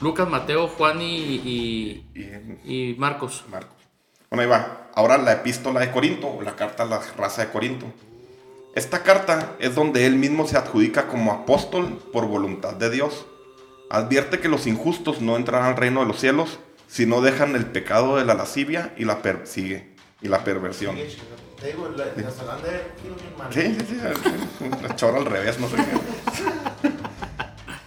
Lucas, 0.01 0.29
Mateo, 0.29 0.69
Juan 0.69 1.01
y, 1.01 1.07
y, 1.07 2.07
Y 2.65 2.91
y 2.93 2.95
Marcos. 2.99 3.45
Marcos. 3.51 3.77
Bueno, 4.31 4.43
ahí 4.43 4.49
va. 4.49 4.89
Ahora 4.95 5.19
la 5.19 5.33
epístola 5.33 5.81
de 5.81 5.91
Corinto, 5.91 6.29
o 6.29 6.43
la 6.43 6.57
carta 6.57 6.83
a 6.83 6.87
la 6.87 7.01
raza 7.17 7.47
de 7.47 7.53
Corinto. 7.53 7.87
Esta 8.75 9.03
carta 9.03 9.55
es 9.59 9.75
donde 9.75 10.05
él 10.07 10.17
mismo 10.17 10.47
se 10.47 10.59
adjudica 10.59 11.09
como 11.09 11.33
apóstol 11.33 11.99
por 12.13 12.27
voluntad 12.27 12.75
de 12.75 12.91
Dios. 12.91 13.27
Advierte 13.89 14.41
que 14.41 14.49
los 14.49 14.67
injustos 14.67 15.21
no 15.23 15.37
entrarán 15.37 15.69
al 15.69 15.77
reino 15.77 16.01
de 16.01 16.07
los 16.07 16.21
cielos 16.21 16.59
si 16.89 17.07
no 17.07 17.21
dejan 17.21 17.57
el 17.57 17.67
pecado 17.67 18.17
de 18.17 18.25
la 18.25 18.35
lascivia 18.35 18.93
y 18.97 19.05
la 19.05 19.23
persigue 19.23 19.95
y 20.21 20.29
la 20.29 20.45
perversión. 20.45 20.97
Sí, 20.97 21.17
Te 21.59 21.69
digo, 21.69 21.89
la, 21.89 22.05
la 22.05 22.57
de. 22.59 22.83
Sí, 23.51 23.77
sí, 23.81 23.97
sí. 23.97 24.69
La 24.83 24.95
chora 24.97 25.19
al 25.19 25.27
revés, 25.27 25.59
no 25.59 25.69
sé 25.69 25.77
qué. 25.77 26.86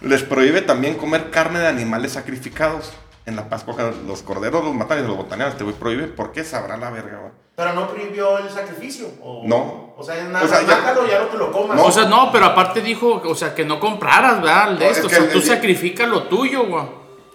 Les 0.00 0.22
prohíbe 0.22 0.62
también 0.62 0.94
comer 0.96 1.30
carne 1.30 1.58
de 1.60 1.68
animales 1.68 2.12
sacrificados. 2.12 2.92
En 3.26 3.36
la 3.36 3.48
Pascua 3.48 3.92
los 4.06 4.22
corderos 4.22 4.64
los 4.64 4.74
matan 4.74 5.04
y 5.04 5.06
los 5.06 5.16
botanean. 5.16 5.50
Este 5.50 5.62
güey 5.62 5.76
prohíbe. 5.76 6.04
¿Por 6.06 6.32
qué 6.32 6.42
sabrá 6.42 6.76
la 6.76 6.90
verga, 6.90 7.18
güey? 7.18 7.32
Pero 7.54 7.74
no 7.74 7.88
prohibió 7.88 8.38
el 8.38 8.48
sacrificio. 8.50 9.08
O, 9.22 9.42
No. 9.46 9.90
O 9.98 10.02
sea, 10.02 10.24
nada, 10.24 10.44
O 10.46 10.48
sea, 10.48 10.62
ya- 10.62 10.78
mátalo, 10.78 11.06
ya 11.06 11.18
no 11.18 11.26
te 11.26 11.36
lo 11.36 11.52
comas. 11.52 11.76
No. 11.76 11.84
O 11.84 11.92
sea, 11.92 12.06
no, 12.06 12.32
pero 12.32 12.46
aparte 12.46 12.80
dijo, 12.80 13.20
o 13.22 13.34
sea, 13.34 13.54
que 13.54 13.66
no 13.66 13.78
compraras, 13.78 14.40
¿verdad? 14.40 14.70
De 14.78 14.84
No, 14.86 14.90
esto. 14.90 15.06
es 15.06 15.12
O 15.12 15.16
sea, 15.16 15.28
tú 15.30 15.38
el- 15.38 15.44
sacrifica 15.44 16.06
lo 16.06 16.22
tuyo, 16.24 16.66
güey. 16.66 16.86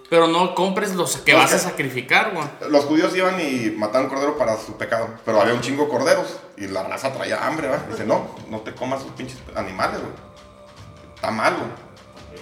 Pero 0.10 0.28
no 0.28 0.54
compres 0.56 0.96
los 0.96 1.18
que 1.18 1.34
vas 1.36 1.54
a 1.54 1.60
sacrificar, 1.60 2.32
güey. 2.34 2.46
Los 2.72 2.86
judíos 2.86 3.16
iban 3.16 3.40
y 3.40 3.70
mataban 3.72 4.08
cordero 4.10 4.38
para 4.38 4.58
su 4.58 4.76
pecado. 4.78 5.10
Pero 5.24 5.40
había 5.42 5.54
un 5.54 5.62
chingo 5.62 5.84
de 5.86 5.90
corderos. 5.90 6.38
Y 6.58 6.68
la 6.68 6.84
raza 6.84 7.14
traía 7.14 7.46
hambre, 7.46 7.68
¿verdad? 7.68 7.86
Dice, 7.88 8.06
no, 8.06 8.36
no 8.50 8.60
te 8.62 8.74
comas 8.74 9.02
esos 9.02 9.12
pinches 9.14 9.38
animales, 9.56 10.00
güey. 10.00 10.12
Está 11.16 11.30
mal, 11.32 11.54
güey. 11.56 11.70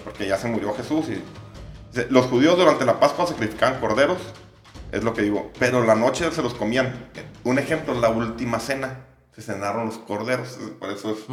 Porque 0.04 0.28
ya 0.28 0.38
se 0.38 0.48
murió 0.48 0.74
Jesús. 0.74 1.08
Y... 1.10 1.22
Dice, 1.92 2.08
Los 2.10 2.26
judíos 2.28 2.58
durante 2.58 2.86
la 2.86 3.00
Pascua 3.00 3.28
sacrificaban 3.28 3.80
corderos. 3.80 4.18
Es 4.92 5.04
lo 5.04 5.14
que 5.14 5.22
digo. 5.24 5.52
Pero 5.60 5.84
la 5.84 5.96
noche 5.96 6.30
se 6.32 6.42
los 6.44 6.54
comían. 6.54 7.10
Un 7.44 7.60
ejemplo, 7.60 7.94
la 8.00 8.10
última 8.10 8.60
cena. 8.60 9.06
Se 9.36 9.42
cenaron 9.42 9.86
los 9.88 9.98
corderos. 9.98 10.58
Por 10.80 10.90
eso 10.92 11.12
es- 11.12 11.26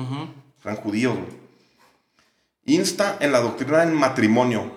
eran 0.64 0.76
judíos. 0.76 1.16
Insta 2.64 3.16
en 3.20 3.32
la 3.32 3.40
doctrina 3.40 3.78
del 3.78 3.92
matrimonio. 3.94 4.70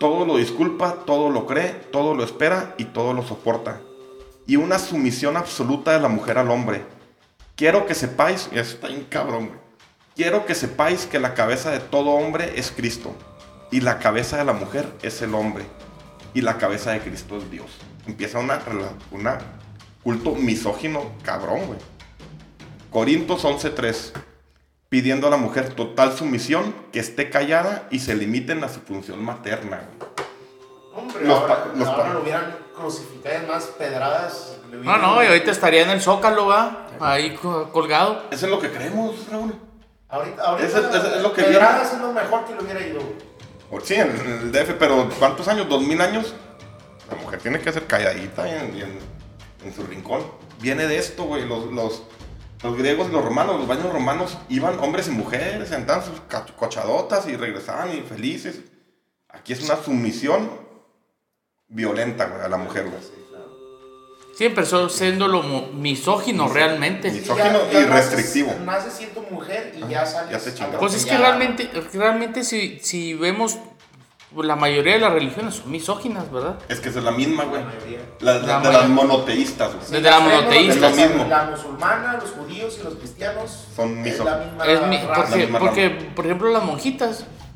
Todo 0.00 0.24
lo 0.26 0.36
disculpa, 0.36 1.04
todo 1.06 1.30
lo 1.30 1.46
cree, 1.46 1.70
todo 1.92 2.14
lo 2.14 2.22
espera 2.24 2.74
y 2.78 2.84
todo 2.84 3.12
lo 3.14 3.22
soporta. 3.26 3.80
Y 4.46 4.56
una 4.56 4.78
sumisión 4.78 5.36
absoluta 5.36 5.92
de 5.92 6.00
la 6.00 6.08
mujer 6.08 6.38
al 6.38 6.50
hombre. 6.50 6.84
Quiero 7.56 7.86
que 7.86 7.94
sepáis, 7.94 8.48
y 8.52 8.58
eso 8.58 8.74
está 8.74 8.88
bien 8.88 9.06
cabrón, 9.08 9.48
güey. 9.48 9.60
Quiero 10.14 10.46
que 10.46 10.54
sepáis 10.54 11.06
que 11.06 11.18
la 11.18 11.34
cabeza 11.34 11.70
de 11.70 11.80
todo 11.80 12.10
hombre 12.10 12.52
es 12.58 12.70
Cristo. 12.70 13.14
Y 13.70 13.80
la 13.80 13.98
cabeza 13.98 14.36
de 14.38 14.44
la 14.44 14.52
mujer 14.52 14.88
es 15.02 15.20
el 15.22 15.34
hombre. 15.34 15.64
Y 16.34 16.40
la 16.42 16.56
cabeza 16.58 16.92
de 16.92 17.00
Cristo 17.00 17.36
es 17.38 17.50
Dios. 17.50 17.66
Empieza 18.06 18.38
una, 18.38 18.60
una 19.10 19.38
culto 20.02 20.32
misógino 20.34 21.12
cabrón, 21.22 21.66
güey. 21.66 21.78
Corintios 22.90 23.44
11.3 23.44 24.12
pidiendo 24.88 25.26
a 25.26 25.30
la 25.30 25.36
mujer 25.36 25.74
total 25.74 26.16
sumisión, 26.16 26.74
que 26.92 27.00
esté 27.00 27.28
callada 27.28 27.86
y 27.90 27.98
se 27.98 28.14
limiten 28.14 28.64
a 28.64 28.70
su 28.70 28.80
función 28.80 29.22
materna. 29.22 29.82
güey. 29.98 30.08
Hombre, 30.94 31.26
Los 31.26 31.38
ahora, 31.40 31.64
pa- 31.64 31.70
los 31.76 31.86
ahora 31.88 32.12
lo 32.14 32.22
hubieran 32.22 32.56
crucificado 32.74 33.36
en 33.36 33.48
más 33.48 33.64
pedradas. 33.66 34.56
No, 34.72 34.96
no, 34.96 35.22
y 35.22 35.26
ahorita 35.26 35.50
estaría 35.50 35.82
en 35.82 35.90
el 35.90 36.00
Zócalo, 36.00 36.46
¿va? 36.46 36.86
Ahí 37.00 37.34
co- 37.34 37.70
colgado. 37.70 38.24
Eso 38.30 38.46
es 38.46 38.50
lo 38.50 38.58
que 38.58 38.70
creemos, 38.70 39.14
Raúl. 39.30 39.54
Ahorita, 40.08 40.42
ahorita 40.42 40.66
es- 40.66 40.74
eso 40.74 41.14
es 41.16 41.22
lo 41.22 41.32
que 41.34 41.42
pedradas 41.42 41.92
es 41.92 42.00
lo 42.00 42.12
mejor 42.12 42.44
que 42.46 42.54
le 42.54 42.62
hubiera 42.62 42.80
ido. 42.80 43.00
O- 43.70 43.80
Sí, 43.80 43.94
en 43.94 44.10
el 44.10 44.52
DF, 44.52 44.74
pero 44.78 45.08
¿cuántos 45.18 45.46
años? 45.48 45.68
¿Dos 45.68 45.82
mil 45.82 46.00
años? 46.00 46.34
La 47.10 47.16
mujer 47.16 47.40
tiene 47.40 47.60
que 47.60 47.72
ser 47.72 47.86
calladita 47.86 48.46
y 48.48 48.82
en, 48.82 49.74
su 49.74 49.82
rincón. 49.84 50.22
Viene 50.60 50.86
de 50.86 50.98
esto, 50.98 51.24
güey. 51.24 51.46
Los, 51.46 51.72
los, 51.72 52.02
los 52.62 52.76
griegos 52.76 53.08
y 53.08 53.12
los 53.12 53.24
romanos, 53.24 53.56
los 53.56 53.66
baños 53.68 53.92
romanos, 53.92 54.38
iban 54.48 54.78
hombres 54.80 55.08
y 55.08 55.10
mujeres, 55.10 55.68
sentaban 55.68 56.04
sus 56.04 56.20
cochadotas 56.56 57.26
y 57.28 57.36
regresaban 57.36 57.96
y 57.96 58.00
felices. 58.02 58.60
Aquí 59.28 59.52
es 59.52 59.62
una 59.62 59.76
sumisión 59.76 60.50
violenta, 61.68 62.26
güey, 62.26 62.42
a 62.42 62.48
la 62.48 62.56
mujer, 62.56 62.84
güey. 62.88 63.17
Sí, 64.38 64.46
empezó 64.46 64.88
siendo 64.88 65.26
lo 65.26 65.42
misógino 65.42 66.46
realmente. 66.48 67.10
Mis- 67.10 67.22
Misógino 67.22 67.58
y 67.72 67.74
naces- 67.74 67.88
restrictivo. 67.90 68.54
Naces 68.64 68.92
siendo 68.92 69.22
mujer 69.22 69.74
y 69.76 69.90
ya 69.90 70.06
sales. 70.06 70.54
ya. 70.54 70.70
Pues 70.78 70.94
es 70.94 71.04
que 71.04 71.18
realmente, 71.18 71.68
realmente 71.92 72.44
si, 72.44 72.78
si 72.80 73.14
vemos, 73.14 73.58
la 74.36 74.54
mayoría 74.54 74.92
de 74.94 75.00
las 75.00 75.12
religiones 75.12 75.56
son 75.56 75.72
misóginas, 75.72 76.30
¿verdad? 76.30 76.56
Es 76.68 76.78
que 76.78 76.88
es 76.90 76.94
la 76.94 77.10
misma, 77.10 77.44
güey. 77.46 77.62
La 77.62 77.66
mayoría. 77.68 77.98
La, 78.20 78.34
La 78.38 78.60
de 78.60 78.72
las 78.72 78.88
monoteístas, 78.88 79.74
güey. 79.74 79.86
Desde 79.90 80.08
la 80.08 80.20
monoteísta. 80.20 80.88
Es 80.90 80.96
lo 80.96 81.08
mismo. 81.08 81.26
La 81.28 81.44
musulmana, 81.44 82.12
los 82.20 82.30
judíos 82.30 82.78
y 82.80 82.84
los 82.84 82.94
cristianos 82.94 83.66
Son 83.74 84.06
es 84.06 84.14
miso- 84.20 84.24
la 84.24 84.36
misma 84.36 84.64
Es 84.66 84.82
mi- 84.86 84.98
raza. 84.98 85.14
porque, 85.22 85.36
misma 85.38 85.58
porque, 85.58 85.88
rama. 85.88 86.14
por 86.14 86.24
ejemplo, 86.26 86.50
las 86.50 86.62
monjitas, 86.62 87.16
pues, 87.18 87.24
¿cuándo 87.24 87.47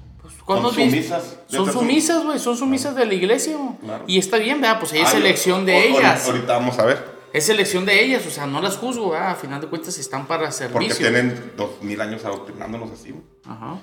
Son 0.47 0.72
sumisas. 0.74 1.36
Son 1.49 1.72
sumisas, 1.72 2.24
güey, 2.24 2.38
son 2.38 2.57
sumisas 2.57 2.95
de 2.97 3.05
la 3.07 3.14
iglesia, 3.14 3.57
güey. 3.57 3.76
Claro. 3.78 4.05
Y 4.07 4.18
está 4.18 4.38
bien, 4.38 4.61
¿verdad? 4.61 4.78
Pues 4.80 4.93
ahí 4.93 5.01
es 5.01 5.14
elección 5.14 5.64
de 5.64 5.88
ellas. 5.88 6.26
Ahorita 6.26 6.55
vamos 6.55 6.78
a 6.78 6.84
ver. 6.84 7.12
Es 7.32 7.49
elección 7.49 7.86
de 7.86 8.03
ellas, 8.05 8.26
o 8.26 8.30
sea, 8.30 8.47
no 8.47 8.61
las 8.61 8.76
juzgo, 8.76 9.11
¿verdad? 9.11 9.30
A 9.30 9.34
final 9.36 9.61
de 9.61 9.66
cuentas 9.68 9.97
están 9.99 10.26
para 10.26 10.51
Porque 10.51 10.57
servicio. 10.57 10.97
tienen 10.97 11.53
dos 11.57 11.80
mil 11.82 11.99
años 12.01 12.24
adoctrinándonos 12.24 12.90
así. 12.90 13.11
güey. 13.12 13.22
Ajá. 13.47 13.78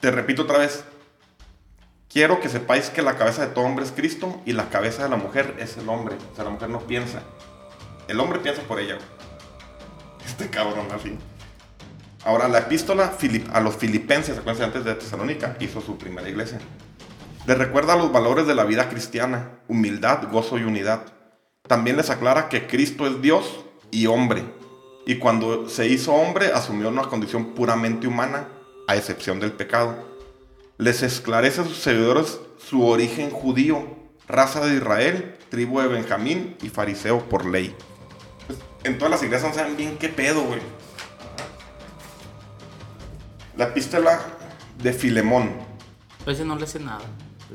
Te 0.00 0.10
repito 0.10 0.42
otra 0.42 0.58
vez. 0.58 0.84
Quiero 2.10 2.40
que 2.40 2.48
sepáis 2.48 2.88
que 2.88 3.02
la 3.02 3.16
cabeza 3.18 3.46
de 3.46 3.52
todo 3.52 3.64
hombre 3.66 3.84
es 3.84 3.92
Cristo 3.92 4.40
y 4.46 4.52
la 4.54 4.70
cabeza 4.70 5.02
de 5.02 5.10
la 5.10 5.16
mujer 5.16 5.56
es 5.58 5.76
el 5.76 5.88
hombre. 5.90 6.16
O 6.32 6.34
sea, 6.34 6.44
la 6.44 6.50
mujer 6.50 6.70
no 6.70 6.80
piensa. 6.80 7.22
El 8.06 8.18
hombre 8.20 8.38
piensa 8.38 8.62
por 8.62 8.80
ella. 8.80 8.94
güey. 8.94 9.06
Este 10.26 10.48
cabrón 10.48 10.86
así. 10.94 11.16
Ahora, 12.24 12.48
la 12.48 12.58
epístola 12.58 13.12
a 13.52 13.60
los 13.60 13.76
filipenses, 13.76 14.36
acuérdense 14.36 14.64
antes 14.64 14.84
de 14.84 14.94
Tesalónica, 14.94 15.56
hizo 15.60 15.80
su 15.80 15.96
primera 15.96 16.28
iglesia. 16.28 16.58
Les 17.46 17.56
recuerda 17.56 17.96
los 17.96 18.12
valores 18.12 18.46
de 18.46 18.54
la 18.54 18.64
vida 18.64 18.88
cristiana, 18.88 19.60
humildad, 19.68 20.28
gozo 20.30 20.58
y 20.58 20.64
unidad. 20.64 21.06
También 21.66 21.96
les 21.96 22.10
aclara 22.10 22.48
que 22.48 22.66
Cristo 22.66 23.06
es 23.06 23.22
Dios 23.22 23.64
y 23.90 24.06
hombre, 24.06 24.44
y 25.06 25.16
cuando 25.16 25.68
se 25.68 25.86
hizo 25.86 26.12
hombre 26.12 26.52
asumió 26.52 26.88
una 26.88 27.04
condición 27.04 27.54
puramente 27.54 28.06
humana, 28.06 28.48
a 28.88 28.96
excepción 28.96 29.40
del 29.40 29.52
pecado. 29.52 29.96
Les 30.76 31.02
esclarece 31.02 31.60
a 31.60 31.64
sus 31.64 31.78
seguidores 31.78 32.40
su 32.58 32.86
origen 32.86 33.30
judío, 33.30 33.86
raza 34.26 34.66
de 34.66 34.76
Israel, 34.76 35.36
tribu 35.48 35.80
de 35.80 35.88
Benjamín 35.88 36.56
y 36.62 36.68
fariseo 36.68 37.28
por 37.28 37.46
ley. 37.46 37.74
En 38.84 38.98
todas 38.98 39.10
las 39.10 39.22
iglesias 39.22 39.50
no 39.50 39.58
saben 39.58 39.76
bien 39.76 39.96
qué 39.98 40.08
pedo, 40.08 40.42
güey. 40.42 40.60
La 43.58 43.64
epístola 43.64 44.20
de 44.80 44.92
Filemón. 44.92 45.50
A 46.24 46.30
ese 46.30 46.44
no 46.44 46.54
le 46.54 46.62
hace 46.62 46.78
nada. 46.78 47.00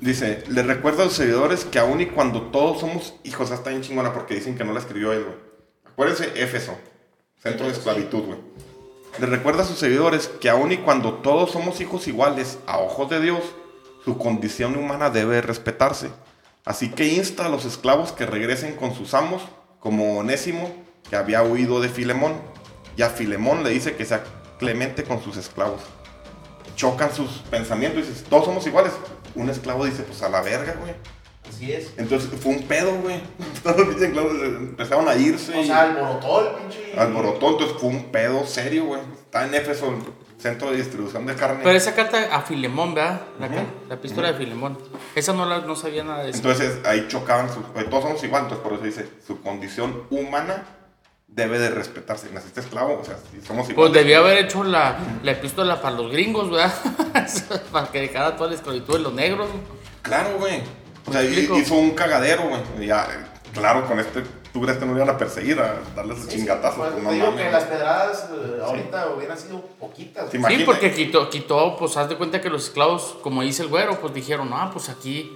Dice, 0.01 0.43
le 0.49 0.62
recuerda 0.62 1.04
a 1.04 1.06
los 1.06 1.14
seguidores 1.14 1.64
que 1.64 1.80
aún 1.80 2.01
y 2.01 2.08
cuando 2.08 2.41
todos 2.47 2.82
somos 2.82 3.14
hijos, 3.24 3.51
hasta 3.51 3.70
bien 3.70 3.84
chingona 3.84 4.12
porque 4.12 4.36
dicen 4.36 4.58
que 4.58 4.66
no 4.66 4.74
la 4.74 4.82
escribió 4.82 5.14
él, 5.14 5.24
güey. 5.24 5.38
Acuérdense, 5.86 6.34
Éfeso, 6.36 6.78
centro 7.41 7.68
de 7.68 7.72
esclavitud, 7.72 8.20
güey. 8.20 8.39
Le 9.18 9.28
recuerda 9.28 9.64
a 9.64 9.66
sus 9.66 9.80
seguidores 9.80 10.28
que 10.28 10.49
aún 10.49 10.74
y 10.74 10.78
cuando 10.80 11.14
todos 11.20 11.51
somos 11.51 11.80
hijos 11.80 12.06
iguales 12.10 12.60
a 12.68 12.80
ojos 12.80 13.10
de 13.10 13.22
Dios, 13.22 13.41
su 14.04 14.18
condición 14.18 14.76
humana 14.76 15.10
debe 15.10 15.41
respetarse. 15.41 16.10
Así 16.66 16.91
que 16.91 17.14
insta 17.14 17.45
a 17.45 17.49
los 17.49 17.64
esclavos 17.64 18.12
que 18.12 18.26
regresen 18.26 18.76
con 18.76 18.93
sus 18.93 19.14
amos, 19.14 19.41
como 19.80 20.18
Onésimo, 20.18 20.70
que 21.10 21.16
había 21.16 21.43
huido 21.43 21.80
de 21.80 21.88
Filemón. 21.88 22.34
Y 22.97 23.04
a 23.04 23.10
Filemón 23.10 23.64
le 23.64 23.70
dice 23.70 23.95
que 23.95 24.04
sea 24.04 24.26
clemente 24.64 25.03
con 25.03 25.22
sus 25.22 25.38
esclavos. 25.38 25.82
Chocan 26.76 27.14
sus 27.14 27.30
pensamientos 27.51 28.03
y 28.05 28.07
dices, 28.07 28.24
todos 28.24 28.45
somos 28.45 28.66
iguales. 28.66 28.93
Un 29.36 29.49
esclavo 29.49 29.86
dice, 29.86 30.03
pues 30.03 30.22
a 30.24 30.30
la 30.30 30.41
verga, 30.41 30.76
güey. 30.80 30.93
Así 31.47 31.72
es. 31.72 31.93
Entonces 31.97 32.30
fue 32.41 32.53
un 32.53 32.64
pedo, 32.64 32.95
güey. 33.01 33.22
Todos 33.64 33.78
los 33.78 33.88
pinches 33.89 34.03
esclavos 34.07 34.32
empezaron 34.41 35.07
a 35.09 35.16
irse. 35.16 35.59
O 35.59 35.64
sea, 35.64 35.82
alborotó 35.84 36.41
el 36.49 36.55
pinche. 36.55 36.93
alborotó, 36.97 37.49
entonces 37.51 37.78
fue 37.80 37.89
un 37.89 38.05
pedo 38.05 38.45
serio, 38.47 38.86
güey. 38.86 39.01
Está 39.26 39.45
en 39.45 39.53
Éfeso, 39.53 39.89
el 39.89 40.41
centro 40.41 40.72
de 40.72 40.78
distribución 40.78 41.26
de 41.26 41.36
carne. 41.36 41.59
Pero 41.61 41.78
esa 41.78 41.93
carta 41.93 42.30
a 42.34 42.41
Filemón, 42.41 42.95
¿verdad? 42.95 43.22
La, 43.39 43.49
ca- 43.49 43.66
la 43.89 43.95
epístola 43.95 44.32
de 44.32 44.38
Filemón. 44.38 44.78
Esa 45.16 45.34
no, 45.34 45.45
la, 45.45 45.59
no 45.59 45.76
sabía 45.76 46.03
nada 46.03 46.24
de 46.24 46.30
eso. 46.30 46.38
Entonces 46.38 46.80
ahí 46.86 47.05
chocaban, 47.09 47.49
sus, 47.53 47.64
todos 47.89 48.03
somos 48.03 48.24
iguales, 48.24 48.45
entonces 48.51 48.64
por 48.64 48.74
eso 48.74 48.84
dice, 48.84 49.09
su 49.28 49.41
condición 49.41 50.03
humana 50.09 50.64
debe 51.36 51.57
de 51.59 51.69
respetarse. 51.69 52.29
Naciste 52.31 52.59
esclavo, 52.61 52.99
o 53.01 53.03
sea, 53.03 53.17
si 53.31 53.41
somos 53.45 53.65
Pues 53.65 53.71
iguales. 53.71 53.93
debía 53.93 54.19
haber 54.19 54.38
hecho 54.45 54.63
la, 54.63 54.97
la 55.23 55.31
epístola 55.31 55.81
para 55.81 55.95
los 55.95 56.11
gringos, 56.11 56.49
¿verdad? 56.51 56.73
para 57.71 57.88
que 57.91 58.01
dejara 58.01 58.36
toda 58.36 58.49
la 58.49 58.55
esclavitud 58.55 58.93
de 58.93 58.99
los 58.99 59.13
negros. 59.13 59.47
Claro, 60.03 60.38
güey. 60.38 60.61
O 61.07 61.11
sea, 61.11 61.23
hizo 61.23 61.75
un 61.75 61.91
cagadero, 61.91 62.43
güey. 62.49 62.88
Ya, 62.88 63.07
claro, 63.53 63.86
con 63.88 63.99
este, 63.99 64.23
tú 64.53 64.61
crees 64.61 64.77
que 64.77 64.86
no 64.86 64.95
iban 64.95 65.09
a 65.09 65.17
perseguir, 65.17 65.59
a 65.59 65.75
darles 65.95 66.19
Sí, 66.19 66.38
chingatazos. 66.38 66.77
pues, 66.77 66.91
pues, 66.91 66.97
te 66.97 67.03
no 67.03 67.11
digo 67.13 67.25
mames. 67.31 67.45
que 67.45 67.51
las 67.51 67.63
pedradas 67.63 68.29
eh, 68.31 68.61
ahorita 68.63 69.09
hubieran 69.15 69.38
sido 69.38 69.61
poquitas. 69.79 70.29
Sí, 70.31 70.38
Sí, 70.47 70.63
porque 70.65 70.93
quitó, 70.93 71.29
quitó, 71.29 71.75
pues 71.77 71.97
haz 71.97 72.09
de 72.09 72.15
cuenta 72.15 72.39
que 72.41 72.49
los 72.49 72.65
esclavos, 72.65 73.17
como 73.23 73.41
dice 73.41 73.63
el 73.63 73.69
güero, 73.69 73.99
pues 73.99 74.13
dijeron, 74.13 74.49
ah, 74.53 74.69
pues 74.71 74.88
aquí 74.89 75.31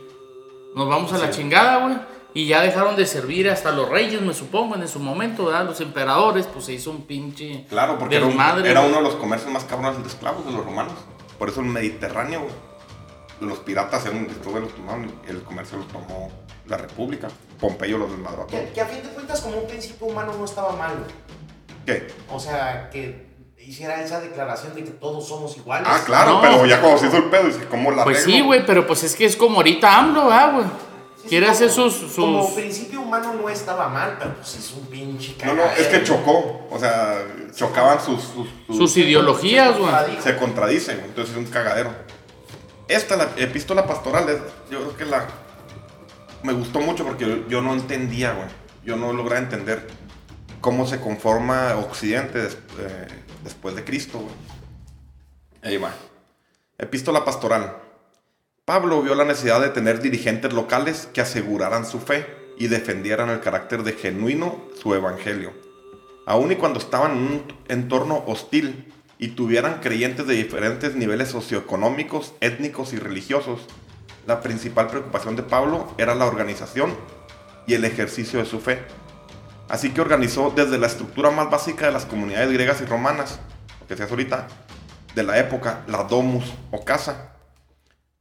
nos 0.76 0.88
vamos 0.88 1.12
a 1.14 1.18
la 1.18 1.32
chingada, 1.32 1.78
güey. 1.84 1.98
Y 2.34 2.48
ya 2.48 2.62
dejaron 2.62 2.96
de 2.96 3.06
servir 3.08 3.50
hasta 3.50 3.72
los 3.72 3.90
reyes, 3.90 4.22
me 4.22 4.34
supongo, 4.34 4.76
en 4.76 4.88
su 4.88 5.00
momento, 5.00 5.46
¿verdad? 5.46 5.66
Los 5.66 5.82
emperadores, 5.82 6.46
pues 6.46 6.66
se 6.66 6.74
hizo 6.74 6.92
un 6.92 7.04
pinche 7.08 7.66
Claro, 7.70 7.98
porque 7.98 8.18
era, 8.18 8.26
un- 8.26 8.32
desmadre, 8.32 8.70
era 8.70 8.82
uno 8.82 8.98
de 8.98 9.02
los 9.04 9.16
comercios 9.16 9.52
más 9.52 9.64
cabrones 9.64 10.02
de 10.04 10.08
esclavos 10.08 10.46
de 10.46 10.52
los 10.52 10.64
romanos. 10.64 10.94
Por 11.40 11.50
eso 11.50 11.62
el 11.62 11.68
Mediterráneo, 11.68 12.42
güey. 12.42 12.54
Los 13.40 13.60
piratas 13.60 14.06
eran 14.06 14.28
de 14.28 14.34
los 14.34 14.74
tomaron 14.76 15.12
y 15.26 15.30
el 15.30 15.44
comercio 15.44 15.78
lo 15.78 15.84
tomó 15.86 16.32
la 16.66 16.78
República. 16.78 17.28
Pompeyo 17.60 17.98
los 18.00 18.10
desmadró 18.12 18.44
a 18.44 18.48
todos. 18.48 18.60
Que, 18.62 18.72
que 18.74 18.82
a 18.82 18.86
fin 18.86 19.02
de 19.04 19.10
cuentas, 19.10 19.42
como 19.42 19.58
un 19.58 19.68
principio 19.68 20.08
humano 20.08 20.34
no 20.38 20.46
estaba 20.46 20.74
mal. 20.76 20.96
güey. 20.98 21.12
¿Qué? 21.86 22.08
O 22.32 22.40
sea, 22.40 22.90
que 22.92 23.28
hiciera 23.60 24.02
esa 24.04 24.20
declaración 24.22 24.74
de 24.76 24.84
que 24.84 24.92
todos 24.92 25.28
somos 25.28 25.56
iguales. 25.58 25.88
Ah, 25.90 26.02
claro, 26.06 26.34
No. 26.34 26.42
pero 26.42 26.66
ya 26.66 26.82
cuando 26.82 26.98
se 27.00 27.08
hizo 27.08 27.18
el 27.18 27.26
pedo, 27.26 27.46
dice, 27.46 27.66
¿cómo 27.70 27.92
la 27.92 28.04
Pues 28.04 28.18
arreglo? 28.24 28.34
sí, 28.36 28.42
güey, 28.42 28.66
pero 28.66 28.88
pues 28.88 29.04
es 29.04 29.16
que 29.16 29.26
es 29.26 29.36
como 29.36 29.58
ahorita 29.58 29.98
AMLO, 30.00 30.28
¿verdad, 30.28 30.54
güey? 30.54 30.66
Quiere 31.28 31.46
como- 31.48 31.56
hacer 31.56 31.70
sus... 31.70 31.94
sus... 31.94 32.14
Como 32.16 32.56
principio 32.56 33.02
humano 33.02 33.34
no 33.34 33.50
estaba 33.50 33.88
mal, 33.90 34.16
pero 34.20 34.36
pues 34.36 34.56
es 34.56 34.72
un 34.74 34.86
pinche 34.88 35.36
No, 35.46 35.54
no, 35.54 35.62
cagadero. 35.64 35.82
es 35.82 35.88
que 35.88 36.04
chocó. 36.04 36.68
O 36.72 36.80
sea, 36.80 37.26
chocaban 37.56 38.00
sus. 38.04 38.22
sus, 38.24 38.48
sus- 38.68 38.78
Sus 38.78 38.98
ideologías, 38.98 39.78
güey. 39.78 39.92
Se 40.22 40.36
contradice, 40.38 40.96
güey, 40.96 41.06
entonces 41.08 41.34
es 41.36 41.38
un 41.40 41.46
cagadero. 41.52 41.92
Esta, 42.88 43.16
la 43.18 43.30
epístola 43.38 43.86
pastoral, 43.86 44.30
es- 44.30 44.42
yo 44.72 44.80
creo 44.80 44.98
que 44.98 45.06
la. 45.06 45.28
Me 46.44 46.54
gustó 46.54 46.80
mucho 46.80 47.04
porque 47.04 47.28
yo, 47.28 47.48
yo 47.48 47.62
no 47.62 47.74
entendía, 47.74 48.34
güey. 48.34 48.48
Yo 48.86 48.96
no 48.96 49.12
lograba 49.12 49.40
entender 49.42 49.88
cómo 50.62 50.88
se 50.88 51.00
conforma 51.02 51.76
Occidente 51.78 52.40
des- 52.40 52.58
eh, 52.80 53.08
después 53.44 53.76
de 53.76 53.84
Cristo, 53.84 54.20
güey. 54.20 54.34
Ahí 55.64 55.78
va. 55.78 55.92
Epístola 56.78 57.26
pastoral. 57.26 57.78
Pablo 58.68 59.02
vio 59.02 59.16
la 59.16 59.24
necesidad 59.24 59.62
de 59.62 59.70
tener 59.70 60.02
dirigentes 60.02 60.52
locales 60.52 61.08
que 61.14 61.22
aseguraran 61.22 61.86
su 61.86 62.02
fe 62.02 62.28
y 62.58 62.68
defendieran 62.68 63.30
el 63.30 63.40
carácter 63.40 63.82
de 63.84 63.94
genuino 63.94 64.62
su 64.78 64.94
evangelio. 64.94 65.54
Aun 66.26 66.52
y 66.52 66.58
cuando 66.58 66.78
estaban 66.78 67.14
en 67.14 67.18
un 67.18 67.44
entorno 67.70 68.26
hostil 68.28 68.92
y 69.20 69.30
tuvieran 69.30 69.80
creyentes 69.80 70.28
de 70.28 70.34
diferentes 70.34 70.96
niveles 70.96 71.30
socioeconómicos, 71.30 72.34
étnicos 72.42 72.92
y 72.92 72.98
religiosos, 72.98 73.62
la 74.26 74.42
principal 74.42 74.88
preocupación 74.88 75.38
de 75.38 75.44
Pablo 75.44 75.88
era 75.98 76.14
la 76.14 76.26
organización 76.26 76.94
y 77.68 77.74
el 77.76 77.86
ejercicio 77.86 78.40
de 78.40 78.46
su 78.46 78.60
fe. 78.60 78.82
Así 79.70 79.92
que 79.92 80.02
organizó 80.02 80.52
desde 80.54 80.78
la 80.78 80.88
estructura 80.88 81.32
más 81.32 81.50
básica 81.50 81.86
de 81.86 81.94
las 81.94 82.06
comunidades 82.06 82.52
griegas 82.52 82.82
y 82.82 82.86
romanas, 82.86 83.40
que 83.88 83.96
se 83.96 84.04
hace 84.04 84.12
ahorita, 84.12 84.50
de 85.16 85.24
la 85.24 85.40
época, 85.40 85.86
la 85.88 86.04
domus 86.04 86.54
o 86.72 86.84
casa. 86.84 87.37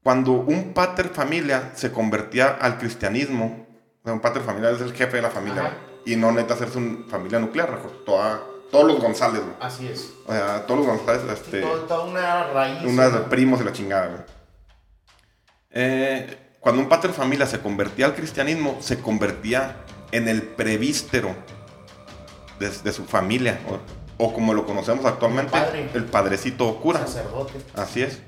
Cuando 0.07 0.31
un 0.35 0.73
pater 0.73 1.09
familia 1.09 1.73
se 1.75 1.91
convertía 1.91 2.47
al 2.61 2.79
cristianismo, 2.79 3.67
o 4.03 4.05
sea, 4.05 4.13
un 4.13 4.21
pater 4.21 4.41
familia 4.43 4.71
es 4.71 4.81
el 4.81 4.93
jefe 4.93 5.17
de 5.17 5.23
la 5.23 5.31
familia, 5.31 5.63
Ajá. 5.63 5.73
y 6.05 6.15
no 6.15 6.31
necesita 6.31 6.55
hacerse 6.55 6.79
una 6.79 7.05
familia 7.11 7.41
nuclear, 7.41 7.77
toda- 8.05 8.41
todos 8.71 8.87
los 8.87 9.01
González, 9.01 9.43
güey. 9.43 9.57
Así 9.61 9.89
es. 9.89 10.13
o 10.25 10.31
sea, 10.33 10.65
todos 10.65 10.87
los 10.87 10.97
González, 10.97 11.23
este, 11.33 11.61
toda 11.61 12.05
una 12.05 12.45
raíz. 12.53 12.85
unas 12.85 13.11
primos 13.23 13.61
y 13.61 13.65
la 13.65 13.73
chingada, 13.73 14.07
güey. 14.07 14.21
Eh, 15.73 16.53
cuando 16.61 16.83
un 16.83 16.89
pater 16.89 17.11
familia 17.11 17.47
se 17.47 17.59
convertía 17.59 18.07
al 18.07 18.15
cristianismo, 18.15 18.77
se 18.79 19.01
convertía 19.01 19.79
en 20.13 20.29
el 20.29 20.43
prevístero 20.43 21.35
de, 22.61 22.71
de 22.71 22.93
su 22.93 23.07
familia, 23.07 23.59
o, 24.19 24.25
o 24.25 24.33
como 24.33 24.55
lo 24.55 24.65
conocemos 24.67 25.05
actualmente, 25.05 25.51
Padre. 25.51 25.91
el 25.95 26.05
padrecito 26.05 26.77
cura. 26.81 27.01
Sacerdote. 27.01 27.55
Así 27.75 28.03
es. 28.03 28.21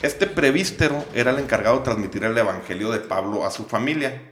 Este 0.00 0.26
prevístero 0.26 1.04
era 1.14 1.32
el 1.32 1.38
encargado 1.38 1.78
de 1.78 1.84
transmitir 1.84 2.24
el 2.24 2.36
evangelio 2.38 2.90
de 2.90 3.00
Pablo 3.00 3.44
a 3.44 3.50
su 3.50 3.64
familia, 3.64 4.22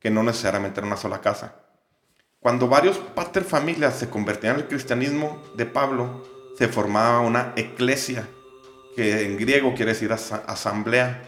que 0.00 0.10
no 0.10 0.22
necesariamente 0.22 0.80
era 0.80 0.86
una 0.86 0.96
sola 0.96 1.20
casa. 1.20 1.54
Cuando 2.40 2.66
varios 2.66 2.98
pater 2.98 3.44
familias 3.44 3.94
se 3.98 4.10
convertían 4.10 4.56
al 4.56 4.66
cristianismo 4.66 5.40
de 5.54 5.64
Pablo, 5.66 6.24
se 6.58 6.66
formaba 6.66 7.20
una 7.20 7.52
eclesia, 7.56 8.28
que 8.96 9.24
en 9.26 9.36
griego 9.38 9.74
quiere 9.74 9.92
decir 9.92 10.12
asa- 10.12 10.42
asamblea. 10.46 11.22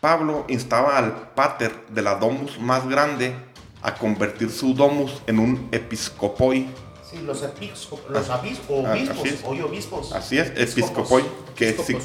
Pablo 0.00 0.44
instaba 0.48 0.96
al 0.96 1.32
pater 1.34 1.86
de 1.88 2.02
la 2.02 2.14
domus 2.14 2.60
más 2.60 2.88
grande 2.88 3.34
a 3.82 3.94
convertir 3.96 4.50
su 4.50 4.72
domus 4.74 5.20
en 5.26 5.38
un 5.40 5.68
episcopoi, 5.72 6.68
Sí, 7.10 7.20
los 7.22 7.42
episcopos, 7.42 8.10
los 8.10 8.28
abispos, 8.30 8.84
Ah, 8.86 8.92
obispos, 8.92 9.18
así 9.18 9.28
es. 9.28 9.40
hoy 9.44 9.60
obispos. 9.60 10.12
Así 10.12 10.38
es, 10.38 10.52
episcopoi, 10.56 11.22
que 11.54 11.72
si- 11.74 11.96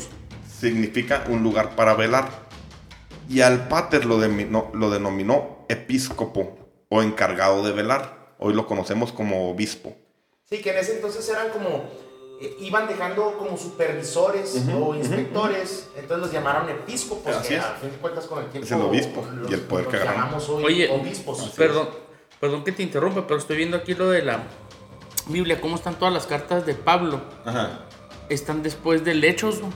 significa 0.60 1.24
un 1.30 1.44
lugar 1.44 1.76
para 1.76 1.94
velar. 1.94 2.30
Y 3.30 3.42
al 3.42 3.68
pater 3.68 4.06
lo, 4.06 4.18
denominó- 4.20 4.72
lo 4.74 4.90
denominó 4.90 5.66
episcopo 5.70 6.58
o 6.90 7.02
encargado 7.04 7.64
de 7.64 7.72
velar. 7.72 8.34
Hoy 8.40 8.54
lo 8.54 8.66
conocemos 8.66 9.12
como 9.12 9.50
obispo. 9.52 9.96
Sí, 10.50 10.62
que 10.62 10.72
en 10.72 10.80
ese 10.80 10.96
entonces 10.96 11.30
eran 11.30 11.50
como, 11.50 11.84
eh, 12.42 12.56
iban 12.62 12.88
dejando 12.88 13.38
como 13.38 13.56
supervisores 13.58 14.66
o 14.74 14.96
inspectores, 14.96 15.90
entonces 15.96 16.18
los 16.26 16.32
llamaron 16.32 16.68
episcopos, 16.70 17.36
Así 17.36 17.50
que 17.50 17.58
es. 17.58 17.64
a 17.64 17.74
fin 17.76 17.92
de 17.92 17.98
cuentas 17.98 18.26
con 18.26 18.40
el 18.40 18.50
tiempo 18.50 18.66
Es 18.66 18.72
el 18.72 18.82
obispo 18.82 19.24
y 19.48 19.54
el 19.54 19.60
poder 19.62 19.88
que 19.88 19.98
agarramos. 19.98 20.26
llamamos 20.26 20.50
hoy 20.50 20.64
Oye, 20.64 20.90
obispos. 20.90 21.54
Perdón, 21.56 21.90
perdón 22.40 22.64
que 22.64 22.72
te 22.72 22.82
interrumpa, 22.82 23.28
pero 23.28 23.40
estoy 23.40 23.58
viendo 23.58 23.78
aquí 23.78 23.94
lo 23.94 24.10
de 24.10 24.24
la 24.24 24.40
Biblia, 25.28 25.62
cómo 25.62 25.76
están 25.76 25.96
todas 26.00 26.14
las 26.14 26.26
cartas 26.26 26.66
de 26.66 26.74
Pablo. 26.74 27.22
Ajá. 27.46 27.82
Están 28.30 28.64
después 28.64 29.04
del 29.06 29.24
Hechos, 29.24 29.62
¿no? 29.62 29.70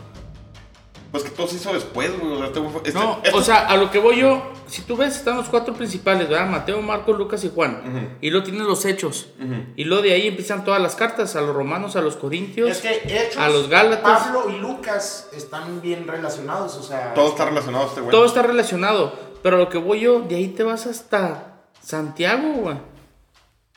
Pues 1.13 1.23
que 1.23 1.29
todo 1.29 1.47
se 1.47 1.55
hizo 1.57 1.71
después, 1.71 2.11
güey. 2.19 2.33
O 2.33 2.37
sea, 2.39 2.47
este 2.47 2.59
este- 2.89 2.93
No, 2.99 3.21
esto- 3.23 3.37
o 3.37 3.41
sea, 3.41 3.67
a 3.67 3.77
lo 3.77 3.89
que 3.91 3.99
voy 3.99 4.17
yo, 4.17 4.51
si 4.67 4.81
tú 4.81 4.97
ves, 4.97 5.15
están 5.15 5.37
los 5.37 5.47
cuatro 5.47 5.73
principales, 5.75 6.27
¿verdad? 6.27 6.49
Mateo, 6.49 6.81
Marcos, 6.81 7.15
Lucas 7.17 7.43
y 7.43 7.51
Juan. 7.53 8.17
Y 8.19 8.31
luego 8.31 8.43
tienes 8.43 8.63
los 8.63 8.83
hechos. 8.83 9.27
Y 9.75 9.83
luego 9.83 10.01
de 10.03 10.13
ahí 10.13 10.27
empiezan 10.27 10.65
todas 10.65 10.81
las 10.81 10.95
cartas, 10.95 11.35
a 11.35 11.41
los 11.41 11.55
romanos, 11.55 11.95
a 11.95 12.01
los 12.01 12.15
corintios. 12.17 12.67
Es 12.69 12.79
que 12.79 13.03
Hechos, 13.05 13.37
a 13.37 13.47
los 13.47 13.69
Gálatas. 13.69 14.23
Pablo 14.23 14.49
y 14.49 14.57
Lucas 14.59 15.29
están 15.33 15.81
bien 15.81 16.07
relacionados, 16.07 16.75
o 16.77 16.81
sea. 16.83 17.13
todo 17.13 17.29
está 17.29 17.45
relacionado 17.45 17.85
a 17.85 17.87
este 17.89 18.01
güey. 18.01 18.11
Todo 18.11 18.25
está 18.25 18.41
relacionado. 18.41 19.13
Pero 19.43 19.57
a 19.57 19.59
lo 19.59 19.69
que 19.69 19.77
voy 19.77 19.99
yo, 19.99 20.21
de 20.21 20.35
ahí 20.35 20.47
te 20.47 20.63
vas 20.63 20.87
hasta 20.87 21.61
Santiago, 21.79 22.53
güey. 22.53 22.77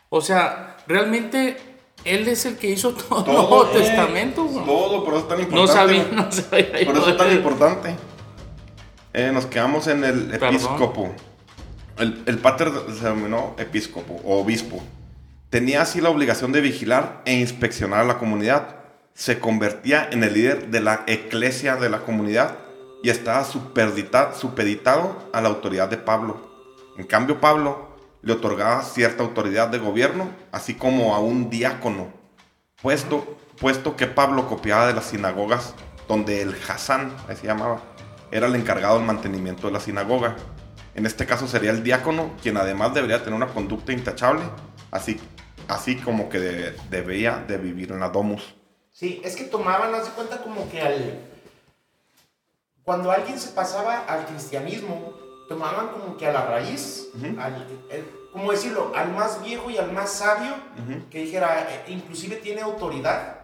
O 0.09 0.23
sea, 0.23 0.79
realmente 0.87 1.66
él 2.07 2.27
es 2.29 2.47
el 2.47 2.57
que 2.57 2.71
hizo 2.71 2.93
todo, 2.95 3.25
el 3.27 3.33
Nuevo 3.33 3.67
Testamento, 3.67 4.45
güey. 4.45 4.65
Todo, 4.65 5.05
por 5.05 5.15
eso 5.15 5.23
es 5.23 5.29
tan 5.29 5.39
No 5.39 5.45
importante. 5.45 5.73
sabía, 5.73 6.05
güey. 6.05 6.15
no 6.17 6.33
sabía. 6.33 6.87
Por 6.87 6.97
eso 6.97 7.11
es 7.11 7.17
tan 7.17 7.33
importante. 7.33 7.97
Eh, 9.13 9.31
nos 9.33 9.47
quedamos 9.47 9.87
en 9.87 10.05
el 10.05 10.35
episcopo. 10.35 11.15
El, 11.99 12.23
el 12.27 12.39
pater 12.39 12.71
se 12.99 13.05
denominó 13.05 13.55
episcopo 13.59 14.21
o 14.25 14.41
obispo. 14.41 14.83
Tenía 15.49 15.83
así 15.83 16.01
la 16.01 16.11
obligación 16.11 16.53
de 16.53 16.61
vigilar 16.61 17.23
e 17.25 17.33
inspeccionar 17.35 18.01
a 18.01 18.05
la 18.05 18.19
comunidad. 18.19 18.77
Se 19.15 19.39
convertía 19.39 20.07
en 20.11 20.23
el 20.23 20.35
líder 20.35 20.69
de 20.69 20.81
la 20.81 21.05
eclesia 21.07 21.77
de 21.77 21.89
la 21.89 22.01
comunidad 22.01 22.59
y 23.03 23.09
estaba 23.09 23.45
supeditado 23.45 25.17
a 25.33 25.41
la 25.41 25.49
autoridad 25.49 25.89
de 25.89 25.97
Pablo. 25.97 26.51
En 26.99 27.07
cambio, 27.07 27.41
Pablo 27.41 27.96
le 28.27 28.33
otorgaba 28.33 28.83
cierta 28.83 29.23
autoridad 29.23 29.69
de 29.69 29.79
gobierno, 29.79 30.29
así 30.51 30.75
como 30.75 31.15
a 31.15 31.21
un 31.21 31.49
diácono, 31.49 32.09
puesto, 32.83 33.39
puesto 33.61 33.95
que 33.95 34.09
Pablo 34.09 34.49
copiaba 34.49 34.89
de 34.89 34.95
las 34.95 35.05
sinagogas 35.05 35.75
donde 36.09 36.43
el 36.43 36.57
Hassan, 36.69 37.17
así 37.29 37.47
llamaba, 37.47 37.81
era 38.33 38.49
el 38.49 38.57
encargado 38.57 38.97
del 38.97 39.07
mantenimiento 39.07 39.69
de 39.69 39.73
la 39.75 39.79
sinagoga. 39.79 40.35
En 40.97 41.07
este 41.07 41.25
caso 41.25 41.47
sería 41.47 41.71
el 41.71 41.85
diácono, 41.85 42.33
quien 42.43 42.57
además 42.57 42.93
debería 42.95 43.19
tener 43.23 43.35
una 43.35 43.47
conducta 43.47 43.93
intachable, 43.93 44.43
así, 44.91 45.21
así 45.69 45.95
como 45.95 46.29
que 46.29 46.41
de- 46.41 46.77
debía 46.91 47.45
de 47.47 47.59
vivir 47.59 47.93
en 47.93 48.01
la 48.01 48.09
domus. 48.09 48.57
Sí, 48.91 49.21
es 49.23 49.37
que 49.37 49.45
tomaban, 49.45 49.95
haz 49.95 50.07
de 50.07 50.11
cuenta 50.11 50.39
como 50.43 50.69
que 50.69 50.81
al. 50.81 51.21
Cuando 52.83 53.13
alguien 53.13 53.39
se 53.39 53.51
pasaba 53.51 54.01
al 54.01 54.27
cristianismo, 54.27 55.15
tomaban 55.49 55.89
como 55.89 56.17
que 56.17 56.27
a 56.27 56.33
la 56.33 56.45
raíz, 56.47 57.09
al, 57.39 57.67
el- 57.91 58.11
¿cómo 58.33 58.53
decirlo? 58.53 58.93
Al 58.95 59.13
más 59.13 59.43
viejo 59.43 59.71
y 59.71 59.79
al 59.79 59.93
más 59.93 60.11
sabio, 60.13 60.55
que 61.11 61.21
dijera, 61.23 61.67
eh, 61.71 61.85
inclusive 61.89 62.37
tiene 62.37 62.61
autoridad, 62.63 63.37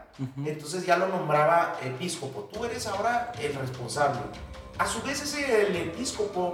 entonces 0.45 0.85
ya 0.85 0.97
lo 0.97 1.09
nombraba 1.09 1.77
episcopo. 1.83 2.49
Tú 2.53 2.65
eres 2.65 2.87
ahora 2.87 3.33
el 3.41 3.55
responsable. 3.55 4.21
A 4.79 4.87
su 4.87 5.01
vez, 5.03 5.23
ese 5.23 5.67
el 5.69 5.77
episcopo 5.77 6.53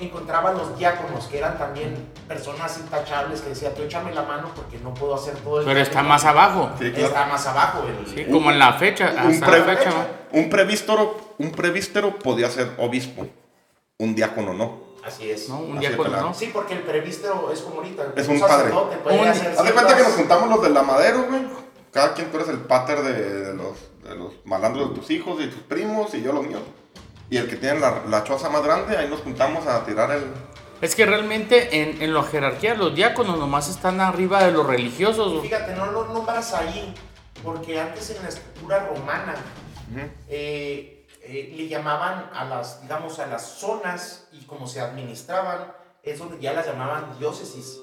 encontraba 0.00 0.50
a 0.50 0.52
los 0.52 0.76
diáconos, 0.76 1.26
que 1.28 1.38
eran 1.38 1.56
también 1.56 2.08
personas 2.26 2.76
intachables, 2.78 3.40
que 3.40 3.50
decía, 3.50 3.72
tú 3.74 3.82
échame 3.82 4.12
la 4.12 4.22
mano 4.22 4.50
porque 4.54 4.78
no 4.78 4.92
puedo 4.92 5.14
hacer 5.14 5.34
todo 5.36 5.60
el 5.60 5.64
Pero 5.66 5.78
está 5.80 5.94
camino". 5.94 6.08
más 6.14 6.24
abajo. 6.24 6.70
Sí, 6.78 6.90
claro. 6.90 7.06
Está 7.08 7.26
más 7.26 7.46
abajo. 7.46 7.84
El, 7.86 8.06
Sí, 8.06 8.24
como 8.30 8.50
en 8.50 8.58
la 8.58 8.72
fecha. 8.74 9.10
Un, 9.24 9.30
Hasta 9.32 9.46
pre- 9.46 9.58
la 9.60 9.64
fecha, 9.76 9.90
un 10.32 10.50
prevístero, 10.50 11.34
un 11.38 11.52
prevístero 11.52 12.18
podía 12.18 12.50
ser 12.50 12.72
obispo, 12.78 13.26
un 13.98 14.14
diácono 14.14 14.52
no. 14.54 14.82
Así 15.04 15.30
es. 15.30 15.48
¿No? 15.48 15.58
Un 15.60 15.78
Así 15.78 15.86
diácono, 15.86 16.10
de. 16.10 16.20
¿no? 16.22 16.34
Sí, 16.34 16.50
porque 16.52 16.74
el 16.74 16.80
prevístero 16.80 17.52
es 17.52 17.60
como 17.60 17.76
ahorita. 17.76 18.12
Es 18.16 18.26
un 18.28 18.40
padre. 18.40 18.56
sacerdote 18.56 18.96
puede 18.98 19.20
Un- 19.20 19.28
hacer 19.28 19.48
Haz 19.56 19.64
de 19.64 19.72
cuenta 19.72 19.96
que 19.96 20.02
nos 20.02 20.12
juntamos 20.14 20.48
los 20.48 20.62
del 20.62 20.76
Amadero, 20.76 21.24
güey. 21.24 21.42
Cada 21.92 22.14
quien 22.14 22.30
tú 22.30 22.38
eres 22.38 22.48
el 22.48 22.58
pater 22.58 23.02
de, 23.02 23.12
de 23.44 23.54
los, 23.54 23.76
de 24.02 24.16
los 24.16 24.32
malandros 24.44 24.90
de 24.90 24.94
tus 24.96 25.10
hijos 25.10 25.40
y 25.40 25.46
tus 25.46 25.60
primos 25.60 26.12
y 26.14 26.22
yo 26.22 26.32
los 26.32 26.44
míos. 26.44 26.62
Y 27.30 27.36
el 27.36 27.48
que 27.48 27.56
tiene 27.56 27.78
la, 27.80 28.02
la 28.08 28.24
choza 28.24 28.48
más 28.50 28.64
grande, 28.64 28.96
ahí 28.96 29.08
nos 29.08 29.20
juntamos 29.20 29.66
a 29.66 29.84
tirar 29.84 30.10
el... 30.10 30.24
Es 30.80 30.94
que 30.96 31.06
realmente 31.06 31.80
en, 31.82 32.02
en 32.02 32.12
la 32.12 32.22
jerarquía 32.24 32.74
los 32.74 32.94
diáconos 32.94 33.38
nomás 33.38 33.68
están 33.68 34.00
arriba 34.00 34.42
de 34.42 34.50
los 34.50 34.66
religiosos. 34.66 35.40
Fíjate, 35.40 35.74
no 35.76 35.86
lo 35.86 36.06
nombras 36.06 36.52
ahí, 36.52 36.92
porque 37.44 37.80
antes 37.80 38.10
en 38.10 38.22
la 38.24 38.28
estructura 38.28 38.80
romana 38.88 39.34
eh, 40.28 40.93
eh, 41.24 41.52
le 41.56 41.68
llamaban 41.68 42.30
a 42.32 42.44
las, 42.44 42.82
digamos, 42.82 43.18
a 43.18 43.26
las 43.26 43.42
zonas 43.44 44.26
y 44.32 44.44
como 44.44 44.66
se 44.66 44.80
administraban, 44.80 45.72
eso 46.02 46.30
ya 46.40 46.52
las 46.52 46.66
llamaban 46.66 47.18
diócesis. 47.18 47.78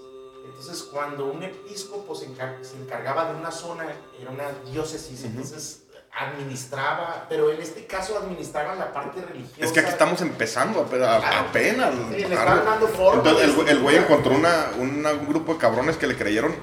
Entonces, 0.46 0.84
cuando 0.84 1.26
un 1.26 1.44
episcopo 1.44 2.16
se, 2.16 2.28
encar- 2.28 2.64
se 2.64 2.76
encargaba 2.78 3.32
de 3.32 3.40
una 3.40 3.52
zona, 3.52 3.86
era 4.20 4.30
una 4.32 4.50
diócesis, 4.72 5.24
entonces 5.24 5.84
administraba, 6.14 7.26
pero 7.30 7.52
en 7.52 7.62
este 7.62 7.86
caso 7.86 8.18
administraban 8.18 8.78
la 8.78 8.92
parte 8.92 9.22
religiosa. 9.22 9.64
Es 9.66 9.72
que 9.72 9.80
aquí 9.80 9.90
estamos 9.90 10.22
empezando, 10.22 10.86
pero 10.90 11.08
a- 11.10 11.20
Claro. 11.20 11.48
apenas. 11.50 11.94
Sí, 12.10 12.16
le 12.20 12.26
claro. 12.28 12.50
están 12.52 12.66
dando 12.66 12.88
forma, 12.90 13.18
Entonces 13.20 13.44
el, 13.50 13.56
güey- 13.56 13.70
el 13.70 13.80
güey 13.82 13.96
encontró 13.98 14.34
una, 14.36 14.72
una- 14.78 15.12
un 15.14 15.28
grupo 15.28 15.54
de 15.54 15.60
cabrones 15.60 15.98
que 15.98 16.08
le 16.08 16.18
creyeron 16.18 16.54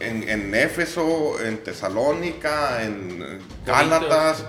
en, 0.00 0.28
en 0.28 0.54
Éfeso, 0.54 1.38
en 1.40 1.62
Tesalónica, 1.62 2.82
en 2.82 3.40
Gálatas. 3.66 4.44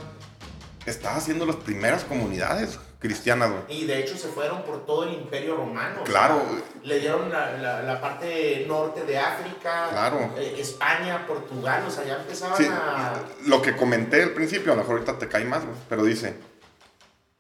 Estaba 0.90 1.18
haciendo 1.18 1.46
las 1.46 1.56
primeras 1.58 2.04
comunidades 2.04 2.80
cristianas, 3.00 3.52
güey. 3.52 3.62
Y 3.82 3.86
de 3.86 4.00
hecho 4.00 4.18
se 4.18 4.28
fueron 4.28 4.64
por 4.64 4.86
todo 4.86 5.04
el 5.04 5.14
imperio 5.14 5.56
romano. 5.56 6.02
o 6.02 6.04
Claro. 6.04 6.42
sea, 6.50 6.82
le 6.84 7.00
dieron 7.00 7.30
la, 7.32 7.52
la- 7.58 7.82
la 7.84 8.02
parte 8.02 8.66
norte 8.68 9.04
de 9.06 9.18
África, 9.18 9.88
Claro. 9.92 10.34
eh, 10.38 10.56
España, 10.58 11.26
Portugal, 11.28 11.84
o 11.88 11.92
sea, 11.92 12.04
ya 12.06 12.16
empezaban 12.16 12.58
Sí, 12.58 12.66
a... 12.70 13.14
lo 13.46 13.62
que 13.62 13.76
comenté 13.76 14.24
al 14.24 14.32
principio, 14.32 14.74
a 14.74 14.76
lo 14.76 14.82
mejor 14.82 14.96
ahorita 14.98 15.18
te 15.20 15.28
cae 15.28 15.46
más, 15.46 15.64
güey, 15.64 15.78
pero 15.88 16.04
dice, 16.04 16.36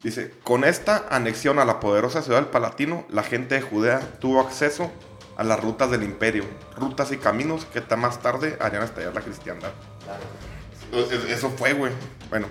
dice, 0.01 0.31
con 0.43 0.63
esta 0.63 1.05
anexión 1.09 1.59
a 1.59 1.65
la 1.65 1.79
poderosa 1.79 2.21
ciudad 2.21 2.39
del 2.39 2.49
Palatino, 2.49 3.05
la 3.09 3.23
gente 3.23 3.55
de 3.55 3.61
Judea 3.61 3.99
tuvo 4.19 4.39
acceso 4.41 4.91
a 5.35 5.43
las 5.43 5.59
rutas 5.59 5.89
del 5.91 6.03
imperio, 6.03 6.45
rutas 6.77 7.11
y 7.11 7.17
caminos 7.17 7.65
que 7.65 7.81
más 7.95 8.21
tarde 8.21 8.57
harían 8.61 8.83
estallar 8.83 9.13
la 9.13 9.21
cristiandad. 9.21 9.71
Claro. 10.03 11.07
Es- 11.09 11.23
Eso 11.31 11.49
fue, 11.51 11.73
güey. 11.73 11.91
Bueno, 12.29 12.47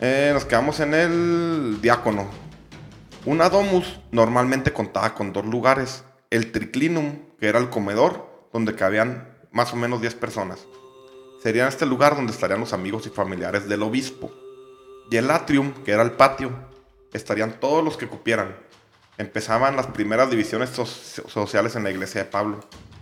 eh, 0.00 0.30
nos 0.32 0.44
quedamos 0.44 0.80
en 0.80 0.94
el 0.94 1.78
diácono. 1.80 2.28
Una 3.26 3.48
domus 3.50 4.00
normalmente 4.12 4.72
contaba 4.72 5.14
con 5.14 5.32
dos 5.32 5.44
lugares. 5.44 6.04
El 6.30 6.52
triclinum, 6.52 7.18
que 7.38 7.48
era 7.48 7.58
el 7.58 7.68
comedor, 7.70 8.48
donde 8.52 8.74
cabían 8.74 9.36
más 9.52 9.72
o 9.72 9.76
menos 9.76 10.00
10 10.00 10.14
personas. 10.14 10.66
Sería 11.42 11.68
este 11.68 11.86
lugar 11.86 12.16
donde 12.16 12.32
estarían 12.32 12.60
los 12.60 12.72
amigos 12.72 13.06
y 13.06 13.10
familiares 13.10 13.68
del 13.68 13.82
obispo. 13.82 14.32
Y 15.10 15.16
el 15.16 15.30
atrium, 15.30 15.72
que 15.84 15.92
era 15.92 16.02
el 16.02 16.12
patio, 16.12 16.52
estarían 17.12 17.58
todos 17.60 17.82
los 17.84 17.96
que 17.96 18.06
cupieran. 18.06 18.56
Empezaban 19.18 19.76
las 19.76 19.86
primeras 19.88 20.30
divisiones 20.30 20.70
so- 20.70 20.86
sociales 20.86 21.76
en 21.76 21.84
la 21.84 21.90
iglesia 21.90 22.24
de 22.24 22.30
Pablo. 22.30 22.60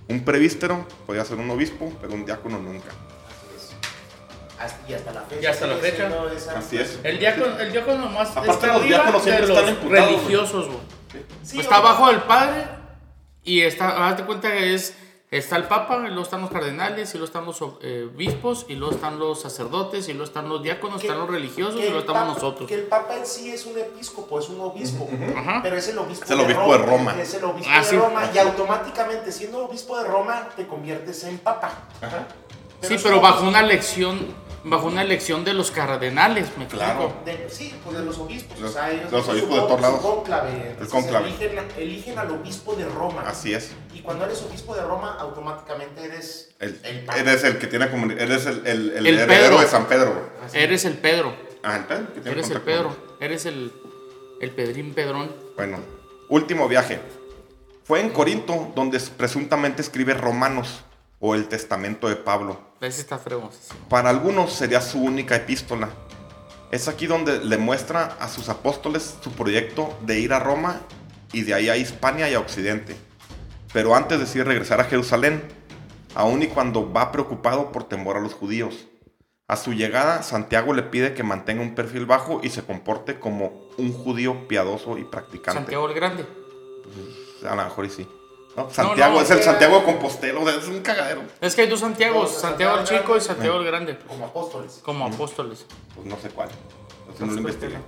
Un 0.09 0.25
prevístero 0.25 0.87
podía 1.07 1.25
ser 1.25 1.39
un 1.39 1.51
obispo, 1.51 1.93
pero 2.01 2.15
un 2.15 2.25
diácono 2.25 2.59
nunca. 2.59 2.89
Y 4.89 4.93
hasta 4.95 5.13
la 5.13 5.21
fecha. 5.23 5.43
Y 5.43 5.47
hasta 5.47 5.67
la 5.67 5.77
fecha. 5.77 6.11
Así 6.57 6.79
es. 6.79 6.99
El 7.05 7.19
diácono, 7.19 7.59
el 7.59 7.73
diácono 7.73 7.99
nomás 7.99 8.31
Aparte, 8.31 8.51
está 8.51 8.67
los 8.75 8.85
diáconos 8.85 9.23
siempre 9.23 9.47
de 9.47 9.53
están 9.53 9.67
los 9.67 9.75
emputados, 9.77 10.07
güey. 10.07 10.17
religiosos, 10.17 10.67
güey. 10.67 10.79
Sí, 11.43 11.61
está 11.61 11.77
abajo 11.77 12.09
del 12.09 12.23
padre 12.23 12.65
y 13.45 13.61
está, 13.63 14.09
hazte 14.09 14.25
cuenta 14.25 14.51
que 14.53 14.75
es, 14.75 14.95
está 15.31 15.57
el 15.57 15.65
papa, 15.65 15.97
y 16.05 16.09
luego 16.09 16.23
están 16.23 16.41
los 16.43 16.51
cardenales, 16.51 17.11
y 17.15 17.19
luego 17.19 17.27
están 17.27 17.45
los 17.47 17.59
eh, 17.83 18.09
obispos, 18.15 18.67
y 18.69 18.75
luego 18.75 18.95
están 18.95 19.19
los 19.19 19.41
sacerdotes, 19.41 20.09
y 20.09 20.13
luego 20.13 20.25
están 20.27 20.49
los 20.49 20.63
diáconos, 20.63 21.01
están 21.03 21.19
los 21.19 21.31
religiosos, 21.31 21.77
y 21.81 21.85
luego 21.85 22.01
estamos 22.01 22.23
papa- 22.23 22.35
nosotros. 22.35 22.69
Que 22.69 22.75
el 22.75 22.83
papa 22.83 23.17
en 23.17 23.25
sí 23.27 23.51
es 23.51 23.65
un 23.67 23.79
episcopo, 23.79 24.39
es 24.39 24.49
un 24.51 24.61
obispo. 24.61 25.09
Ajá. 25.37 25.61
Pero 25.63 25.77
es 25.77 25.89
el 25.89 25.99
obispo, 25.99 26.25
Es 26.25 26.31
el 26.31 26.41
obispo 26.41 26.73
de 26.73 26.79
Roma. 26.79 27.17
Es 27.21 27.35
el 27.35 27.45
obispo 27.45 27.71
Ah, 27.73 27.79
de 27.79 27.85
sí. 27.85 27.97
Roma. 27.97 28.31
Y 28.35 28.39
automáticamente, 28.39 29.33
siendo 29.33 29.65
obispo 29.67 29.99
de 29.99 30.09
Roma, 30.09 30.49
te 30.57 30.67
conviertes 30.67 31.25
en 31.25 31.39
papa. 31.39 31.73
Sí, 32.83 32.95
es 32.95 33.03
pero 33.03 33.17
un 33.17 33.23
bajo 33.23 33.41
obispo- 33.45 33.49
una 33.49 33.61
elección, 33.61 34.27
bajo 34.65 34.87
una 34.87 35.03
elección 35.03 35.45
de 35.45 35.55
los 35.55 35.71
cardenales, 35.71 36.47
me 36.57 36.65
explico. 36.65 36.85
Claro. 36.85 37.13
De- 37.25 37.49
sí, 37.51 37.75
pues 37.85 37.97
de 37.97 38.05
los 38.05 38.19
obispos. 38.19 38.59
Los- 38.59 38.71
o 38.71 38.75
sea, 38.75 38.91
ellos 38.91 39.11
los 39.13 39.25
su 39.25 39.31
obispos 39.33 39.55
de 39.55 39.61
todos 39.63 39.81
lados. 39.81 40.01
cónclave. 40.01 40.51
Entonces, 40.71 40.89
cónclave. 40.93 41.29
Eligen, 41.29 41.59
eligen 41.77 42.19
al 42.19 42.31
obispo 42.31 42.75
de 42.75 42.85
Roma. 42.87 43.23
Así 43.27 43.55
es. 43.55 43.71
Y 43.95 44.01
cuando 44.01 44.25
eres 44.25 44.43
obispo 44.43 44.75
de 44.75 44.83
Roma, 44.83 45.17
automáticamente 45.21 46.05
eres 46.05 46.51
El- 46.59 46.79
el 46.85 47.05
papa. 47.05 47.19
eres 47.21 47.45
el 47.45 47.59
que 47.59 47.67
tiene 47.67 47.87
eres 48.19 48.47
el, 48.47 48.67
el, 48.67 48.91
el 48.93 49.07
El 49.07 49.19
heredero 49.19 49.27
Pedro. 49.49 49.61
de 49.61 49.67
San 49.67 49.87
Pedro. 49.87 50.31
Así. 50.45 50.59
Eres 50.59 50.85
el 50.85 50.95
Pedro, 50.99 51.35
Ah, 51.63 51.77
el 51.77 51.85
Pedro. 51.85 52.07
que 52.15 52.21
tiene 52.21 52.31
eres 52.39 52.51
el. 52.51 52.61
Pedro, 52.61 52.97
eres 53.21 53.47
el, 53.47 53.73
el 54.41 54.51
Pedrín 54.51 54.95
Pedrón. 54.95 55.31
Bueno, 55.57 55.79
último 56.29 56.69
viaje. 56.69 57.01
Fue 57.85 58.01
en 58.01 58.11
Corinto 58.11 58.71
donde 58.75 59.01
presuntamente 59.17 59.81
escribe 59.83 60.13
Romanos 60.15 60.85
o 61.21 61.35
el 61.35 61.49
Testamento 61.49 62.09
de 62.09 62.17
Pablo. 62.17 62.61
Ese 62.81 63.01
está. 63.01 63.21
Para 63.89 64.11
algunos 64.11 64.53
sería 64.53 64.81
su 64.81 64.99
única 65.01 65.37
epístola. 65.37 65.89
Es 66.71 66.87
aquí 66.87 67.07
donde 67.07 67.45
le 67.45 67.59
muestra 67.59 68.17
a 68.21 68.29
sus 68.29 68.49
apóstoles 68.49 69.17
su 69.23 69.33
proyecto 69.33 69.97
de 70.03 70.21
ir 70.21 70.33
a 70.33 70.39
Roma 70.39 70.81
y 71.33 71.43
de 71.43 71.55
ahí 71.55 71.69
a 71.69 71.77
Hispania 71.77 72.31
y 72.31 72.35
a 72.35 72.41
Occidente. 72.41 72.97
Pero 73.73 73.95
antes 73.95 74.21
decide 74.21 74.45
regresar 74.45 74.81
a 74.81 74.85
Jerusalén, 74.85 75.43
aun 76.15 76.43
y 76.43 76.47
cuando 76.49 76.93
va 76.93 77.11
preocupado 77.11 77.73
por 77.73 77.85
temor 77.85 78.17
a 78.17 78.21
los 78.21 78.35
judíos. 78.35 78.87
A 79.47 79.57
su 79.57 79.73
llegada, 79.73 80.23
Santiago 80.23 80.75
le 80.75 80.83
pide 80.83 81.15
que 81.15 81.23
mantenga 81.23 81.63
un 81.63 81.75
perfil 81.75 82.05
bajo 82.05 82.41
y 82.43 82.51
se 82.51 82.63
comporte 82.63 83.19
como 83.19 83.69
un 83.79 83.93
judío 83.93 84.47
piadoso 84.47 84.99
y 84.99 85.05
practicante. 85.05 85.61
Santiago 85.61 85.89
el 85.89 85.95
Grande. 85.95 86.27
A 87.47 87.55
lo 87.55 87.65
mejor 87.65 87.87
y 87.87 87.91
sí. 87.91 88.07
No, 88.65 88.71
Santiago 88.71 89.15
no, 89.15 89.21
es 89.23 89.31
el 89.31 89.39
que- 89.39 89.43
Santiago 89.45 89.79
de 89.79 89.85
Compostela, 89.85 90.41
o 90.41 90.45
sea, 90.49 90.57
es 90.59 90.67
un 90.69 90.81
cagadero. 90.81 91.23
Es 91.41 91.55
que 91.55 91.63
hay 91.63 91.69
dos 91.69 91.81
Santiagos, 91.81 92.33
Santiago 92.33 92.79
el 92.79 92.85
Chico 92.85 93.17
y 93.17 93.21
Santiago 93.21 93.59
el 93.59 93.65
Grande. 93.65 93.99
Como 94.07 94.27
apóstoles. 94.27 94.81
Como 94.85 95.07
apóstoles. 95.07 95.67
Pues 95.95 96.07
no 96.07 96.17
sé 96.19 96.31
cuál. 96.31 96.49
Entonces 97.01 97.27
no 97.27 97.33
lo 97.33 97.39
investigué. 97.39 97.79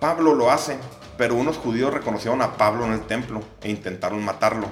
Pablo 0.00 0.34
lo 0.34 0.50
hace, 0.50 0.78
pero 1.18 1.34
unos 1.34 1.58
judíos 1.58 1.92
reconocieron 1.92 2.40
a 2.42 2.54
Pablo 2.56 2.86
en 2.86 2.92
el 2.92 3.02
templo 3.02 3.40
e 3.62 3.70
intentaron 3.70 4.24
matarlo. 4.24 4.66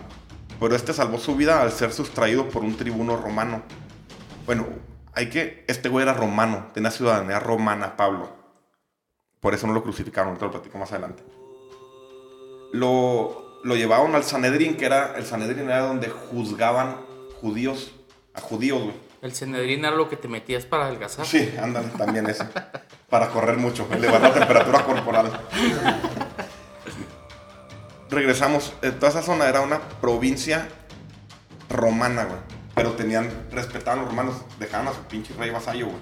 Pero 0.59 0.75
este 0.75 0.93
salvó 0.93 1.19
su 1.19 1.37
vida 1.37 1.61
al 1.63 1.71
ser 1.71 1.93
sustraído 1.93 2.49
por 2.49 2.65
un 2.65 2.77
tribuno 2.77 3.17
romano. 3.17 3.63
Bueno, 4.47 4.67
hay 5.15 5.29
que. 5.31 5.65
Este 5.69 5.89
güey 5.89 6.03
era 6.03 6.15
romano, 6.15 6.71
tenía 6.75 6.91
ciudadanía 6.91 7.39
romana, 7.39 7.97
Pablo. 7.97 8.31
Por 9.41 9.55
eso 9.55 9.67
no 9.67 9.73
lo 9.73 9.83
crucificaron, 9.85 10.37
te 10.37 10.45
lo 10.47 10.51
platico 10.51 10.79
más 10.79 10.91
adelante. 10.91 11.23
Lo, 12.73 13.48
lo 13.69 13.77
llevaron 13.77 14.15
al 14.15 14.25
Sanedrín, 14.25 14.77
que 14.77 14.87
era. 14.87 15.15
El 15.17 15.27
Sanedrín 15.27 15.67
era 15.67 15.81
donde 15.83 16.09
juzgaban 16.09 16.97
judíos 17.41 17.93
a 18.35 18.41
judíos, 18.41 18.83
güey. 18.83 18.95
El 19.21 19.33
Cenedrín 19.35 19.81
era 19.85 19.95
lo 19.97 20.09
que 20.09 20.17
te 20.17 20.29
metías 20.29 20.65
para 20.65 20.87
adelgazar. 20.87 21.27
Sí, 21.27 21.53
ándale, 21.61 21.89
también 21.99 22.27
ese. 22.29 22.45
Para 23.11 23.29
correr 23.31 23.57
mucho, 23.57 23.87
elevar 23.93 24.21
la 24.21 24.33
temperatura 24.33 24.85
corporal. 24.85 25.41
Regresamos. 28.11 28.73
eh, 28.83 28.91
Toda 28.93 29.11
esa 29.11 29.23
zona 29.23 29.49
era 29.49 29.61
una 29.61 29.81
provincia 30.01 30.69
romana, 31.69 32.25
güey. 32.25 32.39
Pero 32.75 32.93
tenían, 32.93 33.29
respetaban 33.51 33.99
a 33.99 34.03
los 34.03 34.11
romanos, 34.13 34.37
dejaban 34.61 34.89
a 34.89 34.93
su 34.93 35.01
pinche 35.03 35.35
rey 35.35 35.51
vasallo, 35.51 35.87
güey. 35.87 35.99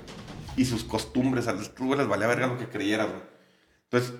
Y 0.56 0.64
sus 0.66 0.84
costumbres, 0.84 1.48
a 1.48 1.52
los 1.52 1.74
güey 1.74 1.98
les 1.98 2.06
valía 2.06 2.26
verga 2.26 2.46
lo 2.46 2.58
que 2.58 2.68
creyeras, 2.68 3.08
güey. 3.08 3.22
Entonces, 3.84 4.12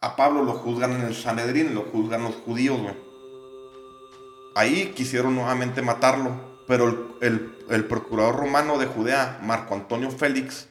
a 0.00 0.16
Pablo 0.16 0.42
lo 0.44 0.52
juzgan 0.54 0.92
en 0.92 1.02
el 1.02 1.14
Sanedrín, 1.14 1.74
lo 1.74 1.82
juzgan 1.82 2.22
los 2.24 2.34
judíos, 2.36 2.80
güey. 2.80 2.94
Ahí 4.54 4.92
quisieron 4.96 5.34
nuevamente 5.34 5.82
matarlo, 5.82 6.32
pero 6.66 6.88
el, 6.88 6.98
el- 7.20 7.56
el 7.70 7.84
procurador 7.84 8.36
romano 8.36 8.78
de 8.78 8.86
Judea, 8.86 9.38
Marco 9.42 9.74
Antonio 9.74 10.10
Félix, 10.10 10.66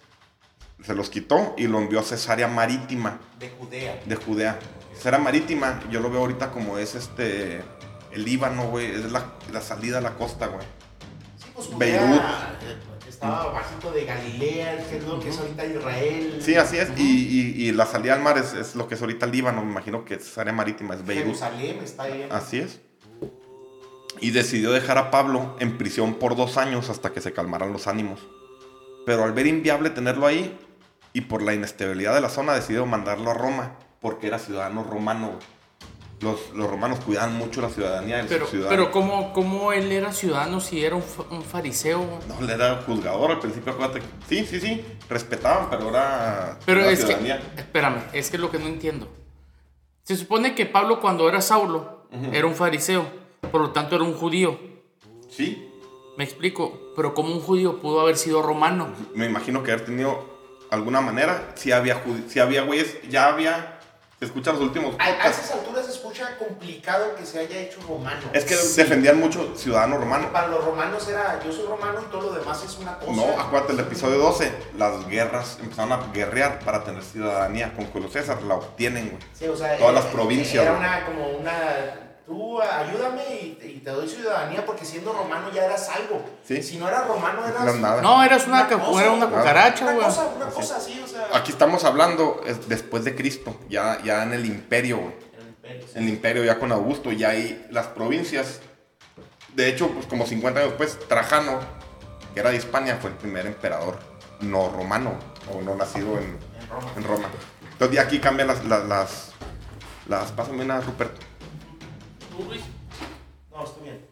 se 0.83 0.93
los 0.95 1.09
quitó 1.09 1.53
y 1.57 1.67
lo 1.67 1.77
envió 1.77 1.99
a 1.99 2.03
Cesarea 2.03 2.47
Marítima 2.49 3.19
De 3.39 3.49
Judea. 3.49 4.01
de 4.05 4.15
Judea. 4.17 4.59
Cesarea 4.93 5.19
Marítima, 5.19 5.79
yo 5.89 6.01
lo 6.01 6.09
veo 6.09 6.19
ahorita 6.21 6.51
como 6.51 6.77
es 6.77 6.95
este 6.95 7.63
el 8.11 8.25
Líbano, 8.25 8.67
güey, 8.69 8.87
es 8.87 9.11
la, 9.11 9.25
la 9.53 9.61
salida 9.61 9.99
a 9.99 10.01
la 10.01 10.15
costa, 10.15 10.47
güey. 10.47 10.65
Sí, 11.37 11.45
pues 11.53 11.77
Beirut. 11.77 12.07
Judea 12.07 12.59
eh, 12.63 12.77
estaba 13.21 13.51
bajito 13.51 13.91
de 13.91 14.05
Galilea, 14.05 14.87
que 14.89 14.97
es 14.97 15.03
lo 15.03 15.19
que 15.19 15.27
es 15.29 15.37
ahorita 15.37 15.65
Israel. 15.65 16.37
Sí, 16.41 16.55
así 16.55 16.77
es, 16.77 16.89
y, 16.97 17.01
y- 17.03 17.67
y 17.67 17.71
la 17.73 17.85
salida 17.85 18.13
al 18.13 18.21
mar 18.21 18.37
es, 18.37 18.53
es 18.53 18.75
lo 18.75 18.87
que 18.87 18.95
es 18.95 19.01
ahorita 19.01 19.25
el 19.25 19.33
Líbano, 19.33 19.63
me 19.63 19.71
imagino 19.71 20.05
que 20.05 20.15
Cesarea 20.17 20.53
Marítima 20.53 20.95
es 20.95 21.05
Beirut. 21.05 21.25
Jerusalén 21.35 21.79
está 21.83 22.03
ahí. 22.03 22.27
Así 22.31 22.59
es. 22.59 22.79
Y 24.21 24.31
decidió 24.31 24.71
dejar 24.71 24.97
a 24.97 25.11
Pablo 25.11 25.55
en 25.59 25.77
prisión 25.77 26.15
por 26.15 26.35
dos 26.37 26.57
años 26.57 26.89
hasta 26.89 27.11
que 27.11 27.19
se 27.21 27.33
calmaran 27.33 27.73
los 27.73 27.87
ánimos. 27.87 28.21
Pero 29.05 29.23
al 29.25 29.33
ver 29.33 29.47
inviable 29.47 29.89
tenerlo 29.89 30.25
ahí 30.25 30.57
y 31.13 31.21
por 31.21 31.41
la 31.41 31.53
inestabilidad 31.53 32.13
de 32.15 32.21
la 32.21 32.29
zona 32.29 32.53
decidió 32.53 32.85
mandarlo 32.85 33.31
a 33.31 33.33
Roma 33.33 33.75
porque 33.99 34.27
era 34.27 34.39
ciudadano 34.39 34.83
romano. 34.83 35.39
Los, 36.21 36.49
los 36.53 36.69
romanos 36.69 36.99
cuidaban 36.99 37.37
mucho 37.37 37.61
la 37.61 37.69
ciudadanía 37.69 38.17
de 38.17 38.23
Pero, 38.25 38.45
ciudadanos. 38.45 38.77
pero 38.87 38.91
¿cómo, 38.91 39.31
¿cómo 39.31 39.71
él 39.71 39.89
era 39.91 40.11
ciudadano 40.11 40.59
si 40.59 40.83
era 40.83 40.95
un, 40.95 41.01
fa- 41.01 41.23
un 41.31 41.41
fariseo? 41.43 42.19
No, 42.27 42.39
él 42.41 42.49
era 42.49 42.81
juzgador 42.85 43.31
al 43.31 43.39
principio, 43.39 43.71
acuérdate. 43.71 44.01
Sí, 44.27 44.45
sí, 44.45 44.59
sí, 44.59 44.83
respetaban, 45.09 45.69
pero 45.69 45.89
era 45.89 46.59
Pero 46.65 46.81
es 46.81 46.99
que, 46.99 47.05
ciudadanía. 47.05 47.39
espérame, 47.55 48.01
es 48.11 48.29
que 48.29 48.35
es 48.35 48.41
lo 48.41 48.51
que 48.51 48.59
no 48.59 48.67
entiendo. 48.67 49.07
Se 50.03 50.17
supone 50.17 50.55
que 50.55 50.65
Pablo 50.65 50.99
cuando 50.99 51.29
era 51.29 51.39
Saulo 51.39 52.03
era 52.33 52.45
un 52.47 52.55
fariseo, 52.55 53.05
por 53.51 53.61
lo 53.61 53.69
tanto 53.71 53.95
era 53.95 54.03
un 54.03 54.13
judío. 54.13 54.59
Sí, 55.29 55.65
Me 56.17 56.25
explico, 56.25 56.91
pero 56.97 57.13
¿cómo 57.13 57.31
un 57.33 57.39
judío 57.39 57.79
pudo 57.79 58.01
haber 58.01 58.17
sido 58.17 58.41
romano? 58.41 58.89
me 59.15 59.25
imagino 59.25 59.63
que 59.63 59.71
haber 59.71 59.85
tenido 59.85 60.37
alguna 60.69 60.99
manera. 60.99 61.53
Si 61.55 61.71
había, 61.71 62.03
si 62.27 62.39
había 62.41 62.63
güeyes, 62.63 62.97
ya 63.09 63.27
había. 63.29 63.78
Se 64.19 64.25
escucha 64.25 64.51
los 64.51 64.59
últimos 64.61 64.95
A, 64.99 65.29
esas 65.29 65.49
alturas 65.51 65.85
se 65.85 65.93
escucha 65.93 66.37
complicado 66.37 67.15
que 67.15 67.25
se 67.25 67.39
haya 67.39 67.57
hecho 67.57 67.79
romano. 67.87 68.19
Es 68.33 68.43
que 68.43 68.53
Sí. 68.55 68.81
defendían 68.81 69.17
mucho 69.17 69.55
ciudadano 69.55 69.97
romano. 69.97 70.29
Para 70.33 70.47
los 70.49 70.65
romanos 70.65 71.07
era 71.07 71.39
yo 71.41 71.51
soy 71.53 71.65
romano 71.67 72.01
y 72.05 72.11
todo 72.11 72.21
lo 72.23 72.31
demás 72.33 72.61
es 72.63 72.77
una 72.79 72.99
cosa. 72.99 73.11
No, 73.13 73.39
acuérdate 73.39 73.71
el 73.73 73.79
episodio 73.79 74.17
12. 74.17 74.51
Las 74.77 75.07
guerras 75.07 75.57
empezaron 75.61 75.93
a 75.93 76.11
guerrear 76.11 76.59
para 76.59 76.83
tener 76.83 77.01
ciudadanía. 77.01 77.73
Con 77.73 77.85
Julio 77.85 78.09
César 78.09 78.41
la 78.43 78.55
obtienen, 78.55 79.07
güey. 79.09 79.21
Sí, 79.33 79.47
o 79.47 79.55
sea, 79.55 79.77
Todas 79.77 79.91
eh, 79.91 79.95
las 79.95 80.05
provincias, 80.07 80.63
Era 80.65 80.73
una, 80.73 81.05
como 81.05 81.25
una. 81.29 81.53
Tú 82.29 82.61
ayúdame 82.61 83.23
y, 83.41 83.57
y 83.59 83.79
te 83.83 83.89
doy 83.89 84.07
ciudadanía 84.07 84.63
porque 84.63 84.85
siendo 84.85 85.11
romano 85.13 85.49
ya 85.51 85.65
eras 85.65 85.89
algo. 85.89 86.23
Sí. 86.45 86.61
Si 86.61 86.77
no 86.77 86.87
eras 86.87 87.07
romano 87.07 87.43
eras. 87.43 87.55
No 87.55 87.63
eras 87.63 87.75
nada. 87.81 88.01
No, 88.03 88.23
eras 88.23 88.45
una, 88.45 88.67
ca- 88.67 88.77
cosa, 88.79 89.01
era 89.01 89.11
una 89.13 89.25
nada. 89.25 89.37
cucaracha, 89.39 89.85
Una 89.87 90.05
cosa, 90.05 90.25
una 90.35 90.45
cosa 90.45 90.77
así, 90.77 91.01
o 91.03 91.07
sea. 91.07 91.27
Aquí 91.33 91.51
estamos 91.51 91.83
hablando 91.85 92.41
es 92.45 92.69
después 92.69 93.03
de 93.03 93.15
Cristo. 93.15 93.57
Ya, 93.67 93.99
ya 94.03 94.21
en 94.21 94.33
el 94.33 94.45
imperio, 94.45 94.97
güey. 94.97 95.13
en 95.13 95.39
el 95.41 95.47
imperio, 95.49 95.87
sí. 95.87 95.93
En 95.95 96.03
el 96.03 96.09
imperio 96.09 96.43
ya 96.43 96.59
con 96.59 96.71
Augusto. 96.71 97.11
Ya 97.11 97.29
ahí 97.29 97.65
las 97.71 97.87
provincias. 97.87 98.59
De 99.55 99.67
hecho, 99.67 99.89
pues 99.89 100.05
como 100.05 100.27
50 100.27 100.59
años 100.59 100.69
después, 100.77 100.99
Trajano, 101.07 101.59
que 102.35 102.41
era 102.41 102.51
de 102.51 102.57
Hispania, 102.57 102.99
fue 103.01 103.09
el 103.09 103.15
primer 103.17 103.47
emperador 103.47 103.97
no 104.41 104.69
romano. 104.69 105.17
O 105.51 105.63
no 105.63 105.73
nacido 105.75 106.19
en, 106.19 106.37
En 106.61 106.69
Roma. 106.69 106.91
en 106.95 107.03
Roma. 107.03 107.27
Entonces 107.71 107.95
ya 107.95 108.03
aquí 108.03 108.19
cambian 108.19 108.49
las... 108.49 108.63
las, 108.65 108.85
las, 108.85 109.31
las 110.07 110.31
pásame 110.33 110.63
una, 110.63 110.79
Rupert. 110.79 111.11
Tú, 112.39 112.45
Luis. 112.45 112.61
No, 113.51 113.63
estoy 113.65 113.83
bien. 113.83 114.05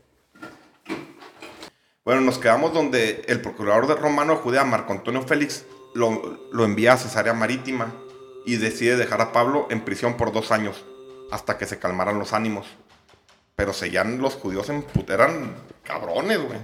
Bueno, 2.03 2.21
nos 2.21 2.37
quedamos 2.39 2.73
donde 2.73 3.23
el 3.27 3.41
procurador 3.41 3.87
de 3.87 3.95
romano 3.95 4.33
de 4.33 4.39
Judea, 4.39 4.65
Marco 4.65 4.91
Antonio 4.91 5.21
Félix, 5.23 5.65
lo, 5.93 6.39
lo 6.51 6.65
envía 6.65 6.93
a 6.93 6.97
Cesarea 6.97 7.33
Marítima 7.33 7.93
y 8.45 8.57
decide 8.57 8.97
dejar 8.97 9.21
a 9.21 9.31
Pablo 9.31 9.67
en 9.69 9.81
prisión 9.85 10.17
por 10.17 10.31
dos 10.33 10.51
años, 10.51 10.85
hasta 11.31 11.57
que 11.57 11.65
se 11.65 11.79
calmaran 11.79 12.19
los 12.19 12.33
ánimos. 12.33 12.67
Pero 13.55 13.71
seguían 13.71 14.19
los 14.19 14.35
judíos 14.35 14.69
en 14.69 14.85
eran 15.07 15.55
cabrones, 15.83 16.39
güey. 16.39 16.59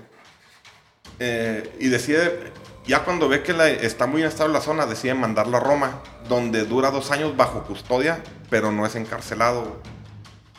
Eh, 1.20 1.78
y 1.80 1.88
decide, 1.88 2.52
ya 2.86 3.06
cuando 3.06 3.30
ve 3.30 3.42
que 3.42 3.54
la- 3.54 3.70
está 3.70 4.06
muy 4.06 4.22
inestable 4.22 4.54
la 4.54 4.62
zona, 4.62 4.86
decide 4.86 5.14
mandarlo 5.14 5.58
a 5.58 5.62
Roma, 5.62 6.02
donde 6.28 6.66
dura 6.66 6.92
dos 6.92 7.10
años 7.12 7.38
bajo 7.38 7.64
custodia, 7.64 8.22
pero 8.50 8.72
no 8.72 8.86
es 8.86 8.96
encarcelado. 8.96 9.78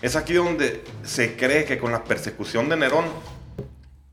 Es 0.04 0.16
aquí 0.16 0.34
donde 0.34 0.84
se 1.02 1.34
cree 1.34 1.64
que 1.64 1.78
con 1.78 1.90
la 1.92 2.04
persecución 2.04 2.68
de 2.68 2.76
Nerón, 2.76 3.06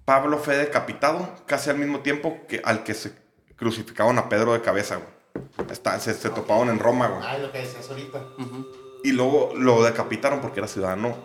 Pablo 0.05 0.37
fue 0.37 0.55
decapitado 0.55 1.29
casi 1.45 1.69
al 1.69 1.77
mismo 1.77 1.99
tiempo 1.99 2.37
que 2.47 2.61
al 2.63 2.83
que 2.83 2.93
se 2.93 3.11
crucificaron 3.57 4.17
a 4.17 4.29
Pedro 4.29 4.53
de 4.53 4.61
cabeza, 4.61 4.95
güey. 4.95 5.69
Está- 5.69 5.99
se, 5.99 6.13
se 6.13 6.29
toparon 6.29 6.69
en 6.69 6.79
Roma, 6.79 7.07
güey. 7.07 7.21
Ah, 7.27 7.37
lo 7.37 7.51
que 7.51 7.59
decías 7.59 7.89
ahorita. 7.89 8.19
Y 9.03 9.11
luego 9.11 9.51
lo 9.57 9.83
decapitaron 9.83 10.39
porque 10.39 10.61
era 10.61 10.67
ciudadano 10.67 11.15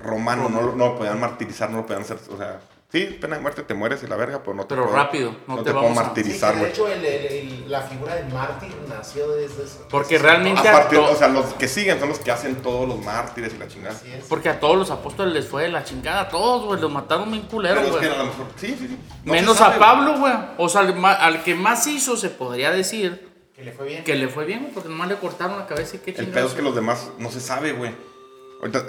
romano, 0.00 0.48
no, 0.50 0.60
lo- 0.60 0.74
no 0.76 0.88
lo 0.88 0.96
podían 0.98 1.18
martirizar, 1.18 1.70
no 1.70 1.78
lo 1.78 1.86
podían 1.86 2.02
hacer, 2.02 2.18
o 2.30 2.36
sea, 2.36 2.60
sí, 2.90 3.18
pena 3.20 3.36
de 3.36 3.42
muerte, 3.42 3.62
te 3.62 3.74
mueres 3.74 4.02
y 4.02 4.06
la 4.06 4.16
verga, 4.16 4.40
pero 4.42 4.54
no 4.54 4.62
te 4.64 4.70
Pero 4.74 4.84
puedo- 4.84 4.96
rápido, 4.96 5.36
no 5.46 5.56
te 5.58 5.70
puedo 5.72 5.74
vamos 5.84 5.90
a- 5.98 6.00
Sí, 6.00 6.06
martirizar, 6.06 6.56
de 6.56 6.68
hecho, 6.68 6.88
el- 6.88 7.04
el- 7.04 7.26
el- 7.26 7.70
la 7.70 7.82
figura 7.82 8.14
del 8.14 8.32
mártir 8.32 8.74
nació 8.88 9.28
desde 9.30 9.64
eso. 9.64 9.86
Porque 9.90 10.18
realmente 10.18 10.66
a 10.66 10.72
partir, 10.72 10.98
to- 10.98 11.10
o 11.12 11.14
sea, 11.16 11.28
los 11.28 11.44
que 11.54 11.68
siguen 11.68 12.00
son 12.00 12.08
los 12.08 12.18
que 12.18 12.30
hacen 12.30 12.56
todos 12.56 12.88
los 12.88 12.98
mártires 13.04 13.52
y 13.54 13.58
la 13.58 13.68
chingada. 13.68 13.94
Así 13.94 14.10
es. 14.12 14.24
Porque 14.24 14.48
a 14.48 14.58
todos 14.58 14.76
los 14.76 14.90
apóstoles 14.90 15.34
les 15.34 15.46
fue 15.46 15.64
de 15.64 15.68
la 15.68 15.84
chingada, 15.84 16.22
a 16.22 16.28
todos, 16.28 16.64
güey, 16.64 16.80
los 16.80 16.90
mataron 16.90 17.30
bien 17.30 17.44
culero, 17.44 17.74
Pero 17.76 17.86
es 17.88 17.92
güey. 17.92 18.08
que 18.08 18.14
a 18.14 18.18
lo 18.18 18.24
mejor, 18.24 18.46
sí, 18.56 18.76
sí, 18.78 18.88
sí. 18.88 18.98
No 19.24 19.32
Menos 19.34 19.56
sabe, 19.58 19.76
a 19.76 19.78
Pablo, 19.78 20.18
güey. 20.18 20.32
O 20.56 20.68
sea, 20.68 20.80
al, 20.80 21.42
que 21.44 21.54
más 21.54 21.86
hizo 21.86 22.16
se 22.16 22.30
podría 22.30 22.70
decir 22.70 23.28
Que 23.54 23.64
le 23.64 23.72
fue 23.72 23.86
bien. 23.86 24.04
que 24.04 24.14
le 24.14 24.28
fue 24.28 24.44
bien, 24.46 24.60
güey, 24.60 24.72
porque 24.72 24.88
nomás 24.88 25.08
le 25.08 25.16
cortaron 25.16 25.58
la 25.58 25.66
cabeza 25.66 25.96
y 25.96 25.98
qué 25.98 26.10
El 26.12 26.16
chingados. 26.16 26.34
pedo 26.34 26.46
es 26.48 26.54
que 26.54 26.62
los 26.62 26.74
demás 26.74 27.10
no 27.18 27.30
se 27.30 27.40
sabe, 27.40 27.72
güey. 27.72 27.92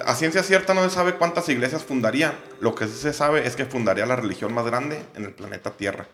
A 0.05 0.15
ciencia 0.15 0.41
cierta 0.41 0.73
no 0.73 0.83
se 0.83 0.89
sabe 0.89 1.13
cuántas 1.15 1.47
iglesias 1.49 1.83
fundaría. 1.83 2.33
Lo 2.59 2.73
que 2.73 2.87
sí 2.87 2.97
se 2.97 3.13
sabe 3.13 3.45
es 3.45 3.55
que 3.55 3.65
fundaría 3.65 4.05
la 4.05 4.15
religión 4.15 4.53
más 4.53 4.65
grande 4.65 5.03
en 5.15 5.25
el 5.25 5.33
planeta 5.33 5.71
Tierra. 5.71 6.07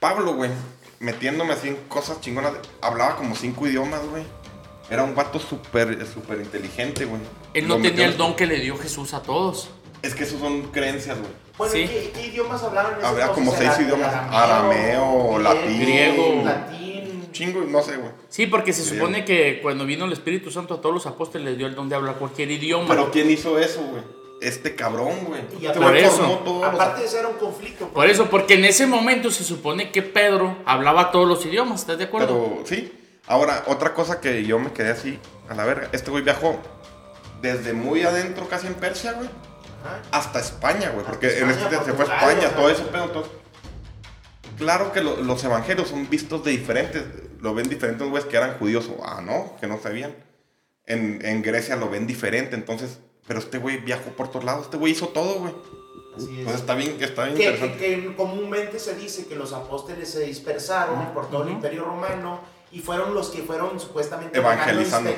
Pablo, 0.00 0.34
güey, 0.34 0.50
metiéndome 1.00 1.52
así 1.52 1.68
en 1.68 1.76
cosas 1.88 2.20
chingonas, 2.20 2.54
hablaba 2.80 3.16
como 3.16 3.36
cinco 3.36 3.66
idiomas, 3.66 4.00
güey. 4.06 4.24
Era 4.90 5.04
un 5.04 5.14
vato 5.14 5.38
súper, 5.38 6.04
súper 6.06 6.40
inteligente, 6.40 7.04
güey. 7.04 7.20
Él 7.54 7.68
no 7.68 7.76
Lo 7.76 7.82
tenía 7.82 8.06
el 8.06 8.16
don 8.16 8.34
que 8.34 8.46
le 8.46 8.58
dio 8.60 8.76
Jesús 8.78 9.14
a 9.14 9.22
todos. 9.22 9.70
Es 10.02 10.14
que 10.14 10.24
esos 10.24 10.40
son 10.40 10.62
creencias, 10.72 11.18
güey. 11.18 11.30
Bueno, 11.56 11.72
Sí. 11.74 11.86
¿qué, 11.86 12.10
qué 12.12 12.26
idiomas 12.26 12.62
ese 12.62 13.06
Había 13.06 13.28
como 13.28 13.54
seis 13.54 13.70
idiomas, 13.78 14.12
arameo, 14.12 15.38
latín. 15.38 15.80
Griego. 15.80 16.42
Latín. 16.44 16.81
Chingo, 17.32 17.62
no 17.62 17.82
sé, 17.82 17.96
güey. 17.96 18.10
Sí, 18.28 18.46
porque 18.46 18.72
se 18.72 18.82
Sí. 18.82 18.90
supone 18.96 19.24
que 19.24 19.60
cuando 19.62 19.84
vino 19.86 20.04
el 20.04 20.12
Espíritu 20.12 20.50
Santo 20.50 20.74
a 20.74 20.80
todos 20.80 20.94
los 20.94 21.06
apóstoles 21.06 21.46
les 21.48 21.58
dio 21.58 21.66
el 21.66 21.74
don 21.74 21.88
de 21.88 21.96
hablar 21.96 22.16
cualquier 22.16 22.50
idioma. 22.50 22.86
Pero 22.88 23.10
¿quién 23.10 23.30
hizo 23.30 23.58
eso, 23.58 23.80
güey? 23.82 24.02
este 24.40 24.74
cabrón, 24.74 25.24
güey. 25.26 25.40
Y 25.60 25.66
Este 25.66 25.78
por 25.78 25.96
eso. 25.96 26.62
Aparte 26.64 27.02
de 27.02 27.08
ser 27.08 27.24
un 27.26 27.34
conflicto. 27.34 27.86
Por 27.88 28.10
eso, 28.10 28.28
porque 28.28 28.54
en 28.54 28.64
ese 28.64 28.86
momento 28.88 29.30
se 29.30 29.44
supone 29.44 29.92
que 29.92 30.02
Pedro 30.02 30.56
hablaba 30.66 31.12
todos 31.12 31.28
los 31.28 31.46
idiomas, 31.46 31.80
¿estás 31.82 31.96
de 31.98 32.04
acuerdo? 32.04 32.26
Pero 32.56 32.66
sí. 32.66 32.92
Ahora, 33.28 33.62
otra 33.68 33.94
cosa 33.94 34.20
que 34.20 34.42
yo 34.44 34.58
me 34.58 34.72
quedé 34.72 34.90
así, 34.90 35.16
a 35.48 35.54
la 35.54 35.64
verga. 35.64 35.88
Este 35.92 36.10
güey 36.10 36.24
viajó 36.24 36.58
desde 37.40 37.72
muy 37.72 38.02
adentro, 38.02 38.48
casi 38.48 38.66
en 38.66 38.74
Persia, 38.74 39.12
güey, 39.12 39.28
Ajá. 39.84 40.00
hasta 40.10 40.40
España, 40.40 40.90
güey. 40.90 41.06
Porque 41.06 41.28
Hasta 41.28 41.38
en 41.38 41.50
España, 41.50 41.70
este 41.78 41.84
se 41.84 41.92
fue 41.92 42.04
a 42.04 42.16
España, 42.16 42.48
todo 42.56 42.68
ese 42.68 42.82
pedo. 42.82 43.04
Entonces, 43.04 43.32
claro 44.62 44.92
que 44.92 45.00
lo- 45.02 45.16
los 45.16 45.42
evangelios 45.44 45.88
son 45.88 46.08
vistos 46.08 46.44
de 46.44 46.52
diferentes. 46.52 47.04
Lo 47.40 47.54
ven 47.54 47.68
diferentes 47.68 48.08
güeyes 48.08 48.28
que 48.28 48.36
eran 48.36 48.58
judíos 48.58 48.88
o, 48.88 49.04
ah, 49.04 49.20
no, 49.20 49.56
que 49.60 49.66
no 49.66 49.78
sabían. 49.80 50.14
En, 50.86 51.24
en 51.24 51.42
Grecia 51.42 51.76
lo 51.76 51.88
ven 51.90 52.06
diferente, 52.06 52.54
entonces. 52.54 52.98
Pero 53.26 53.38
este 53.38 53.58
güey 53.58 53.78
viajó 53.78 54.10
por 54.10 54.28
todos 54.28 54.44
lados. 54.44 54.64
Este 54.64 54.76
güey 54.76 54.92
hizo 54.92 55.08
todo, 55.08 55.40
güey. 55.40 55.54
Así 56.16 56.24
es. 56.24 56.38
Entonces 56.40 56.60
está 56.60 56.74
bien, 56.74 56.96
está 57.00 57.24
bien 57.24 57.36
que, 57.36 57.44
interesante. 57.44 57.78
que- 57.78 58.02
que 58.02 58.16
comúnmente 58.16 58.78
se 58.78 58.94
dice 58.96 59.26
que 59.26 59.34
los 59.36 59.52
apóstoles 59.52 60.10
se 60.10 60.20
dispersaron 60.20 61.12
por 61.14 61.30
todo 61.30 61.44
el 61.44 61.50
imperio 61.50 61.84
romano 61.84 62.40
y 62.70 62.80
fueron 62.80 63.14
los 63.14 63.28
que 63.30 63.42
fueron 63.42 63.78
supuestamente 63.80 64.38
Evangelizando. 64.38 65.10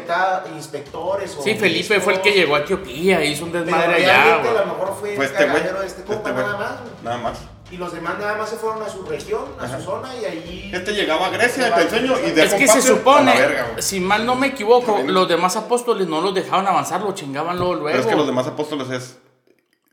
inspectores 0.57 1.37
o 1.37 1.43
sí, 1.43 1.55
Felipe 1.55 2.01
fue 2.01 2.15
el 2.15 2.21
que 2.21 2.33
llegó 2.33 2.57
a 2.57 2.61
Etiopía, 2.61 3.25
hizo 3.25 3.45
un 3.45 3.53
desmadre 3.53 3.95
allá, 3.95 4.35
a 4.41 4.43
lo 4.43 4.67
mejor 4.67 4.95
fue, 4.99 5.17
Fue 5.17 5.25
el 5.27 5.31
este 5.33 5.47
de 5.47 5.87
este 5.87 6.03
compa 6.03 6.31
Este 6.31 6.43
nada 6.43 6.57
más 6.59 6.81
güey. 6.81 6.93
Nada 7.05 7.19
más. 7.19 7.39
Y 7.75 7.77
los 7.77 7.93
demás 7.93 8.19
nada 8.19 8.37
más 8.37 8.49
se 8.51 8.57
fueron 8.57 8.83
a 8.83 8.89
su 8.89 9.03
región 9.05 9.43
a 9.59 9.65
Ajá. 9.65 9.79
su 9.79 9.85
zona 9.85 10.15
y 10.15 10.25
ahí 10.25 10.71
Este 10.73 10.93
llegaba 10.93 11.27
a 11.27 11.31
Grecia, 11.31 11.75
te 11.75 11.83
enseño, 11.83 12.15
y 12.27 12.31
de 12.31 12.45
Es 12.45 12.55
que 12.55 12.69
se 12.69 12.79
a 12.79 12.83
supone, 12.83 13.35
la 13.35 13.41
verga, 13.41 13.69
güey. 13.73 13.83
si 13.83 14.01
mal 14.01 14.25
no 14.25 14.37
me 14.37 14.49
equivoco, 14.49 14.93
También. 14.95 15.15
los 15.15 15.29
demás 15.29 15.57
apóstoles 15.57 16.07
no 16.07 16.21
los 16.21 16.35
dejaban 16.35 16.67
avanzar, 16.67 17.01
lo 17.03 17.13
chingaban 17.13 17.57
luego, 17.59 17.75
luego. 17.75 17.89
Pero 17.89 18.01
es 18.01 18.07
que 18.07 18.17
los 18.17 18.27
demás 18.27 18.47
apóstoles 18.47 18.89
es. 18.91 19.19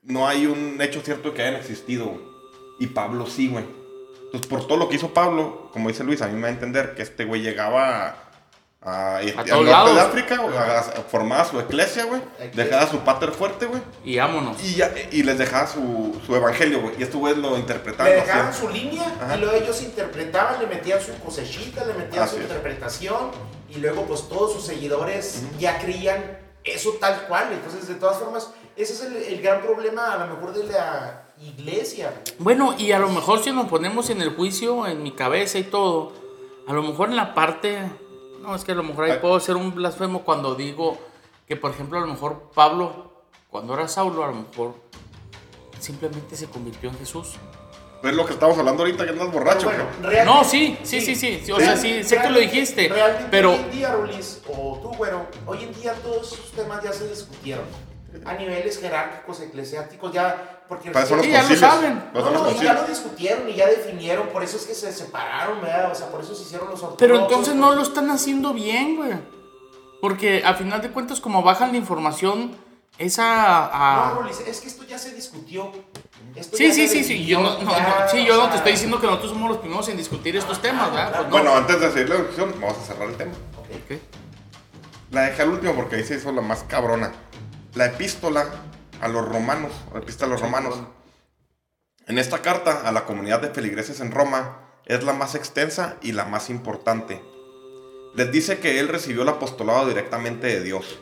No 0.03 0.27
hay 0.27 0.45
un 0.47 0.81
hecho 0.81 1.01
cierto 1.01 1.33
que 1.33 1.41
hayan 1.43 1.55
existido. 1.55 2.05
güey. 2.05 2.21
Y 2.79 2.87
Pablo 2.87 3.25
sí, 3.27 3.47
güey. 3.49 3.65
Entonces, 4.25 4.47
por 4.49 4.65
todo 4.65 4.77
lo 4.77 4.89
que 4.89 4.95
hizo 4.95 5.09
Pablo, 5.13 5.69
como 5.73 5.89
dice 5.89 6.03
Luis, 6.03 6.21
a 6.21 6.27
mí 6.27 6.33
me 6.35 6.43
va 6.43 6.47
a 6.47 6.51
entender 6.51 6.95
que 6.95 7.01
este 7.03 7.25
güey 7.25 7.41
llegaba 7.41 8.07
a. 8.07 8.30
a, 8.83 9.17
al 9.17 9.33
todos 9.35 9.47
norte 9.49 9.69
lados. 9.71 9.95
de 9.95 10.01
África, 10.01 10.37
güey, 10.37 10.57
a, 10.57 10.79
a 10.79 10.81
formar 11.03 11.45
su 11.45 11.59
iglesia, 11.59 12.05
güey. 12.05 12.21
Dejaba 12.53 12.87
su 12.87 12.97
pater 12.99 13.31
fuerte, 13.31 13.67
güey. 13.67 13.81
Y 14.03 14.17
vámonos. 14.17 14.61
Y, 14.63 14.75
ya- 14.75 14.91
y 15.11 15.21
les 15.23 15.37
dejaba 15.37 15.67
su, 15.67 16.19
su 16.25 16.35
evangelio, 16.35 16.81
güey. 16.81 16.95
Y 16.99 17.03
estos 17.03 17.19
güeyes 17.19 17.37
lo 17.37 17.57
interpretaban. 17.57 18.11
le 18.11 18.21
dejaban 18.21 18.53
su 18.53 18.69
línea 18.69 19.13
Ajá. 19.21 19.35
y 19.35 19.39
luego 19.39 19.55
ellos 19.55 19.81
interpretaban, 19.83 20.59
le 20.59 20.67
metían 20.67 20.99
su 20.99 21.13
cosechita, 21.23 21.85
le 21.85 21.93
metían 21.93 22.23
Así 22.23 22.35
su 22.35 22.41
es. 22.41 22.47
interpretación 22.47 23.31
y 23.69 23.75
luego 23.79 24.03
pues 24.05 24.27
todos 24.27 24.53
sus 24.53 24.63
seguidores 24.65 25.43
ya 25.59 25.77
creían 25.79 26.39
eso 26.63 26.91
tal 26.99 27.27
cual. 27.27 27.49
Entonces, 27.53 27.87
de 27.87 27.95
todas 27.95 28.17
formas, 28.17 28.49
ese 28.75 28.93
es 28.93 29.01
el, 29.03 29.15
el 29.15 29.41
gran 29.43 29.61
problema 29.61 30.13
a 30.13 30.25
lo 30.25 30.35
mejor 30.35 30.53
de 30.53 30.63
la 30.63 31.23
iglesia. 31.39 32.13
Bueno, 32.39 32.73
y 32.77 32.91
a 32.93 32.99
lo 32.99 33.09
mejor 33.09 33.43
si 33.43 33.51
nos 33.51 33.67
ponemos 33.67 34.09
en 34.09 34.21
el 34.21 34.35
juicio, 34.35 34.87
en 34.87 35.03
mi 35.03 35.11
cabeza 35.11 35.57
y 35.59 35.63
todo, 35.63 36.13
a 36.67 36.73
lo 36.73 36.81
mejor 36.83 37.09
en 37.09 37.15
la 37.15 37.33
parte, 37.33 37.79
no, 38.41 38.55
es 38.55 38.63
que 38.63 38.71
a 38.71 38.75
lo 38.75 38.83
mejor 38.83 39.05
ahí 39.05 39.17
puedo 39.21 39.39
ser 39.39 39.55
un 39.55 39.73
blasfemo 39.73 40.23
cuando 40.23 40.55
digo 40.55 40.97
que, 41.47 41.55
por 41.55 41.71
ejemplo, 41.71 41.97
a 41.97 42.01
lo 42.01 42.07
mejor 42.07 42.51
Pablo, 42.53 43.23
cuando 43.49 43.73
era 43.73 43.87
Saulo, 43.87 44.23
a 44.23 44.27
lo 44.27 44.33
mejor 44.33 44.75
simplemente 45.79 46.35
se 46.35 46.47
convirtió 46.47 46.89
en 46.89 46.97
Jesús. 46.97 47.35
Es 48.03 48.15
lo 48.15 48.25
que 48.25 48.33
estamos 48.33 48.57
hablando 48.57 48.81
ahorita, 48.81 49.03
que 49.03 49.11
andas 49.11 49.31
borracho, 49.31 49.69
Pero 49.69 49.87
bueno, 50.01 50.25
No, 50.25 50.43
sí, 50.43 50.77
sí, 50.81 51.01
sí, 51.01 51.15
sí, 51.15 51.41
sí, 51.45 51.51
o 51.51 51.59
sea, 51.59 51.77
sí, 51.77 52.03
sé 52.03 52.17
que 52.19 52.29
lo 52.29 52.39
dijiste, 52.39 52.89
realmente 52.89 53.27
pero 53.29 53.51
hoy 53.51 53.57
en 53.57 53.71
día, 53.71 53.93
Rulis, 53.93 54.41
o 54.47 54.79
tú, 54.81 54.89
güero, 54.97 55.27
hoy 55.45 55.63
en 55.63 55.73
día 55.79 55.93
todos 56.01 56.33
esos 56.33 56.51
temas 56.51 56.83
ya 56.83 56.91
se 56.91 57.07
discutieron. 57.07 57.65
A 58.25 58.33
niveles 58.33 58.79
jerárquicos, 58.79 59.39
eclesiásticos, 59.41 60.11
ya. 60.11 60.60
Porque 60.71 60.89
Para 60.89 61.03
eso 61.03 61.17
los 61.17 61.27
ya 61.27 61.43
lo 61.43 61.53
saben. 61.57 61.99
Para 62.13 62.31
No, 62.31 62.43
no, 62.45 62.49
y 62.49 62.63
ya 62.63 62.73
lo 62.73 62.85
discutieron 62.85 63.49
y 63.49 63.55
ya 63.55 63.67
definieron, 63.67 64.29
por 64.29 64.41
eso 64.41 64.55
es 64.55 64.63
que 64.65 64.73
se 64.73 64.93
separaron, 64.93 65.59
¿verdad? 65.59 65.91
O 65.91 65.95
sea, 65.95 66.07
por 66.07 66.21
eso 66.21 66.33
se 66.33 66.43
hicieron 66.43 66.69
los 66.69 66.75
ortodoxos. 66.81 66.97
Pero 66.97 67.19
entonces 67.19 67.55
no 67.55 67.75
lo 67.75 67.81
están 67.81 68.09
haciendo 68.09 68.53
bien, 68.53 68.95
güey. 68.95 69.11
Porque 69.99 70.41
a 70.45 70.53
final 70.53 70.81
de 70.81 70.89
cuentas, 70.91 71.19
como 71.19 71.43
bajan 71.43 71.73
la 71.73 71.77
información, 71.77 72.55
esa... 72.97 73.65
a- 73.65 74.13
No, 74.13 74.21
Rolis, 74.21 74.39
es 74.47 74.61
que 74.61 74.69
esto 74.69 74.85
ya 74.85 74.97
se 74.97 75.13
discutió. 75.13 75.73
Esto 76.37 76.55
Sí, 76.55 76.71
sí, 76.71 76.87
sí, 76.87 77.03
sí. 77.03 77.25
Yo 77.25 77.41
no, 77.41 77.61
no, 77.61 77.69
ya, 77.69 78.03
no, 78.05 78.09
sí, 78.09 78.23
yo 78.25 78.35
no 78.37 78.43
sea, 78.43 78.51
te 78.51 78.57
estoy 78.59 78.71
diciendo 78.71 79.01
que 79.01 79.07
nosotros 79.07 79.31
somos 79.33 79.49
los 79.49 79.57
primeros 79.57 79.89
en 79.89 79.97
discutir 79.97 80.37
estos 80.37 80.61
temas, 80.61 80.89
¿verdad? 80.89 81.11
Pues 81.11 81.23
no. 81.25 81.29
Bueno, 81.31 81.53
antes 81.53 81.81
de 81.81 81.91
seguir 81.91 82.07
la 82.07 82.15
discusión, 82.15 82.55
vamos 82.61 82.77
a 82.77 82.81
cerrar 82.81 83.09
el 83.09 83.17
tema. 83.17 83.33
Ok. 83.33 83.99
La 85.11 85.23
dejé 85.23 85.41
al 85.41 85.49
último 85.49 85.73
porque 85.75 85.97
ahí 85.97 86.05
se 86.05 86.15
hizo 86.15 86.31
la 86.31 86.39
más 86.41 86.63
cabrona. 86.63 87.11
La 87.73 87.87
epístola 87.87 88.47
a 89.01 89.07
los 89.07 89.27
romanos, 89.27 89.71
a 89.93 90.25
los 90.27 90.39
romanos. 90.39 90.79
En 92.07 92.17
esta 92.17 92.41
carta 92.41 92.87
a 92.87 92.91
la 92.91 93.05
comunidad 93.05 93.41
de 93.41 93.49
feligreses 93.49 93.99
en 93.99 94.11
Roma 94.11 94.59
es 94.85 95.03
la 95.03 95.13
más 95.13 95.35
extensa 95.35 95.97
y 96.01 96.11
la 96.13 96.25
más 96.25 96.49
importante. 96.49 97.21
Les 98.15 98.31
dice 98.31 98.59
que 98.59 98.79
él 98.79 98.87
recibió 98.87 99.23
el 99.23 99.29
apostolado 99.29 99.87
directamente 99.87 100.47
de 100.47 100.61
Dios. 100.61 100.99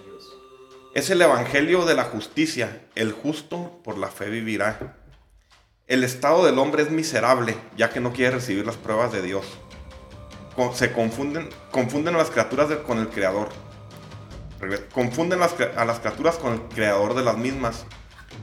Es 0.93 1.10
el 1.10 1.22
evangelio 1.22 1.86
de 1.86 1.93
la 1.95 2.06
justicia, 2.06 2.88
el 2.95 3.12
justo 3.12 3.80
por 3.84 3.97
la 3.97 4.08
fe 4.08 4.30
vivirá. 4.30 4.97
El 5.88 6.04
estado 6.04 6.45
del 6.45 6.60
hombre 6.60 6.84
es 6.84 6.91
miserable, 6.91 7.56
ya 7.76 7.89
que 7.89 8.00
no 8.00 8.14
quiere 8.14 8.36
recibir 8.36 8.66
las 8.66 8.78
pruebas 8.78 9.12
de 9.12 9.22
Dios. 9.22 9.45
Se 10.74 10.91
confunden, 10.91 11.50
confunden 11.72 12.16
a 12.16 12.20
las 12.20 12.30
criaturas 12.30 12.70
con 12.86 13.00
el 13.00 13.10
Creador. 13.10 13.50
Confunden 14.93 15.39
las 15.39 15.55
a 15.78 15.86
las 15.86 15.99
criaturas 15.99 16.38
con 16.38 16.53
el 16.53 16.62
creador 16.64 17.16
de 17.16 17.24
las 17.24 17.38
mismas. 17.38 17.86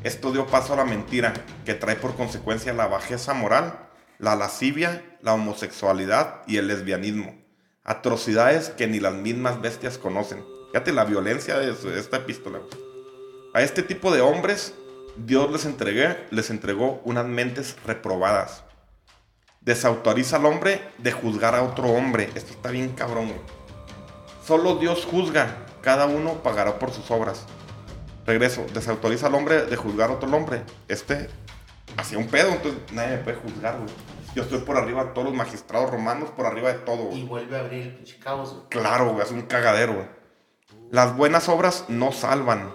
Esto 0.03 0.33
dio 0.33 0.47
paso 0.47 0.73
a 0.73 0.77
la 0.77 0.85
mentira, 0.85 1.33
que 1.64 1.75
trae 1.75 1.97
por 1.97 2.17
consecuencia 2.17 2.73
la 2.73 2.87
bajeza 2.87 3.35
moral, 3.35 3.89
la 4.19 4.35
lascivia, 4.35 5.19
la 5.21 5.35
homosexualidad 5.35 6.43
y 6.47 6.57
el 6.57 6.69
lesbianismo. 6.69 7.35
Atrocidades 7.85 8.71
que 8.71 8.87
ni 8.87 8.99
las 8.99 9.14
mismas 9.14 9.61
bestias 9.61 9.99
conocen. 9.99 10.45
Fíjate 10.73 10.93
la 10.93 11.05
violencia 11.05 11.59
de 11.59 11.99
esta 11.99 12.19
epístola. 12.19 12.61
A 13.55 13.62
este 13.62 13.83
tipo 13.83 14.11
de 14.11 14.21
hombres, 14.21 14.75
Dios 15.17 15.51
les, 15.51 15.64
entregué, 15.64 16.27
les 16.31 16.51
entregó 16.51 17.01
unas 17.05 17.27
mentes 17.27 17.77
reprobadas. 17.87 18.64
Desautoriza 19.61 20.37
al 20.37 20.47
hombre 20.47 20.81
de 20.99 21.12
juzgar 21.12 21.55
a 21.55 21.62
otro 21.62 21.89
hombre. 21.89 22.31
Esto 22.35 22.53
está 22.53 22.71
bien 22.71 22.91
cabrón. 22.91 23.33
Solo 24.45 24.77
Dios 24.77 25.05
juzga, 25.05 25.66
cada 25.87 26.07
uno 26.07 26.43
pagará 26.43 26.80
por 26.80 26.91
sus 26.91 27.12
obras. 27.12 27.47
Regreso, 28.26 28.66
desautoriza 28.74 29.28
al 29.28 29.37
hombre 29.37 29.66
de 29.66 29.76
juzgar 29.76 30.11
a 30.11 30.14
otro 30.14 30.28
hombre. 30.37 30.64
Este 30.89 31.30
hacía 31.97 32.18
un 32.18 32.26
pedo, 32.26 32.49
entonces 32.51 32.80
nadie 32.91 33.18
me 33.18 33.22
puede 33.22 33.37
juzgar, 33.37 33.76
güey. 33.76 33.89
Yo 34.34 34.43
estoy 34.43 34.59
por 34.62 34.76
arriba 34.78 35.05
de 35.05 35.11
todos 35.12 35.28
los 35.28 35.37
magistrados 35.37 35.89
romanos, 35.93 36.30
por 36.30 36.45
arriba 36.45 36.72
de 36.72 36.80
todo, 36.80 37.05
güey. 37.05 37.20
Y 37.20 37.24
vuelve 37.24 37.57
a 37.57 37.61
abrir 37.61 37.82
el 37.82 37.95
pinche 37.95 38.18
caos, 38.18 38.53
güey. 38.53 38.68
Claro, 38.68 39.12
güey, 39.12 39.24
es 39.24 39.30
un 39.30 39.43
cagadero, 39.43 39.95
güey. 39.95 40.09
Las 40.91 41.16
buenas 41.16 41.49
obras 41.49 41.84
no 41.87 42.11
salvan, 42.11 42.74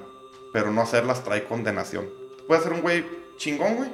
pero 0.54 0.72
no 0.72 0.80
hacerlas 0.80 1.26
trae 1.26 1.44
condenación. 1.44 2.10
Puede 2.48 2.62
ser 2.62 2.72
un 2.72 2.80
güey 2.80 3.06
chingón, 3.36 3.76
güey. 3.76 3.90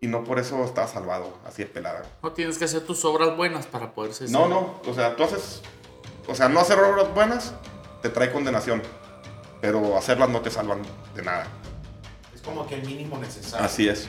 Y 0.00 0.08
no 0.08 0.24
por 0.24 0.40
eso 0.40 0.64
está 0.64 0.88
salvado, 0.88 1.38
así 1.46 1.62
de 1.62 1.68
pelada. 1.68 2.00
güey. 2.00 2.10
No 2.24 2.32
tienes 2.32 2.58
que 2.58 2.64
hacer 2.64 2.84
tus 2.84 3.04
obras 3.04 3.36
buenas 3.36 3.68
para 3.68 3.94
poder 3.94 4.14
ser. 4.14 4.30
No, 4.30 4.48
no, 4.48 4.80
o 4.84 4.94
sea, 4.94 5.14
tú 5.14 5.22
haces. 5.22 5.62
O 6.28 6.34
sea, 6.34 6.48
no 6.48 6.60
hacer 6.60 6.78
obras 6.78 7.12
buenas 7.14 7.54
te 8.00 8.08
trae 8.08 8.32
condenación, 8.32 8.82
pero 9.60 9.96
hacerlas 9.96 10.28
no 10.28 10.40
te 10.40 10.50
salvan 10.50 10.82
de 11.14 11.22
nada. 11.22 11.46
Es 12.34 12.40
como 12.42 12.66
que 12.66 12.76
el 12.76 12.86
mínimo 12.86 13.18
necesario. 13.18 13.64
Así 13.64 13.88
es. 13.88 14.08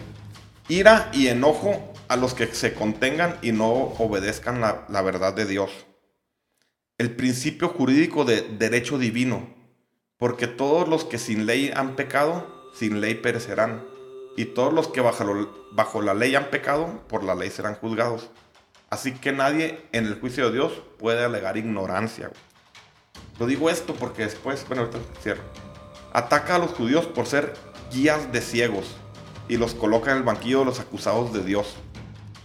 Ira 0.68 1.10
y 1.14 1.28
enojo 1.28 1.94
a 2.08 2.16
los 2.16 2.34
que 2.34 2.48
se 2.48 2.74
contengan 2.74 3.38
y 3.42 3.52
no 3.52 3.70
obedezcan 3.72 4.62
la, 4.62 4.86
la 4.90 5.02
verdad 5.02 5.34
de 5.34 5.46
Dios. 5.46 5.72
El 6.98 7.16
principio 7.16 7.70
jurídico 7.70 8.24
de 8.24 8.42
derecho 8.42 8.98
divino, 8.98 9.54
porque 10.18 10.48
todos 10.48 10.88
los 10.88 11.04
que 11.06 11.18
sin 11.18 11.46
ley 11.46 11.72
han 11.76 11.96
pecado, 11.96 12.70
sin 12.76 13.02
ley 13.02 13.16
perecerán, 13.16 13.84
y 14.38 14.46
todos 14.46 14.74
los 14.74 14.88
que 14.88 15.02
bajo, 15.02 15.24
lo- 15.24 15.54
bajo 15.74 16.02
la 16.02 16.14
ley 16.14 16.36
han 16.36 16.50
pecado, 16.50 17.02
por 17.10 17.24
la 17.24 17.36
ley 17.36 17.50
serán 17.50 17.76
juzgados. 17.76 18.30
Así 18.94 19.12
que 19.12 19.32
nadie 19.32 19.82
en 19.92 20.06
el 20.06 20.20
juicio 20.20 20.46
de 20.46 20.52
Dios 20.52 20.72
puede 21.00 21.26
alegar 21.26 21.58
ignorancia. 21.58 22.28
güey. 22.28 22.40
Lo 23.40 23.48
digo 23.48 23.72
esto 23.72 23.96
porque 23.96 24.22
después, 24.22 24.64
bueno, 24.68 24.84
ahorita 24.84 25.00
cierro. 25.20 25.42
Ataca 26.14 26.58
a 26.58 26.60
los 26.60 26.74
judíos 26.74 27.08
por 27.08 27.26
ser 27.26 27.56
guías 27.92 28.32
de 28.32 28.40
ciegos 28.40 28.86
y 29.50 29.58
los 29.58 29.74
coloca 29.74 30.12
en 30.12 30.18
el 30.18 30.24
banquillo 30.24 30.60
de 30.60 30.66
los 30.66 30.80
acusados 30.80 31.34
de 31.34 31.44
Dios. 31.44 31.76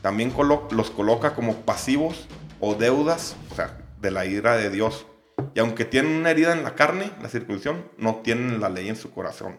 También 0.00 0.32
los 0.70 0.90
coloca 0.90 1.34
como 1.34 1.54
pasivos 1.66 2.26
o 2.60 2.74
deudas, 2.74 3.36
o 3.52 3.54
sea, 3.54 3.76
de 4.00 4.10
la 4.10 4.24
ira 4.24 4.56
de 4.56 4.70
Dios. 4.70 5.04
Y 5.54 5.60
aunque 5.60 5.84
tienen 5.84 6.12
una 6.12 6.30
herida 6.30 6.54
en 6.54 6.64
la 6.64 6.74
carne, 6.74 7.12
la 7.20 7.28
circuncisión, 7.28 7.84
no 7.98 8.22
tienen 8.24 8.58
la 8.58 8.70
ley 8.70 8.88
en 8.88 8.96
su 8.96 9.10
corazón. 9.10 9.58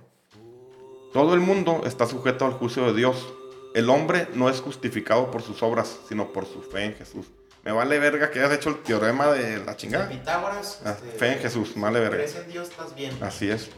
Todo 1.13 1.35
el 1.35 1.39
mundo 1.39 1.83
está 1.85 2.07
sujeto 2.07 2.47
al 2.47 2.53
juicio 2.53 2.87
de 2.87 2.97
Dios. 2.97 3.31
El 3.74 3.89
hombre 3.89 4.28
no 4.34 4.49
es 4.49 4.61
justificado 4.61 5.30
por 5.30 5.43
sus 5.43 5.61
obras, 5.61 5.99
sino 6.07 6.34
por 6.34 6.45
su 6.45 6.61
fe 6.61 6.86
en 6.86 6.95
Jesús. 6.95 7.28
Me 7.63 7.72
vale 7.72 7.99
verga 7.99 8.32
que 8.32 8.39
hayas 8.39 8.53
hecho 8.53 8.70
el 8.70 8.78
teorema 8.78 9.28
de 9.28 9.63
la 9.63 9.76
chingada. 9.76 10.09
Pitágoras. 10.09 10.82
Ah, 10.86 10.91
este, 10.91 11.17
fe 11.17 11.34
en 11.34 11.39
Jesús, 11.39 11.74
vale 11.76 11.99
verga. 11.99 12.17
Crees 12.17 12.36
en 12.36 12.51
Dios, 12.51 12.70
estás 12.70 12.95
bien. 12.95 13.15
Así 13.22 13.49
es. 13.49 13.70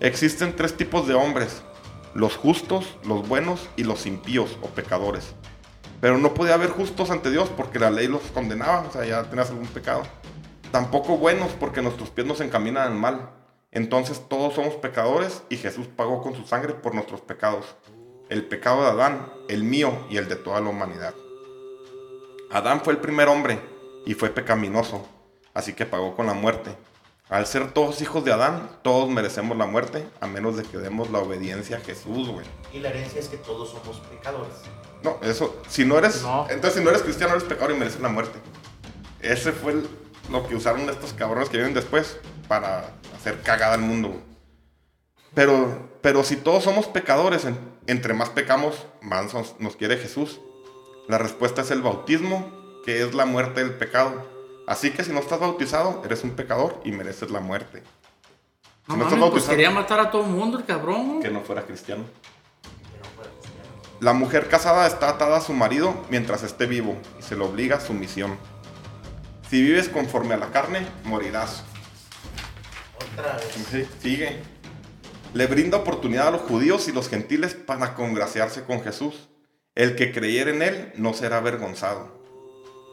Existen 0.00 0.56
tres 0.56 0.76
tipos 0.76 1.06
de 1.06 1.14
hombres, 1.14 1.62
los 2.14 2.36
justos, 2.36 2.96
los 3.04 3.28
buenos 3.28 3.68
y 3.76 3.84
los 3.84 4.06
impíos 4.06 4.58
o 4.62 4.66
pecadores. 4.68 5.34
Pero 6.00 6.18
no 6.18 6.34
podía 6.34 6.54
haber 6.54 6.70
justos 6.70 7.10
ante 7.10 7.30
Dios 7.30 7.48
porque 7.56 7.78
la 7.78 7.90
ley 7.90 8.08
los 8.08 8.22
condenaba, 8.22 8.80
o 8.88 8.92
sea, 8.92 9.04
ya 9.04 9.22
tenías 9.22 9.50
algún 9.50 9.68
pecado. 9.68 10.02
Tampoco 10.72 11.16
buenos 11.16 11.52
porque 11.52 11.82
nuestros 11.82 12.10
pies 12.10 12.26
nos 12.26 12.40
encaminan 12.40 12.88
al 12.88 12.98
mal. 12.98 13.30
Entonces 13.70 14.20
todos 14.28 14.54
somos 14.54 14.74
pecadores 14.74 15.44
y 15.48 15.56
Jesús 15.56 15.86
pagó 15.86 16.22
con 16.22 16.34
su 16.34 16.44
sangre 16.44 16.74
por 16.74 16.94
nuestros 16.94 17.20
pecados. 17.20 17.76
El 18.28 18.44
pecado 18.44 18.82
de 18.82 18.90
Adán, 18.90 19.30
el 19.48 19.64
mío 19.64 20.06
y 20.08 20.16
el 20.16 20.28
de 20.28 20.36
toda 20.36 20.60
la 20.60 20.70
humanidad. 20.70 21.14
Adán 22.50 22.82
fue 22.82 22.92
el 22.94 22.98
primer 23.00 23.28
hombre 23.28 23.60
y 24.06 24.14
fue 24.14 24.30
pecaminoso, 24.30 25.06
así 25.54 25.72
que 25.74 25.86
pagó 25.86 26.14
con 26.16 26.26
la 26.26 26.34
muerte. 26.34 26.76
Al 27.28 27.46
ser 27.46 27.72
todos 27.72 28.02
hijos 28.02 28.24
de 28.24 28.32
Adán, 28.32 28.68
todos 28.82 29.08
merecemos 29.08 29.56
la 29.56 29.64
muerte, 29.66 30.06
a 30.20 30.26
menos 30.26 30.56
de 30.56 30.64
que 30.64 30.76
demos 30.76 31.10
la 31.10 31.18
obediencia 31.20 31.78
a 31.78 31.80
Jesús, 31.80 32.28
güey. 32.28 32.44
Y 32.74 32.80
la 32.80 32.90
herencia 32.90 33.20
es 33.20 33.28
que 33.28 33.38
todos 33.38 33.70
somos 33.70 34.00
pecadores. 34.00 34.52
No, 35.02 35.16
eso, 35.22 35.62
si 35.68 35.84
no 35.84 35.96
eres, 35.98 36.22
No. 36.22 36.46
entonces 36.50 36.74
si 36.78 36.84
no 36.84 36.90
eres 36.90 37.02
cristiano 37.02 37.32
eres 37.32 37.44
pecador 37.44 37.70
y 37.74 37.78
mereces 37.78 38.00
la 38.00 38.08
muerte. 38.08 38.38
Ese 39.20 39.52
fue 39.52 39.72
el- 39.72 39.88
lo 40.30 40.46
que 40.46 40.54
usaron 40.56 40.88
estos 40.90 41.14
cabrones 41.14 41.48
que 41.48 41.56
vienen 41.56 41.74
después 41.74 42.18
para 42.48 42.90
hacer 43.16 43.40
cagada 43.42 43.74
al 43.74 43.80
mundo. 43.80 44.08
güey. 44.08 44.20
Pero, 45.34 45.88
pero 46.02 46.22
si 46.24 46.36
todos 46.36 46.64
somos 46.64 46.86
pecadores, 46.86 47.44
en- 47.46 47.71
entre 47.86 48.14
más 48.14 48.30
pecamos, 48.30 48.86
más 49.00 49.34
nos, 49.34 49.76
quiere 49.76 49.96
Jesús. 49.96 50.40
La 51.08 51.18
respuesta 51.18 51.62
es 51.62 51.70
el 51.70 51.82
bautismo, 51.82 52.50
que 52.84 53.02
es 53.02 53.14
la 53.14 53.26
muerte 53.26 53.62
del 53.62 53.74
pecado. 53.74 54.26
Así 54.66 54.90
que 54.90 55.04
si 55.04 55.12
no 55.12 55.20
estás 55.20 55.40
bautizado, 55.40 56.02
eres 56.04 56.22
un 56.22 56.30
pecador 56.30 56.80
y 56.84 56.92
mereces 56.92 57.30
la 57.30 57.40
muerte. 57.40 57.82
No 58.86 58.94
Si 58.94 59.00
no 59.00 59.08
estás 59.08 59.30
pues 59.30 59.44
quería 59.44 59.70
matar 59.70 60.00
a 60.00 60.10
todo 60.10 60.22
el 60.22 60.30
mundo 60.30 60.58
el 60.58 60.64
cabrón. 60.64 61.20
que 61.20 61.30
no 61.30 61.40
fuera 61.40 61.62
cristiano. 61.62 62.04
La 64.00 64.12
mujer 64.12 64.48
casada 64.48 64.86
está 64.86 65.10
atada 65.10 65.36
a 65.36 65.40
su 65.40 65.52
marido 65.52 65.94
mientras 66.10 66.42
esté 66.42 66.66
vivo 66.66 66.96
y 67.20 67.22
se 67.22 67.36
le 67.36 67.44
obliga 67.44 67.76
a 67.76 67.80
sumisión. 67.80 68.36
Si 69.48 69.62
vives 69.62 69.88
conforme 69.88 70.34
a 70.34 70.38
la 70.38 70.50
carne, 70.50 70.86
morirás. 71.04 71.62
Otra 73.12 73.36
vez. 73.36 73.54
Sí, 73.70 73.86
sigue. 74.00 74.42
Le 75.34 75.46
brinda 75.46 75.78
oportunidad 75.78 76.28
a 76.28 76.30
los 76.32 76.42
judíos 76.42 76.88
y 76.88 76.92
los 76.92 77.08
gentiles 77.08 77.54
para 77.54 77.94
congraciarse 77.94 78.64
con 78.64 78.82
Jesús. 78.82 79.30
El 79.74 79.96
que 79.96 80.12
creyere 80.12 80.54
en 80.54 80.60
él 80.60 80.92
no 80.96 81.14
será 81.14 81.38
avergonzado. 81.38 82.20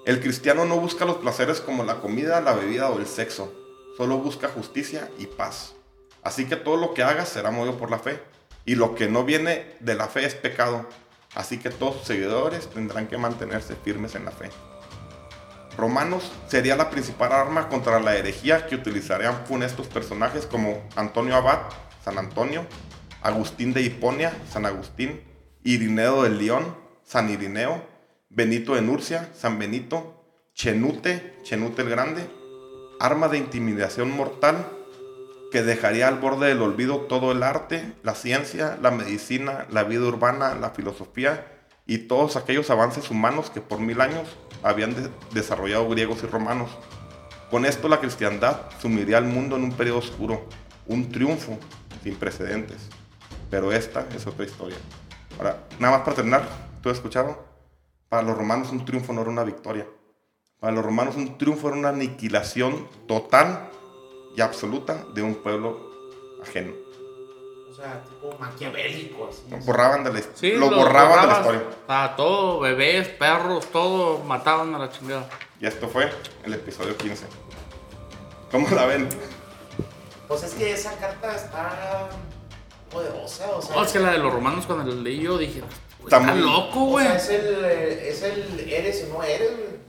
El 0.05 0.21
cristiano 0.21 0.63
no 0.63 0.77
busca 0.79 1.03
los 1.03 1.17
placeres 1.17 1.59
como 1.59 1.83
la 1.83 1.99
comida, 1.99 2.39
la 2.39 2.53
bebida 2.53 2.89
o 2.89 2.97
el 2.97 3.07
sexo. 3.07 3.53
Solo 3.97 4.19
busca 4.19 4.47
justicia 4.47 5.09
y 5.17 5.25
paz. 5.25 5.73
Así 6.23 6.45
que 6.45 6.55
todo 6.55 6.77
lo 6.77 6.93
que 6.93 7.03
hagas 7.03 7.27
será 7.27 7.51
movido 7.51 7.77
por 7.77 7.91
la 7.91 7.99
fe. 7.99 8.21
Y 8.63 8.75
lo 8.75 8.95
que 8.95 9.09
no 9.09 9.25
viene 9.25 9.75
de 9.81 9.95
la 9.95 10.07
fe 10.07 10.25
es 10.25 10.33
pecado. 10.33 10.87
Así 11.35 11.57
que 11.57 11.69
todos 11.69 11.97
sus 11.97 12.07
seguidores 12.07 12.69
tendrán 12.69 13.07
que 13.07 13.17
mantenerse 13.17 13.75
firmes 13.75 14.15
en 14.15 14.23
la 14.23 14.31
fe. 14.31 14.49
Romanos 15.75 16.31
sería 16.47 16.77
la 16.77 16.89
principal 16.89 17.33
arma 17.33 17.67
contra 17.67 17.99
la 17.99 18.15
herejía 18.15 18.65
que 18.65 18.75
utilizarían 18.75 19.45
funestos 19.45 19.87
personajes 19.87 20.45
como 20.45 20.87
Antonio 20.95 21.35
Abad, 21.35 21.59
San 22.03 22.17
Antonio, 22.17 22.65
Agustín 23.21 23.73
de 23.73 23.81
Hiponia, 23.81 24.33
San 24.51 24.65
Agustín, 24.65 25.21
Irineo 25.63 26.23
de 26.23 26.29
León, 26.29 26.75
San 27.03 27.29
Irineo, 27.29 27.83
Benito 28.29 28.75
de 28.75 28.81
Nurcia, 28.81 29.29
San 29.35 29.59
Benito, 29.59 30.23
Chenute, 30.53 31.37
Chenute 31.43 31.81
el 31.81 31.89
Grande, 31.89 32.29
arma 32.99 33.27
de 33.27 33.37
intimidación 33.37 34.15
mortal 34.15 34.67
que 35.51 35.63
dejaría 35.63 36.07
al 36.07 36.19
borde 36.19 36.47
del 36.47 36.61
olvido 36.61 36.97
todo 37.01 37.31
el 37.31 37.41
arte, 37.43 37.93
la 38.03 38.13
ciencia, 38.13 38.77
la 38.81 38.91
medicina, 38.91 39.65
la 39.71 39.83
vida 39.83 40.05
urbana, 40.05 40.53
la 40.53 40.69
filosofía 40.69 41.45
y 41.87 41.97
todos 41.99 42.35
aquellos 42.35 42.69
avances 42.69 43.09
humanos 43.09 43.49
que 43.49 43.61
por 43.61 43.79
mil 43.79 43.99
años 43.99 44.27
habían 44.61 44.93
de- 44.93 45.09
desarrollado 45.33 45.89
griegos 45.89 46.21
y 46.23 46.27
romanos. 46.27 46.69
Con 47.49 47.65
esto 47.65 47.87
la 47.87 47.99
cristiandad 47.99 48.61
sumiría 48.79 49.17
al 49.17 49.25
mundo 49.25 49.55
en 49.55 49.63
un 49.63 49.71
periodo 49.71 49.97
oscuro, 49.97 50.45
un 50.85 51.09
triunfo 51.09 51.57
sin 52.03 52.15
precedentes. 52.15 52.89
Pero 53.49 53.71
esta 53.71 54.07
es 54.15 54.27
otra 54.27 54.45
historia. 54.45 54.77
Ahora, 55.37 55.63
nada 55.79 55.97
más 55.97 56.03
para 56.03 56.15
terminar, 56.15 56.47
¿tú 56.81 56.89
has 56.89 56.97
escuchado? 56.97 57.43
Para 58.09 58.23
los 58.23 58.37
romanos 58.37 58.71
un 58.71 58.85
triunfo 58.85 59.13
no 59.13 59.21
era 59.21 59.29
una 59.29 59.43
victoria. 59.43 59.87
Para 60.59 60.73
los 60.73 60.83
romanos 60.83 61.15
un 61.15 61.37
triunfo 61.37 61.69
era 61.69 61.77
una 61.77 61.89
aniquilación 61.89 62.87
total 63.07 63.69
y 64.35 64.41
absoluta 64.41 65.05
de 65.13 65.21
un 65.21 65.35
pueblo 65.35 65.89
ajeno. 66.41 66.73
O 67.69 67.73
sea, 67.73 68.03
tipo 68.03 68.35
maquiavélico, 68.39 69.29
así. 69.29 69.43
Lo 69.49 69.57
borraban 69.59 70.03
de 70.03 70.13
la, 70.13 70.21
Sí, 70.33 70.51
lo 70.51 70.69
borraban 70.69 71.21
de 71.21 71.27
la 71.27 71.39
historia. 71.39 71.61
A 71.87 72.15
todo, 72.15 72.59
bebés, 72.59 73.07
perros, 73.07 73.67
todo 73.71 74.23
mataban 74.23 74.75
a 74.75 74.79
la 74.79 74.89
chingada. 74.89 75.29
Y 75.61 75.65
esto 75.65 75.87
fue 75.87 76.11
el 76.43 76.53
episodio 76.53 76.97
15. 76.97 77.25
¿Cómo 78.51 78.67
la 78.71 78.85
ven? 78.85 79.07
Pues 80.29 80.43
es 80.43 80.53
que 80.53 80.71
esa 80.71 80.93
carta 80.93 81.35
está 81.35 82.09
poderosa, 82.89 83.49
o 83.51 83.61
sea. 83.61 83.75
No, 83.75 83.83
es 83.83 83.91
que 83.91 83.99
la 83.99 84.11
de 84.13 84.19
los 84.19 84.31
romanos 84.31 84.65
cuando 84.65 84.89
la 84.93 85.01
leí 85.01 85.21
yo 85.23 85.37
dije, 85.37 85.59
"Güey, 85.59 85.71
Está 86.05 86.19
está 86.19 86.33
muy- 86.33 86.41
loco, 86.43 86.79
o 86.83 86.85
güey. 86.91 87.05
sea, 87.05 87.15
es 87.17 87.29
el, 87.29 87.65
es 87.65 88.21
el 88.23 88.59
eres 88.69 89.03
o 89.09 89.13
no 89.17 89.23
eres, 89.23 89.51
güey. 89.57 89.79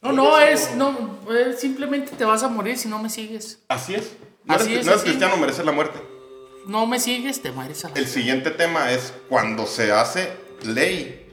No, 0.00 0.12
no, 0.12 0.38
es, 0.38 0.70
o- 0.72 0.76
no, 0.76 1.18
simplemente 1.58 2.12
te 2.16 2.24
vas 2.24 2.42
a 2.44 2.48
morir 2.48 2.78
si 2.78 2.88
no 2.88 3.00
me 3.02 3.10
sigues. 3.10 3.58
Así 3.68 3.96
es. 3.96 4.12
No 4.44 4.54
Así 4.54 4.66
eres, 4.72 4.80
es, 4.80 4.86
no 4.86 4.92
eres 4.92 5.02
así. 5.02 5.10
cristiano, 5.10 5.36
mereces 5.38 5.64
la 5.66 5.72
muerte. 5.72 5.98
No 6.66 6.86
me 6.86 7.00
sigues, 7.00 7.42
te 7.42 7.50
mueres 7.50 7.84
a 7.84 7.88
la 7.88 7.94
El 7.94 8.06
siguiente 8.06 8.50
tema 8.50 8.92
es 8.92 9.12
cuando 9.28 9.66
se 9.66 9.90
hace 9.90 10.32
ley. 10.62 11.24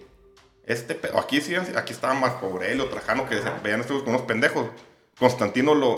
Este, 0.66 1.00
aquí 1.16 1.42
sí, 1.42 1.54
aquí 1.56 1.94
estaba 1.94 2.14
Marco 2.16 2.48
Aurelio, 2.48 2.86
Trajano, 2.90 3.30
que 3.30 3.36
se 3.42 3.50
veían 3.64 3.82
estos 3.82 4.02
unos 4.08 4.22
pendejos. 4.24 4.66
Constantino 5.26 5.74
lo, 5.76 5.96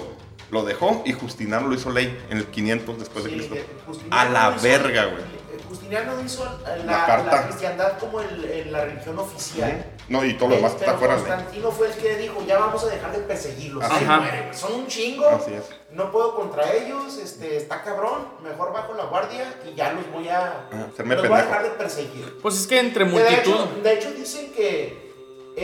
lo 0.51 0.63
dejó 0.63 1.01
y 1.05 1.13
Justiniano 1.13 1.68
lo 1.68 1.74
hizo 1.76 1.89
ley 1.91 2.15
en 2.30 2.38
el 2.38 2.45
500 2.45 2.99
después 2.99 3.26
de 3.26 3.32
Cristo. 3.32 3.55
Justiniano 3.88 4.15
A 4.22 4.26
la 4.30 4.55
hizo- 4.55 4.63
verga, 4.63 5.05
güey. 5.05 5.24
eh, 5.24 5.59
Justiniano 5.68 6.13
hizo 6.24 6.45
eh, 6.45 6.84
La 6.86 6.97
la, 6.99 7.05
carta. 7.07 7.32
la 7.36 7.43
cristiandad 7.47 7.97
como 7.97 8.22
el- 8.22 8.45
el- 8.45 8.72
la 8.72 8.86
religión 8.86 9.18
oficial. 9.18 9.86
No, 10.07 10.24
y 10.24 10.36
todo 10.36 10.49
lo 10.49 10.55
demás 10.57 10.74
Eh, 10.74 10.78
está 10.82 10.93
fuera. 10.99 11.15
Constantino 11.15 11.72
fue 11.72 11.88
el 11.88 11.93
que 11.95 12.15
dijo, 12.18 12.43
ya 12.45 12.59
vamos 12.59 12.84
a 12.84 12.88
dejar 12.88 13.11
de 13.11 13.20
perseguirlos. 13.20 13.84
Ajá. 13.84 13.95
Ay, 13.97 14.05
muere, 14.22 14.41
güey, 14.43 14.53
son 14.53 14.74
un 14.74 14.88
chingo. 14.88 15.28
Así 15.28 15.51
es. 15.53 15.63
No 15.91 16.11
puedo 16.11 16.36
contra 16.36 16.72
ellos, 16.74 17.18
este, 17.18 17.57
está 17.57 17.82
cabrón. 17.82 18.28
Mejor 18.43 18.72
bajo 18.72 18.93
la 18.93 19.05
guardia 19.05 19.51
y 19.65 19.74
ya 19.76 19.93
los 19.93 20.09
voy 20.11 20.30
a, 20.30 20.68
Ajá, 20.72 20.89
serme 20.95 21.15
los 21.15 21.28
voy 21.28 21.39
a 21.39 21.41
dejar 21.41 21.63
de 21.63 21.70
perseguir. 21.72 22.38
Pues 22.39 22.55
es 22.55 22.68
que 22.68 22.80
entre 22.80 23.03
de, 23.03 23.11
multitud. 23.11 23.36
hecho, 23.55 23.70
de 23.84 23.93
hecho 23.93 24.11
dicen 24.11 24.51
que 24.53 24.84
eh, 24.86 25.07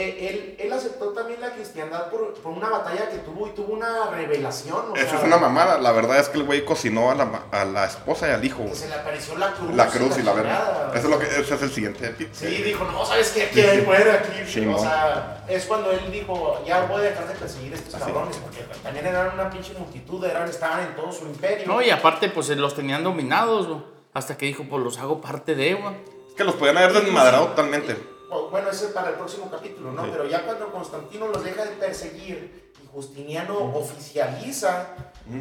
él, 0.02 0.56
él 0.60 0.74
aceptó 0.74 1.10
también 1.10 1.40
la 1.40 1.52
cristiandad 1.52 2.10
por, 2.10 2.34
por 2.34 2.52
una 2.52 2.68
batalla 2.68 3.10
que 3.10 3.18
tuvo 3.20 3.48
y 3.48 3.52
tuvo 3.52 3.74
una 3.74 4.10
revelación. 4.10 4.92
o 4.92 4.96
Esa 4.96 5.10
sea, 5.10 5.20
es 5.20 5.24
una 5.26 5.38
mamada. 5.38 5.78
La 5.78 5.92
verdad 5.92 6.20
es 6.20 6.30
que 6.30 6.40
el 6.40 6.46
güey 6.46 6.66
cocinó 6.66 7.12
a 7.12 7.16
la, 7.16 7.44
a 7.52 7.64
la 7.66 7.86
esposa 7.86 8.28
y 8.28 8.32
al 8.32 8.44
hijo. 8.44 8.66
Que 8.66 8.74
se 8.76 8.88
le 8.88 8.96
apareció 8.96 9.38
la 9.38 9.52
cruz. 9.54 9.76
La 9.76 9.88
cruz 9.88 10.18
y 10.18 10.24
la 10.24 10.34
verga. 10.34 10.50
chingada. 10.58 10.92
Eso 10.96 11.04
es 11.08 11.10
lo 11.14 11.20
que 11.20 11.26
ese 11.28 11.54
es 11.56 11.62
el 11.62 11.72
siguiente. 11.72 12.16
Sí, 12.32 12.48
dijo, 12.48 12.84
no, 12.86 13.06
¿sabes 13.06 13.30
qué? 13.32 13.44
Aquí 13.44 13.62
hay 13.62 13.82
muere 13.82 14.12
aquí. 14.12 14.52
Simón. 14.52 14.76
o 14.76 14.80
sea, 14.80 15.44
es 15.48 15.66
cuando 15.66 15.92
él 15.92 16.12
dijo, 16.12 16.64
ya 16.66 16.86
voy 16.86 17.02
a 17.02 17.04
dejar 17.04 17.28
de 17.28 17.36
perseguir 17.36 17.74
a 17.74 17.76
estos 17.76 17.94
Así. 17.94 18.04
cabrones, 18.06 18.38
porque 18.38 18.66
también 18.82 19.06
eran 19.06 19.34
una 19.34 19.50
pinche 19.50 19.74
multitud, 19.78 20.26
eran, 20.26 20.50
estaban 20.50 20.88
en 20.88 20.96
todo 20.96 21.12
su 21.12 21.26
imperio. 21.26 21.68
No, 21.68 21.82
y 21.82 21.92
aparte, 21.92 22.30
pues 22.30 22.50
los 22.50 22.76
tenían 22.76 23.04
dominados, 23.04 23.68
güey. 23.68 23.80
Hasta 24.16 24.38
que 24.38 24.46
dijo, 24.48 24.64
pues 24.70 24.84
los 24.84 24.98
hago 24.98 25.22
parte 25.22 25.54
de, 25.56 25.76
güey. 25.76 25.94
Es 26.30 26.34
que 26.36 26.44
los 26.44 26.56
podían 26.56 26.78
haber 26.78 26.94
desmadrado 26.94 27.48
totalmente. 27.50 27.96
O, 28.34 28.50
Bueno, 28.50 28.70
ese 28.70 28.86
es 28.86 28.92
para 28.92 29.10
el 29.10 29.16
próximo 29.16 29.50
capítulo, 29.50 29.92
¿no? 29.92 30.04
Sí. 30.04 30.10
Pero 30.12 30.28
ya 30.28 30.42
cuando 30.44 30.72
Constantino 30.72 31.28
los 31.28 31.44
deja 31.44 31.64
de 31.66 31.72
perseguir 31.72 32.72
y 32.84 32.88
Justiniano 32.88 33.58
oficializa, 33.76 34.88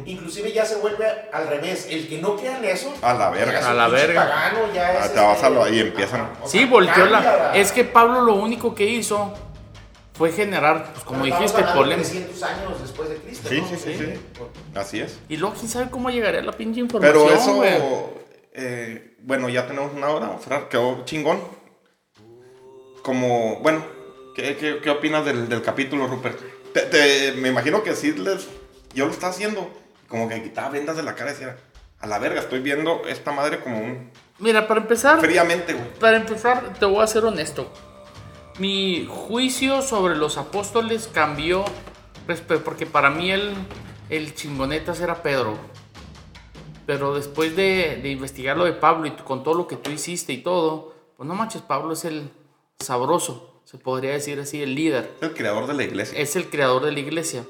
inclusive 0.05 0.51
ya 0.51 0.65
se 0.65 0.75
vuelve 0.77 1.05
al 1.31 1.47
revés. 1.47 1.87
El 1.89 2.07
que 2.07 2.19
no 2.21 2.35
crea 2.35 2.57
en 2.57 2.65
eso, 2.65 2.93
A 3.01 3.13
la 3.13 3.29
verga. 3.29 3.69
A 3.69 3.73
la 3.73 3.87
verga. 3.87 4.21
pagano, 4.27 4.73
ya 4.73 5.05
es 5.05 5.13
te 5.13 5.19
vas 5.19 5.43
a 5.43 5.49
lo- 5.49 5.63
ahí 5.63 5.79
empiezan. 5.79 6.29
O 6.43 6.47
Sí, 6.47 6.65
volteó 6.65 7.05
la... 7.05 7.51
Es 7.55 7.71
que 7.71 7.83
Pablo 7.83 8.21
lo 8.21 8.35
único 8.35 8.73
que 8.75 8.85
hizo 8.85 9.33
fue 10.13 10.31
generar, 10.31 10.91
pues 10.93 11.03
como 11.03 11.25
dijiste, 11.25 11.63
polémica. 11.75 12.07
300 12.07 12.43
años 12.43 12.81
después 12.81 13.09
de 13.09 13.15
Cristo, 13.17 13.49
Sí, 13.49 13.61
¿no? 13.61 13.67
sí, 13.67 13.75
sí, 13.77 13.95
sí. 13.97 14.13
Así 14.75 14.99
es. 15.01 15.19
Y 15.27 15.37
luego, 15.37 15.55
quién 15.55 15.67
sabe 15.69 15.89
cómo 15.89 16.09
llegaría 16.11 16.41
la 16.41 16.51
pinche 16.51 16.79
información, 16.79 17.27
Pero 17.27 17.35
eso, 17.35 17.63
eh, 18.53 19.15
bueno, 19.21 19.49
ya 19.49 19.65
tenemos 19.65 19.91
una 19.93 20.09
hora, 20.09 20.37
quedó 20.69 21.03
chingón. 21.05 21.39
Como, 23.03 23.57
bueno, 23.57 23.83
¿qué, 24.35 24.55
qué, 24.57 24.79
qué 24.81 24.89
opinas 24.89 25.25
del, 25.25 25.47
del 25.49 25.61
capítulo, 25.61 26.07
Rupert? 26.07 26.39
Te- 26.73 26.81
te- 26.87 27.33
me 27.33 27.49
imagino 27.49 27.83
que 27.83 27.95
sí 27.95 28.13
les, 28.13 28.47
yo 28.95 29.05
lo 29.05 29.11
estaba 29.11 29.31
haciendo, 29.31 29.69
como 30.07 30.27
que 30.29 30.41
quitaba 30.41 30.69
vendas 30.69 30.97
de 30.97 31.03
la 31.03 31.13
cara 31.15 31.31
y 31.31 31.33
decía, 31.33 31.57
a 31.99 32.07
la 32.07 32.17
verga, 32.19 32.39
estoy 32.41 32.59
viendo 32.61 33.01
esta 33.07 33.31
madre 33.31 33.59
como 33.59 33.77
un... 33.79 34.09
Mira, 34.39 34.67
para 34.67 34.81
empezar, 34.81 35.19
fríamente, 35.19 35.73
güey. 35.73 35.93
para 35.99 36.17
empezar, 36.17 36.73
te 36.79 36.85
voy 36.85 37.03
a 37.03 37.07
ser 37.07 37.23
honesto. 37.25 37.71
Mi 38.59 39.05
juicio 39.09 39.81
sobre 39.81 40.15
los 40.15 40.37
apóstoles 40.37 41.09
cambió 41.11 41.63
respe- 42.27 42.59
porque 42.59 42.85
para 42.85 43.09
mí 43.09 43.31
el, 43.31 43.53
el 44.09 44.33
chingonetas 44.35 44.99
era 45.01 45.21
Pedro. 45.23 45.57
Pero 46.85 47.13
después 47.15 47.55
de, 47.55 47.99
de 48.01 48.09
investigar 48.09 48.57
lo 48.57 48.65
de 48.65 48.73
Pablo 48.73 49.07
y 49.07 49.11
con 49.11 49.43
todo 49.43 49.53
lo 49.55 49.67
que 49.67 49.75
tú 49.77 49.89
hiciste 49.91 50.33
y 50.33 50.39
todo, 50.43 50.93
pues 51.17 51.27
no 51.27 51.35
manches, 51.35 51.61
Pablo 51.61 51.93
es 51.93 52.03
el 52.05 52.29
sabroso, 52.83 53.61
se 53.65 53.77
podría 53.77 54.11
decir 54.11 54.39
así, 54.39 54.61
el 54.61 54.75
líder. 54.75 55.11
El 55.21 55.33
creador 55.33 55.67
de 55.67 55.73
la 55.73 55.83
iglesia. 55.83 56.17
Es 56.19 56.35
el 56.35 56.49
creador 56.49 56.85
de 56.85 56.91
la 56.91 56.99
iglesia. 56.99 57.43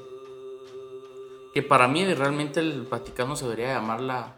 Que 1.53 1.61
para 1.61 1.87
mí 1.87 2.05
realmente 2.13 2.59
el 2.59 2.83
Vaticano 2.83 3.35
se 3.35 3.43
debería 3.45 3.73
llamar 3.73 4.01
la, 4.01 4.33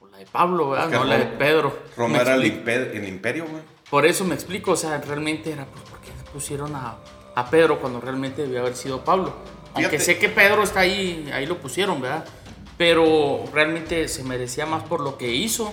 pues, 0.00 0.10
la 0.12 0.18
de 0.18 0.26
Pablo, 0.26 0.74
no 0.90 1.04
la 1.04 1.18
de 1.18 1.26
Pedro. 1.26 1.76
Roma 1.96 2.20
era 2.22 2.34
el, 2.34 2.44
imperio, 2.46 3.46
güey. 3.46 3.62
Por 3.90 4.06
eso 4.06 4.24
me 4.24 4.34
explico, 4.34 4.72
o 4.72 4.76
sea, 4.76 4.98
realmente 4.98 5.52
era, 5.52 5.66
pues, 5.66 5.84
¿por 5.84 6.00
qué 6.00 6.10
pusieron 6.32 6.74
a, 6.74 6.96
a 7.34 7.50
Pedro 7.50 7.80
cuando 7.80 8.00
realmente 8.00 8.42
debía 8.42 8.60
haber 8.60 8.74
sido 8.74 9.04
Pablo? 9.04 9.32
Aunque 9.74 9.90
Fíjate. 9.98 10.00
sé 10.00 10.18
que 10.18 10.28
Pedro 10.28 10.62
está 10.62 10.80
ahí, 10.80 11.30
ahí 11.32 11.46
lo 11.46 11.58
pusieron, 11.58 12.00
¿verdad? 12.00 12.24
Pero 12.76 13.44
realmente 13.52 14.08
se 14.08 14.24
merecía 14.24 14.66
más 14.66 14.82
por 14.84 15.00
lo 15.00 15.16
que 15.18 15.30
hizo, 15.32 15.72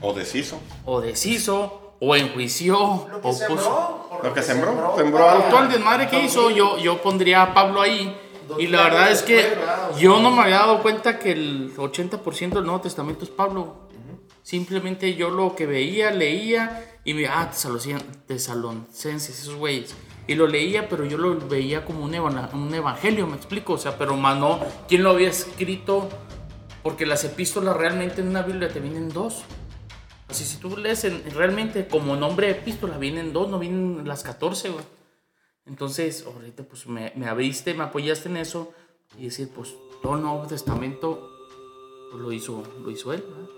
O 0.00 0.12
deshizo. 0.12 0.60
o 0.84 1.00
deshizo, 1.00 1.87
o 2.00 2.14
enjuició, 2.16 3.06
Lo 3.10 3.20
que 3.20 3.28
o 3.28 3.32
sembró. 3.32 3.56
puso. 3.56 4.06
por 4.10 4.24
Lo 4.24 4.34
que 4.34 4.42
sembró, 4.42 4.94
sembró 4.96 5.18
para- 5.18 5.32
algo. 5.32 5.44
Todo 5.50 5.62
el 5.62 5.68
desmadre 5.68 6.08
que 6.08 6.22
hizo, 6.22 6.50
yo, 6.50 6.78
yo 6.78 7.00
pondría 7.02 7.42
a 7.42 7.54
Pablo 7.54 7.80
ahí. 7.82 8.16
Y 8.58 8.66
la 8.68 8.82
verdad 8.84 9.10
es 9.10 9.22
que 9.22 9.54
yo 9.98 10.20
no 10.20 10.30
me 10.30 10.42
había 10.42 10.56
dado 10.60 10.80
cuenta 10.82 11.18
que 11.18 11.32
el 11.32 11.72
80% 11.76 12.58
del 12.58 12.64
Nuevo 12.64 12.80
Testamento 12.80 13.24
es 13.24 13.30
Pablo. 13.30 13.88
Simplemente 14.42 15.14
yo 15.14 15.28
lo 15.28 15.54
que 15.54 15.66
veía, 15.66 16.10
leía 16.10 16.96
y 17.04 17.12
me 17.12 17.26
ah, 17.26 17.50
tesalonicenses, 18.26 19.40
esos 19.42 19.54
güeyes. 19.56 19.94
Y 20.26 20.34
lo 20.34 20.46
leía, 20.46 20.88
pero 20.88 21.04
yo 21.04 21.18
lo 21.18 21.36
veía 21.48 21.84
como 21.84 22.04
un, 22.04 22.14
eva- 22.14 22.50
un 22.52 22.74
evangelio, 22.74 23.26
me 23.26 23.36
explico. 23.36 23.74
O 23.74 23.78
sea, 23.78 23.96
pero 23.98 24.16
más 24.16 24.36
no, 24.38 24.60
¿quién 24.88 25.02
lo 25.02 25.10
había 25.10 25.28
escrito? 25.30 26.08
Porque 26.82 27.06
las 27.06 27.24
epístolas 27.24 27.76
realmente 27.76 28.20
en 28.20 28.28
una 28.28 28.42
Biblia 28.42 28.68
te 28.68 28.80
vienen 28.80 29.08
dos. 29.10 29.42
Así, 30.28 30.44
si 30.44 30.58
tú 30.58 30.76
lees 30.76 31.04
en- 31.04 31.24
realmente 31.34 31.88
como 31.88 32.14
nombre 32.16 32.48
de 32.48 32.52
epístola, 32.54 32.98
vienen 32.98 33.32
dos, 33.32 33.48
no 33.48 33.58
vienen 33.58 34.06
las 34.06 34.22
14, 34.22 34.68
güey. 34.70 34.84
Entonces, 35.66 36.24
ahorita 36.26 36.62
pues 36.64 36.86
me, 36.86 37.12
me 37.16 37.26
abriste, 37.28 37.74
me 37.74 37.84
apoyaste 37.84 38.28
en 38.28 38.36
eso 38.38 38.72
y 39.18 39.24
decir, 39.26 39.50
pues 39.54 39.74
todo 40.02 40.14
el 40.16 40.22
Nuevo 40.22 40.46
Testamento 40.46 41.30
pues, 42.10 42.22
lo, 42.22 42.32
hizo, 42.32 42.62
lo 42.82 42.90
hizo 42.90 43.12
él. 43.12 43.22
¿verdad? 43.26 43.48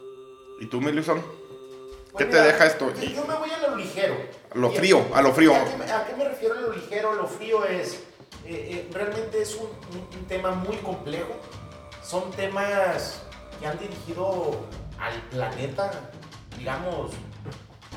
¿Y 0.60 0.66
tú, 0.66 0.80
Milison? 0.80 1.20
¿Qué 1.20 2.12
Pues 2.12 2.30
te 2.30 2.32
mira, 2.32 2.44
deja 2.46 2.66
esto? 2.66 2.92
Yo, 2.94 3.02
yo 3.08 3.24
me 3.26 3.34
voy 3.36 3.50
a 3.50 3.68
lo 3.68 3.76
ligero. 3.76 4.14
A 4.52 4.58
lo 4.58 4.70
frío, 4.70 5.06
a 5.14 5.22
lo 5.22 5.32
frío. 5.32 5.54
¿A 5.54 5.64
qué, 5.64 5.76
me- 5.76 5.84
a 5.90 6.06
qué 6.06 6.16
me 6.16 6.24
refiero 6.28 6.58
a 6.58 6.60
lo 6.60 6.72
ligero? 6.72 7.14
Lo 7.14 7.26
frío 7.26 7.64
es, 7.64 7.94
eh, 8.44 8.86
eh, 8.86 8.90
realmente 8.92 9.40
es 9.42 9.54
un, 9.56 9.66
un- 9.66 10.18
un 10.18 10.24
tema 10.26 10.50
muy 10.52 10.76
complejo. 10.78 11.36
Son 12.02 12.30
temas 12.32 13.22
que 13.60 13.66
han 13.66 13.78
dirigido 13.78 14.66
al 14.98 15.22
planeta, 15.30 16.10
digamos, 16.60 17.12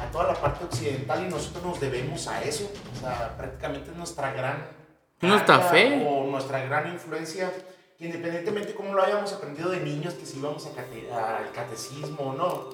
a 0.01 0.11
toda 0.11 0.28
la 0.30 0.34
parte 0.34 0.64
occidental 0.66 1.24
y 1.26 1.30
nosotros 1.30 1.64
nos 1.64 1.80
debemos 1.80 2.28
a 2.28 2.41
eso. 2.43 2.72
O 2.95 2.99
sea, 2.99 3.36
prácticamente 3.38 3.91
es 3.91 3.97
nuestra 3.97 4.32
gran... 4.34 4.68
Es 5.22 5.30
nuestra 5.30 5.59
fe. 5.59 6.05
O 6.09 6.24
nuestra 6.26 6.64
gran 6.66 6.91
influencia, 6.91 7.51
independientemente 7.99 8.70
de 8.70 8.76
cómo 8.76 8.93
lo 8.93 9.03
hayamos 9.03 9.32
aprendido 9.34 9.70
de 9.70 9.80
niños, 9.82 10.14
que 10.16 10.26
si 10.26 10.38
íbamos 10.39 10.66
a 10.66 10.70
cate- 10.72 11.11
al 11.11 11.51
catecismo 11.51 12.18
o 12.32 12.34
no. 12.34 12.70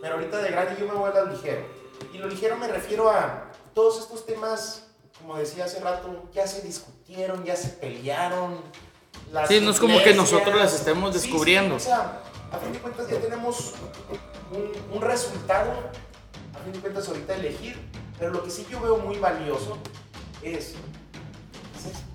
Pero 0.00 0.14
ahorita 0.14 0.38
de 0.38 0.50
grande 0.50 0.76
yo 0.80 0.86
me 0.86 0.94
voy 0.94 1.10
a 1.10 1.20
lo 1.20 1.26
ligero. 1.26 1.64
Y 2.12 2.18
lo 2.18 2.28
ligero 2.28 2.56
me 2.56 2.66
refiero 2.68 3.10
a 3.10 3.50
todos 3.74 4.00
estos 4.00 4.26
temas, 4.26 4.86
como 5.20 5.36
decía 5.36 5.64
hace 5.66 5.80
rato, 5.80 6.24
ya 6.32 6.46
se 6.46 6.62
discutieron, 6.62 7.44
ya 7.44 7.54
se 7.54 7.68
pelearon. 7.68 8.60
las 9.32 9.48
Sí, 9.48 9.60
no 9.60 9.70
es 9.70 9.78
como 9.78 10.02
que 10.02 10.14
nosotros 10.14 10.56
las 10.56 10.72
estemos 10.74 11.12
Sí, 11.14 11.20
sí, 11.20 11.26
descubriendo. 11.28 11.76
o 11.76 11.80
sea, 11.80 12.20
a 12.52 12.58
fin 12.58 12.72
de 12.72 12.78
cuentas 12.78 13.08
ya 13.08 13.18
tenemos 13.20 13.74
un, 14.92 15.00
resultado, 15.00 15.72
a 16.54 16.58
fin 16.64 16.72
de 16.72 16.80
cuentas 16.80 17.08
ahorita 17.08 17.34
elegir, 17.34 17.76
pero 18.18 18.30
lo 18.32 18.44
que 18.44 18.50
sí 18.50 18.66
yo 18.70 18.80
veo 18.80 18.98
muy 18.98 19.18
valioso 19.18 19.78
es- 20.42 20.74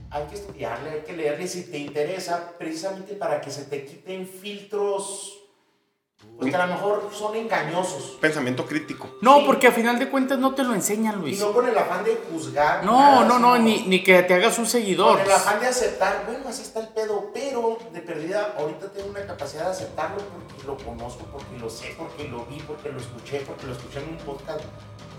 hay 0.10 0.26
que 0.28 0.36
estudiarle, 0.36 0.90
hay 0.92 1.02
que 1.02 1.14
leerle 1.14 1.48
si 1.48 1.64
te 1.70 1.78
interesa, 1.80 2.54
precisamente 2.58 3.14
para 3.16 3.42
que 3.42 3.52
se 3.52 3.66
te 3.66 3.84
quiten 3.86 4.26
filtros 4.26 5.38
pues, 6.38 6.52
que 6.52 6.56
a 6.56 6.66
lo 6.68 6.74
mejor 6.74 7.10
son 7.12 7.36
engañosos. 7.36 8.18
Pensamiento 8.22 8.66
crítico. 8.66 9.10
No, 9.22 9.38
Sí. 9.40 9.44
porque 9.46 9.68
a 9.68 9.72
final 9.72 9.98
de 10.00 10.10
cuentas 10.10 10.38
no 10.40 10.54
te 10.54 10.64
lo 10.64 10.74
enseñan, 10.74 11.16
Y 11.20 11.22
Luis. 11.22 11.40
no 11.40 11.52
con 11.52 11.68
el 11.68 11.78
afán 11.78 12.04
de 12.04 12.18
juzgar. 12.32 12.84
No, 12.86 12.92
nada, 13.00 13.26
no, 13.26 13.40
no, 13.40 13.58
ni, 13.58 13.80
ni 13.88 14.04
que 14.04 14.22
te 14.24 14.34
hagas 14.36 14.58
un 14.60 14.66
seguidor. 14.68 15.18
Con 15.18 15.26
el 15.26 15.32
afán 15.32 15.60
de 15.60 15.68
aceptar, 15.68 16.24
bueno, 16.28 16.48
así 16.50 16.62
está 16.62 16.80
el 16.82 16.90
pedo, 16.90 17.32
pero 17.34 17.78
de 17.92 18.02
perdida, 18.02 18.54
ahorita 18.58 18.92
tengo 18.92 19.10
una 19.10 19.26
capacidad 19.26 19.66
de 19.66 19.72
aceptarlo 19.72 20.18
porque 20.18 20.64
lo 20.68 20.78
conozco, 20.78 21.26
porque 21.32 21.58
lo 21.60 21.70
sé, 21.70 21.96
porque 21.98 22.28
lo 22.28 22.46
vi, 22.46 22.60
porque 22.68 22.90
lo 22.90 23.00
escuché, 23.00 23.40
porque 23.48 23.66
lo 23.68 23.74
escuché 23.74 24.00
en 24.00 24.10
un 24.10 24.18
podcast. 24.18 24.62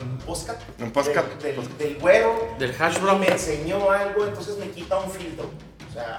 En 0.01 0.11
un 0.13 0.19
podcast. 0.19 0.61
Un 0.81 0.91
podcast. 0.93 1.29
Del, 1.43 1.57
del, 1.57 1.79
del 1.79 1.99
güero. 1.99 2.33
Del 2.59 2.75
hash 2.81 2.97
y 2.97 3.01
brown. 3.01 3.19
me 3.21 3.27
enseñó 3.29 3.91
algo, 3.91 4.25
entonces 4.25 4.57
me 4.59 4.71
quita 4.71 4.97
un 4.99 5.11
filtro. 5.11 5.47
O 5.91 5.93
sea, 5.93 6.19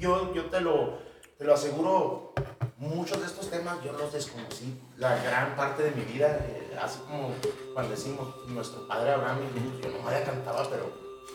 yo, 0.00 0.34
yo 0.34 0.46
te, 0.46 0.60
lo, 0.60 0.98
te 1.38 1.44
lo 1.44 1.54
aseguro, 1.54 2.32
muchos 2.78 3.20
de 3.20 3.26
estos 3.26 3.50
temas 3.50 3.82
yo 3.84 3.92
los 3.92 4.12
desconocí 4.12 4.78
la 4.96 5.16
gran 5.22 5.56
parte 5.56 5.82
de 5.84 5.90
mi 5.92 6.02
vida, 6.04 6.38
eh, 6.42 6.76
así 6.82 6.98
como 7.00 7.32
cuando 7.74 7.92
decimos 7.92 8.34
nuestro 8.48 8.86
padre 8.86 9.12
Abraham, 9.12 9.38
y 9.54 9.82
yo 9.82 9.90
no 9.90 10.02
me 10.02 10.22
cantaba, 10.22 10.68
pero 10.68 10.92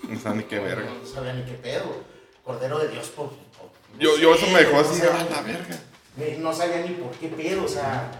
No 0.08 0.20
sabe 0.20 0.38
ni 0.38 0.44
qué 0.44 0.60
verga. 0.60 0.90
no 0.90 1.08
sabía 1.08 1.34
ni 1.34 1.44
qué 1.46 1.54
pedo. 1.54 1.86
Cordero 2.44 2.80
de 2.80 2.88
Dios 2.90 3.08
por... 3.10 3.30
por- 3.30 3.70
Yo, 4.00 4.12
no 4.14 4.18
yo 4.18 4.36
sé, 4.36 4.44
eso 4.46 4.54
me 4.54 4.60
dejó 4.64 4.74
no 4.74 4.80
así, 4.80 5.00
sabía 5.00 5.22
a 5.22 5.30
la 5.30 5.42
verga. 5.42 5.80
no 6.40 6.54
sabía 6.54 6.78
ni 6.86 6.90
por 6.96 7.12
qué 7.12 7.28
pedo, 7.30 7.64
o 7.66 7.68
sea, 7.68 8.12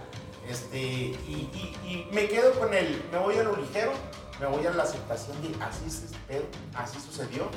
este, 0.48 0.78
y, 0.80 1.50
y- 1.54 1.78
y 1.88 2.10
me 2.14 2.28
quedo 2.28 2.54
con 2.60 2.74
el, 2.74 3.04
me 3.12 3.18
voy 3.18 3.36
a 3.38 3.44
lo 3.44 3.56
ligero, 3.56 3.94
me 4.40 4.48
voy 4.48 4.66
a 4.66 4.72
la 4.72 4.84
aceptación 4.84 5.40
de 5.42 5.64
así 5.64 5.86
es 5.88 6.04
este 6.04 6.18
pedo, 6.28 6.44
así 6.76 7.00
sucedió. 7.00 7.48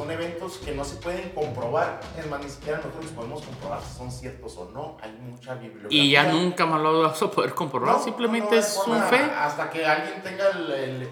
Son 0.00 0.10
eventos 0.10 0.56
que 0.64 0.72
no 0.72 0.82
se 0.82 0.96
pueden 0.96 1.28
comprobar, 1.30 2.00
es 2.18 2.26
más, 2.26 2.42
ni 2.42 2.48
siquiera 2.48 2.78
nosotros 2.78 3.10
podemos 3.14 3.42
comprobar 3.42 3.82
si 3.82 3.98
son 3.98 4.10
ciertos 4.10 4.56
o 4.56 4.70
no, 4.72 4.96
hay 5.02 5.12
mucha 5.12 5.52
bibliografía. 5.56 6.02
Y 6.02 6.10
ya 6.12 6.22
nunca 6.24 6.64
más 6.64 6.80
lo 6.80 7.02
vas 7.02 7.20
a 7.20 7.30
poder 7.30 7.52
comprobar. 7.52 7.96
No, 7.98 8.02
Simplemente 8.02 8.46
no, 8.48 8.62
no, 8.62 8.66
es 8.66 8.80
un 8.86 9.02
fe. 9.02 9.20
Hasta 9.20 9.68
que 9.68 9.84
alguien 9.84 10.22
tenga 10.22 10.48
el- 10.52 10.70
el- 10.70 11.02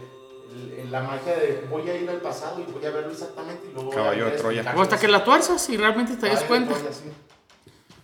el- 0.78 0.90
la 0.90 1.02
magia 1.02 1.36
de 1.36 1.66
voy 1.68 1.86
a 1.90 1.96
ir 1.96 2.08
al 2.08 2.16
pasado 2.22 2.60
y 2.66 2.72
voy 2.72 2.82
a 2.86 2.88
verlo 2.90 3.12
exactamente 3.12 3.68
y 3.68 3.74
luego. 3.74 3.90
Caballo 3.90 4.24
de 4.24 4.30
Troya. 4.30 4.72
O 4.74 4.80
hasta 4.80 4.96
que 4.98 5.06
la 5.06 5.22
tuerzas 5.22 5.68
y 5.68 5.76
realmente 5.76 6.16
te 6.16 6.26
des 6.26 6.40
cuenta. 6.44 6.72
Troya, 6.74 6.90
sí. 6.90 7.12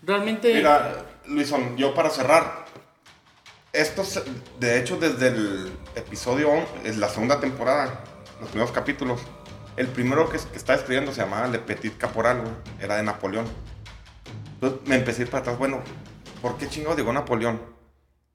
Realmente. 0.03 0.53
Mira, 0.53 1.03
Luisón, 1.29 1.79
yo 1.79 1.95
para 1.95 2.11
cerrar, 2.11 2.67
esto, 3.73 4.03
de 4.61 4.79
hecho, 4.81 4.99
desde 4.99 5.29
el 5.29 5.73
episodio, 5.95 6.51
en 6.85 7.01
la 7.01 7.09
segunda 7.09 7.41
temporada, 7.41 8.05
los 8.39 8.51
primeros 8.51 8.71
capítulos, 8.71 9.23
el 9.77 9.89
primero 9.89 10.29
que, 10.29 10.39
que 10.39 10.57
estaba 10.57 10.79
escribiendo 10.79 11.13
se 11.13 11.21
llamaba 11.23 11.47
Le 11.49 11.59
Petit 11.59 11.97
Caporal, 11.99 12.41
güey, 12.41 12.53
era 12.81 12.97
de 12.97 13.03
Napoleón. 13.03 13.47
Entonces 14.55 14.81
me 14.89 14.97
empecé 14.97 15.23
a 15.23 15.25
ir 15.25 15.31
para 15.31 15.41
atrás, 15.43 15.59
bueno, 15.59 15.83
¿por 16.41 16.57
qué 16.57 16.69
chingados 16.69 16.97
llegó 16.97 17.13
Napoleón? 17.13 17.61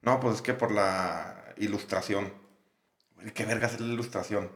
No, 0.01 0.19
pues 0.19 0.35
es 0.35 0.41
que 0.41 0.53
por 0.53 0.71
la 0.71 1.53
ilustración. 1.57 2.31
¿Qué 3.33 3.45
vergas 3.45 3.73
es 3.73 3.81
la 3.81 3.87
ilustración? 3.93 4.49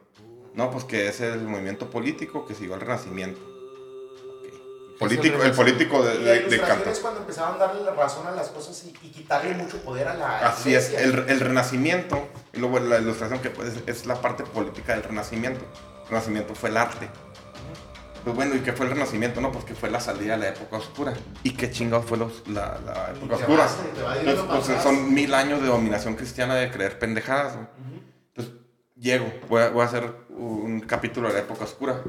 No, 0.54 0.72
pues 0.72 0.84
que 0.84 1.08
es 1.08 1.20
el 1.22 1.42
movimiento 1.44 1.90
político 1.90 2.46
que 2.46 2.54
siguió 2.54 2.76
el 2.76 2.82
Renacimiento. 2.82 3.42
Político, 5.00 5.42
el 5.44 5.52
político 5.52 6.04
de, 6.04 6.18
de, 6.20 6.40
de 6.42 6.62
Canta- 6.62 6.92
es 6.92 7.00
cuando 7.00 7.20
empezaron 7.22 7.56
a 7.56 7.58
darle 7.58 7.84
la 7.84 7.92
razón 7.92 8.26
a 8.28 8.32
las 8.32 8.50
cosas 8.50 8.82
y, 8.86 8.90
y 9.06 9.10
quitarle 9.10 9.54
mucho 9.56 9.78
poder 9.84 10.08
a 10.08 10.14
la 10.14 10.48
Así 10.48 10.74
es, 10.76 10.92
iglesia. 10.92 11.24
el, 11.24 11.30
el 11.30 11.40
renacimiento, 11.42 12.26
y 12.54 12.60
luego 12.60 12.80
la 12.80 13.00
ilustración 13.00 13.40
que 13.40 13.50
pues, 13.50 13.74
es 13.86 14.06
la 14.06 14.22
parte 14.22 14.44
política 14.44 14.94
del 14.94 15.04
renacimiento. 15.04 15.66
Renacimiento 16.14 16.54
fue 16.54 16.70
el 16.70 16.78
arte. 16.78 17.10
Pues 18.24 18.36
bueno, 18.36 18.56
¿y 18.56 18.60
qué 18.60 18.72
fue 18.72 18.86
el 18.86 18.92
renacimiento? 18.92 19.42
No, 19.42 19.52
pues 19.52 19.66
que 19.66 19.74
fue 19.74 19.90
la 19.90 20.00
salida 20.00 20.34
de 20.34 20.44
la 20.44 20.50
época 20.50 20.78
oscura. 20.78 21.12
¿Y 21.42 21.52
qué 21.52 21.72
chingados 21.72 22.06
fue 22.06 22.20
los- 22.20 22.48
la, 22.48 22.78
época 23.16 23.36
oscura? 23.36 23.64
vas, 23.64 23.78
Entonces, 24.24 24.76
pues, 24.76 24.84
son 24.84 25.12
mil 25.12 25.34
años 25.34 25.60
de 25.62 25.68
dominación 25.68 26.16
cristiana 26.16 26.54
de 26.54 26.70
creer 26.70 27.00
pendejadas. 27.00 27.56
güey. 27.56 27.68
Entonces, 28.28 28.54
llego, 28.96 29.26
voy 29.50 29.64
a, 29.64 29.70
voy 29.72 29.82
a 29.82 29.86
hacer 29.86 30.04
un 30.30 30.82
capítulo 30.82 31.30
de 31.30 31.34
la 31.34 31.40
época 31.40 31.64
oscura. 31.64 32.00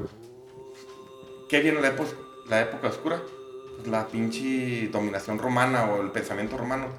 ¿Qué 1.49 1.59
viene 1.61 1.81
la, 1.81 1.87
época 1.87 2.11
la 2.47 2.61
época 2.61 2.89
oscura? 2.89 3.21
Pues 3.77 3.87
la 3.87 4.07
pinche 4.07 4.87
dominación 4.89 5.39
romana 5.39 5.85
o 5.85 5.99
el 6.01 6.11
pensamiento 6.11 6.57
romano. 6.57 6.89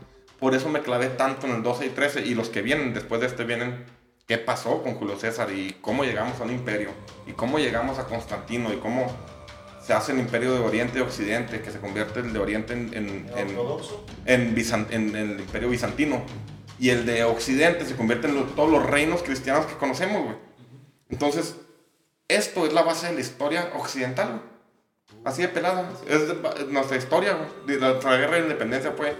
Por 0.41 0.57
eso 0.57 0.69
me 0.69 0.81
clavé 0.81 1.07
tanto 1.07 1.47
en 1.47 1.55
el 1.55 1.63
12 1.63 1.87
y 1.87 1.91
13 1.91 2.23
y 2.23 2.35
los 2.35 2.49
que 2.51 2.63
vienen 2.63 2.93
después 2.93 3.21
de 3.21 3.29
este 3.29 3.45
vienen 3.45 3.87
qué 4.27 4.39
pasó 4.39 4.83
con 4.83 4.95
Julio 4.95 5.17
César 5.19 5.51
y 5.53 5.77
cómo 5.81 6.05
llegamos 6.05 6.41
a 6.41 6.45
un 6.45 6.51
imperio 6.51 6.91
y 7.27 7.33
cómo 7.33 7.59
llegamos 7.59 7.99
a 7.99 8.07
Constantino 8.07 8.73
y 8.73 8.77
cómo 8.79 9.07
se 9.83 9.93
hace 9.93 10.11
el 10.13 10.19
imperio 10.19 10.53
de 10.55 10.61
Oriente 10.61 10.99
y 10.99 11.03
Occidente, 11.03 11.61
que 11.63 11.71
se 11.71 11.79
convierte 11.79 12.19
el 12.21 12.33
de 12.33 12.39
Oriente 12.41 12.73
en, 12.73 12.93
en- 12.93 13.31
en- 14.27 14.55
en, 14.91 15.15
el 15.17 15.41
imperio 15.41 15.69
bizantino. 15.71 16.23
Y 16.79 16.91
el 16.91 17.07
de 17.07 17.23
Occidente 17.25 17.87
se 17.87 17.95
convierte 17.95 18.27
en 18.27 18.35
lo- 18.35 18.43
todos 18.45 18.69
los 18.71 18.85
reinos 18.85 19.23
cristianos 19.23 19.65
que 19.67 19.75
conocemos, 19.77 20.25
güey. 20.25 20.37
Entonces, 21.09 21.55
esto 22.27 22.67
es 22.67 22.73
la 22.73 22.83
base 22.83 23.07
de 23.07 23.15
la 23.15 23.21
historia 23.21 23.71
occidental, 23.77 24.29
güey. 24.29 25.23
Así 25.25 25.43
de 25.43 25.49
pelada. 25.49 25.89
Es 26.09 26.27
de- 26.27 26.67
nuestra 26.73 26.97
historia, 26.97 27.35
güey. 27.65 27.79
Nuestra 27.79 28.17
guerra 28.17 28.35
de 28.37 28.41
independencia 28.43 28.91
fue 28.91 29.17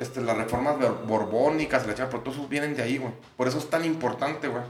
este, 0.00 0.20
las 0.20 0.36
reformas 0.36 0.76
bor- 0.78 1.06
borbónicas, 1.06 1.86
la 1.86 1.94
pero 1.94 2.20
todos 2.20 2.48
vienen 2.48 2.74
de 2.74 2.82
ahí, 2.82 2.98
güey. 2.98 3.12
Por 3.36 3.46
eso 3.46 3.58
es 3.58 3.70
tan 3.70 3.84
importante, 3.84 4.48
güey. 4.48 4.62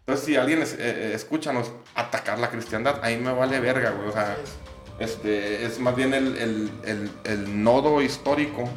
Entonces, 0.00 0.26
si 0.26 0.36
alguien 0.36 0.60
es, 0.62 0.72
eh, 0.74 0.76
eh, 0.80 1.12
escúchanos 1.14 1.70
atacar 1.94 2.38
la 2.38 2.50
cristiandad, 2.50 3.00
ahí 3.02 3.16
me 3.18 3.32
vale 3.32 3.60
verga, 3.60 3.90
güey. 3.90 4.08
O 4.08 4.12
sea, 4.12 4.36
este, 4.98 5.64
es 5.64 5.78
más 5.78 5.94
bien 5.96 6.12
el, 6.14 6.36
el- 6.36 6.70
el- 6.84 7.10
el 7.24 7.62
nodo 7.62 8.02
histórico 8.02 8.68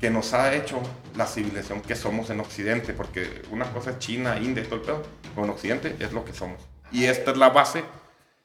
que 0.00 0.10
nos 0.10 0.34
ha 0.34 0.54
hecho 0.54 0.80
la 1.16 1.26
civilización 1.26 1.80
que 1.80 1.94
somos 1.94 2.30
en 2.30 2.40
Occidente, 2.40 2.92
porque 2.92 3.42
una 3.50 3.66
cosa 3.72 3.90
es 3.90 3.98
China, 3.98 4.38
India 4.40 4.62
y 4.64 4.66
todo 4.66 4.76
el 4.76 4.82
pedo, 4.82 5.02
pero 5.34 5.44
en 5.44 5.50
Occidente 5.52 5.96
es 6.00 6.12
lo 6.12 6.24
que 6.24 6.32
somos. 6.32 6.60
Y 6.90 7.04
esta 7.04 7.30
es 7.32 7.36
la 7.36 7.50
base, 7.50 7.84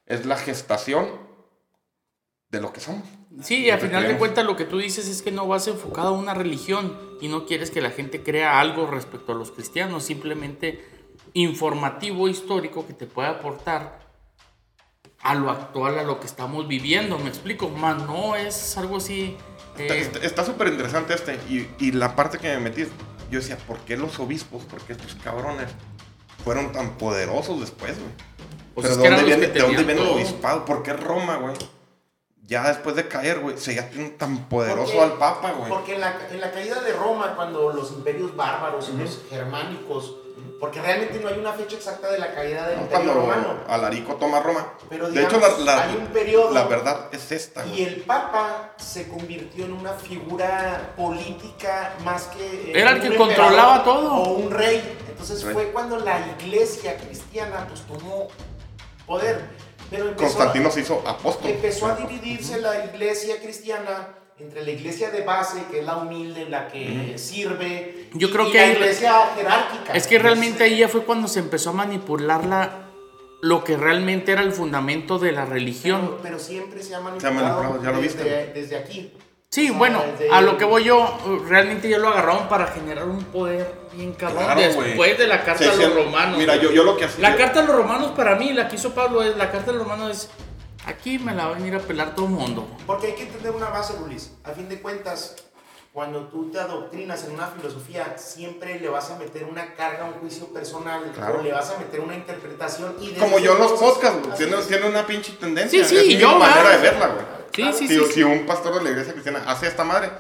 es 0.06 0.26
la 0.26 0.38
gestación 0.38 1.08
de 2.50 2.62
lo 2.62 2.72
que 2.74 2.80
somos. 2.80 3.04
Sí, 3.42 3.66
y 3.66 3.70
al 3.70 3.80
final 3.80 4.08
de 4.08 4.18
cuentas 4.18 4.46
lo 4.46 4.56
que 4.56 4.66
tú 4.66 4.78
dices 4.80 5.08
es 5.08 5.22
que 5.22 5.32
no 5.32 5.48
vas 5.48 5.68
enfocado 5.68 6.10
a 6.10 6.12
una 6.18 6.34
religión 6.34 6.98
y 7.22 7.28
no 7.28 7.46
quieres 7.46 7.70
que 7.72 7.82
la 7.82 7.92
gente 7.92 8.24
crea 8.24 8.60
algo 8.60 8.88
respecto 8.88 9.34
a 9.34 9.36
los 9.36 9.52
cristianos, 9.52 10.04
simplemente 10.04 10.84
informativo 11.34 12.28
histórico 12.30 12.88
que 12.88 12.94
te 12.94 13.06
pueda 13.06 13.30
aportar 13.30 14.00
a 15.22 15.36
lo 15.36 15.50
actual, 15.52 16.00
a 16.00 16.04
lo 16.04 16.20
que 16.20 16.26
estamos 16.28 16.68
viviendo, 16.68 17.20
me 17.20 17.28
explico, 17.30 17.70
más 17.70 18.02
no 18.04 18.36
es 18.36 18.78
algo 18.78 18.98
así... 18.98 19.36
Está- 19.78 19.96
eh, 19.96 20.12
Está 20.26 20.46
súper 20.46 20.70
interesante 20.70 21.14
este. 21.14 21.36
Y, 21.50 21.68
y 21.80 21.92
la 21.92 22.16
parte 22.16 22.38
que 22.40 22.48
me 22.48 22.60
metí, 22.60 22.86
yo 23.30 23.40
decía, 23.40 23.58
¿por 23.58 23.78
qué 23.80 23.98
los 23.98 24.18
obispos, 24.20 24.64
por 24.64 24.82
qué 24.82 24.94
estos 24.94 25.16
cabrones 25.16 25.68
fueron 26.44 26.72
tan 26.72 26.98
poderosos 26.98 27.60
después, 27.60 28.00
güey? 28.00 28.12
Pues 28.74 28.88
Pero 28.88 28.94
es 28.94 28.98
¿de 28.98 29.04
que 29.04 29.10
dónde 29.10 29.26
viene, 29.26 29.48
que 29.48 29.54
¿de 29.54 29.60
dónde 29.60 29.78
tenían 29.78 29.98
viene 29.98 30.02
el 30.12 30.16
obispado? 30.18 30.66
¿Por 30.66 30.82
qué 30.82 30.94
Roma, 30.94 31.36
güey? 31.38 31.56
Ya 32.48 32.66
después 32.68 32.96
de 32.96 33.08
caer, 33.10 33.40
güey, 33.40 33.58
se 33.58 33.76
ya 33.76 33.90
tiene 33.90 34.10
tan 34.12 34.48
poderoso 34.48 34.94
Porque- 34.94 35.02
al 35.02 35.14
Papa, 35.18 35.52
güey. 35.52 35.70
Porque 35.70 35.96
en 35.96 36.02
la, 36.02 36.18
en 36.32 36.40
la 36.42 36.50
caída 36.52 36.80
de 36.82 36.94
Roma, 36.94 37.34
cuando 37.36 37.72
los 37.74 37.92
imperios 37.92 38.34
bárbaros, 38.38 38.88
los 38.90 39.20
germánicos, 39.30 40.16
porque 40.60 40.82
realmente 40.82 41.20
no 41.20 41.28
hay 41.28 41.38
una 41.38 41.52
fecha 41.52 41.76
exacta 41.76 42.10
de 42.10 42.20
la 42.20 42.34
caída 42.34 42.68
del 42.70 42.78
No, 42.78 42.84
imperio 42.84 43.14
Cuando 43.14 43.22
romano. 43.22 43.60
Alarico 43.68 44.16
toma 44.16 44.40
Roma. 44.40 44.74
Pero 44.90 45.10
de 45.10 45.22
hecho, 45.24 45.36
digamos, 45.38 45.60
la, 45.60 45.76
la- 45.76 45.84
hay 45.84 45.96
un 45.98 46.08
periodo- 46.08 46.52
la 46.54 46.64
verdad 46.64 47.10
es 47.12 47.32
esta, 47.34 47.66
Y 47.66 47.84
el 47.84 47.98
Papa 48.04 48.74
se 48.78 49.08
convirtió 49.10 49.66
en 49.66 49.74
una 49.74 49.92
figura 49.94 50.94
política 50.96 51.96
más 52.06 52.24
que. 52.28 52.72
eh, 52.72 52.80
Era 52.80 52.92
el 52.92 53.02
que 53.02 53.16
controlaba 53.18 53.84
todo. 53.84 54.14
O 54.14 54.30
un 54.36 54.52
rey. 54.52 54.98
Entonces 55.10 55.44
Rey. 55.44 55.54
fue 55.54 55.72
cuando 55.74 55.98
la 56.00 56.20
iglesia 56.40 56.96
cristiana 56.98 57.66
pues 57.68 57.82
tomó 57.82 58.30
poder. 59.06 59.67
Pero 59.90 60.10
empezó, 60.10 60.24
Constantino 60.38 60.70
se 60.72 60.82
hizo 60.82 61.02
apóstol. 61.08 61.50
empezó 61.52 61.88
a 61.88 61.96
dividirse 61.96 62.60
la 62.60 62.86
iglesia 62.86 63.40
cristiana 63.42 64.10
entre 64.40 64.64
la 64.64 64.72
iglesia 64.72 65.10
de 65.10 65.22
base, 65.22 65.64
que 65.72 65.80
es 65.80 65.86
la 65.86 65.98
humilde, 65.98 66.48
la 66.50 66.68
que 66.68 67.14
sirve. 67.18 68.08
Yo 68.14 68.28
y- 68.28 68.32
creo 68.32 68.48
y 68.50 68.52
que 68.52 68.58
la 68.60 68.68
iglesia 68.74 69.14
jerárquica. 69.36 69.94
Es 69.94 70.06
que 70.08 70.20
realmente 70.20 70.64
ahí 70.64 70.78
ya 70.80 70.88
fue 70.90 71.04
cuando 71.06 71.28
se 71.28 71.40
empezó 71.40 71.72
a 71.72 71.74
manipular 71.74 72.46
la, 72.46 72.90
lo 73.42 73.64
que 73.64 73.78
realmente 73.78 74.32
era 74.34 74.42
el 74.42 74.52
fundamento 74.52 75.18
de 75.18 75.32
la 75.32 75.46
religión. 75.46 76.02
Pero, 76.02 76.20
pero 76.22 76.40
siempre 76.40 76.84
se 76.84 76.94
ha 76.94 76.98
ha 76.98 77.02
manipulado, 77.02 77.36
manipulado, 77.36 77.84
ya 77.84 77.92
lo 77.92 78.02
desde, 78.02 78.24
viste. 78.24 78.52
desde 78.54 78.78
aquí. 78.78 79.12
Sí, 79.58 79.70
sea, 79.70 79.78
bueno, 79.78 80.04
desde- 80.20 80.30
a 80.32 80.42
lo 80.42 80.56
que 80.58 80.66
voy 80.66 80.84
yo, 80.84 81.18
realmente 81.48 81.90
ya 81.90 81.98
lo 81.98 82.10
agarraron 82.10 82.48
para 82.48 82.68
generar 82.68 83.06
un 83.06 83.24
poder 83.24 83.74
bien 83.94 84.14
cabrón 84.14 84.44
Claro, 84.44 84.60
después 84.62 84.96
güey. 84.96 85.18
de 85.18 85.26
la 85.28 85.44
carta 85.44 85.64
Se 85.64 85.70
a 85.70 85.74
los 85.88 85.96
romanos. 85.96 86.38
Mira, 86.38 86.56
yo, 86.58 86.72
yo 86.72 86.84
lo 86.84 86.96
que 86.96 87.06
hacía. 87.06 87.28
La 87.28 87.36
carta 87.36 87.62
a 87.62 87.64
los 87.64 87.76
romanos 87.76 88.12
para 88.16 88.36
mí, 88.36 88.54
la 88.54 88.68
que 88.68 88.76
hizo 88.76 88.94
Pablo 88.94 89.24
es, 89.24 89.36
la 89.36 89.50
carta 89.52 89.72
a 89.72 89.74
los 89.74 89.82
romanos 89.84 90.12
es, 90.12 90.30
aquí 90.86 91.18
me 91.18 91.34
la 91.34 91.48
van 91.48 91.64
a 91.64 91.68
ir 91.68 91.74
a 91.76 91.80
pelar 91.80 92.14
todo 92.14 92.28
el 92.28 92.34
mundo. 92.34 92.68
Porque 92.86 93.08
hay 93.08 93.14
que 93.14 93.24
entender 93.24 93.52
una 93.52 93.70
base, 93.70 93.96
Luis. 94.06 94.32
A 94.44 94.52
fin 94.52 94.70
de 94.70 94.80
cuentas, 94.80 95.36
cuando 95.98 96.28
tú 96.28 96.52
te 96.52 96.60
adoctrinas 96.60 97.24
en 97.24 97.32
una 97.32 97.48
filosofía, 97.48 98.16
siempre 98.20 98.80
le 98.80 98.88
vas 98.88 99.10
a 99.10 99.18
meter 99.18 99.46
una 99.46 99.74
carga, 99.74 100.06
un 100.06 100.14
juicio 100.20 100.46
personal, 100.54 101.12
Claro. 101.12 101.40
o 101.40 101.42
le 101.42 101.52
vas 101.52 101.72
a 101.72 101.80
meter 101.80 102.02
una 102.02 102.14
interpretación. 102.14 102.96
Y 103.02 103.14
Como 103.16 103.40
yo 103.40 103.54
en 103.54 103.58
los 103.64 103.72
podcasts, 103.72 104.20
güey, 104.24 104.38
tiene, 104.38 104.58
tiene 104.58 104.86
una 104.90 105.08
pinche 105.08 105.32
tendencia. 105.40 105.84
Sí, 105.84 105.90
sí, 105.90 105.98
es 105.98 106.04
y 106.06 106.08
mi 106.10 106.18
yo, 106.22 106.38
manera 106.38 106.62
¿verdad? 106.62 106.72
de 106.78 106.84
verla, 106.84 107.08
güey. 107.08 107.26
Sí, 107.52 107.62
Claro. 107.64 107.78
sí, 107.80 107.88
si, 107.88 107.98
sí. 107.98 108.12
si 108.14 108.22
un 108.24 108.46
pastor 108.46 108.76
de 108.76 108.84
la 108.84 108.90
iglesia 108.92 109.14
cristiana 109.14 109.44
hace 109.48 109.66
esta 109.66 109.84
madre, 109.84 110.12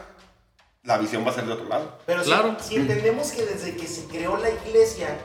la 0.81 0.97
visión 0.97 1.23
va 1.23 1.29
a 1.29 1.35
ser 1.35 1.45
de 1.45 1.53
otro 1.53 1.65
lado. 1.69 1.99
Pero 2.07 2.23
si- 2.23 2.29
Claro. 2.31 2.57
si, 2.59 2.75
entendemos 2.77 3.29
que 3.33 3.45
desde 3.45 3.77
que 3.77 3.85
se 3.85 4.05
creó 4.07 4.35
la 4.37 4.49
iglesia, 4.49 5.15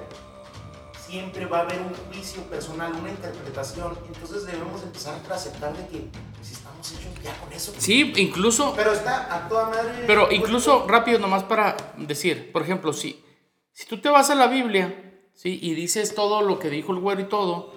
siempre 1.07 1.47
va 1.47 1.61
a 1.61 1.63
haber 1.63 1.79
un 1.81 1.95
juicio 2.13 2.43
personal, 2.43 2.93
una 2.93 3.09
interpretación, 3.09 3.99
entonces 4.07 4.45
debemos 4.45 4.83
empezar 4.83 5.15
a 5.31 5.35
aceptar 5.35 5.75
de 5.75 5.87
que 5.87 6.09
si 6.43 6.53
estamos 6.83 6.93
hechos 6.93 7.25
ya 7.25 7.35
con 7.39 7.53
eso. 7.53 7.73
Sí, 7.79 8.13
incluso, 8.17 8.75
Pero 8.77 8.93
está 8.93 9.35
a 9.35 9.49
toda 9.49 9.71
madre. 9.71 10.05
pero 10.07 10.31
incluso 10.31 10.87
rápido 10.89 11.19
nomás 11.19 11.45
para 11.45 11.77
decir, 11.97 12.51
por 12.53 12.63
ejemplo, 12.63 12.93
si, 12.93 13.23
si 13.73 13.87
tú 13.87 13.99
te 13.99 14.09
vas 14.09 14.31
a 14.31 14.35
la 14.35 14.49
Biblia, 14.49 15.13
¿sí? 15.35 15.59
Y 15.63 15.75
dices 15.75 16.15
todo 16.15 16.43
lo 16.43 16.59
que 16.59 16.71
dijo 16.71 16.93
el 16.93 16.99
güero 16.99 17.21
y 17.21 17.25
todo, 17.25 17.73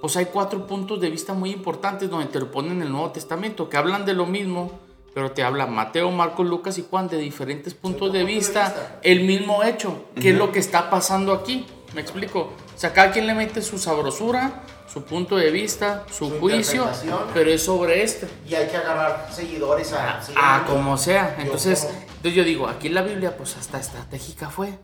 pues 0.00 0.16
hay 0.16 0.26
cuatro 0.26 0.66
puntos 0.66 1.00
de 1.00 1.10
vista 1.10 1.32
muy 1.32 1.50
importantes 1.50 2.10
donde 2.10 2.26
te 2.26 2.40
lo 2.40 2.50
ponen 2.50 2.72
en 2.72 2.82
el 2.82 2.92
Nuevo 2.92 3.10
Testamento, 3.10 3.68
que 3.68 3.76
hablan 3.76 4.04
de 4.04 4.14
lo 4.14 4.26
mismo, 4.26 4.72
pero 5.14 5.32
te 5.32 5.42
habla 5.42 5.66
Mateo, 5.66 6.10
Marcos, 6.10 6.46
Lucas 6.46 6.76
y 6.78 6.84
Juan 6.88 7.08
de 7.08 7.16
diferentes 7.16 7.74
puntos 7.74 8.12
de 8.12 8.24
vista, 8.24 8.64
vista. 8.64 9.00
el 9.02 9.24
mismo 9.24 9.62
hecho, 9.64 10.04
qué 10.20 10.30
es 10.30 10.36
lo 10.36 10.52
que 10.52 10.58
está 10.58 10.90
pasando 10.90 11.32
aquí, 11.32 11.64
¿me 11.94 12.00
explico? 12.00 12.40
O 12.74 12.78
sea, 12.78 12.92
cada 12.92 13.10
quien 13.12 13.26
le 13.26 13.34
mete 13.34 13.62
su 13.62 13.78
sabrosura, 13.78 14.62
su 14.86 15.02
punto 15.04 15.36
de 15.36 15.50
vista, 15.50 16.04
su, 16.10 16.28
Su 16.30 16.38
juicio, 16.40 16.88
pero 17.34 17.50
es 17.50 17.62
sobre 17.64 18.02
este. 18.02 18.28
Y 18.48 18.54
hay 18.54 18.68
que 18.68 18.76
agarrar 18.76 19.28
seguidores 19.32 19.92
a. 19.92 20.18
Ah, 20.18 20.22
seguidores. 20.22 20.62
como 20.70 20.96
sea. 20.96 21.34
Yo 21.36 21.42
Entonces, 21.44 21.80
como- 21.84 21.98
entonces 21.98 22.34
yo 22.34 22.44
digo, 22.44 22.68
aquí 22.68 22.88
la 22.88 23.02
Biblia 23.02 23.36
pues 23.36 23.56
hasta 23.56 23.78
estratégica 23.80 24.50
fue. 24.50 24.78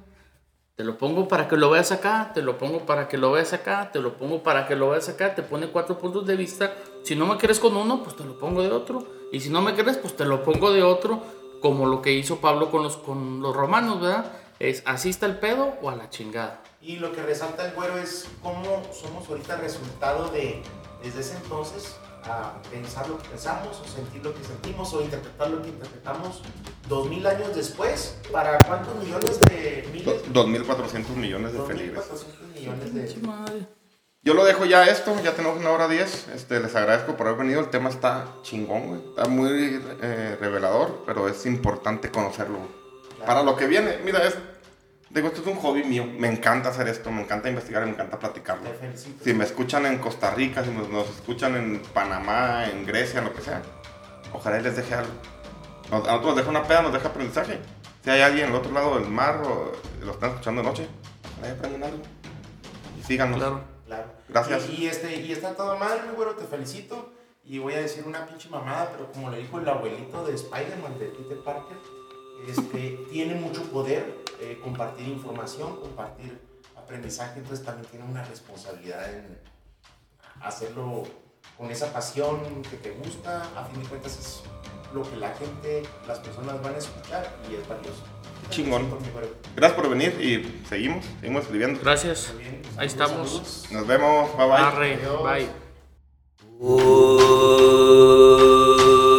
Te 0.75 0.85
lo 0.85 0.97
pongo 0.97 1.29
para 1.29 1.49
que 1.49 1.57
lo 1.57 1.69
veas 1.71 1.93
acá, 1.93 2.31
te 2.35 2.41
lo 2.41 2.57
pongo 2.57 2.87
para 2.87 3.07
que 3.07 3.19
lo 3.19 3.31
veas 3.31 3.53
acá, 3.53 3.91
te 3.93 4.01
lo 4.01 4.17
pongo 4.17 4.43
para 4.43 4.67
que 4.67 4.75
lo 4.75 4.89
veas 4.91 5.09
acá, 5.09 5.35
te 5.35 5.43
pone 5.43 5.69
cuatro 5.69 5.99
puntos 5.99 6.27
de 6.27 6.35
vista. 6.35 6.73
Si 7.05 7.15
no 7.15 7.27
me 7.27 7.37
crees 7.37 7.61
con 7.61 7.77
uno, 7.77 8.03
pues 8.03 8.17
te 8.17 8.25
lo 8.25 8.39
pongo 8.39 8.63
de 8.63 8.71
otro. 8.71 9.07
Y 9.33 9.41
si 9.41 9.51
no 9.51 9.61
me 9.61 9.75
crees, 9.75 9.99
pues 9.99 10.17
te 10.17 10.25
lo 10.25 10.43
pongo 10.43 10.73
de 10.73 10.83
otro, 10.83 11.23
como 11.61 11.87
lo 11.87 12.01
que 12.01 12.13
hizo 12.13 12.39
Pablo 12.41 12.71
con 12.71 12.83
los, 12.83 12.97
con 12.97 13.41
los 13.41 13.55
romanos, 13.55 14.01
¿verdad? 14.01 14.33
Es 14.59 14.83
así 14.87 15.11
está 15.11 15.27
el 15.27 15.37
pedo 15.39 15.75
o 15.83 15.91
a 15.91 15.95
la 15.97 16.09
chingada. 16.09 16.63
Y 16.83 16.97
lo 16.97 17.13
que 17.13 17.23
resalta 17.23 17.67
el 17.67 17.75
güero 17.75 17.97
es 17.97 18.27
cómo 18.43 18.83
somos 18.93 19.29
ahorita 19.29 19.57
resultado 19.57 20.29
de, 20.31 20.63
desde 21.03 21.21
ese 21.21 21.37
entonces, 21.37 21.97
a 22.25 22.61
pensar 22.71 23.09
lo 23.09 23.19
que 23.19 23.29
pensamos, 23.29 23.81
o 23.81 23.85
sentir 23.89 24.25
lo 24.25 24.35
que 24.35 24.43
sentimos, 24.43 24.93
o 24.93 25.01
interpretar 25.01 25.51
lo 25.51 25.63
que 25.63 25.69
interpretamos 25.69 26.43
dos 26.89 27.09
mil 27.09 27.25
años 27.25 27.55
después. 27.55 28.17
¿Para 28.33 28.59
cuántos 28.59 28.97
millones 28.97 29.41
de 29.43 29.89
miles? 29.93 30.25
2.400 30.33 31.09
millones 31.17 31.53
de 31.53 31.61
feligres. 31.63 32.01
2.400 32.01 32.55
millones 32.55 32.95
de... 32.95 33.67
Yo 34.25 34.35
lo 34.35 34.45
dejo 34.45 34.65
ya 34.65 34.85
esto, 34.85 35.17
ya 35.23 35.35
tenemos 35.35 35.59
una 35.59 35.71
hora 35.71 35.89
10. 35.89 36.29
Este, 36.35 36.61
les 36.61 36.75
agradezco 36.77 37.17
por 37.17 37.27
haber 37.27 37.41
venido. 37.41 37.61
El 37.61 37.71
tema 37.71 37.91
está 37.91 38.27
chingón, 38.43 38.87
güey. 38.87 39.01
Está 39.09 39.27
muy 39.27 39.81
eh, 40.01 40.37
revelador, 40.41 41.03
pero 41.07 41.29
es 41.29 41.45
importante 41.47 42.11
conocerlo. 42.11 42.59
güey. 42.59 43.27
Para 43.27 43.43
lo 43.43 43.57
que 43.57 43.67
viene, 43.67 43.99
mira, 44.05 44.25
es, 44.25 44.37
digo, 45.13 45.29
esto 45.29 45.41
es 45.43 45.47
un 45.47 45.57
hobby 45.57 45.85
mío. 45.85 46.05
Me 46.19 46.29
encanta 46.29 46.71
hacer 46.71 46.89
esto, 46.89 47.11
me 47.11 47.23
encanta 47.23 47.49
investigar 47.49 47.83
y 47.83 47.87
me 47.87 47.93
encanta 47.93 48.19
platicarlo. 48.19 48.69
Te 48.71 48.75
felicito. 48.77 49.25
Si 49.25 49.35
me 49.35 49.45
escuchan 49.45 49.87
en 49.87 49.99
Costa 49.99 50.35
Rica, 50.35 50.65
si 50.65 50.71
nos, 50.71 50.89
nos 50.89 51.09
escuchan 51.09 51.57
en 51.57 51.83
Panamá, 51.95 52.67
en 52.69 52.85
Grecia, 52.87 53.21
lo 53.21 53.33
que 53.35 53.43
sea, 53.43 53.63
ojalá 54.33 54.59
y 54.61 54.63
les 54.63 54.77
deje 54.77 54.95
algo. 54.95 55.13
Nos- 55.91 56.07
a 56.09 56.13
nosotros 56.13 56.27
nos 56.27 56.37
deja 56.37 56.51
una 56.51 56.63
peda, 56.65 56.83
nos 56.83 56.93
deja 56.93 57.09
aprendizaje. 57.09 57.59
Si 58.03 58.11
hay 58.11 58.21
alguien 58.21 58.49
al 58.49 58.55
otro 58.57 58.73
lado 58.73 58.99
del 58.99 59.09
mar 59.09 59.43
o 59.45 59.73
lo 60.05 60.13
están 60.13 60.31
escuchando 60.31 60.63
de 60.63 60.69
noche, 60.69 60.89
aprendan 61.57 61.85
algo. 61.85 62.03
Y 62.99 63.03
síganos. 63.05 63.37
Claro. 63.39 63.61
Claro. 63.87 64.05
Gracias. 64.29 64.69
Y, 64.71 64.85
y 64.85 64.87
este, 64.89 65.15
y 65.21 65.33
está 65.33 65.55
todo 65.55 65.77
mal, 65.77 66.01
mi 66.09 66.15
güero, 66.15 66.35
te 66.35 66.45
felicito. 66.47 67.13
Y 67.45 67.59
voy 67.59 67.75
a 67.75 67.81
decir 67.81 68.05
una 68.07 68.25
pinche 68.27 68.49
mamada, 68.49 68.91
pero 68.93 69.11
como 69.13 69.29
le 69.31 69.39
dijo 69.39 69.59
el 69.59 69.69
abuelito 69.69 70.25
de 70.25 70.35
Spider-Man, 70.35 70.99
de 70.99 71.07
Peter 71.07 71.39
Parker, 71.45 71.77
este, 72.49 72.99
tiene 73.11 73.35
mucho 73.35 73.63
poder 73.65 74.23
eh, 74.41 74.59
compartir 74.63 75.09
información, 75.09 75.77
compartir 75.81 76.41
aprendizaje, 76.77 77.39
entonces 77.41 77.65
también 77.65 77.89
tiene 77.91 78.05
una 78.05 78.25
responsabilidad 78.25 79.13
en 79.13 79.39
hacerlo 80.41 81.05
con 81.57 81.71
esa 81.71 81.93
pasión 81.93 82.63
que 82.63 82.77
te 82.77 82.91
gusta. 82.91 83.43
A 83.57 83.65
fin 83.67 83.83
de 83.83 83.89
cuentas 83.89 84.19
es 84.19 84.43
lo 84.93 85.03
que 85.09 85.17
la 85.17 85.35
gente, 85.35 85.83
las 86.07 86.19
personas 86.19 86.63
van 86.63 86.75
a 86.75 86.79
escuchar 86.79 87.39
y 87.51 87.55
es 87.55 87.69
valioso. 87.69 88.03
Chingón. 88.51 88.89
Gracias 89.57 89.81
por 89.81 89.89
venir 89.89 90.21
y 90.21 90.65
seguimos, 90.69 91.05
seguimos 91.21 91.43
escribiendo. 91.43 91.81
Gracias. 91.81 92.33
Muy 92.35 92.43
bien. 92.43 92.63
Ahí 92.77 92.87
estamos. 92.87 93.31
saludos. 93.31 93.67
Nos 93.71 93.87
vemos, 93.87 94.37
bye 94.37 94.47
bye. 94.47 94.57
Arre, 94.57 94.99
bye. 98.99 99.12